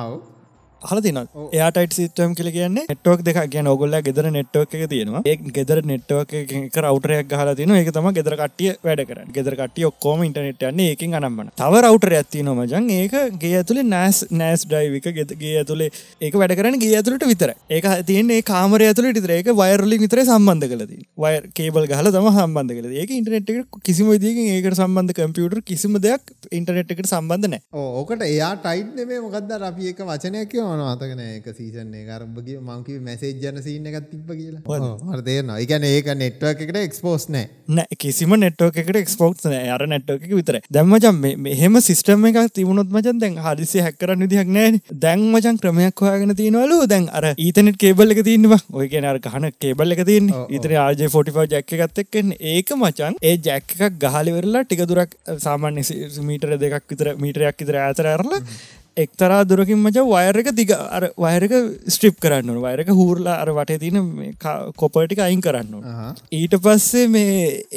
ආව 0.00 0.12
හල 0.84 1.00
තින 1.00 1.18
එයාටයිට 1.52 1.94
සිටම් 1.94 2.34
කියල 2.34 2.50
කියන්න 2.54 2.78
නෙට්වක් 2.82 3.24
දෙක 3.24 3.38
කියන 3.50 3.68
ඔගොල්ල 3.68 3.96
ගෙදර 4.02 4.26
නෙට්වක් 4.30 4.74
එක 4.76 4.84
තියෙනවා. 4.90 5.22
ඒ 5.24 5.36
ගෙදර 5.56 5.80
නෙට්වක් 5.84 6.32
එක 6.40 6.76
රවටරයක් 6.78 7.32
හල 7.34 7.50
තින 7.54 7.74
එක 7.74 7.90
තම 7.92 8.08
ගෙදර 8.18 8.36
කටිය 8.40 8.72
වැඩ 8.84 9.02
කර 9.08 9.20
ගෙදර 9.36 9.56
කටිය 9.60 9.86
ඔක්කෝම 9.90 10.24
ඉටනෙට 10.26 10.64
යන්න 10.68 10.82
ඒකින් 10.86 11.16
අනම්බන 11.18 11.50
තව 11.56 11.82
රවටර 11.82 12.16
ඇත්ති 12.18 12.42
නොමජන් 12.48 12.90
ඒක 12.96 13.14
ගේ 13.38 13.54
ඇතුළේ 13.60 13.86
නෑස් 13.86 14.20
නෑස් 14.32 14.66
ඩයිවික 14.66 15.08
ගෙතගේ 15.18 15.54
ඇතුළේ 15.60 15.90
ඒක 16.20 16.38
වැඩ 16.40 16.56
කරන 16.58 16.78
ගේ 16.78 16.92
ඇතුළට 16.98 17.26
විතර 17.32 17.54
ඒක 17.70 17.88
තියන්නේ 18.10 18.42
කාමර 18.44 18.84
ඇතුළ 18.88 19.10
ටිතර 19.10 19.34
ඒක 19.38 19.50
වයරලි 19.54 20.00
විතර 20.04 20.22
සම්බන්ධ 20.24 20.68
කලද 20.72 20.94
වය 21.18 21.34
කේබල් 21.54 21.88
ගහල 21.92 22.10
තම 22.10 22.28
සම්බන්ධ 22.34 22.76
කල 22.78 22.98
ඒක 23.02 23.14
ඉන්ටනෙට් 23.18 23.52
එක 23.54 23.80
කිසිම 23.84 24.10
විදිකින් 24.12 24.50
ඒකට 24.54 24.78
සම්බන්ධ 24.78 25.16
කම්පියුටර් 25.18 25.62
කිසිම 25.64 25.96
දෙයක් 26.00 26.34
ඉන්ටනෙට් 26.52 26.94
එකට 26.96 27.10
සම්බන්ධ 27.10 27.50
නෑ 27.50 27.62
ඕකට 28.00 28.26
එයා 28.28 28.52
ටයිට් 28.58 28.94
නෙමේ 28.98 29.20
මොකක්ද 29.24 29.52
අපි 29.70 29.90
එක 29.92 30.04
වචනයක් 30.08 30.54
මන 30.74 30.84
අතකන 30.84 31.20
එක 31.24 31.46
සීසන්නේ 31.58 32.04
කරම්බගේ 32.08 32.58
මංකි 32.68 32.98
මැසේජ් 33.06 33.34
ජන 33.42 33.60
සිීන 33.66 33.86
එකත් 33.90 34.08
තිබ 34.12 34.30
කියලා. 34.30 34.90
හරතේනවා 35.10 35.58
එකන 35.64 35.86
ඒක 35.90 36.08
නෙට්ව 36.22 36.46
එකට 36.50 36.78
එක්ස්පෝස් 36.82 37.26
නෑ. 37.34 37.48
නෑ 37.76 37.98
කිසිම 38.04 38.34
නෙට්ව 38.44 38.80
එකට 38.82 39.00
එක්ස්පෝක්ස් 39.02 39.46
නෑ. 39.46 39.70
අර 39.76 39.86
නෙට්ව 39.94 40.16
එක 40.18 40.34
විතර 40.38 40.58
දැම්මචන් 40.76 41.20
මෙහෙම 41.46 41.80
සිස්ටම 41.88 42.26
එක 42.30 42.40
තිබුණොත් 42.58 42.92
මචන් 42.96 43.22
දැන් 43.24 43.40
හදිසි 43.46 43.84
හැකරන්න 43.86 44.26
විදිහක් 44.26 44.52
නෑ 44.58 44.82
දැන් 45.04 45.24
මචන් 45.30 45.60
ක්‍රමයක් 45.64 46.04
හොයාගෙන 46.06 46.36
තියෙනවලු. 46.42 46.80
දැන් 46.92 47.08
අර 47.18 47.30
ඊතනෙට 47.36 47.80
කේබල් 47.84 48.16
එක 48.16 48.22
තින්නවා 48.30 48.60
ඔය 48.72 48.88
කියන 48.94 49.08
අර 49.12 49.20
ගහන 49.26 49.50
කේබල් 49.64 49.96
එක 49.96 50.04
තියන්න. 50.10 50.32
ඉතර 50.50 50.76
ආජ 50.84 51.04
ෆෝටිෆා 51.16 51.48
ජැක්ක 51.54 51.76
එකත් 51.78 52.04
එක්කෙන් 52.04 52.36
ඒක 52.54 52.74
මචන් 52.78 53.20
ඒ 53.22 53.36
ජැක්ක 53.48 53.76
එකක් 53.80 54.00
ගහලිවෙරලා 54.06 54.64
ටික 54.64 54.86
දුරක් 54.90 55.18
සාමාන්‍ය 55.46 55.84
මීටර 56.30 56.56
දෙකක් 56.64 56.88
විතර 56.94 57.14
මීටරයක් 57.24 57.62
විතර 57.62 57.78
ඇතර 57.82 58.10
ඇරලා 58.12 58.40
එක්තරා 58.96 59.40
දුරකින් 59.44 59.80
මච 59.80 60.02
වයරක 60.06 60.48
දිග 60.54 60.70
අර 60.70 61.04
වයරක 61.18 61.54
ස්ට්‍රිප් 61.88 62.16
කරන්න 62.20 62.60
වයරක 62.64 62.90
හූරලා 62.92 63.36
අර 63.42 63.50
වටේ 63.50 63.78
තින 63.78 63.98
කොපටික 64.76 65.20
අයින් 65.20 65.40
කරන්න 65.40 65.74
ඊට 66.32 66.54
පස්සේ 66.66 67.08
මේ 67.08 67.34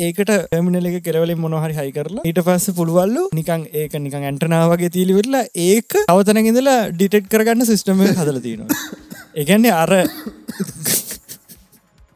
ඒකට 0.07 0.31
පැමිණල 0.51 0.89
එක 0.91 0.99
කෙරවලින් 1.03 1.41
මොනහරි 1.45 1.77
හයි 1.79 1.91
කරලා 1.91 2.27
ඊට 2.27 2.43
පස්ස 2.43 2.77
පුළුවල්ලු 2.77 3.25
නිකං 3.33 3.65
ඒක 3.75 3.97
නිකං 3.99 4.29
ඇන්ටනාවගේ 4.29 4.93
තීලිවෙරලා 4.93 5.45
ඒක 5.67 5.99
අවතනගෙදලා 6.07 6.79
ඩිටෙක්් 6.91 7.27
කරගන්න 7.27 7.65
සිස්ටම 7.65 8.05
හදල 8.05 8.39
තියෙනවා. 8.39 8.81
ඒගැන්නේ 9.39 9.73
අර 9.73 9.93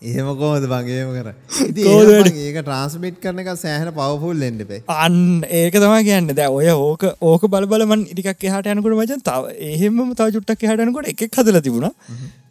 ඒම 0.01 0.29
කෝද 0.37 0.63
බගේම 0.69 1.09
කර 1.15 1.27
ඒක 1.29 2.55
ට්‍රන්ස්මිට් 2.59 3.17
කරන 3.23 3.41
එක 3.43 3.49
සෑහන 3.63 3.91
පවෆුල් 3.97 4.45
එන්නපේ 4.47 4.81
අන්න 4.89 5.45
ඒක 5.59 5.77
තම 5.77 5.95
කියන්න. 6.07 6.33
දැ 6.39 6.49
ඔය 6.49 6.69
ඕක 6.73 7.03
ඕක 7.31 7.43
බලබලමන් 7.53 8.07
ඉටිකක් 8.09 8.45
එහට 8.49 8.69
යනකට 8.73 8.95
මචන් 8.97 9.21
තව 9.27 9.55
එහෙම 9.69 10.03
තව 10.17 10.27
චුට්ටක් 10.35 10.65
හටනකොට 10.71 11.11
එකක් 11.13 11.41
හදල 11.41 11.61
තිබුණා. 11.67 11.93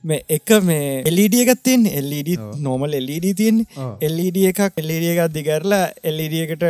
මේ 0.09 0.23
එක 0.37 0.51
මේ 0.69 1.03
එල්ඩ 1.11 1.35
එකත් 1.43 1.63
තියෙන් 1.67 1.91
එල්ඩ 1.91 2.31
නෝමල් 2.67 2.95
එල්ඩ 3.01 3.27
තියෙන් 3.41 3.59
එල්ඩ 4.09 4.39
එකක් 4.53 4.79
එල්ඩ 4.83 5.11
එකක් 5.11 5.27
දිගරලා 5.35 5.83
එල්ඩ 6.13 6.37
එකට 6.45 6.65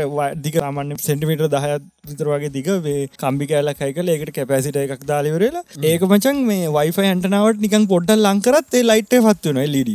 දික 0.46 0.56
අමන්න 0.70 0.96
සෙන්ටිමිට 1.08 1.44
දහයත් 1.56 1.84
විතර 2.05 2.26
වගේ 2.26 2.51
දිග 2.51 2.68
කම්බි 3.16 3.46
කෑල 3.48 3.70
කයිකල 3.74 4.11
ඒකට 4.12 4.32
කැපැසිට 4.36 4.78
එකක් 4.82 5.03
දාලිවරලා 5.05 5.62
ඒක 5.84 6.05
මචන් 6.09 6.38
මේ 6.46 6.70
වයිෆයි 6.76 7.09
ඇන්ටනාවට 7.09 7.62
නිකන් 7.64 7.84
පොඩ්ඩල් 7.92 8.24
ලංකරත් 8.26 8.78
ඒ 8.78 8.82
ලයිට් 8.82 9.16
පත්වන 9.18 9.61
එල්ඩ 9.64 9.92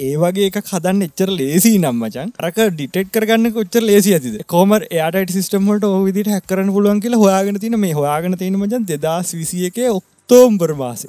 ඒ 0.00 0.12
වගේ 0.22 0.50
එක 0.50 0.60
හදන්න 0.64 1.06
එච්චර 1.08 1.32
ලේසි 1.32 1.74
නම් 1.74 1.98
මචන් 1.98 2.32
රක 2.44 2.68
ඩිටෙක් 2.70 3.12
කරගන්න 3.16 3.54
කොච්චර 3.56 3.82
ලේසි 3.82 4.16
ඇතිද? 4.16 4.38
කෝමර 4.46 4.80
එයාට 4.90 5.34
සිස්ටමට 5.36 5.90
ඕවිදිට 5.90 6.32
හැකරන 6.34 6.72
පුළුවන් 6.76 7.04
කියලා 7.04 7.24
හොයාගෙන 7.24 7.60
තින 7.64 7.80
මේ 7.80 7.98
හොයාගෙන 8.00 8.40
තියෙන 8.42 8.60
මචන් 8.60 8.88
දෙදස් 8.92 9.34
විසිය 9.34 9.68
එක 9.70 9.84
ඔක්තෝම්බර් 9.90 10.76
මාස 10.76 11.06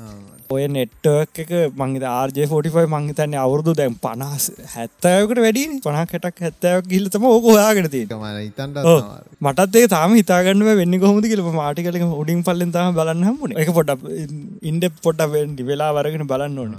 ඔය 0.53 0.63
නෙට්ටක් 0.75 1.39
එක 1.43 1.51
මංගේත 1.81 2.05
ආර්ජය 2.11 2.45
ෆෝටිෆයි 2.51 2.87
මංහිතන්නේ 2.93 3.39
අවුරදු 3.43 3.73
දැම් 3.79 3.93
පනස් 4.05 4.45
හැත්තයකට 4.73 5.41
වැඩි 5.45 5.63
පනහකටක් 5.85 6.41
හැත්තයක් 6.45 6.89
ගිල්තම 6.93 7.27
ඕක 7.29 7.45
හොයාගෙන 7.49 7.87
ඉතන්ට 7.91 8.15
මටත් 9.45 9.77
ඒ 9.81 9.91
තාම 9.93 10.15
හිතාගන්න 10.19 10.65
වෙන්න 10.81 10.97
කොහොමද 11.03 11.27
කියල. 11.31 11.43
මාටිකල 11.59 11.99
උඩින් 12.21 12.41
පල්ලෙන් 12.47 12.73
තම 12.75 12.97
බලන්න 12.97 13.23
හමුණ 13.29 13.55
එක 13.63 13.71
පොට 13.77 13.93
ඉන්ඩ 14.71 14.89
පොට 15.05 15.23
වෙන්ඩි 15.35 15.67
වෙලා 15.69 15.91
වරගෙන 15.99 16.25
බලන්න 16.33 16.59
ඕන. 16.63 16.75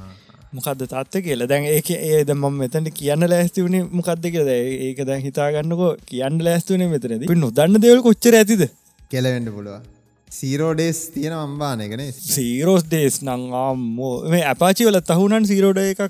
මොකක්ද 0.56 0.84
තත්ත 0.92 1.24
කියලා? 1.28 1.48
දැන් 1.52 1.70
ඒක 1.76 1.88
ඒද 1.96 2.34
මම 2.36 2.60
මෙතැට 2.64 2.92
කියන්න 3.00 3.28
ලෑස්ති 3.32 3.64
වුණේ 3.66 3.88
මොකක්ද 3.98 4.28
කියද 4.36 4.52
ඒක 4.58 5.00
දැන් 5.08 5.24
හිතාගන්නකෝ. 5.28 5.90
කියන්න 6.12 6.44
ලෑස්තුවනේ 6.48 6.92
මෙතනද. 6.94 7.26
නොදන්න 7.46 7.82
දෙවල් 7.86 8.04
කොච්චර 8.08 8.38
ඇතිද? 8.42 8.68
කෙලවෙන්න 9.12 9.50
පුළුව 9.56 9.91
සීරෝඩේස් 10.32 10.98
තියෙන 11.14 11.34
අම්බානයකන 11.38 12.02
සීරෝස් 12.28 12.84
දේස් 12.92 13.16
නං 13.22 13.42
ආම්මෝ. 13.64 14.14
මේ 14.32 14.44
ඇපාචි 14.52 14.82
වල 14.88 14.98
තහුණන් 15.10 15.44
සීරෝඩ 15.50 15.78
එකක් 15.82 16.00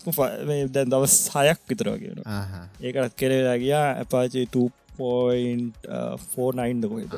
දැන් 0.76 0.88
දවස් 0.92 1.16
හයක් 1.34 1.60
විතර 1.72 1.88
කියන 2.02 2.18
ඒකත් 2.86 3.12
කෙරේලා 3.22 3.58
ගියා 3.64 3.88
ඇපාචි 4.02 4.40
2.49ද 4.56 6.84
කොයිද 6.92 7.12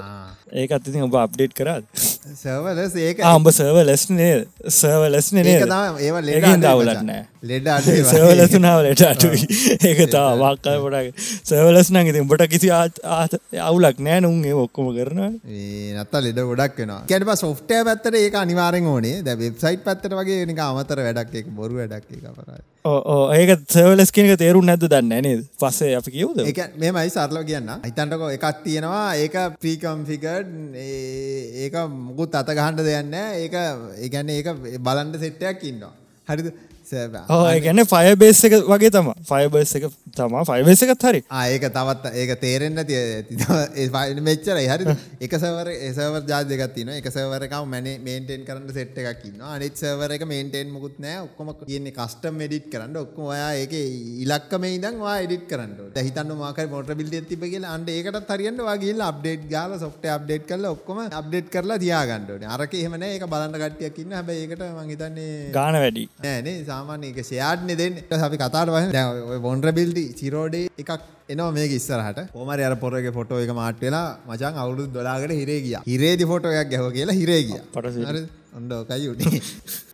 ඒකත් 0.62 0.84
ඉතින් 0.88 1.02
ඔබ 1.08 1.14
අප්ඩේට් 1.24 1.54
කරත් 1.60 1.84
සවලස් 2.40 2.92
ඒක 3.06 3.18
ආම්ඹ 3.30 3.46
සර්ව 3.52 3.76
ලෙස් 3.90 4.04
නේ 4.10 4.34
සර්ව 4.80 5.02
ලෙස් 5.14 5.28
නේ 5.36 5.44
ඒවා 6.00 6.24
ලෙඩ 6.28 6.46
දවලන්න 6.64 7.10
ලෙඩ 7.44 7.68
සවලතුනාවලට 8.10 9.04
අටුයි 9.10 9.46
ඒක 9.80 10.00
තා 10.10 10.28
වාක්කය 10.36 10.76
පොඩක් 10.84 11.24
සවලස් 11.44 11.90
නං 11.92 12.12
ඉතින් 12.12 12.28
බොට 12.28 12.44
කිසි 12.48 12.70
අවුලක් 12.72 13.98
නෑ 14.00 14.20
නුන් 14.20 14.44
ඒ 14.44 14.54
ඔක්කොම 14.58 14.92
කරන 14.96 15.24
නත්ත 15.94 16.22
ලෙඩ 16.24 16.40
ගොඩක් 16.42 16.78
වෙන 16.80 16.94
කැටප 17.06 17.32
සොෆ්ටය 17.38 17.80
පැත්තට 17.84 18.16
ඒක 18.16 18.36
අනිවාරෙන් 18.36 18.86
ඕනේ. 18.88 19.22
ද 19.22 19.36
වෙබ්සයිට් 19.36 19.84
පැත්තට 19.84 20.14
වගේ 20.14 20.46
නික 20.46 20.60
අමතර 20.60 21.02
වැඩක් 21.06 21.34
එක 21.40 21.50
බොරු 21.52 21.80
වැඩක් 21.80 22.08
එක 22.10 22.24
පරයි 22.38 22.62
ඕ 22.84 23.20
ඒක 23.32 23.64
සවලස් 23.66 24.12
කියනක 24.12 24.36
තේරු 24.36 24.62
නැද 24.62 24.84
දන්න 24.84 25.22
නේද? 25.22 25.44
පස්සේ 25.56 25.94
අපි 25.98 26.14
කිවද 26.16 26.42
එක 26.44 26.60
මේමයි 26.76 27.10
සරලව 27.10 27.44
කියන්න. 27.44 27.72
හිතන්ටක 27.84 28.24
එකක් 28.36 28.62
තියෙනවා. 28.64 29.04
ඒක 29.16 29.36
ප්‍රීකම්ෆිකඩ් 29.60 30.78
ඒක 31.64 31.80
මුකුත් 31.98 32.34
අත 32.34 32.52
ගහන්ඩ 32.52 32.84
දෙයන්න 32.84 33.16
ඒක 33.16 33.58
ඒගැන්න 34.00 34.34
ඒක 34.36 34.52
බලන්ඩ 34.80 35.20
සෙට්ටයක් 35.20 35.68
ඉන්නවා. 35.70 35.92
හරිද 36.28 36.52
ඕ 37.36 37.44
ගැන 37.64 37.84
ෆය 37.92 38.14
බේස් 38.22 38.40
එක 38.48 38.54
වගේ 38.70 38.90
තම 38.96 39.10
ෆයිබර්ස් 39.30 39.74
එක 39.78 39.86
තමා 40.16 40.44
ෆයිබේස 40.50 40.82
එකත් 40.86 41.06
හරි. 41.08 41.20
ඒක 41.50 41.66
තවත් 41.76 42.12
ඒක 42.22 42.32
තේරෙන්න්න 42.44 42.80
තිය 42.90 44.20
මෙච්චර 44.28 44.60
හරි 44.72 44.96
එක 45.26 45.36
සවර 45.40 45.70
ඒසවර 45.74 46.22
ජාදකත්තින 46.32 46.92
එක 46.98 47.08
සවරකම 47.14 47.70
මැන 47.74 47.88
මේන්ටෙන් 48.08 48.46
කරන්න 48.48 48.74
සෙට් 48.78 48.98
එකක්න්න 49.04 49.42
අනිත් 49.50 49.82
සවර 49.82 50.16
එක 50.18 50.26
මේන්ටෙන් 50.32 50.72
මුකුත් 50.74 51.00
නෑ 51.06 51.22
ඔක්කොම 51.26 51.52
කියන්නේ 51.62 51.96
කස්ටම් 51.98 52.42
එඩිට් 52.46 52.70
කරන්න. 52.72 52.96
ඔක්කොම 53.04 53.30
ඔයා 53.34 53.52
ඒක 53.62 53.74
ඉලක්කම 54.24 54.68
ඉදන් 54.70 55.00
වා 55.04 55.16
එඩිට 55.24 55.46
කරන්න 55.50 56.02
හිතන්න 56.08 56.34
මාකයි 56.42 56.68
මොට 56.74 56.94
බිල්ඩ 57.00 57.28
තිබ 57.32 57.44
කියලා. 57.52 57.74
අන්ඩ 57.76 57.88
ඒකට 57.96 58.32
හරියන්න 58.34 58.60
වගේ 58.68 58.96
අප්ඩේට් 59.08 59.44
ගාල 59.52 59.72
සොෆ්ට 59.84 60.04
අප්ඩේට් 60.16 60.46
කරල 60.50 60.64
ඔක්කොම 60.72 61.00
අප්ඩේට් 61.20 61.48
කරලා 61.54 61.78
තියාගන්නඩන 61.84 62.46
අරක 62.56 62.74
එහමන 62.80 63.04
ඒක 63.08 63.26
බලන්න 63.32 63.58
කට්ටියක්කින්න 63.62 64.14
හැබ 64.18 64.30
ඒකට 64.34 64.62
මහිතන්නේ 64.78 65.50
ගාන 65.56 65.76
වැඩි. 65.82 66.04
නෑනේ 66.24 66.56
සාමාන්‍ය 66.84 67.10
එක 67.10 67.18
ෂයාඩ්නෙ 67.28 67.74
දෙන්න. 67.80 67.96
අපි 68.28 68.36
කතාට 68.44 68.68
වහ 68.76 69.40
බොන්ඩ 69.46 69.66
බිල්ඩි 69.78 70.04
සිරෝඩේ 70.20 70.68
එකක් 70.82 70.90
එනවා 71.32 71.50
මේ 71.56 71.66
ඉස්සරහට. 71.78 72.20
ඕමර 72.38 72.60
අර 72.68 72.76
පොරගේ 72.84 73.12
ෆොටෝ 73.18 73.40
එක 73.44 73.52
මාට් 73.60 73.82
වෙලා 73.84 74.06
මචන් 74.28 74.60
අවුරුදු 74.62 74.86
දොලාගට 74.96 75.34
හිරේ 75.40 75.60
ගිය. 75.66 75.76
හිරේදි 75.90 76.30
ෆොටෝයක් 76.32 76.68
ගැව 76.72 76.86
කියලා 76.96 77.18
හිරේ 77.20 77.42
ගිය. 77.48 77.60
පට 77.74 77.94
ඔොඩ 78.54 78.72
කයි 78.88 79.06
උටේ 79.10 79.40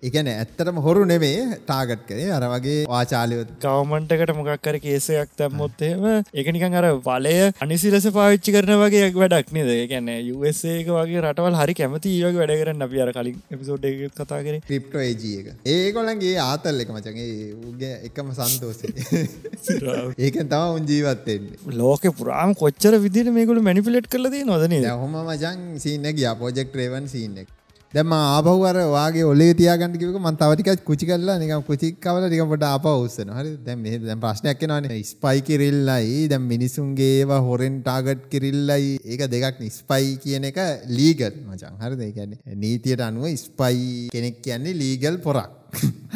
එකන 0.02 0.28
ඇත්තටම 0.30 0.78
හොරු 0.84 1.04
නෙමේ 1.04 1.61
ටාගට් 1.61 2.02
කරේ. 2.06 2.26
අර 2.30 2.44
වගේ 2.52 2.80
වාචාලයවත් 2.86 3.52
ගවමන්ටකට 3.62 4.32
මොකක්කර 4.38 4.76
කේසයක් 4.78 5.30
තැම්මොත්තේම 5.34 6.04
එකනිකන් 6.34 6.76
අර 6.80 6.86
වලය 7.06 7.34
අනිසිලස 7.61 8.08
පාවිච්චි 8.16 8.54
කරන 8.56 8.74
වගේ 8.82 9.06
වැඩක් 9.14 9.52
නේද? 9.56 9.70
ගැන 9.92 10.11
යුසේක 10.28 10.90
වගේ 10.90 11.22
රටවල් 11.22 11.56
හරි 11.61 11.76
කැමති 11.78 12.12
ඒවගේ 12.18 12.40
වැඩ 12.42 12.54
කරන්න 12.56 12.86
අපි 12.86 13.02
අර 13.04 13.12
කලින් 13.12 13.38
එපිසෝඩ් 13.50 13.86
එක 13.90 14.02
කතා 14.18 14.40
කර. 14.40 14.58
ක්‍රිප්ටෝ 14.66 15.00
ඒජ 15.00 15.24
එක. 15.32 15.48
ඒකොළන්ගේ 15.66 16.34
ආතල් 16.40 16.84
එක 16.84 16.92
මචගේ 16.96 17.28
උගේ 17.70 17.94
එකම 18.08 18.34
සන්තෝසේ 18.38 18.92
ඒකෙන් 20.24 20.48
තම 20.48 20.76
උන් 20.76 20.90
ජීවත්තෙන්නේ 20.90 21.78
ලෝක 21.80 22.04
පුරාම 22.18 22.52
කොච්චර 22.54 22.98
විදිට 22.98 23.32
මේකුළු 23.32 23.64
මැනිපිලට් 23.64 24.11
කරලද 24.12 24.36
නොදන 24.46 24.76
හොම 24.96 25.16
මචන් 25.22 25.64
සීන 25.78 26.06
ගිය 26.12 26.28
පෝජෙක්් 26.38 26.78
රේවන් 26.80 27.08
සීනෙක් 27.08 27.48
දැම 27.95 28.12
ආපවර 28.14 28.76
වාගේ 28.93 29.22
ඔලේ 29.30 29.55
තියාගන්න 29.61 29.95
කිවක 30.01 30.18
මන් 30.18 30.36
තවටික 30.41 30.84
කුචි 30.88 31.07
කරලා 31.09 31.34
නික 31.41 31.53
කුචික්කවල 31.70 32.26
ටික 32.26 32.43
පොට 32.53 32.64
අප 32.68 32.86
උස්සන 32.91 33.32
හරි 33.36 33.51
දැම් 33.66 33.82
දැම් 34.05 34.20
ප්‍රශ්නයක් 34.24 34.62
නන 34.68 34.86
ස්පයි 35.09 35.43
කිරල්ලයි 35.49 36.20
දැම් 36.32 36.47
මිනිසුන්ගේවා 36.53 37.41
හොරෙන් 37.49 37.82
ටාගට් 37.82 38.22
කිරල්ලයි. 38.32 38.93
ඒක 39.05 39.26
දෙකක් 39.34 39.59
ස්පයි 39.78 40.12
කියන 40.24 40.47
එක 40.51 40.61
ලීගල් 40.99 41.34
මචන් 41.49 41.80
හරි 41.82 41.99
දෙකන්නේ 42.03 42.61
නීතියට 42.62 43.07
අනුව 43.09 43.26
ස්පයි 43.45 43.88
කෙනෙක් 44.14 44.38
කියන්නේ 44.47 44.78
ලීගල් 44.82 45.18
පොරක්. 45.26 45.59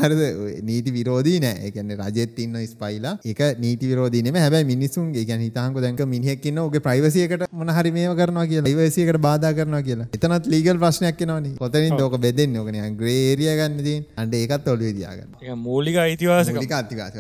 හරිද? 0.00 0.22
නීති 0.68 0.90
විරෝධී 0.98 1.38
නෑ. 1.44 1.70
එකන 1.70 1.94
රජෙත් 2.00 2.38
ඉන්න 2.44 2.56
ස්පයිලා. 2.72 3.14
එක 3.32 3.42
නීති 3.64 3.90
විරෝධීනම 3.90 4.40
හැබැයි 4.44 4.70
මිනිසුන් 4.72 5.12
ගැන 5.30 5.44
හිතාහක 5.46 5.80
දැක 5.86 6.04
මිනිහෙක්න්න 6.14 6.62
ඔගේ 6.66 6.84
ප්‍රයිවසියකට 6.88 7.46
මොන 7.60 7.72
හරි 7.78 7.94
මේ 7.98 8.08
කරනවා 8.20 8.46
කියලා. 8.52 8.74
ඉවසියකට 8.74 9.20
බාධ 9.26 9.48
කරනවා 9.58 9.82
කියලා. 9.88 10.08
එතනත් 10.16 10.50
ලීගල් 10.54 10.78
ප්‍රශ්නයක් 10.84 11.22
නවන 11.28 11.56
කොතනින් 11.62 11.98
දෝක 12.02 12.16
බෙදෙන් 12.26 12.56
ඕකන 12.60 12.78
ග්‍රේරිය 13.00 13.50
ගන්නදී 13.60 13.96
අන්ඩ 14.22 14.34
ඒකත් 14.40 14.68
ඔලු 14.74 14.92
දියාගන්න 14.98 15.62
මූලික 15.66 15.96
අයිතිවාසක 16.04 16.74
අතිවාස 16.80 17.14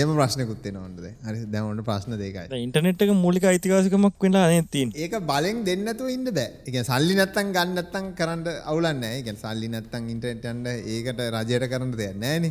හෙම 0.00 0.14
ප්‍රශ්නකුත් 0.18 0.66
නොන්ද 0.78 1.00
හරි. 1.26 1.38
දැවන්ට 1.54 1.84
ප්‍රශ්න 1.88 2.16
දෙකයි. 2.22 2.62
ඉන්ටනෙට් 2.66 3.02
එක 3.06 3.12
මූලික 3.24 3.48
අයිතිවාසකමක් 3.52 4.26
වෙන 4.26 4.38
නතින් 4.62 4.94
ඒක 5.04 5.16
බලෙන් 5.30 5.64
දෙන්නතු 5.68 6.08
ඉන්න 6.14 6.26
බෑ. 6.38 6.48
එක 6.68 6.76
සල්ලි 6.90 7.18
නත්තන් 7.18 7.52
ගන්නත්තන් 7.56 8.12
කරන්න 8.18 8.46
අවුලන්න 8.72 9.04
එක 9.10 9.32
සල්ලි 9.44 9.68
නත්තන් 9.72 10.10
ඉන්ටනෙට්න්ඩ 10.14 10.66
ඒකට 10.96 11.22
රජයට 11.36 11.68
කරන්න 11.72 11.92
දෙයක් 11.94 12.16
නෑන 12.16 12.44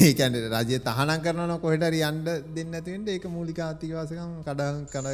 ඒකැන 0.00 0.38
රජය 0.52 0.78
තහනම් 0.86 1.20
කරන 1.24 1.56
කොහෙට 1.58 1.98
යන්ඩ 2.02 2.30
දෙන්න 2.54 2.72
ඇතිෙන්ට 2.74 3.08
ඒක 3.08 3.26
මූලික 3.30 3.60
අතිවාසකම් 3.64 4.32
කඩ 4.46 4.70
කඩ 4.92 5.10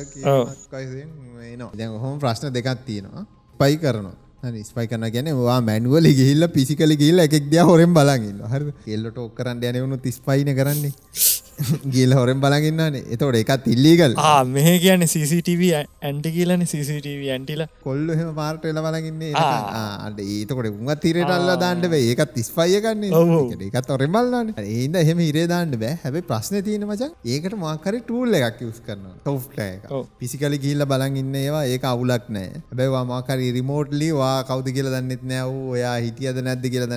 නවා 1.56 1.72
දැන් 1.74 1.98
හොම 2.00 2.18
ප්‍රශ්න 2.18 2.52
දෙකක් 2.52 2.86
තියෙනවා. 2.86 3.26
පයි 3.60 3.76
කරනවා. 3.78 4.16
ස්පයි 4.62 4.86
කරන 4.86 5.06
ගැන 5.10 5.28
වා 5.40 5.60
මැනුවල 5.62 6.06
ගිහිල්ල 6.12 6.48
පිසිකල 6.48 6.92
ගිල්ල 6.96 7.18
එකක් 7.20 7.36
දිය 7.50 7.62
හොරෙන් 7.62 7.92
බලගන්න 7.92 8.40
හර 8.46 8.62
එල්ලට 8.88 9.18
ඔක් 9.18 9.34
කරන්න 9.34 9.64
යනවුණු 9.70 9.98
තිස්පයින 9.98 10.50
කරන්නේ 10.54 10.92
ගිල් 11.94 12.10
හොරෙන් 12.16 12.40
බලගන්නන්නේ 12.42 13.02
එතවට 13.14 13.38
එකත් 13.42 13.66
ඉල්ලීගල් 13.74 14.14
මෙහ 14.54 14.72
කියන 14.82 15.04
CCTV 15.12 15.62
ඇන්ටි 15.76 16.32
කියලන 16.34 16.64
CCTV 16.72 17.30
ඇන්ටිල. 17.34 17.62
කොල්ල 17.84 18.10
හෙම 18.18 18.30
පාර්ට 18.38 18.66
එල 18.70 18.80
බලගන්නේ 18.86 19.32
අට 19.42 20.20
ඒතකොට 20.24 20.68
උත් 20.92 21.00
තිරට 21.04 21.32
අල්ල 21.36 21.52
දාන්නට 21.62 21.88
වේ 21.92 22.02
ඒකත් 22.10 22.34
තිස්පය 22.36 22.80
කන්නේ 22.86 23.68
එකත් 23.68 23.92
ඔරෙන් 23.96 24.12
බලන්න 24.16 24.52
ඒද 24.64 24.98
එහෙම 25.02 25.22
හිරේ 25.26 25.46
දාන්න 25.52 25.72
බෑ. 25.82 25.94
හැබයි 26.04 26.26
ප්‍රශ්න 26.32 26.60
තියෙන 26.66 26.84
මචන් 26.88 27.14
ඒකට 27.36 27.56
මාකරි 27.64 28.02
ටූල් 28.04 28.38
එකක් 28.40 28.60
යස් 28.68 28.82
කරන 28.88 29.08
ටෝෆ්ට 29.24 29.88
පිසිකලි 30.20 30.60
ගිල්ල 30.66 30.84
බලගන්න 30.92 31.40
ඒවා 31.42 31.64
ඒක 31.72 31.88
අවුලක් 31.92 32.28
නෑ. 32.38 32.62
හැබැවා 32.68 33.04
මාකරි 33.12 33.50
රිමෝට්ලි 33.58 34.10
වා 34.20 34.36
කවද 34.50 34.76
කියල 34.76 34.92
දන්නෙත් 34.92 35.24
නෑ. 35.24 35.48
ඔයා 35.72 35.96
හිටියද 36.04 36.42
නැද්ද 36.44 36.68
කියලද 36.76 36.92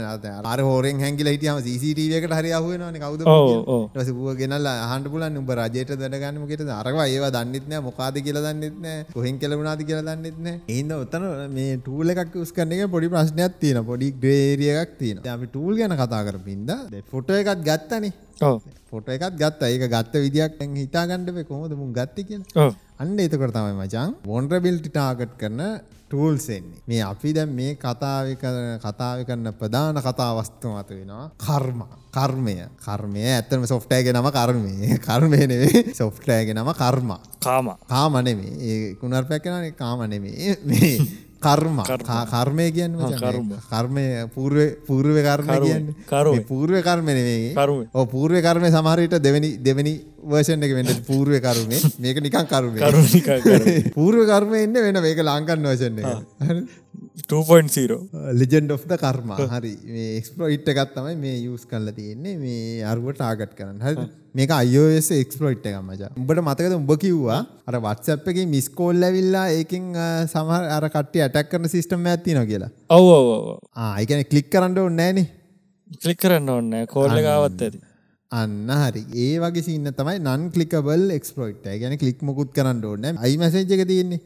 අර 0.51 0.59
හෝරෙන් 0.67 0.99
හැගිල 1.05 1.31
හිටියම 1.33 1.63
CCTV 1.69 2.19
එකට 2.21 2.37
හරි 2.41 2.55
අහුවෙනන 2.59 3.01
කවද 3.07 3.23
ගේ 4.39 4.48
ගෙනල්ලා 4.49 4.75
අහන්ට 4.85 5.09
පුලන් 5.09 5.39
උඹ 5.39 5.51
රජයට 5.53 5.93
දැනගන්නමකට 5.95 6.73
අරවා 6.75 7.07
ඒවා 7.07 7.31
දන්නෙත්න 7.31 7.75
මොකාද 7.83 8.19
කියල 8.21 8.39
දන්නෙත්න 8.39 8.87
කොහෙන් 9.11 9.39
කෙලවුණනාද 9.39 9.83
කියල 9.83 10.01
දන්නෙත්න 10.03 10.49
ඒද 10.69 10.93
ඔත්තන 10.95 11.27
මේ 11.51 11.77
ටූල 11.79 12.15
එකක් 12.15 12.35
උස් 12.37 12.51
කරන 12.51 12.75
එක 12.75 12.85
පොඩි 12.89 13.11
ප්‍රශ්නයක් 13.15 13.59
තියෙන 13.59 13.83
පොඩි 13.85 14.09
ග්‍රේරියක් 14.19 14.97
තියෙන 14.99 15.21
අපි 15.29 15.49
ටූල් 15.49 15.79
ගැන 15.79 15.95
කතා 15.95 16.23
කරපින්ද 16.27 16.71
ෆොට 17.09 17.29
එකත් 17.31 17.61
ගත්තනේ. 17.61 18.11
ෆොට 18.91 19.07
එකත් 19.09 19.35
ගත්ත. 19.35 19.61
ඒක 19.65 19.83
ගත්ත 19.87 20.13
විදියක් 20.17 20.59
හිතාගන්නඩේ 20.75 21.45
කොහොද 21.45 21.73
මුන් 21.75 21.93
ගත්ති 21.93 22.25
කිය 22.25 22.41
අන්න 22.99 23.19
එතකට 23.19 23.45
තමයි 23.49 23.73
මචන් 23.75 24.15
වොන්ඩ්‍රබිල්ටි 24.25 24.89
ටාගට් 24.89 25.35
කරන 25.37 25.61
ටූල්සෙන්නේ 26.09 26.81
මේ 26.87 27.01
අපි 27.03 27.33
දැන් 27.33 27.51
මේ 27.51 27.75
කතාව 27.77 28.33
කතාව 28.79 29.23
කරන්න 29.23 29.53
ප්‍රධාන 29.53 29.99
කතාවස්තු 29.99 30.67
මත 30.69 30.89
වෙනවා 30.91 31.29
කර්ම. 31.39 31.81
කර්මය. 32.11 32.55
කර්මය 32.79 33.21
ඇත්තම 33.27 33.65
සොෆ්ටෑගේ 33.65 34.13
නම 34.13 34.29
කර්මය. 34.31 34.73
කර්මය 35.07 35.41
නෙවේ 35.45 35.83
සොෆ්ටෑගේ 35.93 36.53
නම 36.53 36.71
කර්ම. 36.73 37.09
කාම. 37.39 37.67
කාමනෙමේ 37.87 38.53
ඒ 38.61 38.95
කුණර්පැක්කනේ 38.95 39.71
කාමනෙමේ 39.73 40.55
මේ 40.65 40.93
කර්ම. 41.83 42.03
කර්මය 42.27 42.65
කියන්න 42.71 42.95
කර්මය 43.65 44.03
පූර්ව 44.35 44.57
පූර්ව 44.87 45.15
කර්ම 45.21 45.47
කියන්න 45.65 45.85
පූර්ව 46.43 46.75
කර්මනවේ 46.81 47.53
කරුම 47.55 47.79
ඕ 47.93 48.05
පූර්ව 48.05 48.35
කර්මය 48.41 48.67
සමහරයට 48.69 49.15
දෙවැනි 49.19 49.49
දෙවැනි 49.59 49.93
වර්ෂන් 50.23 50.63
එක 50.63 50.73
වෙන්න 50.75 50.91
පූර්ව 51.07 51.39
කරුමේ 51.39 51.79
මේක 51.99 52.17
නිකන් 52.19 52.45
කරුම 52.45 52.75
පූර්ව 53.93 54.21
කර්ම 54.27 54.53
එන්න 54.55 54.73
වෙන 54.77 55.01
මේක 55.01 55.19
ලාංකන්න 55.21 55.63
වශන්න 55.65 55.99
එක. 55.99 56.05
2.0 56.45 56.88
ලිජෙන්ඩ් 58.41 58.71
of 58.75 58.83
කර්ම 59.03 59.31
හරි 59.53 59.73
එක්ස්පලෝයිට් 60.19 60.69
එකත් 60.73 60.93
තමයි 60.95 61.15
මේ 61.23 61.35
යස් 61.49 61.63
කල්ල 61.71 61.91
තියෙන්නේ 61.97 62.35
මේ 62.43 62.83
අරුව 62.91 63.09
ටාගට් 63.13 63.53
කරන්න. 63.59 63.79
හරි? 63.85 64.05
මේක 64.37 64.51
අයෝස් 64.59 65.09
එක්ස්පලෝයිට් 65.17 65.65
එක 65.71 65.77
මච. 65.81 66.11
උඹට 66.21 66.43
මතකද 66.45 66.77
උඹ 66.79 66.93
කිව්වා 67.03 67.41
අර 67.67 67.79
වත්සප් 67.87 68.33
එක 68.33 68.39
මිස්කෝල් 68.55 69.09
ඇවිල්ලා 69.09 69.47
ඒකින් 69.57 69.91
සමහර 70.33 70.71
අර 70.77 70.87
කට්ටිය 70.95 71.25
ඇටැක් 71.25 71.51
කරන 71.51 71.69
සිස්ටම් 71.75 72.07
ඇත්ති 72.13 72.37
නො 72.37 72.45
කියලා. 72.51 72.71
ඔව 72.89 73.59
ආයකන 73.89 74.25
කලික් 74.31 74.49
කරන්න 74.55 74.81
ඕන්නෑනේ 74.85 75.27
කලික් 76.03 76.19
කරන්න 76.25 76.49
ඕන්න 76.55 76.73
කෝල්ල 76.95 77.21
ගාවත් 77.27 77.63
ඇති 77.67 77.79
අන්න 78.31 78.67
හරි. 78.71 79.01
ඒ 79.23 79.37
වගේ 79.43 79.63
සින්න 79.67 79.89
තමයි 79.99 80.19
නන් 80.21 80.41
කලිකබල් 80.55 81.05
එක්ස්පලෝයිට් 81.15 81.63
ගැන 81.81 81.95
කලික් 82.01 82.19
මොකුත් 82.21 82.51
කරන්න 82.57 82.83
ඕන 82.89 83.07
අයි 83.25 83.37
මසේජ් 83.41 83.73
එක 83.75 83.81
තියෙන්නේ. 83.91 84.19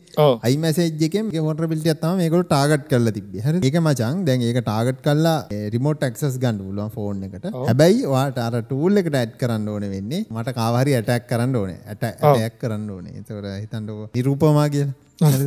අයි 0.47 0.57
මසේජ් 0.57 1.05
එකෙන් 1.07 1.29
මොට 1.47 1.63
පිල්ට 1.73 1.87
ඇත්තම 1.87 2.19
මේකට 2.21 2.49
ටාගට් 2.49 2.85
කරල 2.91 3.11
තිබ 3.17 3.37
හර. 3.45 3.55
එක 3.69 3.77
මචන් 3.81 4.25
දැන් 4.27 4.43
ඒක 4.49 4.59
ටාගට් 4.59 4.99
කල්ලා 5.07 5.37
රිමෝට් 5.75 6.03
ක්සස් 6.09 6.35
ගන්න 6.37 6.59
ුලුවන් 6.69 6.91
ෆෝන් 6.97 7.23
එකට. 7.29 7.47
හැබැයි 7.69 8.03
වාට 8.15 8.43
අර 8.47 8.59
ටූල් 8.61 9.03
එකට 9.03 9.19
ඇඩ් 9.21 9.37
කරන්න 9.43 9.71
ඕන 9.75 9.87
වෙන්නේ 9.95 10.25
මට 10.29 10.55
කාවහරි 10.59 10.97
ඇටැක් 10.99 11.29
කරන්න 11.31 11.55
ඕන. 11.61 11.75
ඇට 11.87 12.03
ඇයක් 12.33 12.59
කරන්න 12.63 12.89
ඕනේ. 12.97 13.23
තවර 13.29 13.47
හිතන්ඩ 13.55 13.93
නිරූපමා 14.19 14.67
කියලා 14.75 15.39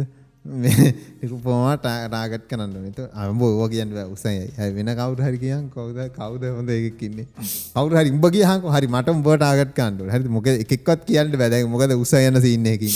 නිරුපමා 1.21 1.75
ටාගට් 1.79 2.45
කරන්න 2.51 2.75
නත 2.83 3.07
අම්බ 3.17 3.43
ඕ 3.43 3.67
කියන්න 3.69 3.93
උසයි. 4.07 4.47
වෙන 4.77 4.91
කවුර 4.95 5.21
හරි 5.21 5.39
කියන් 5.39 5.65
කවද 5.71 6.07
කවුද 6.13 6.45
හොඳ 6.51 6.71
එකක්කින්නේ 6.71 7.27
කවුර 7.75 7.97
හරි 7.99 8.13
උඹ 8.13 8.27
කියහක 8.29 8.67
හරි 8.69 8.89
මට 8.89 9.15
උඹ 9.15 9.29
ටාගට් 9.35 9.73
කන්නඩ 9.79 10.13
හරි 10.15 10.33
මොක 10.37 10.49
එකක්වත් 10.55 11.07
කියන්න 11.07 11.35
බැද 11.35 11.57
මොකද 11.67 11.95
උසයන්න 11.97 12.41
සින්නකින් 12.41 12.95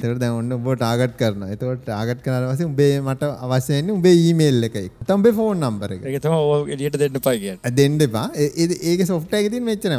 තර 0.00 0.14
ඔන්න 0.30 0.56
උඹ 0.58 0.70
ටාගට් 0.74 1.16
කරන 1.20 1.46
එතවට 1.48 1.84
ටාගට් 1.84 2.24
කරනවස 2.24 2.64
උඹේ 2.68 3.00
මට 3.02 3.32
අවශ්‍යයන්නේ 3.46 3.96
උඹේ 3.96 4.16
ඊමේල් 4.18 4.68
එකයි. 4.70 4.88
තම්බේ 5.06 5.34
ෆෝන් 5.34 5.62
නම්බර 5.62 5.96
එක. 5.96 6.08
එලියට 6.68 6.98
දෙන්න 6.98 7.20
පයි 7.20 7.38
කිය 7.38 7.76
දෙන්න 7.76 8.00
එපා. 8.00 8.26
ඒක 8.34 9.06
සොෆ්ට 9.06 9.38
එකතින් 9.40 9.64
මෙච්චන 9.64 9.98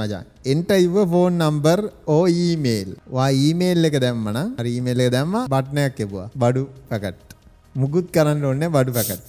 මචා 0.50 0.56
එන්ට 0.56 0.72
ඉව 0.86 0.96
ෆෝන් 1.12 1.34
නම්බර් 1.38 1.80
ඕ 2.08 2.26
ඊමේල්. 2.28 2.90
වා 3.08 3.30
ඊමේල් 3.30 3.86
එක 3.86 4.00
දැම්මන 4.02 4.38
හරිීමේල් 4.60 5.00
එක 5.00 5.12
දැම්ම 5.12 5.36
බට්නයක් 5.48 6.00
එබවා 6.00 6.30
බඩු 6.36 6.64
පැකට්. 6.90 7.36
මුකුත් 7.76 8.12
කරන්න 8.12 8.44
ඔන්න 8.44 8.64
බඩු 8.70 8.92
පැකට්. 8.92 9.24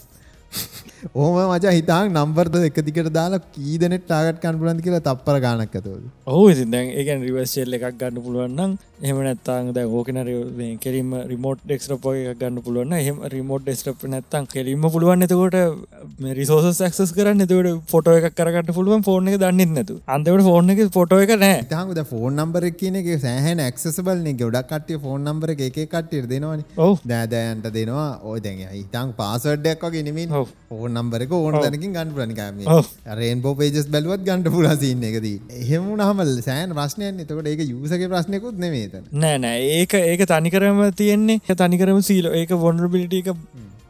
ඕම 1.14 1.38
මචා 1.50 1.72
හිතාක් 1.72 2.10
නම්බර්ද 2.10 2.60
එක 2.62 2.80
දිකට 2.82 3.10
දාලා 3.12 3.42
කීදනෙට 3.50 4.04
ටාගට් 4.04 4.42
කන් 4.42 4.60
පුලන්ති 4.60 4.86
කියලා 4.86 5.02
තප්පර 5.02 5.40
ගානක් 5.40 5.62
ඇතවද 5.72 6.06
ඔහු 6.28 6.46
ඉතින් 6.52 6.70
දැන් 6.70 6.94
ඒකන් 6.94 7.26
රිවර්සෙල් 7.26 7.78
එකක් 7.78 7.86
ගන්න 7.96 8.22
පුළුවන්නම් 8.22 8.78
එහම 9.02 9.22
නැත්තාං 9.22 9.72
දැ 9.72 9.86
ඕකන 9.90 10.20
කෙරීම 10.80 11.12
රිමෝට් 11.26 11.64
ඩෙක්ස්ටප 11.64 12.06
එක 12.12 12.40
ගන්න 12.40 12.62
පුළුවන් 12.62 12.94
එහම 12.94 13.22
රිමෝට් 13.34 13.64
ඩෙස්ටප් 13.64 14.06
නැත්තන් 14.10 14.50
කෙරීම 14.50 14.88
පුළුවන් 14.88 15.26
එතකොට 15.26 15.58
රිසෝස 16.32 16.80
ක්සස් 16.80 17.12
කරන්න. 17.12 17.40
එතකට 17.42 17.90
ෆොටෝ 17.90 18.16
එක 18.18 18.34
කරට 18.34 18.72
පුළුවන් 18.72 19.02
ෆෝර්න 19.02 19.28
එක 19.28 19.38
දන්නෙත් 19.40 19.72
නැතු 19.72 19.96
අන්තවට 20.08 20.44
ෆෝර්න 20.44 20.74
එක 20.74 20.82
ෆොටෝ 20.92 21.20
එක 21.20 21.32
නෑ 21.36 21.62
තහද 21.70 22.04
ෆෝන් 22.06 22.36
නම්බර 22.36 22.68
කියන 22.74 23.00
එක 23.00 23.08
සෑහන 23.20 23.62
ක්සබල් 23.70 24.24
ගොඩක් 24.40 24.70
කටිය 24.70 24.98
ෆෝන් 24.98 25.24
නම්බර 25.24 25.52
එක 25.52 25.62
කට්ටිර 25.70 26.26
දෙනවන. 26.26 26.64
ඔව්. 26.78 26.98
දෑදෑන්ට 27.04 27.70
දෙනවා. 27.72 28.08
ඕ 28.22 28.36
දැන් 28.38 28.62
හිතන් 28.68 29.12
පාසඩ්ඩක් 29.16 29.84
වගේ 29.84 30.02
නෙමින් 30.02 30.32
ඔව්. 30.32 30.48
ෆෝන් 30.68 30.89
නම්බරක 30.96 31.32
ඕන 31.38 31.58
දැනකින් 31.64 31.94
ගන්න 31.96 32.12
පුලනිකාම 32.16 32.60
ඔව්. 32.76 32.90
රේන් 33.20 33.42
බෝ 33.44 33.54
පේජස් 33.60 33.88
බැලුවත් 33.94 34.22
ගන්ට 34.28 34.52
පුලසින්න 34.56 35.06
එකදී. 35.10 35.38
එහෙම 35.62 35.88
නහමල් 35.96 36.30
සෑන් 36.48 36.76
ප්‍රශ්නයන් 36.78 37.24
එතකොට 37.24 37.50
ඒක 37.52 37.64
යුසක 37.72 38.06
ප්‍රශ්නයකුත් 38.12 38.62
නෙමේතන 38.64 39.10
නෑ 39.24 39.42
නෑ. 39.46 39.66
ඒක 39.80 39.98
ඒක 40.02 40.24
තනිකරම 40.34 40.80
තියෙන්නේ. 41.02 41.40
තනිකරම 41.62 42.00
සීලෝ 42.10 42.36
ඒක 42.40 42.56
වොන්රබිලිට 42.64 43.18
එක 43.20 43.28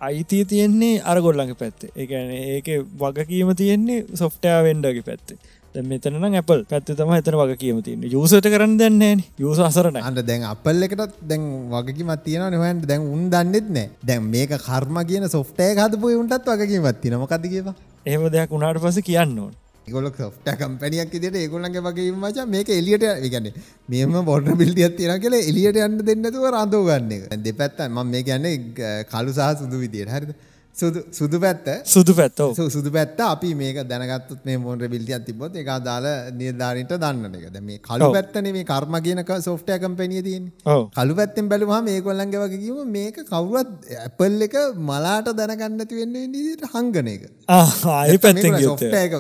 අයිතිය 0.09 0.45
තියෙන්නේ 0.51 1.01
අරගොල්ලඟ 1.13 1.55
පැත්තේ. 1.63 1.91
ඒන 1.97 2.31
ඒක 2.57 2.69
වගකීම 3.03 3.55
තියෙන්නේ 3.63 4.05
සොෆ්ටයා 4.23 4.61
වෙන්ඩගේ 4.67 5.09
පැත්තේ 5.09 5.39
මෙතන 5.75 6.35
Apple 6.35 6.65
පැත්තේ 6.65 6.97
තමයි 6.97 7.19
එතන 7.23 7.37
වගකීම 7.41 7.83
තියෙන්නේ. 7.83 8.11
යූසර්ට 8.11 8.47
කරන්න 8.47 8.77
දෙන්නේ 8.79 9.15
නැහැ 9.17 9.29
යූසර් 9.39 9.65
අසරණයි. 9.65 10.03
අන්ට 10.03 10.27
දැන් 10.27 10.43
අපල් 10.45 10.83
එකටත් 10.83 11.15
දැන් 11.23 11.71
වගකිමත් 11.71 12.25
තියෙන 12.25 12.51
නොහන්ට 12.53 12.87
දැන් 12.87 13.07
උන් 13.07 13.31
දන්නෙත් 13.31 13.71
නෑ 13.71 13.91
දැන් 14.03 14.29
මේක 14.35 14.57
කර්ම 14.59 14.99
කියන 15.07 15.29
සොෆ්ටය 15.29 15.71
හදපු 15.79 16.13
උන්ටත් 16.19 16.53
වගකීමත් 16.53 17.01
තින 17.01 17.19
මොකද 17.19 17.47
කියවා 17.47 17.75
එහෙම 18.07 18.29
දෙයක් 18.33 18.53
උනාට 18.53 18.83
පස්සේ 18.83 19.03
කියන්න 19.03 19.39
ඕන. 19.39 19.55
ගොල 19.89 20.11
සොෆ්ට 20.19 20.51
කම්පැනියක් 20.59 21.15
දිට 21.15 21.37
ඒගොල්ලගේ 21.37 21.83
වගේ 21.87 22.13
මචා 22.15 22.47
මේක 22.47 22.69
එලියට 22.71 23.07
විගන්න 23.25 23.49
මෙම 23.89 24.25
බොඩ 24.25 24.51
බිල්ටියත් 24.61 24.97
තියෙන 24.99 25.23
කියල 25.23 25.35
එලියට 25.41 25.79
යන්න 25.87 25.99
දෙන්නතුව 26.03 26.47
රඳෝ 26.51 26.85
ගන්න 26.89 27.43
දෙපැත්ත 27.47 27.83
ම 27.89 27.99
මේ 28.13 28.23
කියන්නේ 28.23 29.05
කලු 29.13 29.33
සහ 29.33 29.59
සුදු 29.61 29.79
විදියට. 29.79 30.11
හරිද 30.11 30.35
සුදු 30.75 31.01
සුදු 31.19 31.39
පැත්ත? 31.45 31.67
සුදු 31.93 32.13
පැත්තෝ 32.19 32.69
සුදු 32.75 32.91
පැත්ත 32.97 33.21
අපි 33.27 33.49
මේක 33.61 33.79
දැනගත්තුත් 33.91 34.41
මේ 34.49 34.57
මොන්ට 34.65 34.85
බිල්ටියක් 34.93 35.25
තිබොත් 35.27 35.57
එක 35.63 35.71
දාල 35.87 36.07
නිර්ධාරිට 36.41 36.93
දන්න 37.03 37.35
එක. 37.39 37.47
දැ 37.55 37.63
මේ 37.69 37.79
ඔව්. 38.07 38.13
පැත්තන 38.17 38.49
මේ 38.57 38.65
කර්ම 38.71 38.95
කියනක 39.07 39.33
සොෆ්ටය 39.49 39.79
කම්පැනිය 39.85 40.23
තියන්නේ. 40.29 40.53
කළු 40.97 41.15
පැත්තෙන් 41.21 41.49
බැලුවහම 41.53 41.91
ඒකොල්ලන්ගේ 41.95 42.43
වගේකීම 42.45 42.93
මේක 42.97 43.19
කවුරුවත් 43.33 43.91
ඇපල් 44.07 44.47
එක 44.49 44.57
මලාට 44.91 45.29
දැනගන්නති 45.41 46.01
වෙන්න 46.01 46.17
නිදිට 46.35 46.65
හංගන 46.75 47.11
එක. 47.15 47.27
ආය 47.59 48.17
පැත්තෙන් 48.27 48.59
සොෆ්ට 48.67 48.97
එක. 49.03 49.19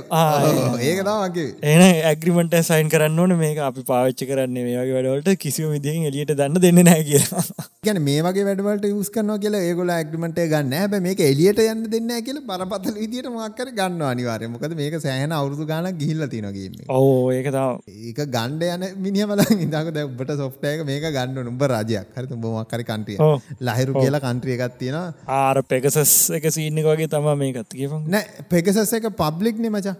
ඒක 0.88 1.02
තමගේ 1.08 1.48
එන 1.74 1.84
ඇග්‍රිමට 2.12 2.56
සයින් 2.70 2.88
කරන්න 2.94 3.20
ඕන. 3.24 3.36
මේක 3.42 3.58
අපි 3.68 3.86
පාච්චි 3.90 4.30
කරන්න 4.30 4.56
මේ 4.68 4.78
වගේ 4.80 4.96
වැඩවලට 4.96 5.36
කිසිම 5.44 5.68
විදිහින් 5.76 6.08
එලියට 6.12 6.34
දන්න 6.40 6.62
දෙන්න 6.66 6.82
නෑ 6.90 7.04
කියලා. 7.10 7.44
ගැන 7.86 8.02
මේ 8.08 8.24
වගේ 8.28 8.48
වැඩවලට 8.48 8.88
යස් 8.92 9.12
කන්න 9.18 9.36
කියලා 9.44 9.62
ඒගොල 9.68 9.94
ඇග්‍රිමට 9.98 10.42
ගන්න 10.54 10.74
හැබ 10.80 10.98
මේක 11.08 11.20
එලියට 11.40 11.60
යන්න 11.64 11.84
දෙන්න 11.92 12.10
කියල 12.24 12.38
බරපතල 12.48 12.96
විදිට 13.00 13.28
මක්කර 13.32 13.68
ගන්න 13.78 14.02
අනිවාරය 14.10 14.48
මොකද 14.52 14.74
මේක 14.80 14.96
සෑහන 15.04 15.32
අවුරදු 15.38 15.64
ගානක් 15.70 15.96
ගිහිල්ල 16.00 16.24
තිනගන්න 16.32 16.84
ඕ 16.88 17.30
ඒක 17.32 17.48
තාව 17.54 17.80
ඒක 17.88 18.20
ගණ්ඩ 18.34 18.64
යන 18.74 18.84
මිනි 19.04 19.26
බල 19.30 19.42
ඉදක 19.66 19.90
ඔබට 20.04 20.32
සොෆ්ටයක 20.42 20.84
මේක 20.90 21.06
ගන්න 21.16 21.50
උඹ 21.52 21.64
රජයක්. 21.72 22.08
හරි 22.16 22.40
බොමක්කරි 22.44 22.84
කන්ටිය 22.90 23.18
ඔව්. 23.18 23.42
ලහිරු 23.60 23.92
කියලා 23.96 24.24
කන්ට්‍රිය 24.26 24.56
එකත් 24.58 24.78
තියෙන 24.78 24.98
ආර 25.38 25.62
පෙකසස් 25.64 26.14
එක 26.38 26.48
සීන්න 26.50 26.82
වගේ 26.86 27.08
තමා 27.08 27.36
මේකත් 27.36 27.70
කියපන්. 27.72 28.08
නෑ 28.14 28.46
පෙකසස් 28.52 28.96
එක 28.98 29.10
පබ්ලික් 29.22 29.58
නෙ 29.58 29.70
මචා. 29.70 29.96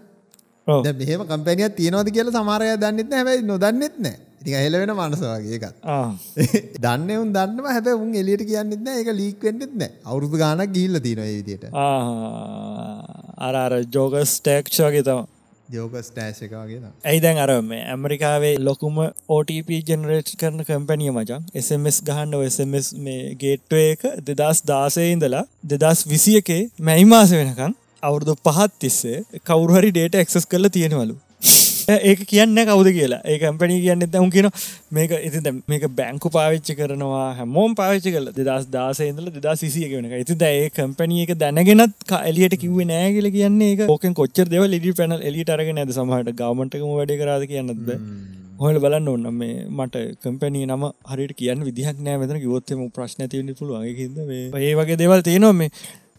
දැන් 0.67 0.97
මෙහෙම 0.97 1.25
කම්පැනියක් 1.31 1.77
තියෙනවද 1.79 2.11
කියලා 2.17 2.35
සමහර 2.37 2.67
අය 2.67 2.75
දන්නෙත් 2.77 3.09
නැහැ 3.09 3.23
හැබැයි 3.23 3.47
නොදන්නෙත් 3.47 3.97
නැහැ. 3.99 4.30
ඉතින් 4.41 4.55
හෙල 4.55 4.75
වෙන 4.75 4.93
මනස 4.93 5.21
වගේ 5.23 5.57
එකක්. 5.57 5.65
ආ 5.85 6.07
දන්නේ 6.85 7.19
උන් 7.23 7.33
දන්නවා 7.35 7.75
හැබැයි 7.75 8.01
උන් 8.03 8.15
එළියට 8.15 8.45
කියන්නෙත් 8.47 8.81
නැහැ. 8.81 9.01
ඒක 9.01 9.11
ලීක් 9.15 9.45
වෙන්නෙත් 9.47 9.75
නැහැ. 9.75 9.99
අවුරුදු 10.05 10.41
ගාණක් 10.43 10.73
ගිහිල්ලා 10.77 11.03
තියෙනවා 11.05 11.27
මේ 11.27 11.37
විදියට. 11.39 11.65
අර 13.39 13.53
අර 13.57 13.77
ජෝගස් 13.93 14.33
ටේක්ෂ 14.39 14.81
වගේ 14.85 15.03
තම 15.03 15.21
එක 16.41 16.53
වගේ 16.53 16.79
තමයි. 16.79 16.91
ඇයි 17.05 17.23
දැන් 17.25 17.37
අර 17.37 17.51
මේ 17.63 17.83
ඇමරිකාවේ 17.87 18.53
ලොකුම 18.59 18.97
OTP 19.29 19.69
ජෙනරේට් 19.89 20.33
කරන 20.35 20.65
කම්පැනිය 20.69 21.13
මචන් 21.13 21.47
SMS 21.61 22.01
ගහන්න 22.03 22.47
SMS 22.47 22.91
මේ 22.99 23.35
ගේට්ව 23.43 23.79
එක 23.83 24.07
දෙදස් 24.29 24.65
දාසය 24.65 25.07
ඉඳලා 25.11 25.45
දෙදස් 25.73 26.05
විසි 26.07 26.37
එකේ 26.41 26.61
මැයි 26.81 27.09
මාස 27.13 27.35
වෙනකං 27.37 27.77
අවුරුදු 28.03 28.35
පහත් 28.43 28.71
තිස්සේ 28.79 29.41
කවුරුහරි 29.45 29.91
ඩේට 29.91 30.17
එක්සස් 30.17 30.49
කරල 30.51 30.67
තියෙනවලු 30.69 31.15
ඒක 32.01 32.23
කියන්න 32.25 32.61
කවුද 32.69 32.89
කියලා. 32.97 33.21
ඒ 33.25 33.37
කම්පැනි 33.37 33.79
කියන්න 33.85 34.05
දැම් 34.07 34.29
කියන 34.29 34.49
මේක 34.91 35.15
ඉති 35.19 35.53
මේක 35.67 35.85
බැංකු 35.99 36.33
පාවිච්චි 36.37 36.75
කරනවා 36.75 37.27
හැමෝම් 37.39 37.75
පාවිච්චි 37.75 38.15
කල 38.15 38.27
දෙදස් 38.39 38.67
දාසේදල 38.69 39.31
දෙදා 39.31 39.55
සිසිය 39.55 39.87
කෙනක 39.93 40.17
ඉති 40.23 40.37
ඒ 40.51 40.67
කම්පැනිය 40.71 41.23
එක 41.25 41.33
දැනගෙනත් 41.37 42.13
එලියට 42.21 42.57
කිව 42.57 42.77
නෑගල 42.91 43.31
කියන්නේ 43.37 43.71
එක 43.75 43.87
ඕකෙන් 43.87 44.13
කොච්චර 44.13 44.47
දෙව 44.47 44.67
ලිඩි 44.73 44.93
පැනල් 44.93 45.25
එලිට 45.31 45.55
අරගෙන 45.55 45.81
ඇද 45.83 45.97
සමහට 45.97 46.37
ගවමටකම 46.37 46.93
වැඩ 46.93 47.17
කරද 47.21 47.49
කියන්නද 47.51 47.91
හොල 48.61 48.77
බලන්න 48.77 49.07
ඔන්න 49.09 49.27
මේ 49.33 49.53
මට 49.69 50.01
කම්පැනී 50.23 50.67
නම 50.67 50.83
හරිට 51.11 51.31
කියන්න 51.39 51.63
විදිහක් 51.67 52.01
නෑ 52.05 52.19
මෙතන. 52.21 52.37
කිවොත්තම 52.43 52.83
ප්‍රශ්න 52.95 53.29
තිවන්න 53.31 53.55
පුළුවන්ගේද 53.59 54.19
ඒ 54.59 54.73
වගේ 54.79 54.97
දේවල් 55.01 55.23
තියෙනවා 55.27 55.53
මේ 55.53 55.69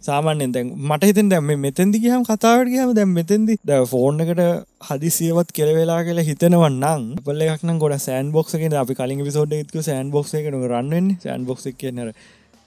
සාමාන්‍යෙන් 0.02 0.52
දැන් 0.54 0.68
මට 0.86 1.08
හිතන් 1.08 1.28
දැම 1.32 1.50
මෙතැදි 1.64 1.98
ගහම 2.02 2.22
කතාවට 2.24 2.70
ගහම 2.72 2.92
දැම් 2.92 3.10
මෙතැදි 3.18 3.54
ද 3.62 3.78
ෆෝර්න් 3.86 4.22
එකට 4.24 4.40
හදිසියවත් 4.88 5.50
කෙලවෙලා 5.58 6.00
කියලා 6.06 6.26
හිතනවන්නම් 6.28 7.04
පල 7.26 7.42
එකක්න 7.46 7.78
ගොඩ 7.78 7.96
සෑන් 8.00 8.32
බොක්සගෙන 8.32 8.74
අපි 8.82 8.98
කලින් 9.00 9.22
විසෝඩ් 9.22 9.54
එක්ක 9.58 9.76
සෑන් 9.80 10.10
බොක්ස 10.10 10.34
එක 10.34 10.48
රන්වෙන්න 10.52 11.08
සෑන් 11.24 11.46
බොක්ස 11.46 11.68
කියනර 11.80 12.10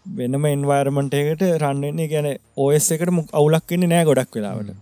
වෙනම 0.05 0.45
එන්වර්මන්ටයකට 0.45 1.45
රන්වෙන්නේ 1.57 2.07
ගැන 2.07 2.29
ඕස් 2.57 2.89
එකට 2.95 3.11
මුක් 3.11 3.29
අවුලක්වෙන්නේ 3.33 3.91
නෑ 3.93 4.05
ගොඩක් 4.05 4.35
වෙලාවට. 4.35 4.73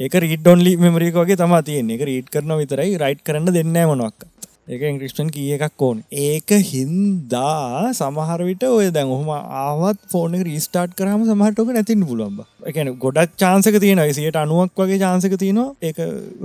ඒක 0.00 0.14
රීඩොන්ලි 0.22 0.72
මෙමරික 0.76 1.16
වගේ 1.16 1.40
තම 1.42 1.54
තියන්නේ. 1.62 1.96
එක 1.96 2.06
රීඩ් 2.10 2.32
කරන 2.34 2.56
විතරයි 2.62 2.96
රයිට් 2.98 3.22
කරන්න 3.22 3.54
දෙන්න 3.56 3.78
මොනක් 3.92 4.26
ඒක 4.68 4.82
ඉංග්‍රිස්ටන් 4.82 5.28
කිය 5.30 5.52
එකක් 5.56 5.82
ඕන. 5.86 5.98
ඒක 6.20 6.50
හින්දා 6.68 7.92
සමහරවිට 7.92 8.64
ඔය 8.68 8.88
දැන් 8.90 9.12
ඔහම 9.16 9.28
ආවත් 9.32 10.00
ෆෝන 10.12 10.34
රීස්ටාට් 10.48 10.96
කරහම 10.98 11.22
සමහටක 11.24 11.70
නැතින්න 11.70 12.02
පුළුවන්බ 12.02 12.40
එකන 12.66 12.90
ගොඩක් 12.98 13.36
චාන්සක 13.36 13.78
තියෙන 13.78 14.02
සියට 14.12 14.40
අනුවක් 14.42 14.74
වගේ 14.76 14.98
චාන්සක 14.98 15.38
තියනවා. 15.38 15.68
ඒක 15.82 15.98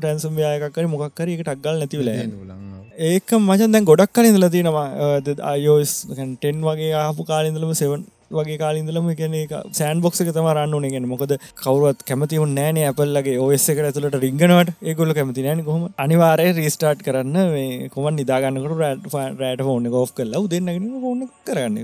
රැන්සම් 0.03 0.37
යායකර 0.37 0.85
මොක්කර 0.87 1.27
එක 1.27 1.41
ටක්ගල් 1.41 1.81
නැතිවල 1.81 2.11
ඒක 3.01 3.37
මචන් 3.39 3.73
දැන් 3.73 3.85
ගොඩක් 3.85 4.13
කල 4.13 4.29
ඉඳල 4.29 4.49
තියෙනවා. 4.49 4.87
අයෝස් 5.47 5.93
ටෙන් 6.11 6.61
වගේ 6.61 6.93
ආපු 6.95 7.25
කාලින්දලම 7.25 7.73
සෙවන් 7.73 8.05
වගේ 8.37 8.57
කාලින්දලම 8.63 9.07
කියන 9.19 9.35
සෑන් 9.79 10.01
බොක්ක 10.05 10.17
තම 10.19 10.49
රන්න 10.53 10.75
න 10.79 10.87
ගෙන 10.95 11.07
මොකද 11.13 11.33
කවරුවත් 11.63 12.01
කැමතිව 12.09 12.45
නෑන 12.57 12.79
ඇපල්ලගේ 12.83 13.37
ඔස් 13.45 13.67
එක 13.71 13.81
ඇතුලට 13.83 14.17
රිංගනවට. 14.25 14.73
ඒගොල 14.89 15.13
කැමති 15.17 15.45
නෑන 15.47 15.63
කොහම? 15.69 15.83
අනිවාරය 16.05 16.47
රීස්ටාට් 16.59 17.03
කරන්න 17.07 17.37
මේ 17.55 17.89
කොම 17.95 18.07
නිදාගන්නකට 18.19 18.77
රෑට 18.81 19.07
රෑට 19.41 19.63
ෆෝන 19.69 19.89
ගෝ් 19.95 20.05
කල්ලා 20.19 20.43
දෙන්නගෙන 20.53 20.87
ෆෝන 21.05 21.27
කරන්න. 21.47 21.77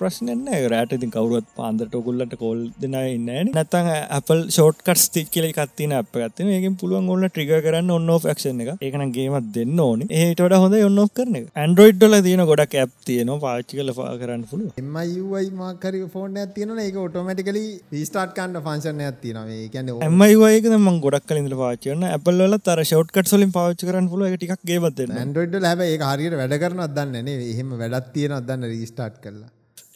ප්‍රශ්නන්න 0.00 0.48
රෑට 0.74 0.96
ඉතින් 0.98 1.14
කවරුවත් 1.16 1.48
පාන්දට 1.58 1.98
ඔකුල්ලට 2.00 2.36
කොල් 2.44 2.60
දෙන 2.82 2.98
ඉන්න 3.02 3.30
නැතන් 3.52 3.90
අපල් 4.18 4.44
ෂෝට් 4.48 4.82
කට් 4.86 5.04
ස්තික් 5.06 5.30
කියල 5.34 5.48
කත්තින 5.58 5.96
අප 6.00 6.12
ගත්තන 6.14 6.52
ඒකින් 6.56 6.78
පුළුවන් 6.80 7.10
ඔන්න 7.16 7.28
ට්‍රිග 7.28 7.52
කරන්න 7.66 7.90
ඔන්න 7.98 8.10
ක්ෂන 8.24 8.62
එක 8.64 8.86
ඒකන 8.88 9.12
ගේමත් 9.16 9.52
දෙන්න 9.56 9.80
ඕන. 9.86 10.06
ඒට 10.20 10.40
හොඳ 10.62 10.76
ඔන්න 10.88 11.00
කරන 11.18 11.36
ඇන්ඩරෝයිඩ්ඩල 11.62 12.16
තියන 12.26 12.44
ගොඩක් 12.50 12.74
ඇප් 12.82 12.92
තියන 13.08 13.30
පාච්චි 13.44 13.78
කල 13.78 13.92
කරන්න 14.20 14.44
පුළුව 14.50 14.78
එමයි 14.82 15.46
මාකර 15.72 15.94
ෆෝන් 16.14 16.36
ඇතින 16.42 16.72
ඒක 16.84 16.96
ඔටෝමටිකලි 17.04 17.62
රිස්ටාට් 17.94 18.34
කන්ඩ 18.38 18.62
ෆංශන 18.66 19.00
ඇතින 19.06 19.38
කියන්න 19.72 19.92
එමයිවයක 20.08 20.68
ම 20.72 20.88
ගොඩක් 21.06 21.26
කලින්ද 21.30 21.56
පාචන 21.62 22.04
ඇපල්ල 22.10 22.58
තර 22.68 22.84
ෂෝට්කට 22.84 23.32
සොලින් 23.32 23.54
පාච් 23.56 23.86
කරන්න 23.88 24.10
පුල 24.12 24.26
ටික් 24.28 24.54
ගේබත්න්න 24.70 25.18
ඇන්ඩරෝයිඩ් 25.22 25.66
හැබ 25.70 25.82
ඒ 25.86 25.96
හරියට 26.10 26.38
වැඩ 26.42 26.56
කරන 26.62 26.86
අදන්න 26.86 27.18
නේ. 27.26 27.40
එහෙම 27.52 27.74
වැඩත් 27.82 28.14
තියෙන 28.14 28.38
අදන්න 28.38 28.68
රිස්ටාට් 28.72 29.18
කරලා. 29.24 29.50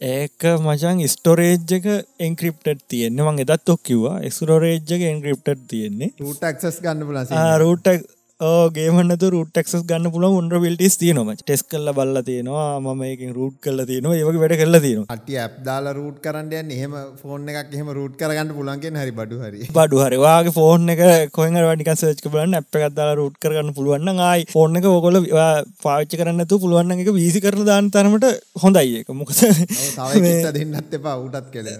ඒක 0.07 0.45
මචන් 0.59 0.99
ස්ටෝරේජ්ජක 1.09 1.87
එන්ක්‍රප්ට 2.21 2.85
තියෙන්නේ. 2.89 3.27
මං 3.27 3.43
එදත් 3.45 3.75
ඔක් 3.75 3.83
කිවා 3.91 4.19
ස්රෝරේජ්ජක 4.39 5.09
එන්ක්‍රප්ට 5.13 5.67
තියෙන්නේ. 5.73 6.13
ටක්සස් 6.19 6.83
ගන්න 6.85 7.07
පුලස 7.11 7.35
රූට 7.65 7.89
ගේමන්නත 8.41 9.23
රුට 9.33 9.51
ටක්ස් 9.57 9.85
ගන්න 9.89 10.13
පුල 10.13 10.25
උන්ඩ 10.29 10.55
විල්ටිස් 10.61 10.97
තියනොම 11.01 11.29
ටෙස් 11.37 11.63
කල්ල 11.65 11.89
බල්ල 11.99 12.19
තියෙනවා 12.21 12.81
මම 12.81 13.03
එක 13.07 13.21
රුට් 13.37 13.55
කල්ල 13.65 13.81
තියෙනවා 13.91 14.17
ඒවගේ 14.17 14.41
වැඩ 14.43 14.57
කරලා 14.61 14.81
තියෙනවා. 14.85 15.15
අටි 15.15 15.39
ඇප් 15.41 15.55
දාලා 15.65 15.95
රූට් 15.99 16.19
කරන්නයන් 16.21 16.69
එහෙම 16.77 16.97
ෆෝන් 17.23 17.49
එකක් 17.49 17.73
එහෙම 17.73 17.89
රූට් 17.99 18.19
කරගන්න 18.21 18.53
පුලන්ගෙන් 18.59 18.99
හරි 19.01 19.15
බඩු 19.21 19.39
හරි. 19.41 19.69
බඩු 19.79 20.03
හරිවාගේ 20.05 20.53
ෆෝන් 20.59 20.85
එක 20.95 21.01
කොහ 21.33 21.47
වනික 21.47 21.91
සච් 21.95 22.33
බලන්න 22.35 22.59
අප 22.61 22.79
එකත්දාලා 22.81 23.17
රුට් 23.21 23.39
කරන්න 23.41 23.73
පුළුවන්න 23.79 24.21
ආයි 24.27 24.45
ෆෝන් 24.53 24.77
එක 24.77 24.91
ඔකොල 24.91 25.21
පාච්ච 25.87 26.19
කරන්නතු 26.23 26.61
පුළුවන් 26.61 26.93
එක 26.99 27.11
වීසි 27.19 27.45
කරන 27.47 27.65
දාන 27.71 27.89
තරමට 27.91 28.29
හොඳයි 28.65 29.01
එක 29.01 29.15
මොකද 29.15 29.41
දෙන්නත් 30.59 30.99
එපා 31.01 31.17
උටත් 31.25 31.49
කෙල 31.57 31.73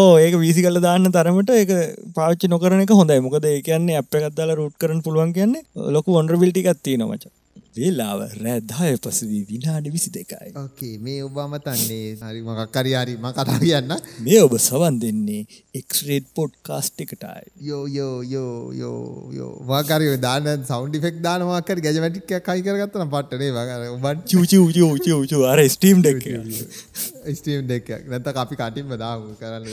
ඕ 0.00 0.16
ඒක 0.24 0.38
වීසි 0.46 0.64
කල 0.64 0.80
දාන්න 0.80 1.12
තරමට 1.18 1.54
ඒක 1.60 1.76
පාච්චි 2.16 2.48
නොකරන 2.48 2.86
එක 2.88 2.96
හොඳයි. 3.02 3.20
මොකද 3.20 3.44
ඒ 3.44 3.60
කියන්නේ 3.68 4.00
අප 4.00 4.20
එකත්දාලා 4.22 4.60
රුට් 4.62 4.80
කරන 4.80 5.04
පුළුවන් 5.04 5.36
කියන්නේ 5.36 5.88
ලොකු 5.90 6.16
ඔන්ඩරබිල්ටි 6.16 6.62
එකත්තිී 6.64 6.96
නොමච 6.96 7.24
වෙලාව 7.80 8.20
රැදාය 8.44 8.96
පසුවී 8.98 9.42
විනාඩි 9.50 9.92
විසි 9.94 10.10
දෙකයි. 10.10 10.50
ඕකේ 10.56 10.92
මේ 10.98 11.18
ඔබාම 11.22 11.56
තන්නේ 11.58 12.08
හරි 12.22 12.40
මකක් 12.42 12.68
කරියාරි 12.76 13.16
ම 13.16 13.26
කතා 13.32 13.58
කියන්න. 13.58 13.94
මේ 14.20 14.40
ඔබ 14.42 14.56
සවන් 14.60 15.00
දෙන්නේ 15.02 15.42
පොඩ් 16.34 16.52
කාස්ට් 16.62 17.00
එකටයි. 17.00 17.44
යෝ 17.62 17.84
යෝ 17.88 18.16
යෝ 18.24 18.72
යෝ 18.74 19.30
යෝ. 19.32 19.52
වාකරය 19.66 20.10
දාන 20.18 20.50
සෞන්ඩි 20.64 21.00
ෆෙක් 21.00 21.20
දානවාකර 21.20 21.78
ගැජමටික් 21.80 22.34
කයි 22.48 22.66
කරගත්තන 22.66 23.12
පට්ටනේ 23.14 23.50
වගර 23.52 23.86
ඔබන් 23.90 24.24
චූචූචූචූ 24.26 25.42
අර 25.46 25.60
ස්ටීම් 25.68 26.02
ඩෙක් 26.02 26.24
ස්ටීම් 27.34 27.66
දෙක් 27.66 27.90
නැත 28.08 28.32
අපි 28.36 28.56
කටින්ම 28.56 28.96
දාම. 28.98 29.28
කරන්න 29.36 29.64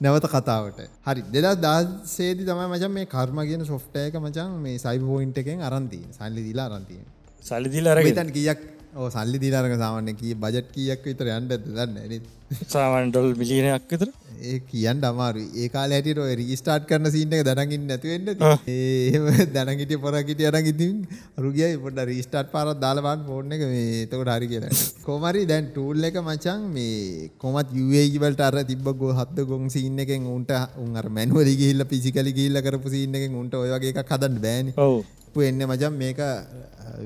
නැවත 0.00 0.26
කතාවට. 0.26 0.80
හරි. 1.06 1.22
දෙදා 1.32 1.54
දාසේදි 1.58 2.42
තමයි 2.44 2.66
මචන් 2.68 2.92
මේ 2.92 3.06
කර්ම 3.06 3.38
කියන 3.48 3.64
සොෆ්ටයක 3.64 4.18
මචන් 4.20 4.50
මේ 4.60 4.78
සයිබ 4.78 5.02
පෝයින්ට 5.02 5.38
එකෙන් 5.48 5.68
අරන්තිය 5.70 6.04
සල්ලි 6.18 6.48
දිලා 6.48 6.68
අරන්තිය 6.70 7.04
සල්ලිදිල 7.48 7.86
අරග 7.94 8.08
තන් 8.18 8.30
කියක්? 8.38 8.60
ඕ 8.98 9.08
සල්ලි 9.14 9.38
දිලාරක 9.42 9.74
සාමන්න 9.82 10.16
කිය 10.20 10.34
බජට් 10.42 10.72
කියක් 10.74 11.04
විතර 11.08 11.28
යන්ට 11.34 11.52
දන්න 11.66 12.24
සාමන්ටොල් 12.72 13.28
මිලියනයක් 13.40 13.84
විතර? 13.92 14.08
ඒ 14.48 14.58
කියන්න 14.70 15.04
අමාරු 15.08 15.42
ඒ 15.60 15.68
කාල 15.74 15.92
හැටිට 15.94 16.20
ඔය 16.24 16.34
රීස්ටාර්ට් 16.40 16.86
කරන 16.90 17.10
සීන 17.14 17.34
එක 17.36 17.42
දැනගින් 17.48 17.84
නැතුවෙන්න 17.90 18.28
ඒම 18.74 19.26
දැනගිට 19.56 19.92
පොරකිට 20.04 20.42
අරග 20.50 20.68
ඉතින් 20.72 20.96
රුගිය 21.44 21.76
පොට 21.84 22.00
රීස්ටාර්ට් 22.10 22.50
පාරත් 22.54 22.80
දාලබන් 22.84 23.26
ෆෝර්න 23.28 23.54
එක. 23.56 23.64
මේ 23.72 24.06
තකොට 24.12 24.32
හරි 24.34 24.48
කියලා. 24.52 24.72
කොමරි 25.08 25.44
දැන් 25.52 25.68
ටූල් 25.70 26.08
එක 26.10 26.18
මචන් 26.24 26.64
මේ 26.76 27.28
කොමත් 27.44 27.76
යුවේගිවලට 27.80 28.42
අර 28.48 28.56
තිබ 28.72 28.88
ගෝ 29.02 29.12
හත්ද 29.20 29.46
ගොන් 29.52 29.70
සින්න 29.76 30.02
එකෙන් 30.06 30.26
උන්ට 30.36 30.52
උන්ර 30.86 31.06
මැන්වලි 31.18 31.54
ගිල්ල 31.62 31.88
පිසිකලි 31.92 32.34
ගිල්ල 32.40 32.64
කරපු 32.66 32.94
සින්න 32.96 33.20
එකෙන් 33.20 33.38
උන්ට 33.42 33.54
ඔයගේ 33.62 33.94
එකක් 33.94 34.12
හදන්න 34.16 34.42
බෑන. 34.46 34.74
ඔවු 34.86 34.98
එන්න 35.46 35.62
මජම් 35.70 35.94
මේක 36.02 36.20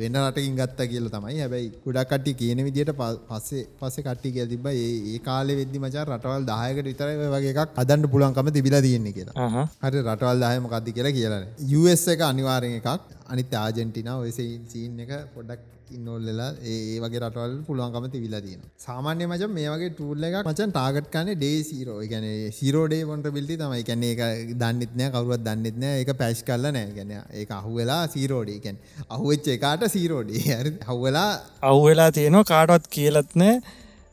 වෙන 0.00 0.16
රටකින් 0.20 0.54
ගත්ත 0.60 0.86
කියල 0.90 1.06
තමයි. 1.14 1.38
හැබැයි 1.42 1.68
ගොඩක් 1.84 2.10
කට්ටි 2.12 2.32
කියන 2.40 2.60
විදිට 2.66 2.92
පස්සේ 3.30 3.64
පස්සේ 3.80 4.04
කට්ටි 4.08 4.34
කියල 4.36 4.48
තිබ 4.52 4.66
ඒ 4.72 5.18
කාලෙ 5.28 5.52
වෙද්දි 5.60 5.82
මචා 5.84 6.04
රටවල් 6.08 6.46
දායකට 6.52 6.88
විතර 6.90 7.08
වගේ 7.34 7.52
එකක් 7.54 7.80
අදන්න 7.82 8.08
පුලුවන්කම 8.14 8.52
තිබිල 8.58 8.76
තියෙන්නේ 8.86 9.16
කියලා. 9.18 9.66
හරි 9.84 10.04
රටවල් 10.08 10.44
දායම 10.44 10.70
කදදි 10.74 10.96
කියලා 10.98 11.16
කියලන 11.18 11.44
US 11.80 12.04
එක 12.14 12.20
අනිවාරෙන් 12.30 12.78
එකක්. 12.80 12.90
අනිත් 13.32 13.54
ආජෙන්ටින 13.64 14.08
ඔය 14.14 14.30
සීන් 14.38 15.00
එක 15.04 15.12
පොඩක් 15.34 15.60
ඉන්නොල්ලලා 15.96 16.50
ඒ 16.64 17.00
වගේ 17.02 17.22
රටවල් 17.22 17.54
පුළුවන්කම 17.66 18.06
තිවිලා 18.14 18.42
තියෙන 18.46 18.62
සාමාන්‍ය 18.84 19.26
මචන් 19.26 19.52
මේ 19.56 19.68
වගේ 19.72 19.90
ටූල්ල 19.92 20.26
එකක් 20.28 20.38
මචන් 20.44 20.72
ටාගට් 20.72 21.10
කන්නේ 21.14 21.36
ඩේ 21.36 21.58
සීරෝ 21.62 21.98
ගැන 22.12 22.26
සිරෝඩේ 22.52 23.02
පොන්ට 23.04 23.28
බිල්ටි 23.36 23.58
තමයි. 23.62 23.82
කැන 23.82 24.04
එක 24.04 24.22
දන්නෙත්නෑ 24.54 25.10
කවරුවත් 25.14 25.44
දන්නෙත්නෑ 25.48 26.00
එක 26.02 26.14
පැශ් 26.22 26.42
කල්ල 26.48 26.70
නෑ. 26.70 26.88
ගැන 26.96 27.12
ඒ 27.12 27.46
අහුවෙලා 27.52 28.02
සීරෝඩේ 28.14 28.58
කැන් 28.64 28.80
අහුවෙච්ච 29.08 29.52
එකාට 29.56 29.86
සීරෝඩේ 29.94 30.42
හරි 30.60 30.74
හවලා 30.88 31.28
අවුවෙලා 31.70 32.10
තියෙනවා. 32.12 32.44
කාටවත් 32.44 32.90
කියලත්නෑ 32.96 33.54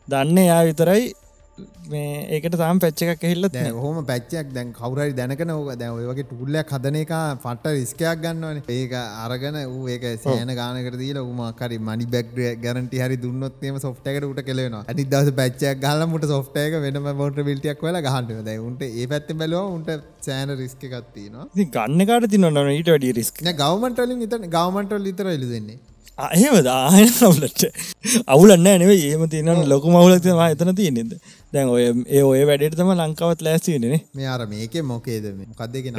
දන්න 0.08 0.46
යා 0.46 0.62
විතරයි. 0.66 1.04
මේ 1.92 2.10
ඒකට 2.36 2.56
තාම 2.62 2.80
පැච්ච 2.84 3.02
එකක් 3.14 3.24
එහිල්ල 3.30 3.48
හොම 3.84 3.98
පැච්චයක් 4.10 4.52
දැන් 4.58 4.74
කවරයි 4.80 5.16
දැනකන 5.20 5.54
ඕක 5.56 5.72
දැ 5.82 5.90
ඔයගේ 5.96 6.26
ටුල්ලයක් 6.30 6.74
හදන 6.76 6.98
එක 7.02 7.14
පට්ට 7.44 7.74
රිස්කයක් 7.78 8.22
ගන්නවන. 8.26 8.62
ඒක 8.78 8.94
අරගන 9.26 9.60
වූ 9.74 9.88
ඒක 9.96 10.06
සෑන 10.26 10.54
ගානකට 10.60 11.00
දීල 11.04 11.20
උමකරි 11.24 11.80
මනි 11.90 12.08
බැක්්‍රිය 12.16 12.52
ගැරන්ටි 12.66 13.04
හරි 13.04 13.20
දුන්නොත්ම 13.26 13.82
සොෆ්ටකට 13.86 14.30
උට 14.32 14.42
කෙලෙන 14.50 14.78
ඇනි 14.82 15.08
දස 15.16 15.34
පැච්චයක් 15.42 15.84
ගලමුට 15.86 16.30
සොෆ්ටයක 16.34 16.80
වෙනම 16.86 17.12
බොට 17.22 17.44
විල්ටියක් 17.50 17.86
වෙල 17.90 18.00
ගහන්ට 18.08 18.46
ද 18.48 18.58
උන්ට 18.70 18.88
ඒ 18.90 19.10
පැත්ති 19.14 19.40
බැලව 19.44 19.62
උන්ට 19.76 19.92
සෑන 20.30 20.56
රිස්ක 20.64 20.88
ගත්තිනවා 20.96 21.70
ගන්නකාට 21.76 22.32
තින්නන්න 22.34 22.64
ඊට 22.78 22.96
වැඩි 22.96 23.14
රිස්ක 23.22 23.46
ගවමටලින් 23.62 24.26
ඉත 24.28 24.36
ගවමටල් 24.56 25.14
ඉතර 25.14 25.28
එලි 25.36 25.48
දෙන්නේ. 25.54 25.80
එහෙම 26.20 26.56
දාහන 26.68 27.12
අවුලට 27.28 27.62
අවුලන්න 28.34 28.68
ඇනව 28.72 28.92
ඒම 28.94 29.22
තියන 29.34 29.52
ලොකු 29.74 29.94
මවුලතවා 29.94 30.48
එතන 30.56 30.72
තියෙනෙද 30.80 31.14
දැන් 31.54 31.70
ඔය 31.76 31.84
ඒ 32.16 32.20
ඔය 32.22 32.42
වැඩට 32.48 32.76
තම 32.80 32.90
ලංකාවත් 32.94 33.40
ලෑස්තිනේ 33.46 34.00
මේ 34.18 34.28
අර 34.34 34.42
මේක 34.52 34.76
මොකේද 34.90 35.24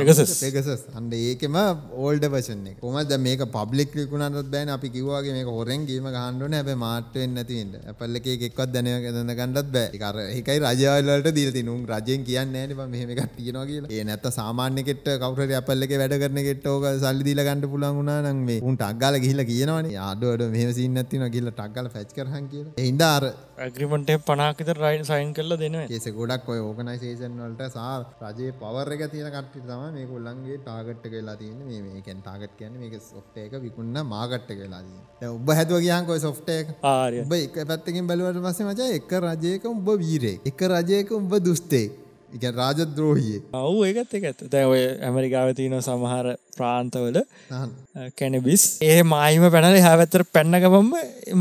Pegasus. 0.00 0.30
පෙගසස් 0.42 0.84
අන්ඩ 0.98 1.14
ඒකෙම 1.16 1.56
ඕල්ඩ 2.02 2.26
වශන 2.34 2.60
කොමද 2.82 3.14
මේක 3.24 3.42
පබ්ලික් 3.56 3.90
ලිකුණත් 3.98 4.38
බෑන? 4.52 4.70
අපි 4.76 4.88
කිවවාගේ 4.96 5.34
මේක 5.36 5.50
හොරෙන් 5.56 5.86
ගේම 5.88 6.06
ගහන්ඩුවන 6.16 6.54
ඇබ 6.58 6.70
මාට්ටෙන් 6.84 7.34
නැතිවෙන්න 7.38 7.88
ඇපල්ල 7.92 8.20
එක 8.20 8.28
එක්වත් 8.48 8.70
දැනය 8.76 8.92
ගන්න 9.06 9.34
ගන්නත් 9.40 9.72
බෑ. 9.74 9.98
කර 10.02 10.20
එකයි 10.38 10.58
රජවල්ලට 10.62 11.30
දීල්ති 11.38 11.64
නුම් 11.70 11.82
රජයෙන් 11.92 12.28
කියන්න 12.28 12.54
ෑන 12.60 12.76
මෙහම 12.94 13.10
එකක් 13.16 13.34
තියෙනවා 13.40 13.66
කියලා. 13.72 13.90
ඒ 13.96 14.06
නැත 14.10 14.30
සාමාන්‍යකට 14.38 15.10
කවර 15.24 15.56
අපල්ල 15.60 15.88
එක 15.88 15.96
වැඩ 16.04 16.16
කරන 16.22 16.40
කෙට 16.50 16.70
ඕක 16.74 16.88
සල්ලි 17.02 17.28
දීල 17.30 17.42
ගන්නඩ 17.48 17.70
පුලන් 17.74 17.88
වුණා 17.98 18.20
නම් 18.22 18.46
මේ 18.52 18.62
උන්ට 18.70 18.86
අක්ගල 18.90 19.20
ගහිල 19.26 19.46
කියනවන. 19.50 19.90
අඩුවට 20.06 20.46
මෙහම 20.56 20.72
සින්න 20.78 21.02
ඇතින 21.04 21.26
කියල 21.36 21.50
ටක්ගල 21.50 21.92
පැච් 21.98 22.16
කරහන් 22.20 22.48
කියලා. 22.54 22.78
එහින්දාර 22.84 23.30
ඇග්‍රිමට 23.66 24.16
පනාකිත 24.30 24.74
රයින් 24.82 25.04
සයින් 25.12 25.36
කරල 25.40 25.56
දෙනවා. 25.62 25.86
ඒස 25.90 26.06
ගොඩක් 26.18 26.48
ඔය 26.54 26.60
ඕගනයිසේෂන් 26.64 27.36
වලට 27.42 27.68
සා 27.76 27.92
රජයේ 28.30 28.56
පවර 28.60 28.92
එක 28.96 29.04
තියෙන 29.12 29.30
කට්ටි 29.36 29.64
තම 29.68 29.84
මේ 29.96 30.08
කොල්ලන්ගේ 30.12 30.58
ටාගට්ට 30.60 31.10
කියලා 31.14 31.36
තියන්න. 31.42 31.60
මේ 31.68 31.80
මේකැන් 31.86 32.22
ටාගට් 32.22 32.56
කියන 32.58 32.76
මේක 32.82 32.96
සොෆ්ට 33.02 33.40
එක 33.44 33.56
විකුන්න 33.64 34.02
මාගට්ට 34.12 34.52
කියලා 34.60 34.82
දී 34.84 35.30
ඔබ 35.30 35.54
හැදුව 35.58 35.82
කියහන්කොයි 35.86 36.24
සොෆ්ට 36.26 36.52
එක? 36.56 36.76
ආරය. 36.84 37.24
ඔබ 37.24 37.32
එක 37.38 37.58
පැත්තකින් 37.72 38.10
බැලුවට 38.10 38.42
පස්සේ 38.46 38.68
මචා 38.68 38.90
එක 38.98 39.16
රජයක 39.24 39.66
උඹ 39.72 39.90
වීරේ 40.04 40.36
එක 40.52 40.68
රජයක 40.72 41.12
උඹ 41.18 41.34
දුස්තේ 41.40 41.86
එක 42.36 42.44
රාජද්‍රෝහියේ 42.60 43.42
ඔවු 43.62 43.84
ඒකත් 43.88 44.14
එක 44.18 44.28
ඇත 44.30 44.46
දැ 44.54 44.64
ඔය 44.72 44.82
ඇමරිකාව 45.08 45.52
තියන 45.58 45.76
සමහර 45.80 46.30
ප්‍රාන්තවල. 46.56 47.18
කැනබිස් 48.18 48.64
ඒ 48.82 49.02
මායිම 49.04 49.46
පැනල 49.54 49.78
හැවත්තර 49.86 50.24
පැන්නකවම 50.36 50.90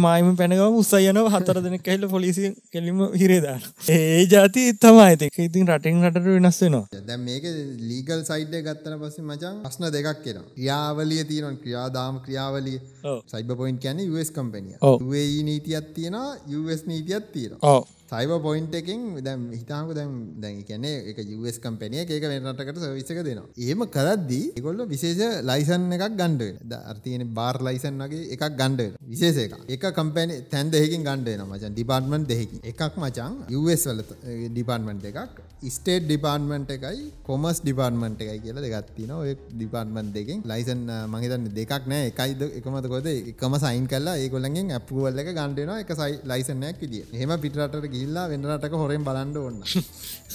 මායිම 0.06 0.36
පැනකම 0.41 0.80
උසයනව 0.82 1.30
හතර 1.36 1.61
දෙනෙක් 1.66 1.88
ඇහිල 1.88 2.07
පොලිසි 2.16 2.53
කෙලිම 2.74 3.03
හිරේදාන 3.22 3.61
ඒ 3.90 4.26
ජාති 4.34 4.66
තමයි 4.78 5.06
ඇතික 5.06 5.40
ඉතින් 5.48 5.74
රටින් 5.74 6.02
රටට 6.06 6.32
වෙනස් 6.38 6.61
වෙනවා 6.64 7.03
දැන් 7.10 7.26
මේක 7.26 7.45
ලීගල් 7.90 8.24
සයිඩ් 8.24 8.57
එක 8.60 8.66
ගත්තට 8.70 8.99
පස්සේ 9.03 9.28
මචං 9.28 9.61
ප්‍රශ්න 9.64 9.90
දෙකක් 9.95 10.28
එනවා. 10.32 10.48
ක්‍රියාවලිය 10.56 11.24
තියෙනවා 11.24 11.61
ක්‍රියාදාම 11.64 12.20
ක්‍රියාවලිය. 12.26 12.80
ඔව්. 13.03 13.22
සයිබර් 13.28 13.56
පොයින්ට් 13.56 13.82
කියන්නේ 13.82 14.10
US 14.10 14.32
කම්පැනිය. 14.32 14.76
UAE 15.06 15.40
නීතියක් 15.49 15.94
තියෙනවා 15.95 16.36
US 16.60 16.86
නීතියක් 16.86 17.32
තියෙනවා. 17.34 17.60
ඕ 17.64 17.98
සයිබර් 18.11 18.38
පොයින්ට් 18.45 18.76
එකෙන් 18.80 19.02
දැන් 19.26 19.41
හිතාමුකෝ 19.60 19.95
දැන් 19.98 20.14
දැන් 20.44 20.56
ඒ 20.61 20.65
කියන්නේ 20.69 20.94
ඒක 21.10 21.19
US 21.38 21.57
කම්පැනි 21.64 21.99
එක 22.03 22.11
ඒක 22.15 22.26
වෙන 22.31 22.48
රටකට 22.52 22.80
සර්විස් 22.84 23.11
එක 23.14 23.19
දෙනවා. 23.27 23.49
එහෙම 23.64 23.81
කරද්දී 23.95 24.45
ඒගොල්ලෝ 24.57 24.88
විශේෂ 24.94 25.44
ලයිසන් 25.49 25.86
එකක් 25.98 26.06
ගන්න 26.19 26.38
වෙනවා. 26.41 26.69
දැන් 26.72 26.88
අර 26.91 26.98
තියෙන 27.06 27.26
බාර් 27.40 27.56
ලයිසන් 27.68 28.02
වගේ 28.03 28.23
එකක් 28.36 28.45
ගන්න 28.61 28.77
වෙනවා. 28.80 29.03
විශේෂ 29.11 29.38
එකක්. 29.45 29.53
එක 29.76 29.86
කම්පැනි 29.99 30.38
තැන් 30.53 30.72
දෙකකින් 30.76 31.06
ගන්න 31.07 31.27
වෙනවා 31.27 31.49
මචං. 31.52 31.76
ඩිපාර්ට්මන්ට් 31.76 32.31
දෙකකින්. 32.34 32.65
එකක් 32.72 32.98
මචං 33.03 33.38
US 33.60 33.86
වල 33.90 34.02
ඩිපාර්ට්මන්ට් 34.49 35.06
එකක්. 35.11 35.44
ස්ටේට් 35.68 36.07
ඩිපාර්ට්මන්ට් 36.07 36.73
එකයි 36.77 37.06
කොමර්ස් 37.30 37.61
ඩිපාර්ට්මන්ට් 37.61 38.26
එකයි 38.26 38.40
කියලා 38.45 38.65
දෙකක් 38.65 38.91
තියෙනවා. 38.98 39.22
ඔය 39.23 39.36
ඩිපාර්ට්මන්ට් 39.53 40.11
දෙකෙන් 40.18 40.44
ලයිසන් 40.53 40.84
මම 40.88 41.15
හිතන්නේ 41.26 41.56
දෙකක් 41.60 41.91
නෑ. 41.94 42.10
එකයිද 42.11 42.44
එකමද 42.49 42.90
කොහෙද 42.94 43.11
එකම 43.11 43.60
සයින් 43.65 43.88
කරලා 43.94 44.18
ඒගොල්ලන්ගෙන් 44.26 44.76
ඇප්‍රූවල් 44.80 45.23
එක 45.23 45.31
ගන්න 45.38 45.57
වෙනවා 45.60 45.80
එක 45.86 45.95
ලයිසන් 46.34 46.68
එකක් 46.72 46.84
විදියට. 46.86 47.15
එහෙම 47.15 47.38
පිටරටට 47.45 47.90
ගිහිල්ලා 47.99 48.27
වෙන 48.31 48.47
රටක 48.49 48.76
හොරෙන් 48.84 49.03
ඕන. 49.38 49.61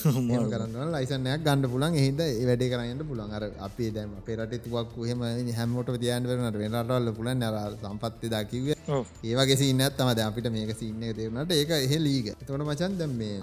එහෙම 0.04 0.46
කරන්න 0.50 0.94
ලයිසන් 0.94 1.26
එකක් 1.26 1.44
ගන්න. 1.46 1.66
එහෙනම් 1.94 2.20
ඒ 2.22 2.46
වැඩේ 2.46 2.70
කරන්න 2.70 3.02
පුළුවන්. 3.08 3.32
අර 3.32 3.44
අපි 3.60 3.90
දැන් 3.90 4.14
අපේ 4.20 4.36
රටේ 4.36 4.62
තුවක්කු 4.64 5.06
එහෙම 5.06 5.20
හැමෝටම 5.58 5.98
තියන්න 5.98 6.28
බැරුණාට 6.28 6.58
වෙන 6.58 6.74
රටවල 6.74 7.12
පුළුවන් 7.18 7.38
නේ 7.38 7.50
අර 7.62 7.76
සම්පත්තිය 7.82 8.30
දා 8.30 8.44
කිව්වේ. 8.44 8.76
ඔව් 8.88 9.04
ඒ 9.24 9.34
වගේ 9.34 9.56
සීන් 9.56 9.80
එකක් 9.80 9.96
තමයි 9.98 10.14
දැන් 10.14 10.28
අපිට 10.30 10.48
මේක 10.56 10.72
සීන් 10.76 11.02
එක 11.02 11.16
තේරුණාට 11.18 11.52
ඒක 11.52 11.70
එහෙ 11.78 11.98
ලීග. 11.98 12.26
එතකොට 12.34 12.64
මචන් 12.64 12.98
දැන් 12.98 13.14
මේ 13.16 13.40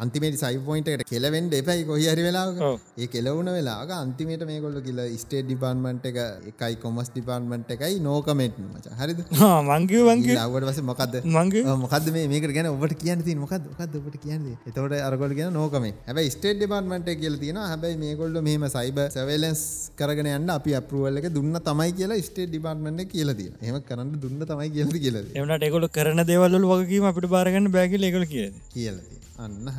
පොයින්ට් 0.66 0.88
එකට 0.88 1.10
කෙලවෙන්න 1.10 1.50
එපයි 1.52 1.86
කොහි 1.86 2.08
හරි 2.08 2.24
වෙලාවක. 2.24 2.60
ඔව්. 2.62 2.78
ඒ 2.98 3.08
කෙලවුණ 3.08 3.52
වෙලාවක 3.52 3.92
අන්තිමේට 3.98 4.46
මේගොල්ලෝ 4.46 4.82
කියලා 4.82 5.08
ස්ටේට් 5.24 5.48
ඩිපාර්ට්මන්ට් 5.48 6.06
එක 6.12 6.18
එකයි 6.52 6.76
කොමර්ස් 6.84 7.10
ඩිපාර්ට්මන්ට් 7.12 7.74
එකයි 7.76 8.00
නෝ 8.02 8.20
කමෙන්ට් 8.22 8.60
මචං. 8.60 8.96
හරිද? 9.02 9.20
මංකිව 9.72 10.06
වංකිව 10.10 10.34
ඊළඟට 10.34 10.70
පස්සේ 10.70 10.88
මොකද්ද? 10.92 11.16
මංකිව 11.38 11.66
ඔව්, 11.66 11.80
මොකද්ද 11.86 12.12
මේ 12.12 12.28
මේකට 12.28 12.54
ගැන 12.54 12.72
ඔබට 12.72 12.96
කියන්න 13.02 13.24
තියෙන්නේ 13.24 13.46
මොකද්ද? 13.46 13.66
මොකද්ද 13.72 13.96
ඔකට 14.12 14.24
කියන්නේ. 14.24 14.56
එතවට 14.64 14.96
අරගොල 15.02 15.32
කියෙන 15.32 15.54
නෝකම 15.54 15.86
හැබයි 16.08 16.32
ස්ටේට 16.32 16.58
ඩිපාර්ටමට 16.58 17.10
කියල 17.16 17.36
තියෙන 17.38 17.60
හැබයි 17.64 17.96
මේකොල්ල 17.98 18.36
මෙහම 18.42 18.66
සයිබ 18.68 19.00
සවලන්ස් 19.08 19.62
කරගෙන 19.98 20.30
යන්න 20.32 20.50
අපි 20.50 20.76
අපරුවල්ල 20.80 21.22
එක 21.22 21.30
දුන්න 21.30 21.56
තමයි 21.62 21.94
කියලා 21.94 22.20
ස්ටේට 22.22 22.52
ඩිපාර්ටමට 22.52 23.08
කියලද 23.14 23.42
එම 23.62 23.80
කරන්න 23.84 24.12
දුන්න 24.18 24.44
තමයි 24.44 24.70
කියල 24.72 24.94
කියල 24.98 25.18
එමට 25.36 25.68
එකොල 25.70 25.88
කරන 25.90 26.26
දේවල්ල 26.26 26.70
වගකීම 26.74 27.10
අපිට 27.12 27.32
බාරගන්න 27.32 27.72
බැගි 27.72 28.04
එකල 28.04 28.28
කිය 28.28 28.52
කියල 28.70 29.02
අන්න 29.40 29.74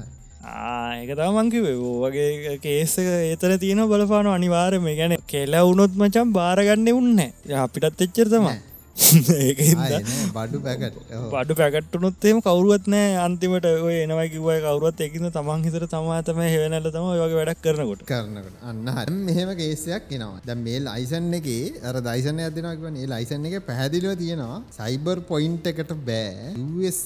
ඒක 0.96 1.14
තමන්කිව 1.14 1.70
වගේ 2.00 2.58
කේස 2.58 2.98
ඒතර 2.98 3.56
තියෙන 3.58 3.86
බලපාන 3.86 4.30
අනිවාරම 4.30 4.90
ගැන 4.94 5.16
කෙලා 5.26 5.64
වුණොත් 5.64 5.96
මචම් 5.96 6.32
බාරගන්න 6.32 6.92
උන්න 6.92 7.26
අපිටත් 7.60 8.06
එච්චර 8.06 8.28
තමයි 8.28 8.58
බඩු 10.36 10.58
පැකට. 10.64 10.96
පඩු 11.32 11.54
පැකට්ටුනොත්තේම 11.56 12.40
කවරුවත් 12.40 12.86
නෑ. 12.86 13.14
අන්තිමට 13.24 13.66
ඔය 13.86 13.94
එනවයි 14.04 14.26
කිවයි 14.34 14.58
කවරුවත් 14.64 15.00
එකන්න 15.06 15.30
තමන් 15.32 15.64
හිතර 15.66 15.84
තමාතම 15.88 16.40
හෙවනල 16.44 16.88
තම 16.88 17.06
වගේ 17.12 17.38
වැඩක් 17.38 17.62
කරනකොට. 17.66 18.02
කරනකට. 18.04 18.58
අන්න 18.62 18.90
හරම් 18.96 19.16
මෙහෙම 19.28 19.52
කේසයක් 19.60 20.08
කෙනවා 20.10 20.42
ද 20.44 20.56
මේ 20.58 20.80
ලයිසන් 20.80 21.30
එක 21.32 21.48
අර 21.82 21.96
දයිසන 22.00 22.42
ඇතිනක් 22.46 22.84
වනේ 22.84 23.08
ලයිසන් 23.08 23.48
එක 23.50 23.56
පැහැදිලිව 23.68 24.12
තියෙනවා 24.18 24.60
සයිබර් 24.72 25.24
පොයින්ට 25.30 25.72
එකට 25.72 25.94
බෑ. 26.02 26.52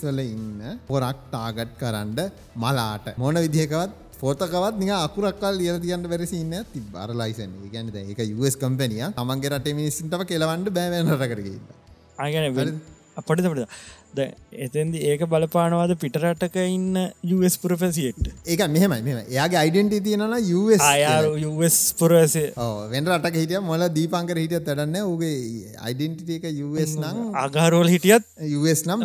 වල 0.02 0.20
ඉන්න 0.24 0.80
පොරක් 0.88 1.22
ටාගට් 1.26 1.78
කරන්න 1.78 2.18
මලාට. 2.56 3.14
මොන 3.16 3.38
විදිහකවත් 3.38 4.05
පොතකවත් 4.20 4.74
නික 4.80 4.93
අකුරක්කල් 4.97 5.55
ලියල 5.60 5.78
තියන්න 5.84 6.09
වැරසින්න 6.12 6.55
ති 6.72 6.80
බර 6.94 7.10
ලයිසන් 7.20 7.52
ගැනද 7.74 7.97
එක. 8.02 8.20
US 8.36 8.55
කම්පනිය 8.62 9.06
තමන්ගේ 9.20 9.52
රට 9.52 9.76
මිනිසින්ටම 9.80 10.22
කෙලවන්ඩ 10.32 10.74
බෑවනටකරගන්න 10.76 11.64
අගැන 12.26 12.78
අපටිතමට 13.20 13.68
ද 14.16 14.24
එතන්දි 14.64 14.98
ඒක 15.10 15.22
බලපානවාද 15.32 15.93
පිටරටක 16.02 16.56
ඉන්න 16.62 16.97
US 17.36 17.55
පුරපැසිෙට් 17.62 18.30
ඒක 18.52 18.62
මෙහමයි 18.76 19.02
මෙම 19.09 19.20
එයාගේ 19.24 19.60
අයිඩෙන්ටි 19.62 20.14
අයාර 20.88 21.28
US 21.51 21.78
පුරසේ 22.01 22.47
වෙන 22.93 23.12
රටක 23.12 23.36
හිටිය 23.43 23.60
මොල 23.70 23.84
දීපංකර 23.98 24.40
හිටිය 24.43 24.62
තැඩන්න 24.68 24.98
උගේ 25.12 25.76
අයිඩෙන්ටිට 25.88 26.32
එක 26.38 26.47
US 26.68 26.97
නම් 27.02 27.36
අගාරෝල් 27.44 27.93
හිටියත්? 27.94 28.24
US 28.60 28.80
නම් 28.88 29.05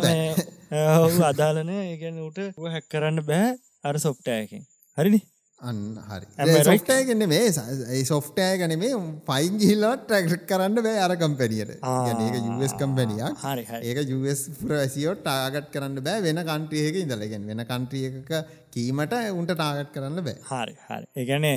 ඔහු 1.04 1.20
අදාලනය 1.30 1.78
ඒගැන 1.84 2.20
උට 2.28 2.40
හැක් 2.76 2.88
කරන්න 2.88 3.24
බෑ. 3.30 3.56
අර 3.84 3.96
සොප්ටයකින් 3.98 4.62
හරිනි? 4.98 5.20
අන්න 5.62 5.76
හරි. 6.06 6.26
සොෆ්ටය 6.68 6.94
ගන්න 7.08 7.28
මේ 7.28 7.42
ඒ 7.90 8.00
සොෆ්ටය 8.04 8.46
ගන 8.60 8.72
මේ 8.76 8.96
පයින් 9.28 9.58
ගිල්ලට 9.60 10.02
ටැක්ක් 10.08 10.44
කරන්න 10.50 10.78
බෑ 10.86 11.02
අර 11.04 11.14
කම්පැනියට 11.16 11.70
ඒක 12.24 12.38
US 12.56 12.74
කම්පැනියක් 12.80 13.44
ඒක 13.84 14.00
US 14.16 14.42
පුරසියෝ 14.60 15.14
ටාගට් 15.20 15.70
කරන්න 15.74 16.02
බෑ 16.08 16.24
වෙන 16.26 16.42
කන්ට්‍රියක 16.50 16.98
ඉඳලගෙන් 17.04 17.46
වෙන 17.50 17.64
කන්ට්‍රියක 17.64 18.32
කීමට 18.74 19.14
උන්ට 19.32 19.54
ටාගට් 19.54 19.92
කරන්න 19.94 20.24
බෑ. 20.26 20.36
හරි 20.50 20.74
හරි. 20.88 21.06
ඒගැනේ 21.16 21.56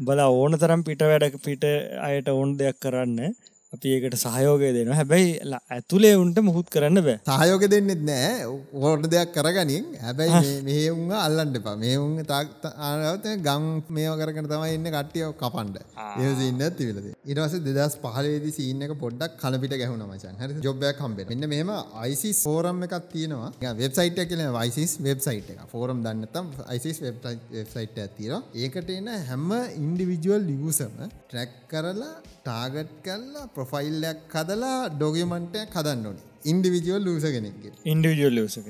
බල 0.00 0.22
ඕන 0.28 0.58
තරම් 0.58 0.86
පිට 0.88 1.02
වැඩ 1.04 1.40
පිට 1.42 1.66
අයට 2.02 2.30
ඕන් 2.30 2.54
දෙයක් 2.56 2.78
කරන්න 2.78 3.34
අපි 3.72 3.90
ඒකට 3.96 4.16
සහයෝගය 4.22 4.70
දෙනවා. 4.76 4.96
හැබැයි 4.98 5.28
ඇතුළේ 5.70 6.12
උන්ට 6.22 6.38
මුහුත් 6.42 6.66
කරන්න 6.68 7.00
බෑ. 7.06 7.18
සහයෝග 7.28 7.62
දෙන්නෙත් 7.72 8.02
නෑ. 8.04 8.32
ඕට 8.80 9.06
දෙයක් 9.12 9.30
කරගනින්. 9.36 9.86
හැබැයි 10.02 10.50
මේ 10.66 10.82
උන් 10.94 11.12
අල්ලන්ට 11.18 11.56
එපා. 11.60 11.76
මේ 11.76 11.94
උන් 11.98 12.12
ආනවත 12.88 13.28
ගම් 13.46 13.64
මේෝ 13.90 14.16
කරගෙන 14.20 14.48
තමයි 14.50 14.74
ඉන්න 14.76 14.88
කට්ටියෝ 14.88 15.30
කපන්ඩ 15.34 15.78
ඒසින්න 16.18 16.64
තිවිලද 16.72 17.08
ඉටවස 17.26 17.54
දෙදස් 17.68 17.96
පහලේදි 18.02 18.52
සීන්න 18.52 18.84
එක 18.86 18.92
පොඩ්ඩක් 18.96 19.38
කලපිට 19.42 19.76
ගැහුණ 19.82 20.04
මචන් 20.06 20.36
හරි 20.42 20.60
ජොබ්බයක් 20.60 21.00
කම්බෙන 21.00 21.32
එන්න 21.36 21.48
මෙම 21.48 21.72
අයිසි 22.02 22.32
ෝරම් 22.46 22.84
එකක් 22.88 22.96
තියෙනවා. 23.08 23.72
වෙබ්සයිට 23.74 24.20
කියල 24.26 24.44
වයිසිස් 24.52 24.94
වෙබ්සයිට් 25.00 25.48
එක 25.54 25.64
ෆෝරම් 25.72 26.04
දන්නතම් 26.06 26.52
අයිසිස් 26.68 27.00
වෙබ්සයිට් 27.00 27.98
ඇතිර 27.98 28.36
ඒකට 28.60 28.92
එන 28.92 29.10
හැම 29.24 29.48
ඉන්ඩිවිජුවල් 29.78 30.46
ලිවසම 30.50 31.02
ට්‍රැක් 31.08 31.58
කරලා 31.68 32.14
ටාගට් 32.44 32.92
කල්ලා 33.06 33.48
ප්‍රොෆයිල්ලයක් 33.56 34.20
කදලා 34.34 34.76
ඩොගමන්ටයක් 34.92 35.68
කදන්න 35.74 36.06
ඕනි. 36.10 36.22
ඉන්ඩිවිජුවල් 36.50 37.04
ලූස 37.06 37.24
කෙනෙක්ගේ 37.34 37.72
ඉන්ඩිවිජුවල් 37.92 38.38
ලසක 38.38 38.66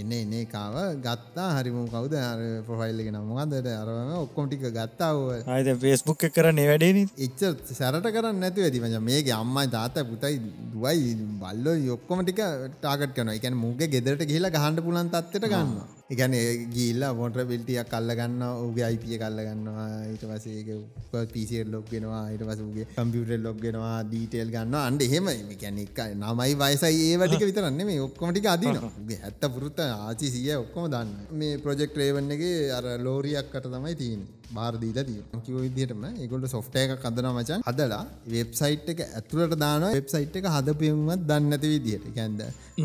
එන්න 0.00 0.14
එන්නේ 0.20 0.44
කාව 0.54 0.76
ගත්තා. 1.04 1.48
හරිම 1.56 1.76
කවද? 1.92 2.22
ප්‍රොෆයිල්ලක 2.68 3.10
නම්මගදට 3.12 3.68
අරම 3.74 4.10
ඔක්කොටික 4.24 4.64
ගත්තාව 4.78 5.20
අයිත 5.56 5.70
ෆෙස්බුක් 5.84 6.24
කරන්න 6.36 6.60
වැඩේන 6.70 6.98
එච්ච 7.26 7.44
සැරට 7.80 8.10
කරන්න 8.16 8.42
නැතු 8.44 8.66
ඇති 8.66 8.82
මච. 8.82 9.04
මේක 9.10 9.30
අම්මයි 9.38 9.66
තාත 9.76 10.02
පුතයි 10.10 10.42
දුවයි 10.74 11.14
බල්ලෝ 11.44 11.78
යොක්කොමටික 11.90 12.42
ටාගට 12.76 13.16
කන 13.16 13.32
එකැන 13.38 13.62
මුගේ 13.64 13.92
ගෙදරට 13.94 14.28
කියලා 14.32 14.54
ගහන්ඩ 14.58 14.86
පුලන් 14.88 15.14
තත්වට 15.16 15.52
ගන්න 15.54 15.99
එකන 16.10 16.32
ගිල්ල 16.68 17.02
මොට 17.14 17.36
පිල්ටියක් 17.44 17.86
කල්ලගන්න 17.86 18.42
ඔගේ 18.42 18.84
අයිපිය 18.84 19.16
කල්ලගන්නවා 19.16 19.84
ඊට 20.06 20.24
පසේ 20.24 21.26
පිසිල් 21.28 21.70
ලොක්ගෙනවා 21.70 22.22
ඊට 22.30 22.42
පසගේ 22.42 22.86
කම්පියුටර් 22.90 23.38
ලොක්ගෙනවා 23.40 23.98
දීටේල් 24.04 24.50
ගන්න 24.50 24.74
අන්ඩ 24.80 25.02
එහෙම 25.02 25.30
ගැන 25.54 25.78
එක 25.78 26.00
නමයි 26.16 26.56
වයසයි 26.56 27.06
ඒවටික 27.06 27.44
විතරන්න 27.44 27.80
මේ 27.84 28.00
ඔක්කොමටික 28.00 28.48
අදිනගේ 28.48 29.20
ඇත්ත 29.28 29.46
පුරුත්ත 29.50 29.78
ආචි 29.86 30.30
සිය 30.30 30.50
ඔක්කොම 30.56 30.90
දන්න 30.90 31.14
මේ 31.34 31.60
ප්‍රජෙක්් 31.60 31.94
රේවන්නගේ 31.94 32.58
අර 32.72 32.90
ලෝරියක්කට 32.98 33.64
තමයි 33.68 33.94
තියන්නේ 33.96 34.39
බාර්දීලා 34.50 35.04
තිය 35.04 35.22
කිව 35.40 35.56
විදිහටම 35.58 36.04
ඒගොල්ට 36.10 36.48
සොෆ්ටය 36.48 36.82
එක 36.84 36.94
කදන 36.98 37.28
මචන් 37.30 37.66
හදලා 37.66 38.02
වෙබ්සයිට් 38.28 38.88
එක 38.92 39.02
ඇතුළට 39.08 39.56
දාන 39.56 39.86
වෙබ්සයිට් 39.88 40.36
එක 40.36 40.48
හදපියුමත් 40.48 41.26
දන්නඇති 41.26 41.72
විදිහට 41.74 42.08
ගැන්ද 42.14 42.40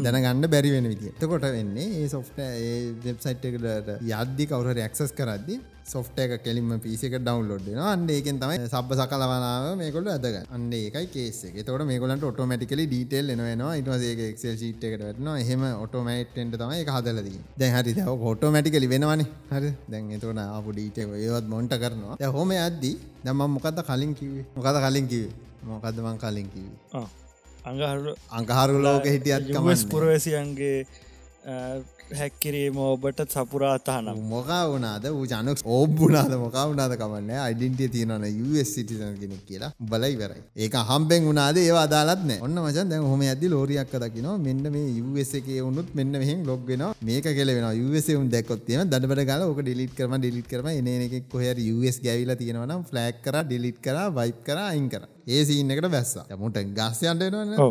දැනගන්න 0.06 0.50
බැරි 0.50 0.74
වෙන 0.76 0.90
විදිහ 0.94 1.14
එතකොට 1.14 1.48
වෙන්නේ 1.52 1.88
ඒ 2.00 2.10
සොෆ්ට 2.10 2.42
ඒ 2.42 2.76
වෙබ්සයිට් 3.04 3.48
එකට 3.48 3.96
යද්දි 4.14 4.48
කවුර 4.48 4.72
රක්සස් 4.76 5.16
කරද්දි 5.20 5.60
සොෆ්ට 5.86 6.18
එක 6.24 6.32
කෙලින්ම 6.44 6.70
පිසික 6.84 7.14
ඩවන්ලෝඩ් 7.18 7.68
අන්න 7.86 8.06
ඒකෙන් 8.10 8.38
තමයි 8.42 8.58
සබ 8.64 8.96
සකලවනාව 8.98 9.66
මේකොල 9.82 10.08
ඇදග 10.14 10.38
අන්න 10.50 10.66
ඒකයි 10.74 11.10
කේසේ 11.16 11.66
තොට 11.68 11.86
මේකොලට 11.90 12.26
ඔටෝමටිකලි 12.30 12.86
ඩීටෙල් 12.88 13.30
එනවා 13.34 13.74
ඉටවාසේක 13.82 14.22
එක්සල් 14.30 14.56
ශීට් 14.62 14.84
එකට 14.84 15.04
වැටනවා. 15.06 15.36
එහෙම 15.44 15.66
ඔටෝමයිට්ට 15.86 16.56
තමයි 16.56 16.82
හදලදී 16.90 17.40
දැන් 17.60 17.78
හරි 17.78 17.94
දැව 18.00 18.26
ඔටෝමටිකලි 18.32 18.90
වෙනවානේ. 18.94 19.30
හරි. 19.52 19.72
දැන් 19.92 20.12
එතවන 20.18 20.42
ආපු 20.46 20.74
ඩීට 20.74 20.98
ඒවත් 21.02 21.52
මොන්ට 21.54 21.78
කරනවා. 21.84 22.18
හොම 22.38 22.56
ඇද්දි 22.58 22.94
දැම 23.26 23.46
මොකද 23.58 23.84
කලින් 23.90 24.16
කිවේ 24.16 24.46
මොකද 24.58 24.82
කලින් 24.86 25.08
කිවේ 25.08 25.34
මොකදමං 25.66 26.18
කලින් 26.18 26.50
කිවේ 26.50 27.06
අඟහරු 27.66 28.12
අංකහරු 28.32 28.82
ලෝක 28.82 29.06
හිටියත් 29.08 29.52
කමස් 29.52 29.86
පුරවැසියන්ගේ 29.92 30.80
හැක්කිරීම 32.12 32.78
ඔබට 32.78 33.22
සපුරාතාන 33.28 34.10
මොකා 34.26 34.62
වනාද 34.70 35.06
වූ 35.10 35.26
ජනක් 35.26 35.64
ඕබ්බුනාද 35.68 36.34
මොකා 36.38 36.66
වනාද 36.70 36.94
කමන්න? 36.96 37.32
අයිඩින්ටිය 37.40 37.90
තියෙනන 37.90 38.26
US 38.46 38.74
සිටිසන 38.76 39.16
කෙනෙක් 39.22 39.42
කියලා 39.48 39.72
බලයි 39.84 40.16
වෙරයි 40.22 40.44
ඒක 40.58 40.78
හම්බෙන් 40.90 41.30
වනාද 41.32 41.58
ඒ 41.58 41.72
අදාලත්න 41.78 42.32
ඔන්න 42.40 42.62
මචන් 42.64 42.92
දැන් 42.92 43.08
හොම 43.14 43.24
ඇදදි 43.24 43.50
ලෝරියක් 43.50 43.96
දකින 43.96 44.30
මෙන්න 44.46 44.64
මේ 44.70 45.02
US 45.04 45.34
එක 45.34 45.50
වුනුත් 45.60 45.90
මෙන්න 45.94 46.14
මෙහෙම 46.16 46.46
ලොග්ගෙන 46.46 46.86
මේක 47.02 47.32
කෙලෙන 47.32 47.68
US 47.88 48.08
උන් 48.14 48.30
දැකොත්තියම 48.30 48.86
දඩබට 48.86 49.28
ගල 49.32 49.48
ඕක 49.48 49.62
ඩිලිට 49.62 49.98
කරම 49.98 50.16
ඩිලිට 50.20 50.48
කරම 50.48 50.70
එන 50.70 50.94
එකෙක් 51.00 51.28
කොහර 51.34 51.58
US 51.76 52.00
ගැවිලා 52.06 52.40
තියෙනවනම් 52.42 52.88
ෆලෑක් 52.92 53.22
කර 53.26 53.44
ඩිලිට් 53.44 53.82
කර 53.82 53.98
වයිප් 54.12 54.40
කර 54.48 54.60
අයින් 54.70 54.90
කර. 54.90 55.04
ඒ 55.28 55.42
සීනකට 55.44 55.88
බැස්ස 55.90 56.12
මුට 56.38 56.58
ගස්යන්ට 56.78 57.24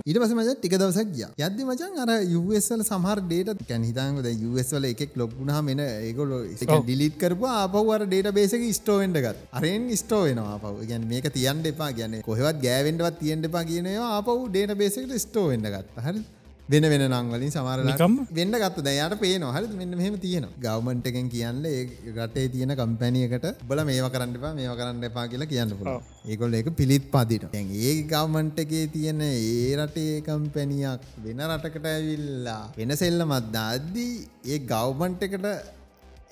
ඊට 0.05 0.19
පස 0.21 0.33
මච 0.35 0.55
ටික 0.57 0.75
දවසක් 0.75 1.11
ගිය. 1.15 1.27
යද්දි 1.39 1.67
මචන් 1.67 2.01
අර 2.05 2.11
USවල 2.39 2.83
සමහර 2.83 3.23
ඩේට 3.25 3.63
කැන් 3.69 3.85
හිතන්ගද 3.89 4.29
USවල 4.49 4.89
එකෙක් 4.91 5.15
ලොක්ගුණා 5.17 5.61
මෙන 5.63 5.83
ඒගොලො 5.85 6.41
ඩිලිත් 6.83 7.17
කරපු 7.17 7.47
අපවර 7.55 8.07
ඩේට 8.07 8.31
බේසක 8.35 8.65
ස්ටෝවෙන්ඩගත් 8.79 9.45
අරෙන් 9.53 9.91
ස්ටෝවෙනවා 9.97 10.57
අපව 10.59 10.81
ගැන් 10.91 11.09
මේක 11.09 11.29
තියන් 11.33 11.65
එපා. 11.65 11.91
ගැන 11.93 12.17
කොහෙවත් 12.23 12.59
ගෑවෙන්ටවත් 12.61 13.19
තියෙන්ට 13.21 13.51
එපා 13.51 13.65
කියනවා 13.65 14.09
අපව 14.19 14.49
ඩේට 14.49 14.75
බේසකට 14.77 15.15
ස්ටෝවෙන්ඩගත් 15.21 16.03
හරි 16.07 16.23
වෙන 16.67 16.85
වෙන 16.85 17.03
නංවලින් 17.07 17.51
සමාරලකම් 17.51 18.15
වෙන්න 18.31 18.55
ගත්ත. 18.55 18.85
දයාට 18.87 19.15
පේ 19.21 19.39
නොහර 19.39 19.63
මෙන්න 19.73 19.93
මෙහම 19.95 20.15
තියෙන 20.19 20.47
ගවමන්ට 20.59 21.09
එකෙන් 21.11 21.27
කියන්න 21.29 21.67
ඒ 21.67 22.13
රටේ 22.17 22.47
තියෙන 22.49 22.73
කම්පැනියකට 22.75 23.47
බල 23.65 23.83
මේව 23.85 24.07
කරන්නපා 24.15 24.53
මේව 24.55 24.73
කරන්න 24.79 25.05
එපා 25.11 25.27
කියලා 25.27 25.51
කියන්න 25.53 25.75
පුළ 25.75 25.93
ඒකොල් 26.27 26.55
එක 26.55 26.71
පිළිත් 26.75 27.07
පදිට 27.13 27.45
ඒ 27.55 27.93
ගවමන්ට 28.05 28.65
එකේ 28.65 28.87
තියෙන 28.89 29.21
ඒ 29.23 29.77
රටේ 29.77 30.17
කම්පැනියක් 30.23 31.05
වෙන 31.25 31.45
රටකට 31.51 31.89
ඇවිල්ලා 31.93 32.61
වෙන 32.79 32.97
සෙල්ල 32.97 33.27
මත්දා 33.27 33.69
අද්දී 33.77 34.13
ඒ 34.47 34.59
ගවමන්ට 34.65 35.27
එකට 35.29 35.49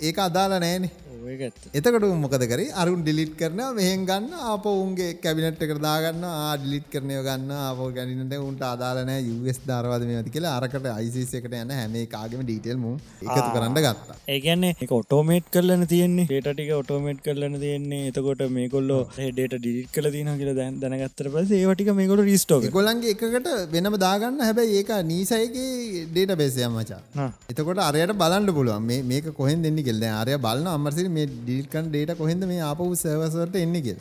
ඒක 0.01 0.19
අදාල 0.19 0.59
නෑනේ 0.59 0.91
එතකට 1.23 2.05
මොකද 2.23 2.45
කර? 2.51 2.61
අරුන් 2.75 3.03
ඩිලිට් 3.03 3.35
කරන 3.39 3.61
මෙහෙන් 3.77 4.05
ගන්න 4.07 4.33
අප 4.53 4.65
උන්ගේ 4.67 5.21
කැබිනට් 5.23 5.61
එක 5.63 5.73
දාගන්න 5.79 6.25
ආඩිලිට් 6.29 6.87
කරනය 6.91 7.19
ගන්න 7.27 7.53
අප 7.59 7.81
ගැනට 7.97 8.35
උන්ට 8.39 8.63
අදාලනෑ 8.69 9.23
යස් 9.23 9.61
ධරවාද 9.69 10.05
මේ 10.09 10.19
ඇති 10.21 10.33
කියලා. 10.37 10.55
අරකට 10.59 10.89
අයිසිස 10.95 11.35
එකට 11.39 11.55
යන 11.55 11.71
හැම 11.71 11.95
කාගම 12.15 12.43
ඩීටල්ම 12.43 12.87
එකතු 13.23 13.49
කරන්න 13.55 13.79
ගත්තා. 13.79 14.17
ඒගැන්නේ 14.35 14.75
එක 14.81 14.95
ඔටෝමේට් 14.99 15.47
කරලන 15.55 15.87
තියෙන්නේ. 15.93 16.27
ඩේටික 16.27 16.73
ඔටෝමේට් 16.81 17.23
කරලන 17.23 17.55
තියෙන්නේ. 17.65 18.11
එතකොට 18.11 18.43
මේකොල්ලෝ 18.59 19.03
ඩේට 19.15 19.57
ඩිලිට් 19.57 19.95
කල 19.95 20.11
තින 20.17 20.33
කියල 20.43 20.53
දැන් 20.59 20.81
දැනගත්තර 20.83 21.31
පස 21.37 21.55
ඒවටික 21.61 21.93
මේකොට 22.01 22.25
රිස්ටෝක 22.31 22.69
ගොලන්ගේ 22.79 23.15
එකකට 23.15 23.49
වෙනම 23.77 23.99
දාගන්න. 24.07 24.43
හැබැයි 24.49 24.83
ඒක 24.83 24.93
නීසයගේ 25.13 26.05
ඩේට 26.11 26.37
බේසයම් 26.43 26.77
මචා. 26.81 27.31
එතකොට 27.51 27.85
අරයට 27.89 28.17
බලන්න 28.25 28.53
පුළුවන්. 28.59 28.93
මේක 29.15 29.33
කොහෙන් 29.41 29.63
දෙන්න 29.63 29.83
කෙල්ද 29.93 30.05
ආරය 30.11 30.35
බලන්න 30.45 30.69
අමරසිර 30.73 31.07
මේ 31.11 31.27
ඩිල්කන් 31.31 31.87
ඩේට 31.89 32.13
කොහෙද 32.19 32.43
මේ 32.51 32.61
ආපහු 32.69 32.89
සර්වසට 32.97 33.57
එන්න 33.63 33.77
කිය 33.87 33.97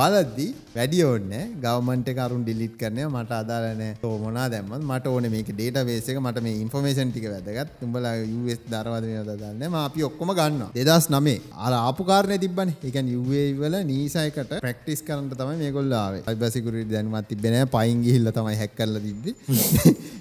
බලද්දි 0.00 0.46
වැඩි 0.76 1.00
ඕන්න 1.08 1.32
ගවමන්ට 1.64 2.10
කරුන් 2.18 2.42
ඩිලිට් 2.46 2.74
කරනය 2.82 3.04
මට 3.06 3.38
අදාලන 3.40 3.82
තෝමනා 4.02 4.46
දැම්ම 4.54 4.72
මට 4.80 5.12
ඕන 5.12 5.28
මේක 5.34 5.50
ඩේට 5.52 5.78
වේසක 5.90 6.20
මට 6.22 6.44
මේ 6.46 6.60
ඉන්ෆර්මේෂන් 6.64 7.12
ටික 7.12 7.28
වැදගත්. 7.32 7.74
තුඹල 7.80 8.08
US 8.38 8.60
දරවාදය 8.66 9.12
දන්න 9.32 9.78
අපි 9.82 10.06
ඔක්කොම 10.08 10.32
ගන්න 10.40 10.64
දෙදස් 10.78 11.08
නමේ 11.14 11.38
අර 11.66 11.72
ආපුකාරනය 11.80 12.38
තිබන 12.44 12.74
එකන් 12.82 13.12
යවල 13.16 13.78
නීසයකට 13.92 14.56
ප්‍රක්ටිස් 14.58 15.04
කරන්න 15.08 15.30
තමයි 15.34 15.56
මේ 15.62 15.74
කොල්ලාවේ 15.78 16.24
අයිබසිකුර 16.26 16.80
දැන්මත් 16.92 17.30
තිබෙන 17.32 17.58
පයින්ගිහිල්ල 17.76 18.32
තමයි 18.38 18.56
හැක්කල්ල 18.62 19.00
තිබ්බ. 19.06 19.24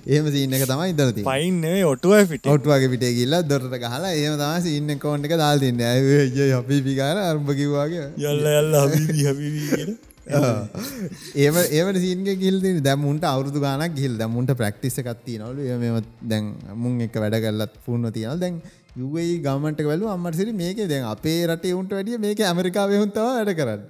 ඒම 0.07 0.25
සිීන්න 0.33 0.55
එක 0.55 0.67
තමයි 0.69 0.89
ඉදරති 0.93 1.25
පයින්නේ 1.25 1.83
ඔටුව 1.85 2.15
පිට. 2.31 2.51
ඔට්ුවගේ 2.55 2.91
පිටේ 2.93 3.13
ගිල්ල 3.19 3.37
දොරට 3.45 3.77
කහලා 3.83 4.13
ඒම 4.13 4.37
තම 4.41 4.71
ඉන්න 4.75 4.99
කෝන්් 5.05 5.29
එක 5.29 5.37
දාල් 5.43 5.59
තින්න. 5.59 5.81
ඇ 5.83 6.51
අපි 6.55 6.81
පිකාර 6.81 7.15
අරම්භ 7.21 7.55
කිව්වාගේ 7.61 8.09
යල්ල 8.25 8.51
යල්ල 8.53 8.75
හබි 8.83 9.23
හබි 9.29 9.49
ඒම 10.27 11.57
ඒවට 11.77 11.99
සීන්ග 12.01 12.25
ගිල් 12.43 12.57
දැමුන්ට 12.81 13.25
අවුදු 13.25 13.59
ගානක් 13.59 13.93
ගිල් 13.95 14.17
දැමුන්ට 14.17 14.51
ප්‍රක්ටිස 14.53 14.97
එකත්ති 15.01 15.37
නවලු 15.39 15.67
එම 15.75 15.99
දැන් 16.23 16.45
මුන් 16.75 17.01
එක 17.01 17.15
වැඩ 17.15 17.37
කල්ලත් 17.43 17.75
පුුණ 17.85 18.09
තියන 18.11 18.39
දැන් 18.39 18.57
යුයි 18.99 19.39
ගමට 19.45 19.81
වැලු 19.87 20.05
අම්මටසිරි 20.11 20.51
මේක 20.59 20.77
දැන් 20.91 21.05
අපේ 21.13 21.39
රට 21.47 21.71
උන්ට 21.79 21.93
වැඩිය 21.95 22.17
මේක 22.25 22.39
ඇමරිකාවයහුන්තව 22.49 23.25
වැඩ 23.37 23.49
කරන්න. 23.59 23.81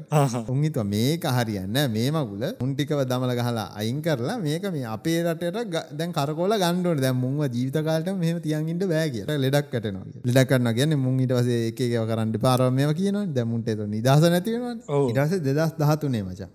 උන්හිත 0.54 0.78
මේක 0.94 1.26
හරියන්න 1.36 1.78
මේ 1.96 2.08
මගුල 2.16 2.46
උන්ටිකව 2.66 3.02
දමල 3.12 3.34
ගහලා 3.40 3.66
අයින් 3.82 4.00
කරලා 4.08 4.38
මේක 4.46 4.66
මේ 4.76 4.86
අපේ 4.94 5.20
රටට 5.24 5.92
දැන් 6.00 6.16
කරකොල 6.18 6.56
ගණ්ඩුවට 6.64 7.04
දැ 7.06 7.14
මුන්ව 7.24 7.44
ජීවිතකාලට 7.56 8.10
මෙහම 8.24 8.40
තියන්ගින්ට 8.46 8.86
බෑ 8.94 9.12
කිය 9.16 9.28
ලෙඩක් 9.44 9.70
කටනවා 9.74 10.24
ලෙඩක්න්න 10.30 10.72
කියන්න 10.80 10.98
මුන් 11.04 11.22
ඉට 11.26 11.36
වසේ 11.40 11.60
එකව 11.70 12.08
කරන්න 12.12 12.34
පාරමය 12.48 12.88
කියන 13.02 13.20
දැමුන්ට 13.38 13.70
එතු 13.76 13.88
නිදහස 13.94 14.26
නැතිවෙනවා 14.36 15.04
ඉටස 15.12 15.38
දෙදස් 15.50 15.78
දහතුනේ 15.84 16.24
මචා. 16.30 16.50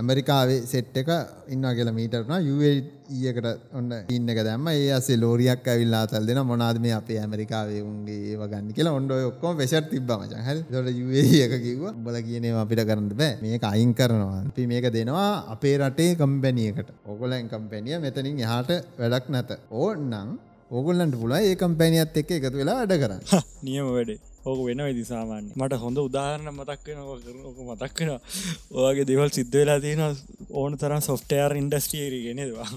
ඇමරිකාවේ 0.00 0.58
සෙට් 0.72 1.00
එක 1.04 1.14
ඉන්න 1.54 1.70
කියල 1.78 1.92
මීටරන 2.00 2.34
යුේ 2.50 2.74
ඊයකට 3.12 3.46
ඔන්න 3.78 3.94
ඉන්න 4.16 4.28
එක 4.34 4.42
දැම්ම. 4.48 4.68
ඒ 4.74 4.90
අසේ 4.98 5.22
ලෝරියක් 5.22 5.72
ඇවිල්ලා 5.72 6.04
තල් 6.10 6.26
දෙෙන 6.28 6.42
මොනාද 6.50 6.82
මේ 6.84 6.94
අපේ 6.98 7.22
ඇමරිකාවේ 7.22 7.80
උන්ගේ 7.92 8.18
ඒව 8.32 8.42
ගන්න 8.52 8.72
කියලා 8.76 8.94
ඔොන්ඩ 8.98 9.12
ඔක්කොම 9.30 9.58
පෙෂර් 9.60 9.84
තිබ 9.92 10.10
මච. 10.18 10.32
හල් 10.46 10.60
දොට 10.72 10.88
යුේ 11.00 11.42
එක 11.46 11.54
කිව 11.64 11.82
බල 12.04 12.16
කියනේ 12.28 12.54
අපිට 12.62 12.82
කරන්න 12.90 13.08
බෑ. 13.20 13.38
මේක 13.44 13.64
අයින් 13.72 13.92
කරනවා. 14.00 14.40
අපි 14.50 14.66
මේක 14.72 14.88
දෙනවා 14.96 15.28
අපේ 15.54 15.76
රටේ 15.80 16.10
කම්පැනියකට 16.22 16.88
ඔකොලයින් 17.12 17.52
කම්පැනිය 17.52 18.00
මෙතනින් 18.06 18.42
එහාට 18.46 18.72
වැඩක් 19.00 19.30
නැත. 19.36 19.50
ඕන්නම් 19.82 20.36
ඕගොල්ලන්ට 20.76 21.16
පුලා 21.22 21.40
ඒ 21.48 21.56
කම්පැනියත් 21.62 22.20
එක්ක 22.20 22.30
එකතු 22.38 22.56
වෙලා 22.60 22.76
වැඩ 22.80 23.00
කරන්න. 23.02 23.22
නියම 23.68 23.88
වැඩේ. 23.96 24.20
ඕක 24.44 24.60
වෙන 24.68 24.82
වෙදි 24.82 25.04
සාමාන්‍ය 25.04 25.48
මට 25.54 25.80
හොඳ 25.84 25.98
උදාහරණ 25.98 26.52
මතක් 26.52 26.86
වෙන 26.88 27.02
ඕක 27.46 27.58
මතක් 27.68 27.98
වෙන 28.00 28.12
ඔයාගේ 28.78 29.08
දෙවල් 29.10 29.30
සිද්ධ 29.38 29.56
වෙලා 29.58 29.80
තියෙන 29.80 30.02
ඕන 30.52 30.72
තරම් 30.76 31.02
සොෆ්ටයාර් 31.02 31.52
ඉන්ඩස්ටියර 31.60 32.14
ගෙනෙදවා 32.26 32.68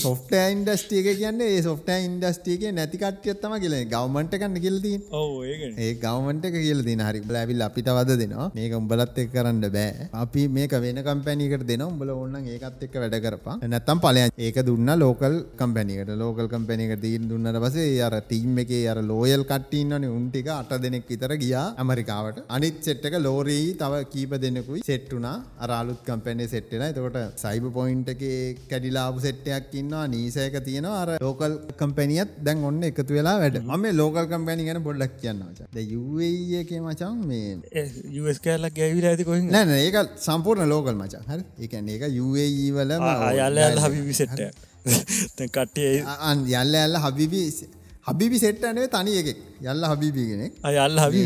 සොෆ්ට 0.00 0.32
ඉන්ඩස්ටියක 0.50 1.08
කියන්නේ 1.18 1.62
සොෆ්ට 1.62 1.88
ඉන්ඩස්ටියක 1.98 2.62
නැතිකට්‍යත්තම 2.72 3.54
කියල. 3.62 3.74
ගවමන්ට 3.92 4.34
කන්න 4.40 4.60
කියලදී 4.64 4.96
ඒ 5.78 5.90
ගවමට 6.04 6.52
කියල 6.56 6.82
දින 6.84 7.02
හරි 7.06 7.22
ලැවිල් 7.28 7.62
අපිට 7.62 7.90
වද 7.90 8.16
දෙනවා. 8.22 8.48
මේක 8.54 8.72
උඹලත් 8.74 9.18
එක් 9.22 9.32
කරන්න 9.34 9.60
බෑ. 9.76 10.08
අපි 10.14 10.46
මේක 10.48 10.72
වෙන 10.84 11.02
කම්පැනිකට 11.02 11.66
දෙන 11.66 11.82
උඹල 11.82 12.12
ඔන්න 12.14 12.36
ඒකත් 12.46 12.84
එක්ක 12.86 12.96
වැඩ 13.02 13.18
කරපා 13.26 13.56
නැත්තම් 13.64 14.02
පලයන් 14.04 14.34
ඒක 14.38 14.62
දුන්න 14.68 14.94
ලෝකල් 15.02 15.36
කම්පැනිකට 15.60 16.14
ලෝකල් 16.22 16.48
කම්පැනික 16.54 16.94
දීන් 17.04 17.28
දුන්නට 17.30 17.60
පසේ 17.66 18.00
අර 18.02 18.16
තීම් 18.30 18.58
එක 18.64 18.72
අර 18.92 19.02
ලෝයල් 19.04 19.44
කට්ටන්නන 19.44 20.08
උන්ටික 20.10 20.50
අට 20.52 20.72
දෙනෙක් 21.00 21.10
විතර 21.10 21.32
ගියා 21.42 21.66
ඇමරිකාවට. 21.80 22.38
අනිත් 22.56 22.78
සෙට්ක 22.86 23.14
ලෝරී 23.26 23.76
තව 23.80 23.92
කීප 24.12 24.32
දෙනෙකුයි 24.44 24.82
සෙට්ටුනා 24.88 25.36
අරාලුත් 25.64 26.00
කම්පැන්නේ 26.08 26.48
සෙට්ටෙන 26.54 26.84
එතකොට 26.88 27.18
සයිබ 27.42 27.64
පොයින්ට 27.76 28.08
එක 28.14 28.22
කැඩිලාපු 28.70 29.24
සෙට්ටයක් 29.26 29.74
ඉන්නවා. 29.80 30.04
නීසයක 30.14 30.56
තියෙනවා. 30.68 31.00
අර 31.02 31.10
ලෝකල් 31.26 31.54
කම්පැනියත් 31.80 32.30
දැන් 32.46 32.64
ඔන්න 32.70 32.82
එකතු 32.90 33.12
වෙලා 33.18 33.36
වැඩ. 33.42 33.58
ම 33.78 33.84
ලෝකල් 34.00 34.26
කම්පැනි 34.32 34.68
ගැන 34.68 34.82
බොඩ්ඩක් 34.88 35.18
කියන්නවා 35.22 35.84
යුඒක 35.94 36.70
මචන් 36.84 37.20
මේ 37.30 37.50
යස් 38.22 38.40
කෑල්ලක් 38.46 38.74
ගැවිල 38.80 39.10
ඇති 39.12 39.28
කොහ 39.28 39.38
නැන 39.56 39.74
ඒක 39.78 40.00
සම්පූර්ණ 40.28 40.72
ලෝකල් 40.74 40.96
මචන් 41.02 41.24
හරි? 41.30 41.44
එකන 41.64 41.92
ඒක 41.94 42.08
යුඒ 42.20 42.48
වල 42.78 42.96
අයල්ල 43.00 43.84
හබි 43.84 44.06
විසෙට්ට 44.10 44.66
කට්ටිය 45.56 46.00
යල්ල 46.54 46.74
ඇල්ල 46.82 46.96
හබිබි 47.04 47.44
හබිබි 48.06 48.38
සෙට්ටනේ 48.38 48.88
තනි 48.88 49.12
එකෙක්. 49.20 49.38
යල්ල 49.62 49.84
හබිබිගෙනෙක් 49.90 50.52
අයල්ල 50.64 50.98
හබි 51.04 51.22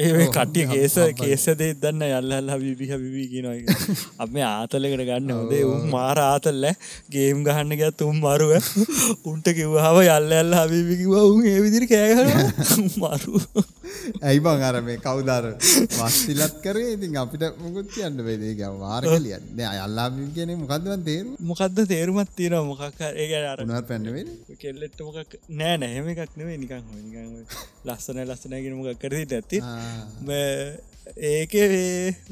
ඒ 0.00 0.26
කට්ටිය 0.28 0.66
කේස 0.68 0.96
කේසදේ 1.16 1.70
දන්න 1.76 2.04
යල්ලල්ල 2.08 2.52
හබිබි 2.52 2.90
හබිබී 2.92 3.26
කියනයි 3.32 3.76
අප 4.22 4.36
ආතලකට 4.42 5.02
ගන්න 5.02 5.32
හොදේ 5.32 5.62
උන් 5.66 5.84
මාර 5.90 6.20
ආතල්ල 6.20 6.66
ගේම් 7.10 7.42
ගහන්න 7.46 7.76
ගත් 7.80 8.08
උම් 8.08 8.20
මරුව. 8.20 8.52
උන්ට 9.24 9.50
කිව්වාව 9.52 10.00
යල්ල 10.04 10.32
ඇල්ල 10.32 10.56
හබිබිකිව 10.60 11.14
උන් 11.20 11.44
ඒවිදිරි 11.46 11.90
කෑගන 11.92 12.32
මරු 13.00 13.42
ඇයි 14.22 14.40
බං 14.40 14.62
අර 14.62 14.76
මේ 14.82 14.98
කවුදාර 14.98 15.46
වස්තිලත් 15.96 16.56
කරේ? 16.64 16.94
ඉතින් 16.94 17.16
අපිට 17.16 17.44
මුකුත් 17.58 17.88
කියන්න 17.94 18.22
වේදේ 18.22 18.54
ගැව 18.54 18.78
වාර 18.78 19.02
කලියන්න 19.06 19.64
අයල්ලා 19.70 20.08
කියන 20.34 20.54
මොකක්දවන් 20.60 21.04
තේරු 21.04 21.34
මොකක්ද 21.42 21.80
තේරුමත් 21.86 22.32
තියෙන 22.36 22.56
මොකක් 22.66 23.02
ඒක 23.04 23.32
අර 23.44 23.64
පැන්නවේ 23.84 24.24
කෙල්ලෙට 24.60 25.00
මොකක් 25.00 25.36
නෑ 25.52 25.76
නැහෙම 25.76 26.10
එකක් 26.14 26.36
නෙවේ 26.36 26.58
නිකං 26.58 26.82
නිකං 26.96 27.30
ලස්සන 27.86 28.22
ලස්සනගෙන 28.24 28.76
මොකක් 28.76 29.00
කරදිට 29.00 29.32
ඇති 29.32 29.62
ඒක 31.30 31.52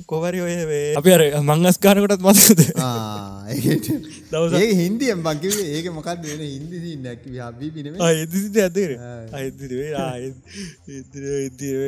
කොවරි 0.06 0.40
ඔය 0.40 0.54
වේ 0.64 0.94
අපි 0.96 1.10
අර 1.12 1.22
මංගස්කානකොටත් 1.42 2.22
මතකද 2.22 2.60
දවස 4.30 4.54
හින්දියම් 4.74 5.20
බංකිවේ 5.22 5.66
ඒක 5.74 5.90
මොකක් 5.92 6.08
වෙන 6.22 6.44
හින්දි 6.44 6.94
නැක් 6.98 7.26
හබි 7.26 7.70
පින 7.70 7.90
එදිසිට 7.98 8.56
ඇතර 8.58 8.94
අයිතිවේ 9.34 9.90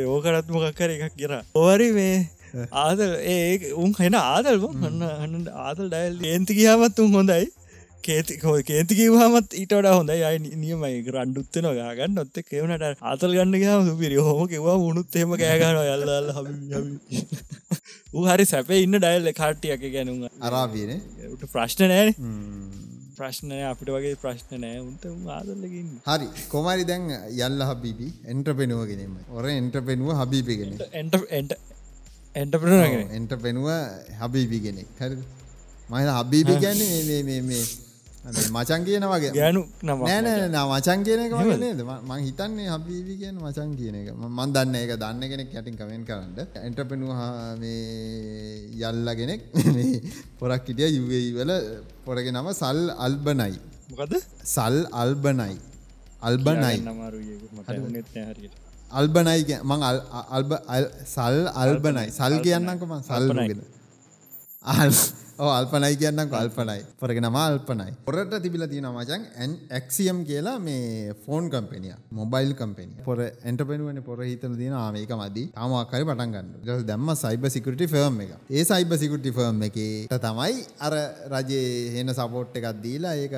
ඕකරත් 0.06 0.50
මොකක් 0.50 0.74
කර 0.74 0.90
එකක් 0.90 1.16
කියෙන 1.16 1.40
ඔවරි 1.54 1.88
මේ 1.92 2.18
ආදල් 2.82 3.12
ඒ 3.28 3.72
උන් 3.76 3.94
හෙන 3.96 4.16
ආදල්ව 4.16 4.66
හන්න 4.74 5.48
ආදල් 5.60 5.86
ඩයිල් 5.86 6.14
ඒන්ති 6.26 6.58
කියාමත් 6.58 6.98
උන් 6.98 7.12
හොඳයි 7.14 7.46
කේති 8.06 8.34
කේති 8.70 8.94
කිවහමත් 9.00 9.50
ඊට 9.60 9.74
හොඳ 9.96 10.10
අයි 10.14 10.38
නියමයි. 10.62 10.98
රණ්ඩුත්තන 11.14 11.66
ගාගන්න 11.78 12.14
නොත්ත 12.18 12.36
කෙවනට 12.50 12.84
අතල් 13.12 13.32
ගන්න 13.38 13.56
ගම 13.62 13.82
සුපිරි. 13.88 14.16
හෝම 14.28 14.42
කිවා 14.52 14.76
උනුත් 14.88 15.16
එම 15.22 15.32
කෑගන 15.42 15.78
යල්ල 15.94 16.04
ඌ 18.18 18.24
හරි 18.30 18.44
සැපේ 18.52 18.80
ඉන්න 18.84 18.96
ඩයිල්ල 18.98 19.32
කාට්ටියක 19.40 19.82
ගැනුම 19.96 20.22
අරාබීන 20.48 20.92
ට 21.40 21.50
ප්‍රශ්න 21.54 21.84
නෑන. 21.92 22.10
ප්‍රශ්නය 23.18 23.58
අපිට 23.70 23.90
වගේ 23.94 24.14
ප්‍රශ්න 24.22 24.52
නෑ. 24.62 24.78
උන්ට 24.88 25.04
ආදල්ලකින් 25.36 25.88
හරි. 26.10 26.28
කොමරි 26.52 26.84
දැන් 26.90 27.04
යල්ල 27.46 27.60
හබිබි 27.70 28.08
එන්ට 28.32 28.48
පෙනුවගෙනම 28.60 29.14
ඔර 29.36 29.44
එන්ට 29.58 29.76
පෙනුව 29.90 30.10
හබිපිගෙන 30.20 30.72
එන්ට 31.02 31.14
එන්ට 31.40 31.52
එන්ටපරගෙන 32.40 33.12
එන්ට 33.18 33.32
පෙනුව 33.44 33.68
හබීබිගෙනෙක් 34.22 34.90
හරි. 35.02 35.16
මහ 35.90 36.10
හබීබි 36.16 36.54
ගැන්නේ 36.64 37.22
මේ 37.38 37.62
මචන් 38.24 38.82
කියන 38.84 39.04
වගේ. 39.12 39.32
ගෑනු 39.32 39.62
නෑන 39.82 40.26
මචන් 40.70 41.00
කියන 41.06 41.20
එක 41.24 41.32
නේද? 41.62 41.80
මං 42.08 42.20
හිතන්නේ 42.26 42.68
හබීවි 42.68 43.14
කියන 43.20 43.36
මචන් 43.40 43.70
කියන 43.78 43.94
එක. 44.00 44.08
මන් 44.12 44.52
දන්න 44.54 44.74
එක 44.76 44.92
දන්න 45.02 45.22
කෙනෙක් 45.30 45.54
යටින් 45.54 45.76
කමෙන් 45.80 46.04
කරන්න. 46.04 46.32
එන්ට 46.60 46.80
පෙනුව 46.90 47.12
මේ 47.60 48.68
යල්ලගෙනෙක් 48.82 49.40
පොරක් 50.38 50.68
හිටිය 50.68 50.90
යුවයි 50.98 51.32
වල 51.32 51.52
පොරග 52.04 52.26
නම 52.28 52.52
සල් 52.52 52.80
අල්බනයි. 52.98 53.56
මොකද 53.92 54.14
සල් 54.46 54.76
අල්බනයි. 55.02 55.56
අල්බනයි. 56.22 56.76
අල්බනයි 58.90 59.58
මං 59.64 59.80
අල්බ 60.36 60.50
සල් 61.06 61.38
අල්බනයි. 61.56 62.06
සල් 62.12 62.36
කියන්නකම 62.44 62.92
සල්ගෙන 63.08 63.64
අල්පනයි 65.48 65.96
කියන්න 66.00 66.20
අල්පනයි. 66.40 66.78
පරගෙන 67.00 67.28
ම 67.30 67.38
අල්පනයි. 67.42 67.92
පොරට 68.06 68.34
තිබිල 68.44 68.64
තියෙන 68.72 68.88
මචන් 68.90 69.22
ඇන් 69.42 69.52
ඇක්සියම් 69.78 70.18
කියලා 70.30 70.56
මේ 70.66 71.14
ෆෝන් 71.24 71.50
කම්පෙනිය 71.54 71.94
මොබයිල් 72.18 72.52
කම්පෙනිය 72.60 73.04
පොර 73.08 73.18
එන්ටපෙනුවන 73.50 74.02
පොර 74.08 74.18
හිතන 74.30 74.56
තියෙන 74.60 74.76
ආමේක 74.82 75.12
මදී. 75.20 75.46
අමක්කරි 75.64 76.04
පටන් 76.10 76.34
ගන්න 76.36 76.86
දැම්ම 76.90 77.14
සයිබ 77.22 77.46
සිකටි 77.56 77.90
ෆර්ම් 77.94 78.20
එක. 78.24 78.32
ඒ 78.50 78.64
සයිබ 78.70 78.92
සිකටි 79.02 79.34
ෆර්ම් 79.38 79.62
එක 79.68 79.78
තමයි 80.26 80.64
අර 80.88 80.94
රජයේ 81.34 81.90
හෙන 81.96 82.14
සපෝට් 82.20 82.60
එකක් 82.60 82.68
දීලා 82.84 83.14
ඒක 83.24 83.34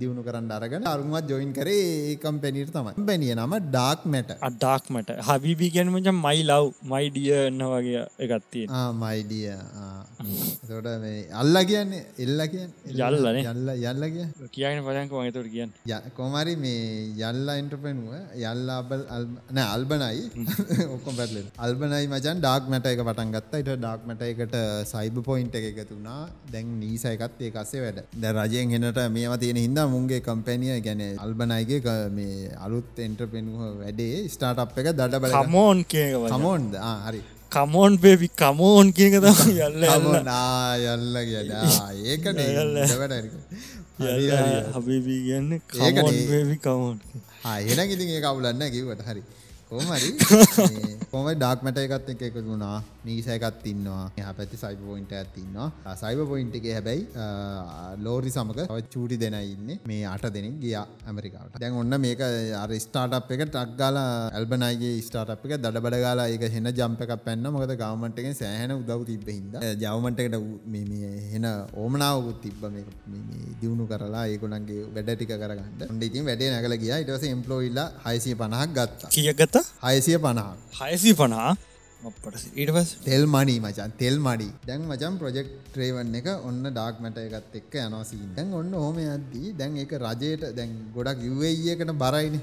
දියුණු 0.00 0.26
කරන්න 0.28 0.52
අරගෙන 0.58 0.86
අරුමත් 0.94 1.30
ජොයින් 1.32 1.52
කරේ 1.58 1.84
ඒ 2.10 2.16
කම්පැනිට 2.24 2.72
තමයි. 2.76 2.94
පැනිය 3.10 3.34
නම 3.34 3.54
ඩාක් 3.66 4.06
මැට 4.12 4.30
අඩාක්මට 4.48 5.10
හබිබි 5.28 5.68
ගැනමච 5.76 6.08
මයි 6.24 6.42
ලව් 6.48 6.66
මයිඩිය 6.92 7.32
එන්න 7.38 7.62
වගේ 7.72 8.02
එකත්තිය 8.24 8.66
මයිඩිය 9.02 9.54
තොට 10.68 10.88
මේ 11.04 11.18
අල්ලා 11.40 11.64
කියන්නේ 11.64 12.00
එල්ල 12.18 12.40
කියන්න. 12.52 12.70
යල්ලනේ. 12.86 13.42
යල්ල 13.44 13.70
යල්ල 13.82 14.04
කිය 14.14 14.26
කියන 14.56 14.80
පදයක 14.86 15.12
වගතුර 15.14 15.46
කියන්න? 15.54 15.72
කොමරි 16.16 16.54
මේ 16.56 16.80
යල්ලා 17.22 17.56
එන්ටපෙනුව 17.62 18.12
යල්ලා 18.42 18.78
අබල් 18.82 19.04
නෑ 19.50 19.68
අල්බනයි 19.76 20.46
ඔක්කොම 20.94 21.14
පැටලෙන. 21.16 21.48
අල්බනයි 21.58 22.02
මචන් 22.06 22.42
ඩාක් 22.42 22.68
මැට 22.68 22.90
එක 22.92 23.02
පටන් 23.02 23.34
ගත්ත. 23.36 23.62
ට 23.62 23.78
ඩාක් 23.78 24.06
මට 24.08 24.30
එකට 24.32 24.56
සයිබ 24.92 25.22
පොයින්ට 25.22 25.58
එක 25.60 25.68
එකතුනා 25.74 26.20
දැන් 26.52 26.76
නීසයකත් 26.80 27.40
ඒ 27.40 27.52
අසේ 27.62 27.84
වැඩ. 27.86 28.04
ද 28.16 28.34
රජයෙන් 28.34 28.76
හෙනට 28.76 29.02
මේම 29.10 29.36
තියෙන 29.38 29.62
හිද 29.64 29.82
මුන්ගේ 29.90 30.20
කම්පැනිය 30.22 30.80
ගැන 30.82 31.04
අල්බනයිගේ 31.18 31.98
මේ 32.10 32.54
අලුත් 32.60 32.98
එන්ට්‍රපෙනුව 33.00 33.66
වැඩේ 33.82 34.24
ස්ටාට 34.28 34.78
එක 34.80 34.92
දඩ 34.92 35.22
බල 35.22 35.36
කමෝන් 35.40 35.84
කියක 35.86 36.16
කමෝන්ද 36.28 36.76
හරි 37.06 37.22
කමෝන් 37.54 37.92
බේවි 38.02 38.28
කමෝන් 38.40 38.86
කියක 38.96 39.14
තම 39.24 39.38
යල්ල 39.50 39.58
යල්ල. 39.66 39.82
කමෝනා 39.90 40.76
යල්ල 40.92 41.16
කිය 41.28 41.36
ඒකට 42.12 42.38
වැඩ 43.00 43.14
හබිබී 44.76 45.20
කියන්න. 45.26 45.50
කමෝන් 45.72 46.16
බේවි 46.30 46.56
කමෝන් 46.64 46.96
එන 47.72 47.80
ඉතින් 47.94 48.08
ඒ 48.16 48.22
කවුලන්න 48.26 48.62
කිවට 48.74 49.02
හරි 49.08 49.22
කොමරි 49.70 50.10
කොම 51.10 51.26
ඩක්මට 51.40 51.78
එකත් 51.82 52.08
එක 52.12 52.22
එක 52.28 52.36
දුණා 52.46 52.78
නීසයකත් 53.06 53.66
ඉන්නවා. 53.70 54.06
හ 54.16 54.32
පැති 54.38 54.56
සයිබ 54.62 54.80
පොයින්ට 54.88 55.12
ඇත්තින්නවා 55.18 55.94
සයිබ 56.00 56.20
පොයින්ට 56.30 56.56
එක 56.58 56.66
හැබැයි 56.76 57.02
ලෝරි 58.04 58.30
සමක 58.34 58.66
තව 58.70 58.78
චූටි 58.94 59.16
දෙන 59.22 59.36
ඉන්න. 59.40 59.70
මේ 59.90 60.04
අට 60.14 60.26
දෙනින් 60.36 60.56
ගිය 60.62 60.74
ඇමරිකාට 60.80 61.58
දැන් 61.62 61.78
ඔන්න 61.82 61.94
මේක 62.04 62.22
අර 62.62 62.70
ස්ටාට් 62.86 63.30
එක 63.36 63.44
ටක්ගාල 63.46 63.98
ඇල්බනයිගේ 64.02 64.96
ස්ටාට් 65.08 65.32
එක 65.36 65.54
දඩ 65.64 65.84
බඩ 65.86 66.02
ගලා 66.04 66.26
එක 66.34 66.44
හෙන 66.56 66.70
ජම්ප 66.80 67.06
එකක් 67.06 67.14
පැන්න. 67.26 67.46
මොකද 67.56 67.74
ගවමන්ටගෙන් 67.82 68.36
සෑහන 68.42 68.74
උදව් 68.80 69.06
තිබ 69.10 69.30
හිද 69.34 69.54
ජවමන්ටකට 69.84 70.36
හෙන 71.34 71.48
ඕමනාවකුත් 71.84 72.42
තිබ්බ. 72.46 72.62
මේ 72.74 72.84
දියුණු 73.62 73.86
කරලා 73.92 74.26
ඒකුණන්ගේ 74.34 74.82
වැඩ 74.96 75.14
ටික 75.14 75.34
කරගන්න. 75.44 75.86
ොඩ 75.90 76.08
ඉතින් 76.10 76.26
වැඩේ 76.30 76.52
නැකල 76.56 76.78
ගිය. 76.84 76.94
ඉටවස 77.04 77.28
එම්පලෝයිල්ලා 77.34 77.88
හයිසිය 78.06 78.38
පණහක් 78.42 78.70
ගත්තා. 78.78 79.14
කියගත? 79.16 79.59
හයසිය 79.84 80.18
පණහක් 80.18 80.82
හයසී 80.82 81.12
පනා 81.12 81.50
ඊටවස් 82.02 82.90
තෙල් 83.04 83.24
මනි 83.26 83.56
මචන් 83.60 83.92
තෙල් 83.98 84.16
මඩි 84.18 84.48
දැන් 84.66 84.86
මචන් 84.88 85.16
ප්‍රජෙක්් 85.20 85.48
ට්‍රේවන් 85.66 86.14
එක 86.20 86.28
ඔන්න 86.48 86.62
ඩාක් 86.66 86.96
මට 87.02 87.24
එකත් 87.28 87.56
එක්ක 87.60 87.74
යනවාසී 87.82 88.28
දැන් 88.36 88.54
ඔන්න 88.60 88.72
හෝම 88.74 88.98
අද්දී 89.14 89.52
දැන් 89.60 89.76
එක 89.82 89.92
රජයට 90.04 90.44
දැන් 90.58 90.72
ගොඩක් 90.96 91.20
යුවේයකට 91.28 91.92
බරයින. 92.02 92.36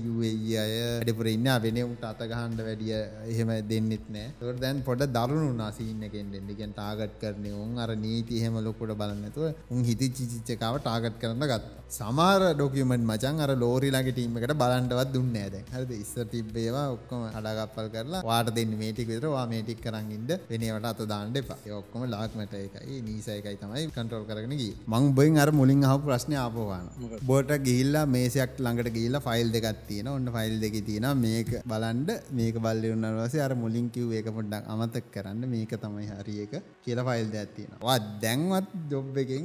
යුවයි 0.00 0.56
අය 0.62 0.74
ඩිපුර 1.02 1.28
ඉන්න 1.32 1.48
වෙන 1.64 1.80
උට 1.84 2.04
අතගහන්ඩ 2.10 2.60
වැඩිය 2.66 2.94
එහෙම 3.32 3.50
දෙන්නෙත් 3.70 4.06
නෑ. 4.16 4.28
තොට 4.40 4.60
දැන් 4.64 4.84
පොඩ 4.88 5.04
දරුණු 5.16 5.50
නාසින්න 5.54 6.06
එකෙන් 6.08 6.30
දෙන්නගෙන් 6.34 6.76
ටාගට් 6.76 7.16
කරන 7.22 7.46
උන්. 7.54 7.74
අර 7.78 7.90
නීති 7.96 8.40
එහෙම 8.40 8.60
ලොකොට 8.66 8.94
බලන්නතුව 9.02 9.74
උන් 9.74 9.84
හිති 9.90 10.08
චිචිච්චකාව 10.18 10.80
ටාගට් 10.80 11.20
කරන්න 11.22 11.46
ගත් 11.52 11.64
සමාර 11.90 12.42
ඩොකමෙන්ට 12.54 13.08
මචන් 13.08 13.42
අර 13.44 13.52
ලෝරිලාගේ 13.64 14.14
ටීමකට 14.16 14.54
බලන්ටවත් 14.62 15.10
දුන්න 15.16 15.34
ඇද 15.36 15.56
හරද? 15.72 15.90
ඉස්ස 16.04 16.14
තිබ්බේවා 16.34 16.86
ඔක්කොම 16.96 17.26
අඩගපල් 17.32 17.88
කරලා 17.96 18.22
වාට 18.30 18.54
දෙන්න 18.58 18.78
මේටික් 18.90 19.08
විතරවා 19.12 19.44
මේටික් 19.52 19.80
කරන්නඉද 19.84 20.30
වෙනවට 20.50 20.86
අත 20.90 21.00
දාන්නඩ 21.12 21.40
එපා. 21.40 21.58
ඒ 21.66 21.74
ඔක්කොම 21.80 22.02
ලාක්මට 22.14 22.54
එකයි 22.60 23.00
නීසයකයි 23.08 23.56
තමයි 23.62 23.86
කන්ට්‍රෝල් 23.96 24.24
කරගෙනගේ 24.30 24.72
මං 24.92 25.04
බොයින් 25.18 25.38
අර 25.42 25.50
මුලින් 25.60 25.84
අහ 25.88 25.94
ප්‍රශ්නය 26.06 26.36
ආපවාන 26.44 26.86
බෝට 27.30 27.52
ගිල්ලා 27.68 28.04
මේසයක් 28.16 28.58
ළඟට 28.64 28.92
ගිල්ලා 28.98 29.24
ෆයිල් 29.28 29.48
දෙකත් 29.56 29.80
තියෙන 29.88 30.10
ඔන්න 30.16 30.28
ෆයිල් 30.36 30.54
දෙක 30.64 30.76
තියෙන 30.88 31.08
මේක 31.24 31.50
බලන්ඩ 31.72 32.10
මේක 32.38 32.56
බල්ලවන්නවසේ 32.66 33.44
අර 33.46 33.54
මුලින් 33.64 33.86
කිව් 33.94 34.12
එක 34.20 34.28
පොඩ්ඩක් 34.36 34.70
අමතක් 34.74 35.06
කරන්න. 35.14 35.42
මේක 35.54 35.72
තමයි 35.84 36.06
හරි 36.12 36.36
එක 36.44 36.52
කියලා 36.84 37.08
ෆයිල් 37.10 37.28
දෙයක් 37.34 37.50
තියෙනවා. 37.56 37.98
දැන්වත් 38.24 38.68
ජොබ් 38.92 39.16
එකෙන් 39.24 39.44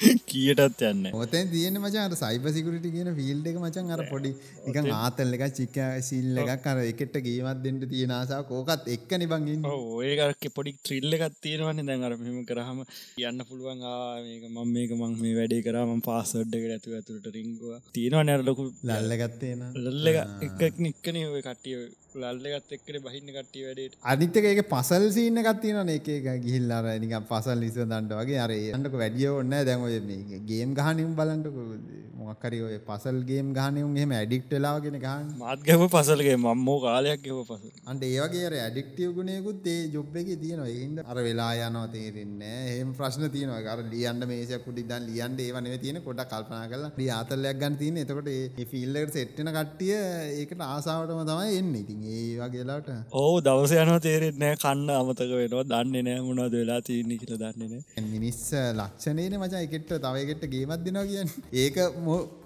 කියටත් 0.00 0.82
යන්න. 0.82 1.08
ඔතැන් 1.14 1.50
තියෙන 1.50 1.76
මචාර 1.78 2.12
සයිබ 2.14 2.46
සිකුරට 2.50 2.86
කියන 2.86 3.10
ෆිල්ඩ 3.18 3.48
එක 3.50 3.58
මචන් 3.60 3.90
අර 3.94 4.02
පොඩි 4.10 4.30
එක 4.64 4.78
ආතල්ල 4.94 5.36
එක 5.36 5.44
චික්ක 5.58 5.78
සිල්ල 6.02 6.40
එකක් 6.44 6.66
අර 6.66 6.80
එකට 6.82 7.16
ගේමත් 7.20 7.60
දෙට 7.64 7.84
තියෙන 7.92 8.14
ආසා 8.18 8.40
කෝකත් 8.44 8.88
එක්ක 8.88 9.12
නිබංගින් 9.22 9.66
ඒකරක 9.68 10.48
පොඩි 10.56 10.74
ත්‍රිල්ල 10.80 11.18
එකත් 11.18 11.36
තියෙනවන්නේ 11.42 11.86
දැන් 11.90 12.06
අර 12.08 12.16
මෙම 12.18 12.40
කරහම 12.44 12.82
යන්න 13.22 13.44
පුළුවන් 13.44 13.84
ආක 13.86 14.48
මං 14.48 14.72
මේක 14.74 14.96
මං 14.98 15.16
මේ 15.20 15.36
වැඩේ 15.38 15.62
කරම 15.62 16.00
පාසඩ්ඩකට 16.02 16.76
ඇතු 16.76 16.96
ඇතුළට 16.98 17.30
රිංගවා 17.36 17.80
තියෙනවා 17.92 18.24
නැර 18.24 18.42
ලොකු 18.42 18.70
ලල්ලගත්තේන 18.84 19.66
ලල්ල 19.76 20.12
එක 20.12 20.80
නික්කන 20.80 21.20
ඔය 21.26 21.42
කට්ටිය 21.42 21.80
ලල්ලගත් 22.14 22.76
එක්කන 22.76 23.00
බහින්න 23.02 23.30
කට්ටිය 23.30 23.64
වැඩේට. 23.66 23.98
අනිත්තක 24.04 24.44
ඒක 24.44 24.62
පසල් 24.68 25.08
සිීන්න 25.10 25.42
ගත්තින 25.42 25.90
එක 25.90 26.08
ගිහිල්ලාර 26.40 26.92
නික 26.98 27.16
පසල් 27.28 27.58
නිස 27.60 27.74
දන්ට 27.76 28.12
වගේ. 28.14 28.38
අර 28.38 28.52
අන්නක 28.74 28.94
වැඩිය 28.94 29.28
ඔන්න 29.30 29.58
මේ 30.06 30.40
ගේම් 30.46 30.74
ගහනම් 30.74 31.12
බලන්ටක 31.14 32.08
මොක්කරි 32.20 32.58
ඔය 32.62 32.76
පසල්ගේම් 32.80 33.48
ගහනයුම් 33.52 33.92
එහම 33.96 34.12
ඇඩික්ටලාගෙන 34.12 34.96
ගහන් 35.04 35.28
මාත් 35.38 35.62
ගැව 35.62 35.82
පසල්ගේ 35.88 36.36
මම්මෝ 36.36 36.76
කාලයක් 36.84 37.22
ගෙව 37.24 37.38
පස 37.44 37.62
අන්ට 37.86 38.04
ඒවගේ 38.04 38.60
ඇඩික්ටියව 38.60 39.14
ගුණයකුත් 39.18 39.66
ඒ 39.66 39.80
ජොබ් 39.94 40.16
එක 40.16 40.28
තියෙනවා. 40.34 40.68
ඒහින්ද 40.68 40.98
අර 41.04 41.18
වෙලා 41.18 41.52
යනවා 41.60 41.86
තේරෙන්න 41.94 42.42
එහෙම 42.44 42.90
ප්‍රශ්න 42.94 43.26
තියනවා. 43.28 43.60
අර 43.74 43.80
ලියන්න 43.84 44.26
මේසයක් 44.32 44.64
කුටි 44.66 44.86
දන් 44.90 45.08
ලියන්ට 45.10 45.40
ඒවනව 45.40 45.76
තියෙන 45.84 46.00
කොට 46.02 46.22
කල්පනා 46.32 46.64
කරලා. 46.72 46.92
ලිය 46.98 47.10
ආතල්ලයක් 47.10 47.60
ගන්න 47.62 47.80
තියෙන 47.82 48.00
එතකොට 48.04 48.30
ඒ 48.30 48.68
ෆිල්ලකට 48.72 49.16
සෙට්ටන 49.18 49.52
කට්ටිය 49.52 49.96
ඒකට 50.36 50.66
ආසාාවටම 50.68 51.22
තමයි 51.24 51.58
එන්න. 51.60 51.72
ඉතින් 51.82 51.99
ඒ 52.14 52.38
වගේලාට 52.40 52.88
ඕ 53.20 53.34
දවස 53.46 53.72
යන 53.82 53.92
තේරෙන්නෑ 54.06 54.56
කන්න 54.62 54.90
අමතක 54.96 55.32
වෙනවා. 55.40 55.64
දන්නේ 55.72 56.02
නෑ 56.08 56.20
මොනවද 56.28 56.54
වෙලා 56.60 56.80
තියන්නේ 56.88 57.20
කියල 57.22 57.36
දන්නේන 57.42 58.10
මිනිස් 58.14 58.40
ලක්ෂණයන 58.80 59.36
මචා. 59.42 59.62
එකට 59.66 59.92
තවයකට 60.06 60.44
ගේමත් 60.54 60.84
දෙනවා 60.86 61.06
කියන්න. 61.10 61.30
ඒක 61.64 61.76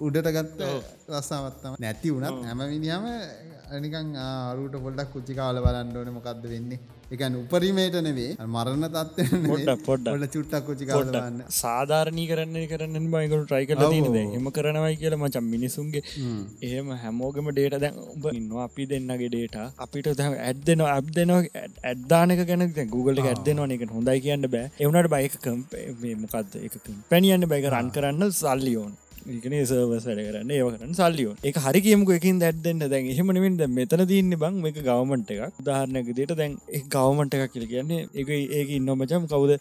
උඩට 0.07 0.31
ගත්ත 0.37 0.61
රස්සාවත්තම 1.13 1.81
නැති 1.85 2.15
වුණත් 2.17 2.45
හැම 2.51 2.65
විනිහම 2.75 3.07
නිකන් 3.85 4.13
අරුට 4.25 4.77
පොඩක් 4.85 5.09
කුච්චි 5.15 5.39
කාල 5.41 5.63
බලන්න 5.67 5.97
ඕන. 5.97 6.13
මොකක්ද 6.19 6.45
වෙන්නේ 6.55 6.81
එකන් 7.13 7.35
උපරිමේට 7.41 7.97
නෙවේ 8.07 8.31
මරණ 8.47 8.87
තත්ව 8.95 9.51
ොඩ 9.95 10.25
චුට්ටක් 10.35 10.65
කුචි 10.69 10.89
කාල 10.89 11.05
බලන්න 11.09 11.41
සාධාරණී 11.57 12.27
කරන්න 12.31 12.57
කරන්න 12.73 13.09
බයිකට 13.15 13.43
ට්‍රයි 13.43 13.69
කල 13.71 13.85
තිනද 13.95 14.17
එම 14.39 14.49
කරනවයි 14.57 14.97
කියල 15.03 15.17
මචම් 15.19 15.47
මිනිසුන්ගේ 15.55 16.03
එහෙම 16.63 16.89
හැමෝගම 17.05 17.51
ඩේට 17.51 17.79
දැන් 17.85 18.01
උඹ 18.07 18.27
ඉන්නවා. 18.33 18.65
අපි 18.69 18.89
දෙන්නගේ 18.93 19.29
ඩේට 19.29 19.57
අපිට 19.85 20.11
ද 20.13 20.31
ඇත්දෙනවා 20.41 20.95
ඇබ් 20.97 21.13
දෙනවා 21.19 21.43
ඇත්දානක 21.85 22.45
ගැන 22.51 22.67
Google 22.95 23.23
ඇත්දෙනවා 23.25 23.71
එක 23.77 23.87
හොඳයි 23.99 24.19
කියන්න 24.27 24.51
බෑ. 24.57 24.67
එවනට 24.81 25.13
බයික 25.15 25.39
කම්ප 25.47 25.73
මොකක්ද 26.25 26.61
එක 26.67 26.75
පැනියන්න 27.11 27.51
බැක 27.53 27.71
රන් 27.73 27.95
කරන්න 27.97 28.31
සල්ලියෝන් 28.35 28.93
ඒකන 29.33 29.55
සර්වස් 29.71 30.07
වැඩ 30.09 30.23
කරන්න. 30.27 30.51
ඒව 30.57 30.69
කරන්න 30.75 30.95
සල්ලියෝ. 31.01 31.35
එක 31.49 31.57
හරි 31.67 31.81
කියමක. 31.87 32.11
එකින් 32.19 32.41
දැත්දන්න 32.43 32.85
දැන් 32.93 33.11
එහෙමනමින් 33.13 33.57
ද 33.61 33.69
මෙතන 33.79 34.05
තියන්න 34.13 34.37
බං 34.43 34.61
මේක 34.65 34.79
ගවමන්ට 34.89 35.31
එකක්. 35.35 35.61
උදාහරණක 35.63 36.11
දේට 36.19 36.35
දැන් 36.41 36.57
ගවමන්ට 36.95 37.37
එකක් 37.39 37.55
කියල 37.55 37.67
කියන්නේ 37.75 38.09
එක 38.23 38.29
ඒක 38.61 38.75
ඉන්නමචම් 38.79 39.29
කවුද? 39.33 39.55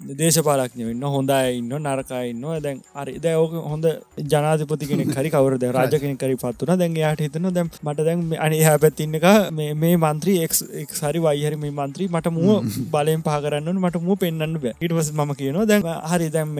දේශපාලක්ඥ 0.00 0.84
වෙන්න 0.88 1.02
හොඳයි 1.06 1.56
ඉන්න 1.56 1.72
නරකයින්නවා 1.78 2.60
දැන් 2.60 2.78
අරි 2.94 3.12
දැයෝක 3.18 3.52
හොඳ 3.64 3.86
ජනාධපති 4.32 4.88
කෙනෙ 4.90 5.04
හරි 5.10 5.30
කවරද 5.30 5.64
රාජකෙන 5.70 6.16
කරි 6.16 6.36
පත්වන 6.36 6.80
දැන් 6.80 6.96
යාට 6.96 7.20
හිතන 7.20 7.48
දැම් 7.50 7.68
මට 7.80 8.06
දැන් 8.08 8.22
අනි 8.38 8.62
හැ 8.62 8.78
පැත්තින්න 8.78 9.18
එක 9.20 9.26
මේ 9.52 9.92
මන්ත්‍රී 9.98 10.38
එක් 10.46 10.94
සරි 10.94 11.20
වයිහරි 11.20 11.60
මේ 11.60 11.76
මන්ත්‍රී 11.80 12.08
මට 12.10 12.32
මුව 12.32 12.64
බලයෙන් 12.94 13.22
පාකරන්න 13.22 13.70
මට 13.76 14.02
මුව 14.02 14.18
පෙන්න්න 14.18 14.58
බෑ. 14.58 14.74
ඉටවස 14.80 15.12
ම 15.14 15.34
කියනවා 15.34 15.68
දැන් 15.68 15.86
හරි 16.06 16.28
දැම් 16.30 16.56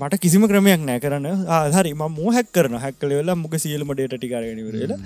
මට 0.00 0.22
කිසිම 0.22 0.46
ක්‍රමයක් 0.46 0.82
නෑ 0.82 1.00
කරන්න. 1.00 1.46
ආහරි 1.50 1.94
ම 1.94 2.08
මෝ 2.12 2.32
හැක් 2.32 2.52
කරන 2.52 2.78
හැක්කල 2.78 3.18
වෙලා 3.18 3.36
මුක 3.36 3.58
සියලම 3.58 3.90
ඩේට 3.90 4.16
ටිකාරගෙනවරලා 4.16 5.00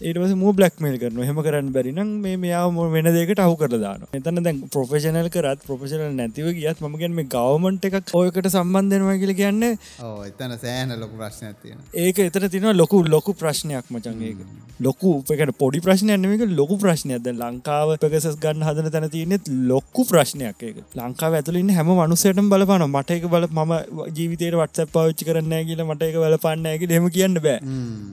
ඒටවස 0.00 0.32
මූ 0.36 0.52
බ්ලක්මේල් 0.52 0.96
කරන 0.98 1.18
හෙම 1.22 1.36
කරන්න 1.38 1.68
බැරිනම් 1.74 2.08
මේ 2.22 2.36
මෙයාම 2.36 2.78
වෙන 2.94 3.08
දෙකට 3.16 3.38
අහු 3.38 3.54
කර 3.56 3.78
දාන 3.84 4.00
එතන 4.12 4.42
දැන් 4.42 4.58
ප්‍රොෆෙෂනල් 4.74 5.28
කරත් 5.30 5.62
ප්‍රොෆෙෂනල් 5.68 6.16
නැතිව 6.16 6.48
ගියත් 6.56 6.82
මගැන් 6.84 7.14
මේ 7.14 7.28
ගවමන්ට 7.34 7.86
එකක් 7.90 8.10
ඔයකට 8.20 8.50
සම්බන්ධනවා 8.50 9.14
කියල 9.22 9.34
කියන්න 9.40 9.62
එතන 9.68 10.56
සෑහන 10.58 10.94
ලොකු 11.02 11.20
ප්‍රශ්න 11.20 11.46
ඇතියෙන 11.50 11.84
ඒක 12.04 12.18
එතන 12.20 12.48
තින 12.50 12.66
ලොකු 12.74 13.04
ලොකු 13.06 13.34
ප්‍රශ්නයක් 13.34 13.86
මචන් 13.90 14.22
ඒක. 14.22 14.40
ලොකු 14.80 15.12
උපකට 15.18 15.52
පොඩි 15.58 15.80
ප්‍රශ්නයන්නක 15.80 16.42
ලොකු 16.58 16.76
ප්‍රශ්නයක්ද 16.82 17.30
ලංකාව 17.34 17.94
පගසස් 18.02 18.36
ගන්න 18.42 18.66
හදන 18.66 18.90
තැන 18.90 19.08
තියනෙත් 19.10 19.48
ලොක්කු 19.70 20.06
ප්‍රශ්නයක් 20.10 20.66
ඒක. 20.68 20.82
ලංකාව 20.96 21.38
ඇතුලින් 21.38 21.70
හැම 21.70 21.92
මනුසයටම 21.92 22.50
බලපාන 22.50 22.86
මට 22.88 23.18
එක 23.18 23.28
බල 23.34 23.46
ම 23.48 23.74
ජීවිතයට 24.16 24.58
වටස 24.60 24.90
පාච්චි 24.90 25.28
කරන්න 25.28 25.54
කියල 25.70 25.84
මට 25.86 26.10
එක 26.10 26.18
බලපන්නෑක 26.18 26.86
හෙම 26.90 27.08
කියන්න 27.16 27.40
බෑ. 27.46 27.60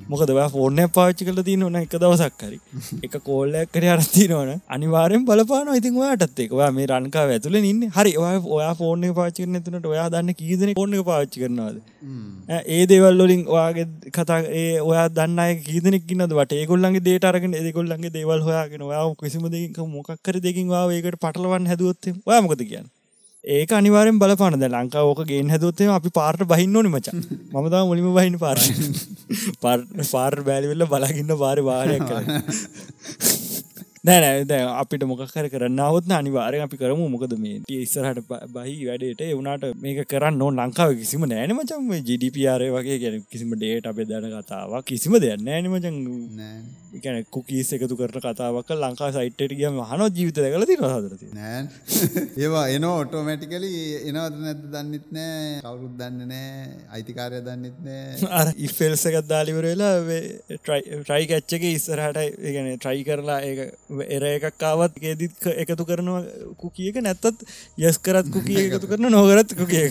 මොකද 0.08 0.36
ෆෝර්නය 0.56 0.88
පාච්චි 1.00 1.26
කල 1.26 1.44
තින 1.50 1.66
ඕන 1.72 1.82
එක 1.82 1.94
දවසක් 1.96 2.42
හරි. 2.42 2.60
එක 3.06 3.16
කෝල්ලයක් 3.22 3.72
කර 3.72 3.86
අරති 3.94 4.28
නොන 4.28 4.52
අනිවාරෙන් 4.70 5.26
බලපාන 5.26 5.72
ඉතින් 5.80 5.98
ඔයාටත් 6.02 6.40
එකවා 6.46 6.70
මේ 6.72 6.88
රංකා 6.88 7.26
ඇතුල 7.28 7.58
ඉන්න. 7.62 7.84
හරි 7.90 8.14
ඔය 8.18 8.38
ඔයා 8.58 8.74
ෆෝර්න 8.76 9.08
පාචිකන 9.20 9.60
තුනට 9.66 9.90
ඔයා 9.94 10.08
දන්න 10.10 10.38
කීදන 10.42 10.74
ෆෝර්න 10.80 10.96
පාච්චි 11.04 11.44
කරනවාද? 11.44 11.82
ඒ 12.70 12.84
දේවල්ලොලින් 12.86 13.44
ඔයාගේ 13.48 13.88
කතා 14.12 14.40
ඒ 14.62 14.80
ඔයා 14.82 15.08
දන්න 15.10 15.62
කීදනෙක් 15.68 16.10
න්නද 16.12 16.40
වට 16.40 16.62
ඒගොල්ලන්ගේ 16.62 17.06
දේට 17.10 17.30
අරගෙන 17.32 17.60
ඒගොල්ලන්ගේ 17.62 18.16
දේවල් 18.18 18.48
හොයාගෙන 18.48 18.88
ඔයා 18.90 19.06
කිසිම 19.22 19.46
දෙක 19.54 19.78
මොක්කර 19.94 20.42
දෙකින් 20.48 20.74
වා 20.74 20.88
ඒකට 20.90 21.22
පටලවන්න 21.24 21.72
හැදුවොත්තේ 21.72 22.18
ඔයාමකද 22.26 22.68
කියන්න 22.72 22.90
ඒක 23.44 23.72
අනිවාරෙන් 23.74 24.20
බලපානද 24.20 24.64
ලංකා 24.64 25.02
ඕක 25.02 25.22
ගේ 25.26 25.42
හැදොත්තේ 25.44 25.88
අපි 25.90 26.10
පාර්ට 26.14 26.44
බහින්න 26.46 26.76
ඕනි 26.78 26.90
මච. 26.90 27.08
මමතා 27.54 27.86
මුලිම 27.86 28.14
බහින්න 28.14 28.38
පාර 28.38 28.58
පාර් 30.12 30.36
බෑලිවෙල්ල 30.44 30.86
බලගන්න 30.86 31.34
පාර 31.38 31.58
වාරයක් 31.62 32.06
කර 32.06 32.22
නෑ 34.04 34.46
දැ 34.46 34.62
අපිට 34.74 35.04
මොකර 35.04 35.28
කරන්න 35.48 35.80
අවත්න 35.80 36.14
අනිවාරය 36.14 36.60
අපි 36.60 36.76
කරමු. 36.76 37.06
මොකද 37.08 37.34
මේ 37.38 37.62
ඉස්සරහට 37.78 38.22
බහි 38.56 38.74
වැඩට 38.82 39.22
එවුණට 39.26 39.66
මේක 39.78 40.00
කරන්න 40.08 40.40
නෝ 40.42 40.50
ලංකාව 40.52 40.94
කිසිම 40.98 41.26
නෑන 41.26 41.54
මචන් 41.54 42.08
ජිඩිපියාරය 42.08 42.70
වගේ 42.72 42.98
ගැන 43.04 43.18
කිසිම 43.30 43.54
ඩේට 43.54 43.90
අපේ 43.92 44.08
දැන 44.12 44.26
කතාවක් 44.36 44.88
කිසිම 44.88 45.18
දෙයක් 45.22 45.44
නෑනමචන් 45.48 46.00
ගැන 46.96 47.20
කුකීස් 47.28 47.70
එකතු 47.74 48.00
කරන 48.00 48.24
කතාවක් 48.26 48.74
ලංකා 48.76 49.12
සයිට්ට 49.12 49.54
ගියම 49.54 49.78
හන 49.84 50.04
ජීවිත 50.10 50.42
කල 50.48 50.66
ති 50.66 50.80
හදරති 50.80 51.30
නෑ. 51.32 51.62
ඒවා 52.42 52.66
එන 52.74 52.90
ඔටෝමැටිකලි 52.90 53.72
එනවද 54.10 54.42
නැත 54.48 54.66
දන්නෙත් 54.74 55.08
නෑ. 55.12 55.46
කවුරුත් 55.62 55.94
දන්න 56.02 56.26
නෑ. 56.28 56.66
අයිතිකාරය 56.90 57.44
දන්නෙත් 57.46 57.78
නෑ. 57.86 58.58
ඉෆෙල්සකත් 58.66 59.30
දාලිවරවෙලා 59.30 59.94
ට්‍රයි 60.58 61.32
කච්චක 61.32 61.72
ඉස්සරහට 61.72 62.22
ඒගන 62.26 62.74
ට්‍රයි 62.76 63.08
කරලා 63.08 63.40
ඒ 63.46 63.72
එර 64.08 64.24
එකක්කාවත් 64.28 64.98
ගෙදිත් 64.98 65.48
එකතු 65.56 65.86
කරනවා 65.86 66.22
කුකියක 66.58 67.00
නැත්තත් 67.00 67.46
යස් 67.80 67.98
කරත් 68.00 68.28
කුකිය 68.30 68.62
එකතු 68.66 68.88
කරන 68.88 69.10
නොකරත් 69.10 69.56
කුකිය 69.56 69.88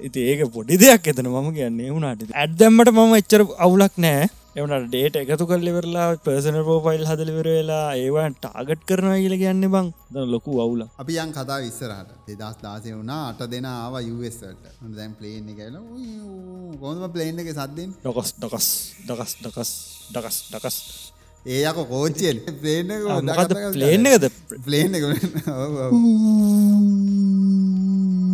ඉති 0.00 0.28
ඒක 0.30 0.46
පොඩි 0.50 0.78
දෙයක් 0.78 1.06
එතන 1.06 1.28
මම 1.28 1.50
කියන්නේ 1.52 1.90
වුණට 1.90 2.32
ඇත්දැම්මට 2.34 2.92
මම 2.92 3.14
එච්චර 3.14 3.46
අවුලක් 3.58 3.96
නෑ 3.98 4.30
එවනට 4.54 4.84
ඩේට 4.86 5.16
එකතු 5.18 5.46
කල්ලිවෙරලා 5.50 6.10
පර්සන 6.24 6.56
පෝෆයිල් 6.66 7.02
හදලිවර 7.04 7.46
වෙලා 7.48 7.86
ඒවා 7.96 8.26
ටාගට් 8.34 8.84
කරනවා 8.88 9.16
කියල 9.16 9.34
කියන්න 9.34 9.66
බං. 9.66 9.88
ද 10.08 10.26
ලොකු 10.26 10.52
අවුල 10.64 10.84
අපි 10.94 11.16
යන් 11.18 11.32
කතා 11.32 11.58
විස්සරහට 11.58 12.12
දෙදස් 12.28 12.60
දාසය 12.62 12.92
වුණා 12.92 13.22
අට 13.30 13.42
දෙෙන 13.50 13.66
ආව 13.66 13.98
යුවස්සට 14.00 14.68
දැන් 14.92 15.16
ප්ලේන් 15.18 15.50
එකල 15.50 15.80
ගොඳම 16.78 17.10
ප්ලේන් 17.10 17.42
එක 17.42 17.50
සද්දෙන් 17.52 17.90
ඩොකස් 17.98 18.30
ඩොකස් 18.36 18.68
ඩකස් 19.02 19.32
ඩකස් 19.40 19.72
ඩකස් 20.12 20.38
ඩකස් 20.46 20.78
ඒ 21.46 21.60
යක 21.62 21.78
කෝච්චෙන් 21.86 22.38
ප්ලේන 22.60 22.88
ප්ලේන් 23.72 24.06
එකද? 24.06 24.24
ප්ලේන් 24.64 24.94
එක 24.96 25.04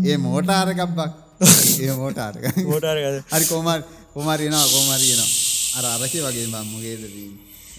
ඒ 0.05 0.17
මෝටාරකක්බක් 0.19 0.99
ඒ 1.83 1.93
මෝටාරක 1.93 2.45
මෝටාර 2.63 2.97
හරි 3.27 3.47
කෝමර් 3.47 3.81
කොමරියනවා 4.15 4.67
කොමරියනවා 4.69 5.29
අර 5.77 5.85
අරකය 5.95 6.19
වගේ 6.21 6.47
බම්මගේද 6.47 7.03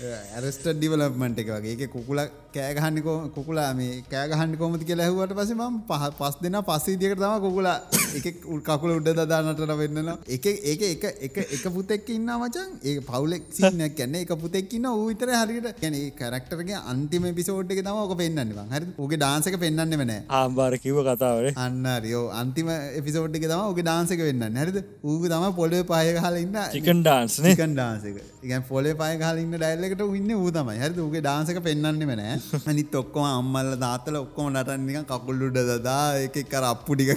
ඇරස්ට 0.03 0.68
ඩිවලප්මට 0.73 1.40
එක 1.40 1.49
වගේ. 1.49 1.76
එක 1.78 1.91
කුකුල 1.91 2.19
කෑගහන්නිකෝ 2.53 3.15
කුකුලා 3.36 3.69
මේ 3.73 4.03
කෑගහන්න 4.10 4.56
කොමති 4.57 4.86
කියලා 4.86 5.07
ඇහුවට 5.07 5.34
පස 5.38 5.52
ම 5.56 5.76
පහ 5.90 6.07
පස් 6.19 6.36
දෙෙන 6.41 6.57
පස්සීදිකට 6.61 7.22
තම 7.22 7.36
කුකුලා 7.45 7.78
එක 8.19 8.28
කකුල 8.65 8.91
උඩ 8.95 9.10
දදානටට 9.11 9.73
වෙන්නන 9.82 10.11
එක 10.28 10.48
ඒක 10.48 10.84
එක 10.88 11.06
එක 11.22 11.38
එක 11.48 11.65
පුතෙක් 11.76 12.10
ඉන්න 12.10 12.32
මචන් 12.36 12.73
ඒ 12.84 12.95
පවුලෙක් 13.02 13.45
සිනයක් 13.52 13.95
කැන්න 13.95 14.18
එක 14.22 14.34
පුතෙක්කින්න 14.38 14.90
ඌවිතර 14.91 15.32
හරිට 15.34 15.69
ගැන 15.82 15.98
කරක්ටරගේ 16.14 16.82
අන්තිම 16.86 17.30
පිසෝට් 17.34 17.72
එක 17.72 17.82
තම 17.82 18.02
ඕක 18.03 18.15
පෙන්න්නවා 18.18 18.68
හරි 18.73 18.91
ඔගේ 18.98 19.22
ඩාන්සක 19.22 19.57
පෙන්න්න 19.57 19.95
වන 19.95 20.14
ආම්බාර 20.34 20.80
කිව 20.80 20.99
කතාවට 21.03 21.57
අන්න 21.57 21.88
රියෝ 22.02 22.26
අන්තිම 22.34 22.73
එපිසෝට් 22.73 23.40
එක 23.40 23.48
තම 23.48 23.64
ඔගේ 23.65 23.84
ඩාන්සක 23.84 24.22
වෙන්න 24.22 24.61
හරිද? 24.61 24.84
ඌග 25.03 25.23
තම 25.28 25.48
පොඩ 25.53 25.80
පාය 25.86 26.14
හලඉන්න 26.19 26.61
චිකන් 26.76 27.02
ඩාන්ස්න 27.02 27.52
ඩාන්සක 27.72 28.22
ඉගන් 28.44 28.64
පොලේ 28.64 28.94
පාය 28.95 29.18
හලන්න 29.19 29.91
ඩයිල්ලකට 29.92 30.18
ඉන්න 30.20 30.32
තමයි. 30.58 30.76
හරි 30.82 31.02
ඌගේ 31.04 31.22
ඩාන්සක 31.22 31.60
පෙන්න්නේ 31.66 32.08
වනෑ 32.10 32.36
අනිත් 32.72 32.96
ඔක්කොම 33.02 33.26
අම්මල්ල 33.30 33.72
දාතල 33.84 34.18
ඔක්කොම 34.22 34.48
නටන්නික 34.52 35.08
කකුල්ලුඩ 35.12 35.58
දදා 35.70 36.04
එක 36.26 36.38
කර 36.52 36.66
අප්පුටික 36.72 37.12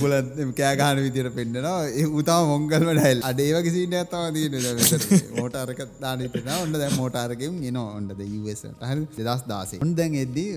කුල 0.00 0.14
කෑගාන 0.60 1.02
විදිර 1.06 1.28
පෙන්න්නවා. 1.30 1.76
ඒ 1.92 2.06
උතා 2.20 2.40
මොංගල්ම 2.50 2.90
ඩයිල්. 2.90 3.22
අඩේව 3.30 3.58
කිසිට 3.66 3.96
ඇත්තවා 4.00 4.30
දී 4.30 4.46
මෝටාරක 5.38 5.80
දානතන 6.00 6.52
ඔන්න 6.56 6.74
දැ 6.74 6.90
මෝටාරකෙන් 7.00 7.56
ගෙන 7.64 7.80
ඔන්නද 7.82 8.12
යසට 8.20 8.84
හරි 8.90 9.06
දෙදස් 9.20 9.46
දාසේ 9.52 9.82
ඔන් 9.84 9.96
දැන් 10.00 10.20
එද්දී 10.24 10.50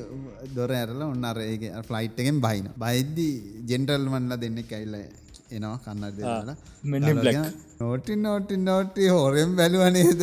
දොර 0.57 0.73
ඇරල 0.73 1.01
ඔන්න 1.07 1.31
අරඒගේ 1.31 1.85
ෆ්ලයිට් 1.89 2.21
එකෙන් 2.25 2.43
බහින 2.45 2.69
බයිද්දි 2.85 3.29
ජෙන්ටල් 3.71 4.05
මන්ල 4.11 4.37
දෙන්න 4.45 4.61
කැල්ල 4.71 4.95
එනවා 5.49 5.77
කන්නට 5.85 6.15
දෙලා 6.19 6.55
මෙන්න 6.83 7.11
බ්ලක් 7.17 7.68
නෝටි 7.79 8.15
නෝටි 8.17 8.55
නෝටි 8.59 9.05
හොරෙන් 9.07 9.51
බැලුවනේද 9.59 10.21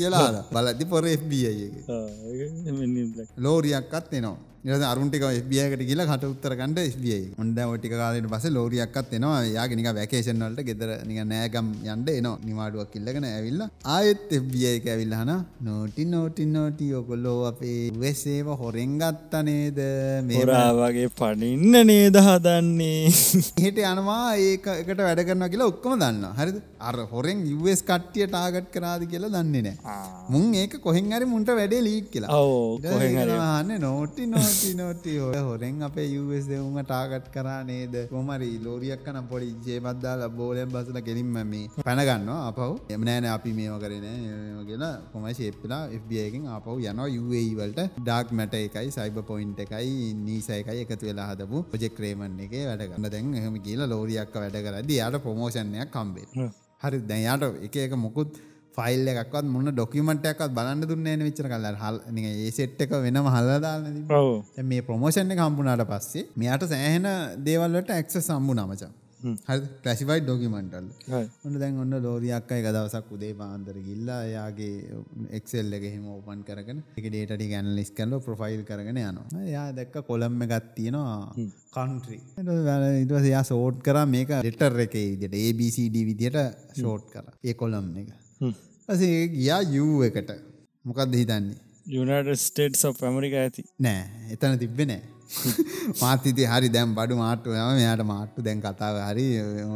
කියලා 0.00 0.44
බලදි 0.54 0.84
පොර 0.92 1.04
FBI 1.12 1.66
ලෝරියක්කත් 3.38 4.14
එනවා. 4.20 4.36
නිද 4.62 4.82
අරුන්ටික 4.84 5.22
FBIකට 5.26 5.82
කියලා 5.88 6.04
කට 6.08 6.26
උත්තර 6.30 6.52
කණ්ඩ 6.58 6.80
FBI 6.94 7.20
ඔොන්ඩ 7.40 7.58
ෝටික 7.62 7.92
කාලට 8.00 8.26
පස 8.32 8.44
ලෝරියක්කත් 8.56 9.14
එනවා. 9.18 9.38
යාගෙනක 9.54 9.86
වැකේෂන්වලට 9.98 10.60
ගෙදර 10.68 10.90
නික 11.08 11.20
නෑගම් 11.30 11.70
යන්ඩ 11.92 12.10
එනවා. 12.14 12.34
නිවාඩුවක් 12.48 12.90
කිල්ලගෙන 12.94 13.26
ඇවිල්ල. 13.28 13.62
ආයෙත් 13.94 14.26
FBI 14.40 14.66
එක 14.72 14.88
ඇවිල්ලහන 14.94 15.32
නෝටි 15.68 16.04
නෝටි 16.14 16.46
නෝටි 16.56 16.88
ඔකොල්ලෝ 17.00 17.38
අපේ 17.52 17.78
වෙස්සේව 18.02 18.50
හොරෙන් 18.62 18.98
ගත්තනේද 19.00 19.80
මේරාවගේ 20.28 21.08
පනින්න 21.22 21.80
නේද 21.92 22.20
හදන්නේ? 22.28 23.08
හිට 23.64 23.80
යනවා. 23.86 24.20
ඒකට 24.36 25.00
වැඩ 25.00 25.24
කරන 25.30 25.48
කියලා 25.48 25.70
ඔක්කොම 25.72 25.96
දන්න 26.04 26.36
හරි 26.36 26.60
අර 26.90 26.96
හොරෙන් 27.12 27.42
යස් 27.46 27.82
කට්ටිය 27.82 28.26
ටාගට් 28.26 28.70
කරාද 28.74 29.02
කියලා 29.12 29.32
දන්නේ 29.36 29.64
නෑ. 29.66 29.96
මුන් 30.28 30.46
ඒක 30.54 30.76
කොහෙන් 30.86 31.10
හරි 31.12 31.30
මුන්ට 31.32 31.50
වැඩේ 31.52 31.82
ලීක් 31.88 32.10
කියලා. 32.14 32.38
ඕ 32.38 32.78
නෝටි 33.80 34.26
නෝටි 34.26 34.70
නෝටි 34.74 35.14
ඔය 35.20 35.40
හොරෙන් 35.48 35.82
අපේ 35.82 36.08
යස් 36.12 36.48
දෙවුම 36.52 36.78
ටාගට් 36.82 37.28
කරා 37.36 37.60
නේද? 37.64 37.96
කොමරි 38.10 38.50
ලෝරියක් 38.60 39.04
කන 39.06 39.20
පොඩි 39.30 39.50
ජේමත්දාල 39.66 40.24
බෝලයන් 40.32 40.70
බසල 40.70 41.00
කෙලින්ම 41.00 41.38
මේ 41.44 41.64
පැනගන්නවා 41.80 42.40
අපහු 42.48 42.68
එමනෑන 42.90 43.28
අපි 43.34 43.52
මේම 43.58 43.76
කරන 43.82 44.06
කියලා 44.68 44.92
කොමයි 45.12 45.34
ශේප්පලා 45.40 45.82
FBIකින් 46.00 46.48
අපහු 46.56 46.78
යනවා 46.82 47.08
UAවලට 47.20 47.80
ඩාක් 47.98 48.32
මැට 48.32 48.56
එකයි 48.60 48.88
සයිබ 48.90 49.20
පොයින්් 49.30 49.52
එකයි 49.58 49.94
නීසයකයි 50.26 50.80
එකතු 50.86 51.10
වෙලා 51.10 51.28
හදපු 51.32 51.62
පොජෙක් 51.72 52.02
රේමන් 52.04 52.40
එක 52.46 52.56
වැඩගන්න 52.62 53.10
දැන් 53.14 53.34
එහෙම 53.42 53.60
කියලා 53.66 53.92
ලෝරියක්ක 53.94 54.40
වැඩ 54.42 54.58
කරදි 54.66 55.00
යාට 55.00 55.22
ප්‍රමෝෂණයක් 55.24 55.92
කම්බේ 55.92 56.48
හරි 56.80 56.98
දැන්යාට 57.02 57.44
එක 57.66 57.76
එක 57.78 57.94
මොකුත් 57.96 58.30
ෆයිල් 58.76 59.08
එකක්වත් 59.12 59.46
මුන්න 59.46 59.70
ඩොකිමටයක්ත් 59.70 60.54
බලන්න 60.56 60.82
දුන්න 60.82 61.08
විචර 61.20 61.46
කල. 61.46 61.66
හල් 61.74 61.96
ඒ 62.20 62.50
සෙට් 62.50 62.80
එක 62.80 62.92
වෙනම 62.98 63.26
හල්ලදාන්න 63.26 63.84
මේ 64.64 64.82
ප්‍රමෝෂණ 64.82 65.34
කම්පුනාට 65.36 65.84
පස්සේ 65.90 66.26
මෙයාට 66.36 66.64
සෑහෙන 66.66 67.08
දේවල්ලට 67.44 67.90
ඇක්ස 67.90 68.18
සම්බු 68.20 68.54
නමචා 68.54 68.90
හරි. 69.22 69.60
ප්‍රසිවයි 69.84 70.20
ඩොකිමන්ටල් 70.24 70.86
ඔන්න 71.46 71.58
දැන් 71.62 71.78
ඔන්න 71.82 71.94
ලෝරියක්ක 72.04 72.52
එක 72.56 72.66
දවසක් 72.76 73.12
උදේ 73.16 73.32
පාන්දර 73.40 73.76
ගිල්ලා 73.88 74.20
යාගේ 74.34 75.00
එක්සෙල් 75.38 75.72
එක 75.78 75.84
හෙම 75.94 76.06
ඕපන් 76.14 76.42
කරගෙන 76.48 76.82
එක 76.98 77.06
ඩේට 77.08 77.44
ගැනලිස් 77.52 77.90
කරල 77.98 78.14
ප්‍රොෆයිල් 78.26 78.62
කරගෙන 78.70 79.00
යනවා. 79.02 79.44
යා 79.54 79.66
දැක්ක 79.78 80.00
කොළම්ම 80.10 80.42
ගත්තියනවා 80.52 81.18
කන්ට්‍රී 81.76 82.20
ඉටවස 83.04 83.30
යා 83.34 83.44
සෝට් 83.52 83.80
කර 83.86 84.02
මේක 84.14 84.34
ලෙටර් 84.48 84.80
එක 84.86 84.96
විදිට 84.98 85.38
ABCD 85.44 85.96
විදියට 86.10 86.40
ෂෝට් 86.74 87.06
කර. 87.14 87.26
ඒ 87.44 87.54
කොළම් 87.54 87.90
එක. 88.02 88.14
ඇසේ 88.88 89.28
ගියා 89.36 89.62
යූ 89.76 90.02
එකට. 90.08 90.30
මොකක්ද 90.84 91.14
හිතන්නේ? 91.20 91.56
යුනට 91.86 92.36
ස්ටේට් 92.40 92.84
of 92.88 93.02
ඇමරික 93.02 93.34
ඇති. 93.38 93.62
නෑ 93.86 94.34
එතන 94.34 94.58
තිබ්බෙ 94.62 94.86
නෑ 94.90 95.02
මාතති 96.02 96.44
හරි 96.44 96.68
දැම් 96.68 96.94
බඩු 96.94 97.16
මාට්ටු 97.16 97.50
යම 97.50 97.74
මෙයාට 97.74 98.02
මාට්ටු 98.04 98.42
දැන් 98.42 98.60
කතාව 98.60 98.96
හරි 99.08 99.26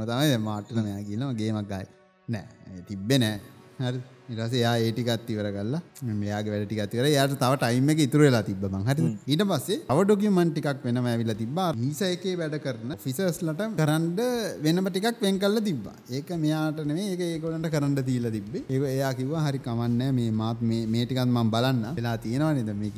තමයි. 0.07 0.39
මාට්ටුන 0.39 0.83
මෙයා 0.83 1.03
කියලම 1.03 1.31
ගේමක් 1.35 1.69
ගයි. 1.69 1.87
නෑ 2.29 2.83
තිබ්බෙ 2.89 3.19
නෑ. 3.19 3.39
හරි. 3.81 4.01
ඉරස 4.33 4.55
යා 4.57 4.75
ඒටිකත් 4.85 5.31
ඉවර 5.33 5.47
කල්ලා 5.57 5.81
මෙයාගේ 6.21 6.53
වැඩටි 6.55 6.81
අතිවර 6.85 7.07
යාට 7.15 7.35
තව 7.43 7.53
ටයිම 7.63 7.89
එක 7.95 8.01
ඉතුර 8.07 8.21
වෙලා 8.25 8.43
තිබ 8.49 8.63
මං 8.71 8.85
හරි 8.89 9.09
ඊට 9.33 9.45
පස්සේ 9.51 9.79
අව 9.93 9.99
ඩොකියමන්ට් 10.05 10.55
ටිකක් 10.55 10.85
වෙනම 10.87 11.09
ඇවිල්ලා 11.13 11.39
තිබ්බා. 11.43 11.69
හිස 11.83 12.01
එකේ 12.09 12.35
වැඩ 12.41 12.57
කරන 12.67 12.95
ෆිසර්ස්ලට 13.05 13.63
කරන්ඩ 13.81 14.21
වෙනම 14.67 14.89
ටිකක් 14.89 15.21
වෙන් 15.27 15.41
කල්ල 15.43 15.61
තිබ්බා. 15.69 15.97
ඒක 16.17 16.31
මෙයාට 16.45 16.81
නෙමේ 16.91 17.11
ඒක 17.13 17.25
ඒගොලන්ට 17.29 17.71
කරන්න 17.75 17.99
දීලා 18.09 18.35
තිබ්බේ. 18.37 18.65
ඒක 18.71 18.89
එයා 18.95 19.13
කිව්වා 19.21 19.45
හරි 19.49 19.61
කමන්න 19.67 20.17
මේ 20.21 20.31
මාත් 20.43 20.63
මේ 20.63 21.05
ටිකත් 21.05 21.27
මම 21.27 21.53
බලන්න. 21.55 21.85
වෙලා 21.99 22.17
තියෙනවා 22.25 22.55
නේද? 22.59 22.73
මේ 22.83 22.93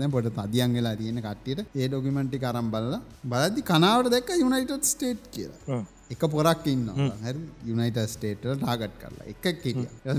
දැන් 0.00 0.10
පොඩ 0.10 0.28
තදියන් 0.40 0.76
වෙලා 0.78 0.96
තියෙන 0.96 1.22
කට්ටියට 1.22 1.64
ඒ 1.74 1.88
ඩොකියුමන්ට් 1.88 2.30
ටික 2.30 2.50
අරන් 2.50 2.74
බලලා 2.74 3.00
බලද්දි 3.24 3.66
කනාවට 3.70 4.12
දැක්ක 4.14 4.36
යුනයිටඩ් 4.42 4.92
ස්ටේට් 4.92 5.24
කියලා 5.36 5.80
එක 6.10 6.22
පොරක් 6.28 6.66
ඉන්න 6.66 6.86
හ 7.22 7.26
යුනයිට 7.64 7.98
ස්ටේට 8.12 8.42
ටාගට් 8.42 8.94
කරලා. 9.02 9.26
එක 9.32 9.44
කිය 9.62 9.74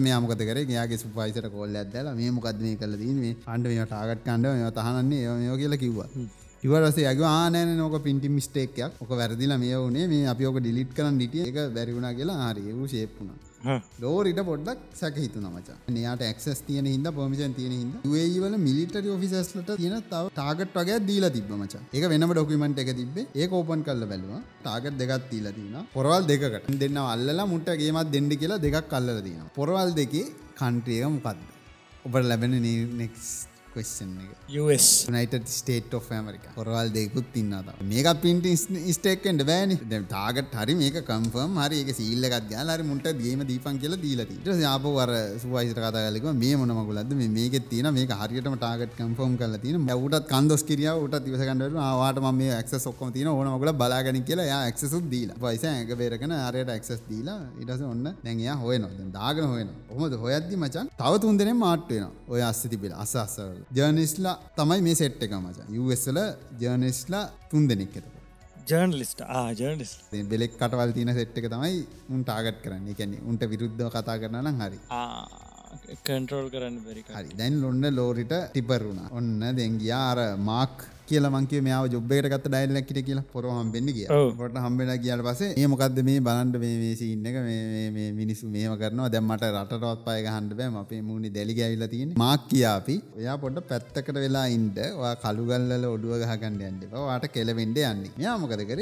මේ 0.06 0.20
මොකද 0.24 0.44
කර? 0.50 0.60
යාගේ 0.70 1.02
සුපයිසට 1.04 1.48
කොල්ල 1.56 1.76
ඇදල 1.76 2.08
මේ 2.20 2.32
මොකක්ද 2.32 2.62
මේ 2.66 2.80
කල 2.82 2.96
දීම 3.02 3.20
අන්ඩ 3.46 3.68
මේ 3.68 3.86
ටාගට් 3.86 4.24
කණ්ඩ 4.26 4.56
මේ 4.56 4.72
තහනන්නේ 4.78 5.22
යෝ 5.48 5.58
කියලා 5.62 5.82
කිව්වා. 5.84 6.10
ඉවරස 6.64 6.98
යග 7.04 7.22
ආනෑන 7.28 7.78
නෝක 7.78 7.96
පින්ටි 8.08 8.30
මිස්ටේක්යක් 8.30 9.00
ඕක 9.02 9.12
වැරදිලා 9.22 9.62
මේ 9.64 9.78
වනේ 9.86 10.08
මේ 10.08 10.28
අපි 10.34 10.50
ඕක 10.50 10.60
ඩිලිට් 10.62 10.92
කරන්න 10.98 11.18
ඩිටිය 11.18 11.48
එක 11.50 11.58
බැරිවුණ 11.78 12.12
කියලා. 12.20 12.52
හරි 12.52 12.74
වූ 12.78 12.88
ශේප්පුුණා 12.88 13.51
ලෝරිට 14.04 14.42
පොඩ්ඩක් 14.50 14.80
සැක 15.02 15.16
හිතු 15.24 15.40
නමචා 15.42 15.78
නයාට 15.96 16.24
එක්ස් 16.30 16.62
තියන 16.68 16.88
හිද 16.94 17.08
පොමිෂන් 17.20 17.54
තියෙන 17.58 17.74
හිද 17.78 17.94
වල 18.44 18.58
මිලිටරි 18.68 19.10
ඔෆිසස්ලට 19.16 19.72
තියෙන 19.82 19.96
තව 20.12 20.24
ටාගට් 20.32 20.74
වගේ 20.78 21.00
දීලා 21.10 21.34
තිබ 21.38 21.52
මච. 21.60 21.76
ඒක 21.96 22.06
වෙනම 22.14 22.34
ඩොකමට 22.34 22.82
එක 22.84 22.92
තිබේ 23.00 23.28
ඒ 23.36 23.48
ඕපන් 23.60 23.84
කල්ල 23.88 24.04
බැලවා. 24.12 24.42
ටාගට් 24.64 24.98
දෙකත් 25.02 25.30
තිීලා 25.32 25.56
තින 25.58 25.78
පොරවල් 25.96 26.26
දෙකට 26.32 26.72
දෙන්න 26.84 27.00
අල්ලලා 27.06 27.48
මුට්ටගේමත් 27.54 28.12
දෙඩ 28.16 28.34
කියලා 28.42 28.64
දෙකක් 28.66 28.90
කල්ලර 28.94 29.22
තින 29.28 29.42
පොරවල් 29.58 29.92
දෙකේ 30.02 30.26
කන්ට්‍රියක 30.62 31.08
මොකක්ද 31.16 31.48
ඔබට 32.06 32.28
ලැබෙන 32.30 32.54
නෙක්ස් 33.02 33.30
ක්වෙස්න් 33.74 34.12
එක. 34.24 35.50
State 35.58 35.94
of 36.00 36.08
America. 36.20 36.50
පොරවල් 36.58 36.90
දෙකුත් 36.98 37.28
තින්නත 37.36 37.72
මේක 37.92 38.10
පින්ට 38.26 38.48
ස්ටේක්ෙන්ට 38.96 39.46
බෑනි. 39.52 39.78
තාගට 40.16 40.56
හරි 40.62 40.76
මේක 40.82 40.98
කම්ෆර්ම් 41.10 41.58
හරි 41.64 41.82
එක 41.84 41.92
සීල්ලකත් 42.00 42.52
යාලා 42.56 42.78
හරි 42.78 42.88
මුන්ට 42.92 43.08
ගේම 43.24 43.44
දීපන් 43.52 43.80
කියල 43.84 43.96
දීලති 44.06 44.38
ට 44.46 44.58
යාප 44.66 44.86
වර 44.98 45.12
සුවයිසර 45.44 45.80
කතාගලක 45.86 46.28
මේ 46.44 46.56
මොන 46.62 46.74
මගුලද 46.80 47.16
මේක 47.38 47.56
තින 47.72 47.90
මේ 47.98 48.20
හරියටම 48.22 48.56
ටාගට 48.58 48.96
කම්ෆෝම් 49.00 49.38
කල 49.42 49.56
තින 49.66 49.90
ැවටත් 49.96 50.28
කන්දොස් 50.34 50.64
කිරියාව 50.70 51.04
උට 51.06 51.18
තිවසකන්නට 51.26 51.78
ආවාට 51.88 52.20
මේ 52.42 52.62
ක්ස 52.64 52.88
ඔක්කම 52.92 53.12
තින 53.18 53.28
ඕන 53.28 53.50
මගල 53.54 53.74
බලාගන 53.82 54.22
කියලා 54.30 54.48
යා 54.52 54.72
ක්සුත් 54.72 55.06
දීලා. 55.14 55.38
පයිස 55.44 55.64
ඇක 55.66 55.92
බේරකන 56.02 56.34
අරයට 56.40 56.72
ක්ස් 56.84 57.02
දීලා 57.10 57.40
ඉටස 57.62 57.84
ඔන්න 57.92 58.06
දැන්යා 58.26 58.56
හොයන 58.64 58.88
දාගන 59.18 59.48
හොයන 59.54 59.70
හොමද 59.92 60.14
හොයද්දි 60.24 60.56
මචන් 60.64 60.88
තව 61.02 61.14
තුන්දෙන 61.26 61.52
මාට්වෙන 61.66 62.08
ඔය 62.34 62.42
අස්ස 62.50 62.62
තිබිල. 62.74 62.94
අස 63.04 63.14
අස්සවල 63.26 63.61
ජර්නිස්ලා 63.78 64.36
තමයි 64.58 64.82
මේ 64.88 64.98
සෙට් 65.02 65.28
එක 65.28 65.38
මච 65.42 65.70
යුවස්සල 65.78 66.20
ජර්නිස්ලා 66.64 67.24
තුන් 67.52 67.70
දෙනෙක් 67.70 67.96
එතක 68.02 68.22
ජර්නලිස්ට 68.70 69.22
ආජර්නිස් 69.42 69.92
බෙලෙක් 70.32 70.54
කටවල් 70.60 70.92
තින 70.98 71.12
සෙට් 71.18 71.38
එක 71.40 71.48
තමයි 71.54 71.80
උන් 72.14 72.22
ටාගට් 72.24 72.60
කරන්න. 72.64 72.94
කැනෙ 73.00 73.18
උන්ට 73.30 73.44
විරුද්ධ 73.52 73.90
කතා 73.96 74.18
කරන 74.22 74.52
හරි. 74.62 74.80
කන්ටරෝල් 76.06 76.50
කරන්න 76.54 76.78
හරි. 76.86 77.04
දැන් 77.40 77.62
ලොන්න 77.64 77.84
ලෝරිට 77.98 78.34
ටිපරුණ 78.48 79.02
ඔන්න 79.12 79.40
දෙංගියාර 79.60 80.20
මාක් 80.50 80.86
කියල 81.12 81.28
මංක 81.32 81.54
මේ 81.68 81.80
ජොබ්බේට 81.96 82.30
ගත් 82.34 82.46
ඩයිල්ලක්කිට 82.54 83.02
කියලා. 83.10 83.26
පොර 83.34 83.44
හම්බෙන්න 83.58 83.90
කිය 83.98 84.08
පොට 84.40 84.58
හම්බෙන 84.66 84.92
කියල 85.06 85.24
පසේ 85.28 85.52
ඒ 85.62 85.68
මොකක්ද 85.74 86.00
මේ 86.10 86.20
බලන්ඩ 86.28 86.58
මේ 86.64 86.94
සින්න 87.02 87.26
එක 87.32 87.38
මේ 87.48 88.08
මිනිස්සු 88.20 88.52
මේම 88.56 88.76
කරනවා. 88.82 89.10
දැම්මට 89.16 89.46
රටවත් 89.50 90.04
පය 90.08 90.18
හන්ඩ 90.36 90.58
බෑම 90.60 90.78
අපේ 90.84 91.02
මුණනි 91.10 91.34
දැලි 91.38 91.58
ඇවිල 91.68 91.86
තින් 91.94 92.14
මාක් 92.24 92.48
කියාපි 92.52 92.98
ඔයා 93.20 93.38
පොඩ 93.44 93.60
පැත්තකට 93.72 94.22
වෙලා 94.26 94.46
ඉන්ඩ 94.58 94.80
කළුගල්ල 95.24 95.88
ඔඩුව 95.94 96.16
ගහගන්න 96.24 96.62
ඇන්ඩ 96.68 96.84
වාට 96.94 97.28
කෙලවෙන්ඩ 97.36 97.78
යන්නේ. 97.86 98.14
යාමකද 98.26 98.66
කර? 98.72 98.82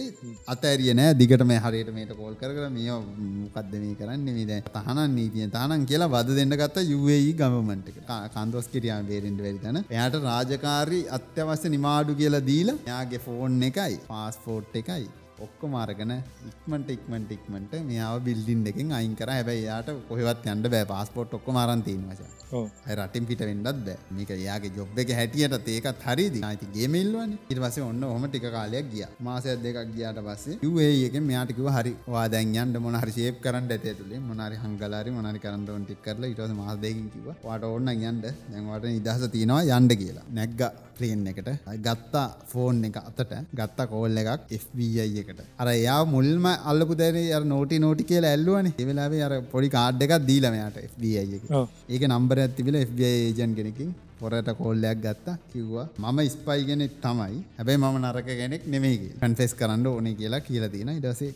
අතඇරිය 0.54 0.94
නෑ. 1.02 1.18
දිගට 1.22 1.46
මේ 1.52 1.60
හරියට 1.66 1.92
මේට 1.98 2.14
කෝල් 2.20 2.36
කර 2.42 2.70
මේ 2.78 3.00
මොකක්ද 3.44 3.74
මේ 3.84 3.96
කරන්න? 4.02 4.28
මේද 4.38 4.52
තහන 4.76 5.00
නීතිය 5.18 5.48
තානන් 5.56 5.86
කියලා 5.90 6.10
වද 6.16 6.36
දෙන්න 6.40 6.56
ගත්ත 6.62 6.84
යුවයි 6.92 7.32
ගමමට 7.40 7.88
කන්දොස් 8.36 8.68
කිරියන් 8.74 9.08
බේරෙන්ට 9.10 9.42
වෙරිතන 9.46 9.80
එයාට 9.84 10.16
රාජකාරී 10.28 11.02
අත්‍යවශ්‍ය 11.18 11.72
නිමාඩු 11.76 12.18
කියලා 12.20 12.46
දීලා 12.50 12.78
යාගේ 12.92 13.22
ෆෝන් 13.26 13.64
එකයි 13.70 13.96
පාස්පෝට් 14.12 14.76
එකයි 14.82 15.06
ඔක්කො 15.46 15.66
මාරගෙන 15.76 16.14
ඉක්මට 16.50 16.90
ඉක්මට 16.96 17.32
ඉක්මට 17.38 17.74
මෙයාව 17.90 18.18
බිල්ඩින් 18.28 18.68
එකෙන් 18.72 18.92
අයින් 18.98 19.16
කර. 19.20 19.32
හැබැයි 19.38 19.64
යාට 19.70 19.90
කොහෙවත් 20.10 20.46
යන්න 20.54 20.70
බෑ. 20.74 20.86
පාස්පෝට් 20.94 21.34
ඔක්කො 21.40 21.56
මාරන්තීන් 21.58 22.04
වච 22.10 22.39
රටින් 22.52 23.26
පිට 23.30 23.42
වෙන්නත් 23.42 23.64
බෑ. 23.64 23.98
මේක 24.12 24.32
යාගේ 24.46 24.74
ජොබ් 24.78 25.00
එක 25.04 25.12
හැටියට 25.20 25.70
ඒකත් 25.70 26.02
හරිදි 26.08 26.42
අයිති 26.50 26.68
ගේමල්ලවන 26.76 27.38
ඉට 27.50 27.60
පස 27.64 27.78
ඔන්න 27.82 28.04
හොම 28.04 28.26
ටික 28.28 28.48
කාලයක් 28.58 28.90
ගිය. 28.94 29.06
මාසයක් 29.22 29.62
දෙකක් 29.66 29.80
ගියාට 29.96 30.20
පස්සේ 30.28 30.58
ඒ 30.86 31.06
එක 31.08 31.16
මෙයාටිකව 31.30 31.70
හරි 31.78 31.94
වාදැන් 32.08 32.56
යන්ට 32.56 32.82
මොන 32.86 33.00
හරි 33.02 33.16
ශේප් 33.20 33.42
කරන්න 33.46 33.72
ඇත 33.72 33.88
තුළේ 34.02 34.22
මොනරි 34.22 34.62
හංගලාරි 34.64 35.16
මොනරි 35.18 35.40
කරන්නවන් 35.46 35.86
ටික් 35.86 36.04
කරලා. 36.06 36.34
ඉටස 36.34 36.54
මාසදයකින් 36.62 37.08
කිව 37.16 37.28
වාට 37.48 37.66
ඔන්න 37.72 37.90
යන්ඩ 37.96 38.30
දැන්වට 38.52 38.88
නිදහස 38.90 39.26
තියෙනවා 39.36 39.80
යන්ඩ 39.80 40.00
කියලා. 40.04 40.28
නැග්ග 40.32 40.62
ප්ලේන් 40.98 41.28
එකට. 41.32 41.50
ගත්තා 41.86 42.26
ෆෝන් 42.52 42.82
එක 42.90 42.98
අතට. 43.02 43.34
ගත්තා 43.60 43.88
කෝල් 43.94 44.20
එකක් 44.22 44.54
FBI 44.62 45.08
එකට. 45.22 45.42
අර 45.62 45.68
යා 45.78 46.02
මුල්ම 46.16 46.46
අල්ලපු 46.72 47.00
දැන 47.02 47.48
නෝටි 47.54 47.80
නෝටි 47.86 48.10
කියලා 48.12 48.34
ඇල්ලුවන. 48.36 48.72
එවෙලාේ 48.84 49.24
අර 49.28 49.34
පොඩි 49.54 49.70
කාඩ් 49.78 50.06
එකක් 50.08 50.16
දීලමයට 50.30 50.80
FBI 50.90 51.16
එක. 51.38 51.46
ඒක 51.90 52.04
නම්බර 52.12 52.39
ඇතිබිල 52.46 52.78
FBI 52.84 53.10
ඒජන් 53.26 53.54
කෙනකින් 53.58 53.92
පොරට 54.20 54.50
කෝල්ලයක් 54.62 55.00
ගත්තා. 55.06 55.36
කිව්වා 55.52 55.88
මම 56.00 56.20
ස්පයි 56.36 56.62
කෙනෙක් 56.70 56.94
තමයි. 57.06 57.38
හැබැයි 57.58 57.82
මම 57.84 57.98
නරක 58.04 58.30
කෙනෙක් 58.42 58.64
නෙමේගේ 58.74 59.14
කන්ෆෙස් 59.22 59.54
කරන්න 59.60 59.88
ඕනේ 59.92 60.16
කියලා 60.22 60.42
කියලා 60.48 60.74
තියෙන 60.76 60.92
ඉඩසේ 61.00 61.32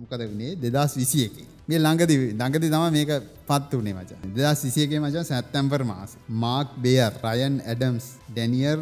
මොකද 0.00 0.22
වනේ? 0.30 0.52
දෙදස් 0.62 0.92
විසිය 1.00 1.24
එක 1.28 1.36
මේ 1.68 1.80
ළඟදි 1.84 2.16
ළඟදි 2.40 2.68
තම 2.74 2.84
මේක 2.96 3.10
පත් 3.48 3.70
වනේ 3.80 3.96
මච. 3.98 4.10
දෙදස් 4.36 4.60
විසියගේ 4.66 5.00
මච 5.04 5.24
සැත්තැම්පර් 5.30 5.82
මාස. 5.92 6.12
මාක් 6.42 6.68
බේර් 6.84 7.12
රයන් 7.24 7.56
ඇඩම්ස් 7.72 8.06
ඩැනියර් 8.30 8.78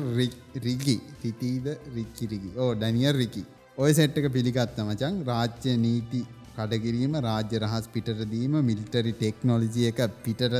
රිගි 0.66 0.96
රිතීද 1.24 1.66
රික්කිරිගි 1.96 2.50
ඕ 2.62 2.70
ඩැනියර් 2.74 3.16
රිකි 3.22 3.42
ඔය 3.82 3.90
සෙට්ක 3.98 4.26
පිළිගත්ත 4.36 4.78
මචන් 4.86 5.14
රාජ්‍ය 5.30 5.72
නීති 5.84 6.20
කඩකිරීම 6.60 7.14
රාජ්‍ය 7.26 7.60
රහස් 7.62 7.86
පිටරදීම 7.94 8.56
මිල්ටරි 8.70 9.12
ටෙක්නොලජිය 9.14 9.86
එක 9.90 10.00
පිටර 10.24 10.52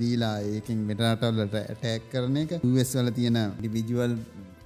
දීලා 0.00 0.36
ඒකින් 0.50 0.80
මෙටරටල්ලට 0.90 1.56
ඇටැක් 1.62 2.10
කරන 2.12 2.36
එක. 2.44 2.52
ස් 2.82 2.92
වල 2.96 3.10
තියෙන 3.18 3.38
ඩිවිජුවල් 3.58 4.14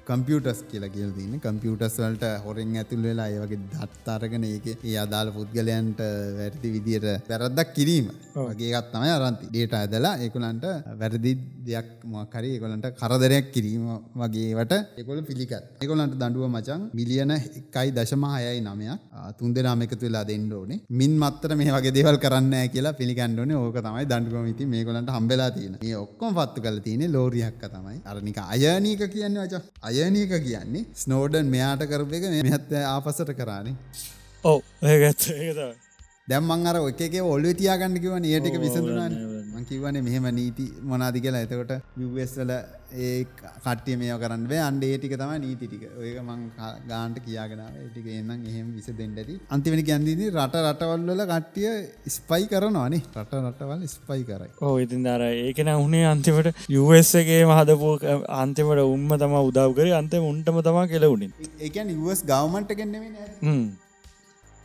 කම්පියටස් 0.09 0.60
කියලා 0.70 0.93
කියල 0.94 1.10
තින්න 1.18 1.35
කම්පියටස් 1.44 1.97
වලට 2.02 2.31
හොරෙන් 2.44 2.74
ඇතුල් 2.81 3.02
වෙලා 3.09 3.28
ඒවගේ 3.35 3.60
දත්තාරගෙන 3.72 4.44
ඒක 4.51 4.66
ඒ 4.74 4.97
අදාළ 5.05 5.31
පුද්ගලයන්ට 5.36 6.01
වැරදි 6.39 6.68
විදියට 6.76 7.06
වැරද්දක් 7.31 7.74
කිරීම. 7.76 8.09
වගේගත් 8.35 8.90
තමයි 8.94 9.10
අරන්ති 9.16 9.51
ඩේට 9.51 9.74
ඇදලා 9.81 10.14
ඒකුලන්ට 10.24 10.64
වැරදි 11.01 11.32
දෙයක් 11.68 11.89
මොකරි 12.14 12.51
ඒකොලන්ට 12.56 12.89
කරදරයක් 13.01 13.48
කිරීම 13.55 13.85
වගේවට 14.22 14.74
එකොල 15.02 15.22
පිළිකත් 15.31 15.85
එකොලන්ට 15.85 16.16
දඩුව 16.22 16.47
මචන් 16.51 16.89
මිලියන 17.01 17.35
එකයි 17.39 17.89
දශම 17.98 18.26
හයයි 18.35 18.60
නමයක්. 18.66 19.01
තුන්ද 19.39 19.56
නාමකතු 19.68 20.05
වෙලා 20.06 20.24
දෙන්න 20.31 20.51
ඕනේ. 20.52 20.81
මින් 21.01 21.12
මත්තර 21.22 21.56
මේ 21.60 21.72
වගේ 21.76 21.94
දේවල් 21.98 22.18
කරන්න 22.24 22.55
කියලා 22.74 22.94
පිළිගන්නඩන 23.01 23.55
ඕක 23.60 23.78
තමයි 23.86 24.05
දඩුවමති 24.12 24.70
මේකොලන්ට 24.74 25.14
හම්බෙලා 25.16 25.51
තියෙන. 25.56 25.78
ඒ 25.89 25.97
ඔක්කොම 26.05 26.35
පත්තු 26.39 26.64
කල 26.66 26.78
තියෙන 26.86 27.12
ලෝරියක්ක 27.16 27.62
තමයි. 27.74 27.98
අරනික 28.10 28.39
අයනීක 28.55 29.02
කියන්න 29.14 29.40
වච 29.43 29.62
අයනීක 29.99 30.35
කියන්නේ 30.43 30.85
ස්නෝඩන් 30.97 31.47
මෙයාට 31.47 31.87
කරප 31.87 32.12
එක 32.12 32.25
මෙහත්ත 32.43 32.77
ආපසට 32.85 33.33
කරානේ. 33.37 33.75
ඔව. 34.45 34.61
ඒගත් 34.85 35.31
ඒතයි 35.31 35.73
දැම්මන් 36.29 36.66
අර 36.66 36.77
එකේ 36.89 37.23
ඔල්ුව 37.27 37.55
තියාගන්න 37.55 38.01
කිව 38.01 38.12
ඒටික 38.27 38.57
විසඳුනන් 38.61 39.16
මංකිවන 39.65 39.97
මෙහෙම 40.07 40.27
නීති 40.39 40.65
මොනාදි 40.91 41.20
කියලා. 41.24 41.45
එතකොට 41.47 41.73
යවස්වල 42.05 42.51
ඒ 43.05 43.24
කට්ටිය 43.65 43.97
මේ 44.01 44.16
කරන්න 44.23 44.45
අන්ඩ 44.66 44.85
ඒටික 44.89 45.15
තම 45.20 45.32
නීතිටික 45.45 45.85
ඔයක 46.01 46.19
මං 46.23 46.41
ගාන්ට 46.91 47.19
කියාගෙනාව 47.27 47.78
ටික 47.91 48.09
එන්නම් 48.19 48.47
එහෙම 48.51 48.66
විස 48.77 48.89
දෙන්නටති 49.01 49.36
අන්තිවෙනි 49.57 49.85
ගැන්දිදී 49.91 50.31
රට 50.36 50.65
රටවල්වල 50.65 51.24
කට්ටිය 51.32 51.70
ස්පයි 52.16 52.51
කරනවානේ 52.53 53.03
රට 53.23 53.43
රටවල් 53.43 53.86
ස්පයි 53.95 54.23
කරයි. 54.31 54.51
ඕ 54.66 54.74
ඉතින් 54.85 55.07
දර 55.09 55.24
ඒකන 55.31 55.73
උනේ 55.77 56.05
අන්තිමට 56.15 56.51
යුවස්සගේ 56.77 57.41
මහදපු 57.53 57.95
අන්තිමට 58.43 58.85
උම්ම 58.86 59.16
තම 59.23 59.39
උදව් 59.49 59.70
කර. 59.78 59.89
අන්ත 60.01 60.20
උන්ටම 60.32 60.61
තමා 60.69 60.91
කෙලවුණින් 60.93 61.32
ඒකන් 61.61 61.97
යස් 61.97 62.23
ගවමන්ට 62.32 62.77
කෙන්නෙම 62.82 63.82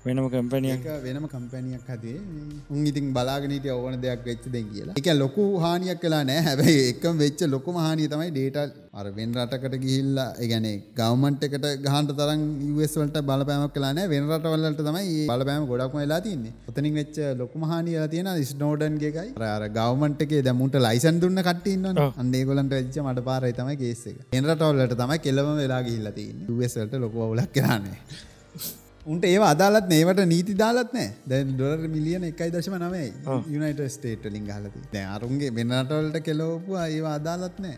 වෙනම 0.09 0.27
කම්පැනිය 0.29 0.75
වෙනම 1.05 1.25
කම්පැනියක් 1.29 1.89
හදේ 1.89 2.17
උන් 2.69 2.85
ඉතින් 2.85 3.07
බලාගනීට 3.13 3.67
ඕන 3.71 3.97
දෙයක් 4.01 4.21
වෙච්ච 4.25 4.45
දෙ 4.49 4.61
කියලා. 4.65 4.95
එක 4.95 5.09
ලොකු 5.15 5.43
හානියක් 5.59 5.99
කලා 6.01 6.21
නෑ 6.25 6.43
හැබැයි 6.43 6.85
එකම 6.91 7.17
වෙච්ච 7.19 7.41
ලොකුම 7.47 7.75
හානිය 7.77 8.07
තමයි 8.07 8.29
ඩේටල් 8.31 8.71
අර 8.93 9.05
වෙන 9.11 9.33
රටකට 9.37 9.75
ගිහිල්ලා 9.83 10.27
ඒගැන 10.37 10.67
ගවමන්ට 10.95 11.43
එකට 11.47 11.67
ගහන්ට 11.85 12.13
තරම් 12.19 12.45
වස්වලට 12.77 13.19
බලපෑමක් 13.27 13.75
කලා 13.75 13.91
නෑ 13.93 14.11
වෙන 14.13 14.29
රටවල්ලට 14.29 14.81
තමයි 14.81 15.19
බලපෑම 15.29 15.67
ගොඩක්ම 15.71 15.99
වෙලා 15.99 16.21
තින්නේ 16.21 16.55
ඔතනින් 16.69 16.93
වෙච්ච 16.93 17.19
ලොකුම 17.41 17.67
හානිය 17.71 17.99
තියෙන 18.07 18.31
ස්නෝඩන්ගේකයි 18.51 19.29
අර 19.49 19.67
ගවමන්ටගේ 19.71 20.41
දැමුට 20.41 20.79
ලයිසන් 20.79 21.21
දුන්න 21.23 21.43
කටන්න 21.43 22.01
අන්දේගොලන්ට 22.23 22.75
වෙච්ච 22.75 22.97
මට 23.03 23.27
පාරයි 23.29 23.53
තමයි 23.53 23.77
ගේෙක 23.77 24.33
එනරටවල්ලට 24.33 24.97
තමයි 24.97 25.19
කෙලම 25.19 25.53
වෙලා 25.61 25.81
ගිහිල්ලා 25.83 26.17
තින්නේ 26.19 26.59
වස්වලට 26.59 26.99
ලොකු 26.99 27.25
වුලක් 27.25 27.53
කරන්නේ 27.53 27.97
උන්ට 29.05 29.25
ඒ 29.25 29.37
අදාලත් 29.43 29.87
නේවට 29.91 30.21
නීති 30.31 30.53
දාලත් 30.61 30.91
නෑ. 30.93 31.09
දැන් 31.29 31.51
ඩොලර් 31.53 31.83
මිලියන 31.93 32.23
එකයි 32.29 32.49
දශම 32.55 32.75
නමයි 32.77 33.05
යුනයිට 33.53 33.81
ස්ටේට 33.95 34.25
ලින් 34.33 34.47
හලති 34.55 34.81
දැ 34.93 35.05
අරුන්ගේ 35.15 35.51
වෙනටවලට 35.57 36.19
කෙලෝපු 36.27 36.77
ඒවා 36.77 37.15
අදාලත් 37.19 37.59
නෑ. 37.59 37.77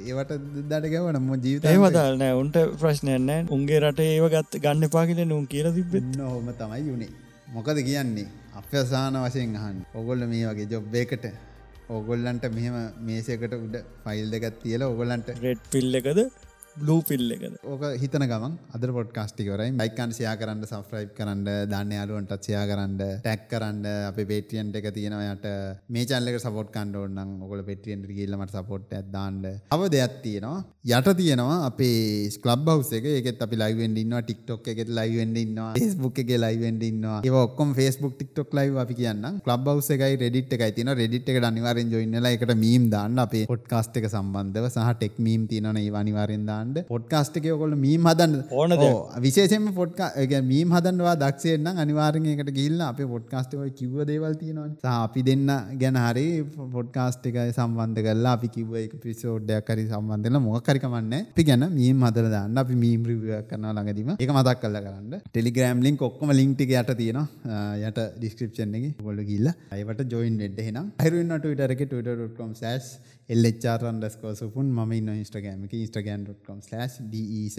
ඒවට 0.00 0.32
දට 0.70 0.92
ගැවන 0.94 1.20
ම 1.20 1.30
ජීවිත 1.44 1.66
ඒ 1.66 1.78
වදාල් 1.84 2.18
නෑ. 2.22 2.34
උන්ට 2.42 2.58
ප්‍රශ්නයන්න 2.82 3.52
උන්ගේ 3.56 3.80
රට 3.82 4.06
ඒව 4.08 4.28
ගත් 4.36 4.62
ගන්න 4.64 4.92
පාකිල 4.96 5.24
නොම් 5.26 5.46
කියල 5.46 5.70
තිබෙත් 5.78 6.20
හොම 6.26 6.50
තමයි 6.60 6.82
යුනේ 6.90 7.12
මොකද 7.54 7.78
කියන්නේ? 7.88 8.28
අප්‍යසාන 8.60 9.16
වශයෙන් 9.24 9.56
අහන් 9.60 9.78
ඔගොල්ල 9.94 10.22
මේ 10.32 10.44
වගේ 10.50 10.68
ජොබ්බේකට 10.72 11.26
ඕගොල්ලන්ට 11.88 12.44
මෙහෙම 12.56 12.76
මේසකට 13.06 13.54
උඩ 13.58 13.76
ෆයිල් 14.04 14.30
දෙකත් 14.34 14.62
තියල 14.62 14.82
ඔගොල්ලන්ට 14.92 15.34
රෙඩ් 15.46 15.62
පිල්ල 15.72 15.96
එකද 16.80 16.88
ලූ 16.88 17.00
පිල්ල 17.08 17.32
එකද? 17.34 17.56
ඕක 17.72 17.82
හිතන 18.02 18.24
ගමන් 18.30 18.54
අද 18.74 18.84
පොඩ්කාස්ටිකවරයි 18.96 19.72
බයිකන් 19.80 20.12
සයා 20.18 20.34
කරන්න 20.40 20.64
සෆ්‍රයිප් 20.70 21.12
කරන්න 21.18 21.42
දන්න 21.70 21.92
යාලුවන්ටත් 21.96 22.46
සයා 22.48 22.64
කරන්න 22.70 22.94
ටැක් 22.98 23.42
කරන්න. 23.52 23.80
අප 24.10 24.18
පේටියන්ට 24.30 24.78
එක 24.80 24.88
තියෙනවයට 24.96 25.46
මේ 25.96 26.06
චල්ලක 26.10 26.40
සපොට් 26.44 26.72
කණ්ඩෝන්නම් 26.76 27.44
ඔකොල 27.46 27.62
පෙටියන්ට 27.70 28.08
කියල්ලමට 28.08 28.54
සපොට් 28.56 28.94
ඇත්දාන්න 28.98 29.40
අව 29.76 29.84
දෙයක් 29.94 30.16
තියෙනවා. 30.24 30.64
යට 30.96 31.10
තියෙනවා 31.20 31.58
අපේ 31.70 32.30
ස්කලබ් 32.36 32.72
හවස 32.74 32.92
එක. 32.98 33.08
එකත් 33.20 33.44
අපි 33.46 33.60
ලයිවෙන්ඩ 33.62 34.02
ඉන්නවා. 34.04 34.22
ටික්ටොක් 34.24 34.72
එකෙත් 34.74 34.94
ලයිවෙන්ඩ 35.00 35.42
ඉන්නවා. 35.44 35.70
ෆස්බුක් 35.76 36.22
එක 36.24 36.32
ලයිවෙන්ඩ 36.46 36.86
ඉන්නවා. 36.90 37.20
ඒ 37.26 37.34
ඔක්කොම 37.44 37.76
ෆස්බුක් 37.78 38.16
ටික්ටොක් 38.16 38.56
ලයි 38.58 38.74
අපි 38.84 38.98
කියන්න 39.02 39.28
ලබ් 39.44 39.66
හවස 39.74 39.90
එකයි 39.98 40.20
රෙඩිට් 40.24 40.56
එකයි 40.58 40.72
තින 40.78 40.94
රෙඩිට් 41.02 41.28
එක 41.34 41.42
අනිවාරෙන් 41.50 41.92
ජොයින්නලා 41.96 42.34
එකට 42.38 42.56
මීම් 42.64 42.88
දාන්න. 42.96 43.18
අපේ 43.26 43.44
පොඩ්කාස්ට 43.52 44.00
එක 44.00 44.08
සම්බන්ධව 44.14 44.72
සහ 44.72 44.88
ටෙක් 44.96 45.20
මීම් 45.28 45.46
තියනන 45.50 45.76
ඒ 45.76 45.88
අනිවාරෙන් 46.02 46.46
දාන්න. 46.50 46.69
පොඩ්කාස්ටක 46.92 47.46
ඔකොල 47.56 47.74
මීම් 47.84 48.08
හදන්න. 48.10 48.34
ඕන 48.58 48.76
විශේෂම 49.26 49.66
පොඩ්කා 49.80 50.40
මීම් 50.52 50.74
හදන්නවා 50.76 51.14
දක්ෂයෙන්න්න 51.22 51.82
අනිවාරයකට 51.84 52.52
ගිල්ල 52.58 52.80
අප 52.88 53.00
පොඩ්කාස්ටව 53.14 53.64
කිව්ව 53.80 54.04
දේවල් 54.10 54.34
තියෙනවා 54.42 54.68
සහ 54.74 54.88
අපි 55.06 55.22
දෙන්න 55.28 55.46
ගැන 55.82 56.00
හරි 56.06 56.26
පොඩ්කාස්ට 56.76 57.26
එක 57.32 57.38
සම්බන්ධ 57.56 58.02
කරලා 58.08 58.34
අපි 58.38 58.48
කිව්ව 58.56 58.74
එක 58.84 58.94
පිසෝඩ්ඩයක් 59.04 59.66
කරි 59.70 59.86
සම්බන්ධල 59.90 60.40
මොකරිකමන්න 60.48 61.14
අපි 61.20 61.44
ගැන 61.50 61.66
මීම් 61.78 62.06
හදර 62.08 62.26
දාන්න. 62.36 62.58
අපි 62.64 62.74
මීම් 62.84 63.02
රිවිය 63.10 63.36
කරන 63.50 63.66
ළඟදීම. 63.70 64.10
එක 64.24 64.30
මතක් 64.36 64.58
කල්ල 64.62 64.78
කරන්න. 64.86 65.14
ටෙලිග්‍රම් 65.28 65.80
ලින් 65.86 65.96
ඔක්කොම 66.08 66.32
ලින්ටික 66.40 66.72
යට 66.80 66.92
තියෙනවා. 67.00 67.26
යට 67.88 68.00
ඩිස්ක්‍රපෂන් 68.18 68.74
එක. 68.78 68.86
ගොල්ල 69.06 69.22
ගිල්ල 69.30 69.48
අයිවට 69.76 70.02
ජොයින් 70.12 70.40
ෙඩ් 70.46 70.58
හෙනම් 70.66 70.90
හරුන්නට 71.04 71.46
විටරක 71.50 71.82
ටට.com 71.86 72.52
සස් 72.60 72.86
එල්චරන්ඩස්කෝ 73.30 74.32
සුපුන් 74.34 74.68
ම 74.76 74.92
ඉන්න 74.92 75.10
ඉස්ටගෑම 75.14 75.62
ඉස්ටගන්.com 75.78 76.60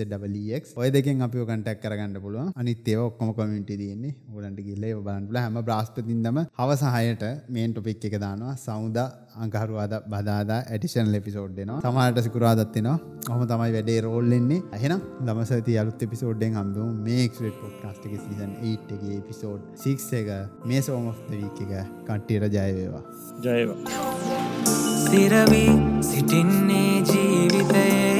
ඩක් 0.05 0.73
ඔය 0.77 0.89
දෙකෙන් 0.89 1.21
අපි 1.21 1.43
කටක් 1.43 1.81
කරගන්න 1.83 2.21
පුළුව 2.21 2.51
අනිත්තේ 2.55 2.97
ඔක්කොම 2.99 3.33
කොමිටි 3.33 3.79
තියන්නේ. 3.81 4.15
ගොලන්ට 4.29 4.61
ගිල්ල 4.61 4.85
බන්ල 5.01 5.37
හැම 5.37 5.59
බ්‍රස්පතින්දම 5.63 6.41
හවසහයට 6.59 7.27
මේන් 7.49 7.73
ටොපික් 7.73 8.05
එක 8.05 8.19
දානවා. 8.19 8.55
සෞද 8.57 8.97
අංකහරුවාද 9.35 9.93
බදාදා 10.07 10.59
ඇටිෂන් 10.67 11.11
ලෙපිසෝඩ්නවා 11.11 11.79
සමහට 11.81 12.23
සිකුරාදත්තිනවා 12.23 12.97
හොම 13.29 13.43
තමයි 13.45 13.71
වැඩේ 13.75 13.99
රෝල්ලෙන්නේ 14.01 14.59
ඇහෙන 14.71 14.95
දමසති 15.25 15.77
අලුත් 15.79 16.03
එපිසෝඩ්ඩෙන් 16.03 16.59
හම්බු 16.59 16.87
මේක්ට 17.01 17.41
පොඩ්කාස්ටක 17.61 18.13
සීසන් 18.17 18.55
8 18.67 18.95
එක 18.95 19.25
පිසෝඩ් 19.27 19.67
සික් 19.75 20.07
එක 20.13 20.31
මේ 20.65 20.81
සෝම 20.83 21.11
වීක් 21.31 21.65
එක 21.65 21.75
කට්ටියට 22.05 22.53
ජයවේවා 22.53 23.03
ජයවා 23.43 24.90
සිරවී 25.03 25.73
සිටින්නේ 26.01 26.95
ජීවිතයේ. 27.09 28.11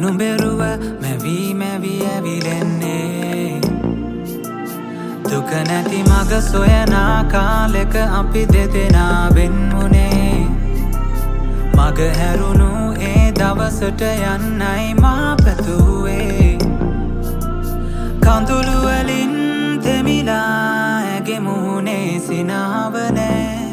නුබෙරුව 0.00 0.60
මැවී 1.02 1.54
මැවී 1.54 2.00
ඇවිලෙන්නේ. 2.06 3.60
දුක 5.30 5.50
නැති 5.68 6.00
මග 6.10 6.30
සොයනා 6.50 7.24
කාලෙක 7.24 7.94
අපි 8.20 8.42
දෙදෙනා 8.52 9.22
වෙන්වුනේ. 9.34 10.46
මග 11.76 11.98
හැරුණු 12.18 12.70
ඒ 13.10 13.24
දවසට 13.38 14.02
යන්නයි 14.34 14.94
මා 15.02 15.30
පැතුවේ 15.44 16.58
කඳුළුවලින් 18.24 19.34
තෙමිලා 19.84 20.73
ඇගේ 21.24 21.40
මුහුණේ 21.40 22.20
සිනාවනෑ 22.20 23.68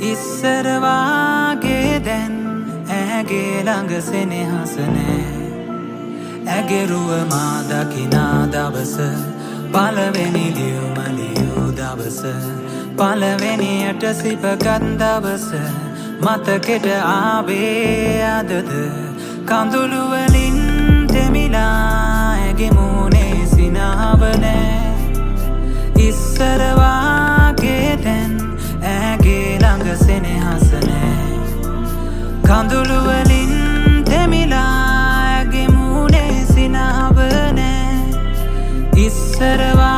ඉස්සරවාගේ 0.00 1.94
දැන් 1.98 2.34
ඇගේ 2.90 3.54
ළඟ 3.60 3.94
සෙනෙහසනෑ 4.00 5.16
ඇගෙරුව 6.48 7.10
මා 7.32 7.56
දකිනා 7.70 8.38
දවස 8.52 8.94
පලවෙනි 9.72 10.44
ලියුමලියූ 10.58 11.66
දවස 11.72 12.22
පලවෙනියට 12.96 14.08
සිපගත් 14.14 14.88
දවස 15.02 15.50
මතකෙට 16.20 16.88
ආබේ 17.08 18.24
අදද? 18.28 18.72
කඳුළුවලින් 19.44 20.62
තෙමිලා 21.12 21.76
ඇගේ 22.30 22.72
මූනේ 22.72 23.36
සිනාවනෑ 23.46 24.83
ඉස්සරවාගේ 26.06 27.90
දැන් 28.04 28.32
ඇගේ 28.84 29.58
ළඟ 29.58 29.88
සෙනෙහසනෑ 29.96 31.14
කඳුළුවලින් 32.44 33.54
තෙමිලාගේ 34.04 35.68
මූනේ 35.70 36.36
සිනාවනෑ 36.46 37.98
ඉස්සරවාගේ 38.98 39.93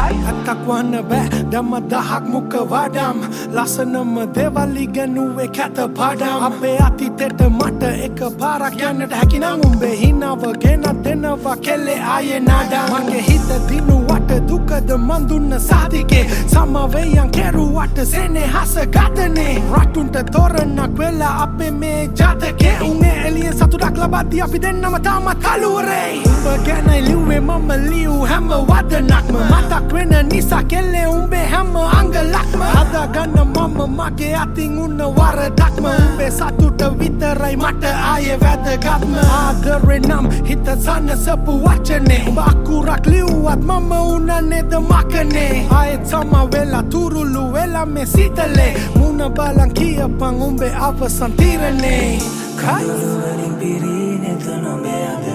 ඇත්තක් 0.00 0.66
වන්න 0.66 1.04
බෑ. 1.08 1.44
දම 1.52 1.72
දහක් 1.90 2.28
මුක 2.32 2.54
වඩම්. 2.70 3.18
ලසනම 3.56 4.14
දෙවල්ලිගැනුවේ 4.34 5.48
කැත 5.48 5.76
පඩම්. 5.98 6.42
අපේ 6.48 6.78
අතිතෙට 6.86 7.40
මට 7.48 7.82
එක 8.06 8.20
පාරක් 8.38 8.80
යන්නට 8.90 9.12
හැකිනම් 9.12 9.64
උඹේ 9.66 9.96
හිනාව 10.00 10.42
ගෙනත් 10.62 11.04
දෙනවා 11.04 11.56
කෙල්ලේ 11.56 12.00
ආයේ 12.14 12.40
නාඩා 12.40 12.86
මගේ 12.92 13.22
හිත 13.28 13.50
දිනුවට 13.68 14.32
දුකද 14.48 14.90
මන්දුන්න 15.08 15.60
සාධිකේ 15.60 16.26
සමවයන් 16.46 17.30
කෙරුවට 17.30 18.04
සෙනේ 18.12 18.46
හස 18.54 18.74
ගතනේ. 18.96 19.62
රටුන්ට 19.72 20.16
තොරන්නක් 20.32 20.98
වෙලා 20.98 21.42
අපේ 21.42 21.70
මේ 21.70 22.10
ජාතකේ. 22.18 22.76
උන්ගේ 22.80 23.16
එලියෙන් 23.28 23.54
සතුටක් 23.54 23.98
ලබද්දි 23.98 24.42
අපි 24.42 24.62
දෙන්නම 24.62 24.96
තාමත් 25.02 25.38
කලුවරේ 25.44 26.22
උඹ 26.26 26.46
ගැනයි 26.66 27.00
ලිව්වේ 27.08 27.40
මම 27.40 27.70
ලියූ 27.90 28.26
හැම 28.26 28.48
වදනක්ම. 28.48 29.36
මතක් 29.50 29.81
වෙන 29.92 30.28
නිසා 30.28 30.62
කෙල්ලේ 30.64 31.06
උඹේ 31.08 31.46
හැම 31.46 31.76
අංගලක්ම 31.76 32.62
හදාගන්න 32.74 33.38
මම 33.46 33.78
මගේ 33.98 34.34
අතින් 34.36 34.78
උන්න 34.78 35.00
වරදක්ම 35.16 35.86
උඹේ 35.86 36.30
සතුට 36.30 36.82
විතරයි 36.98 37.56
මට 37.56 37.84
ආයේ 38.04 38.38
වැදගත්ම 38.40 39.14
ආදරේ 39.30 40.00
නම් 40.00 40.30
හිත 40.44 40.66
සනසපු 40.76 41.52
වචනේ 41.64 42.22
උඹ 42.28 42.38
අකුරක් 42.40 43.06
ලිව්වත් 43.06 43.62
මම 43.62 43.92
උනන්නේද 43.92 44.74
මකනේ 44.80 45.66
ආයෙත් 45.70 46.06
සම 46.06 46.34
වෙලා 46.52 46.82
තුරුළු 46.84 47.52
වෙලා 47.52 47.86
මේ 47.86 48.06
සිතලේ 48.06 48.72
මුණ 48.98 49.22
බලන් 49.30 49.72
කියපන් 49.74 50.42
උඹේ 50.42 50.74
අවසන් 50.80 51.32
තීරණේ 51.32 52.18
කයි 52.56 52.84
කඳුළුවලින් 52.84 53.54
පිරීනෙත 53.54 54.46
නොබේ 54.62 55.04
අද 55.08 55.26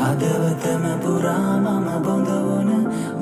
හදවතම 0.00 0.84
පුරා 1.02 1.56
මම 1.58 1.88
බොඳවන 2.02 2.57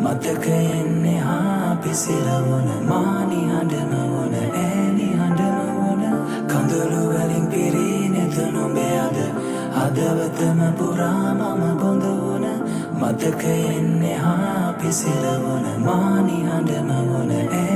මතක 0.06 0.46
එන්නේ 0.48 1.18
හා 1.18 1.76
පිසිරවන 1.82 2.68
මානි 2.88 3.38
හඬම 3.44 3.92
වන 4.10 4.34
ඇනි 4.56 5.08
හඬම 5.12 5.56
වන 5.78 6.04
කඳුළුවලින් 6.50 7.46
පිරීනෙත 7.46 8.36
නොබේ 8.52 8.98
අද 8.98 9.18
හදවතම 9.76 10.60
පුරා 10.78 11.34
මම 11.34 11.64
බොඳවන. 11.80 12.46
මතක 13.00 13.42
එන්නේ 13.70 14.14
හා 14.16 14.72
පිසිරවන 14.80 15.66
මානි 15.80 16.38
හඬම 16.44 16.90
වන 17.08 17.32
ඇ 17.54 17.75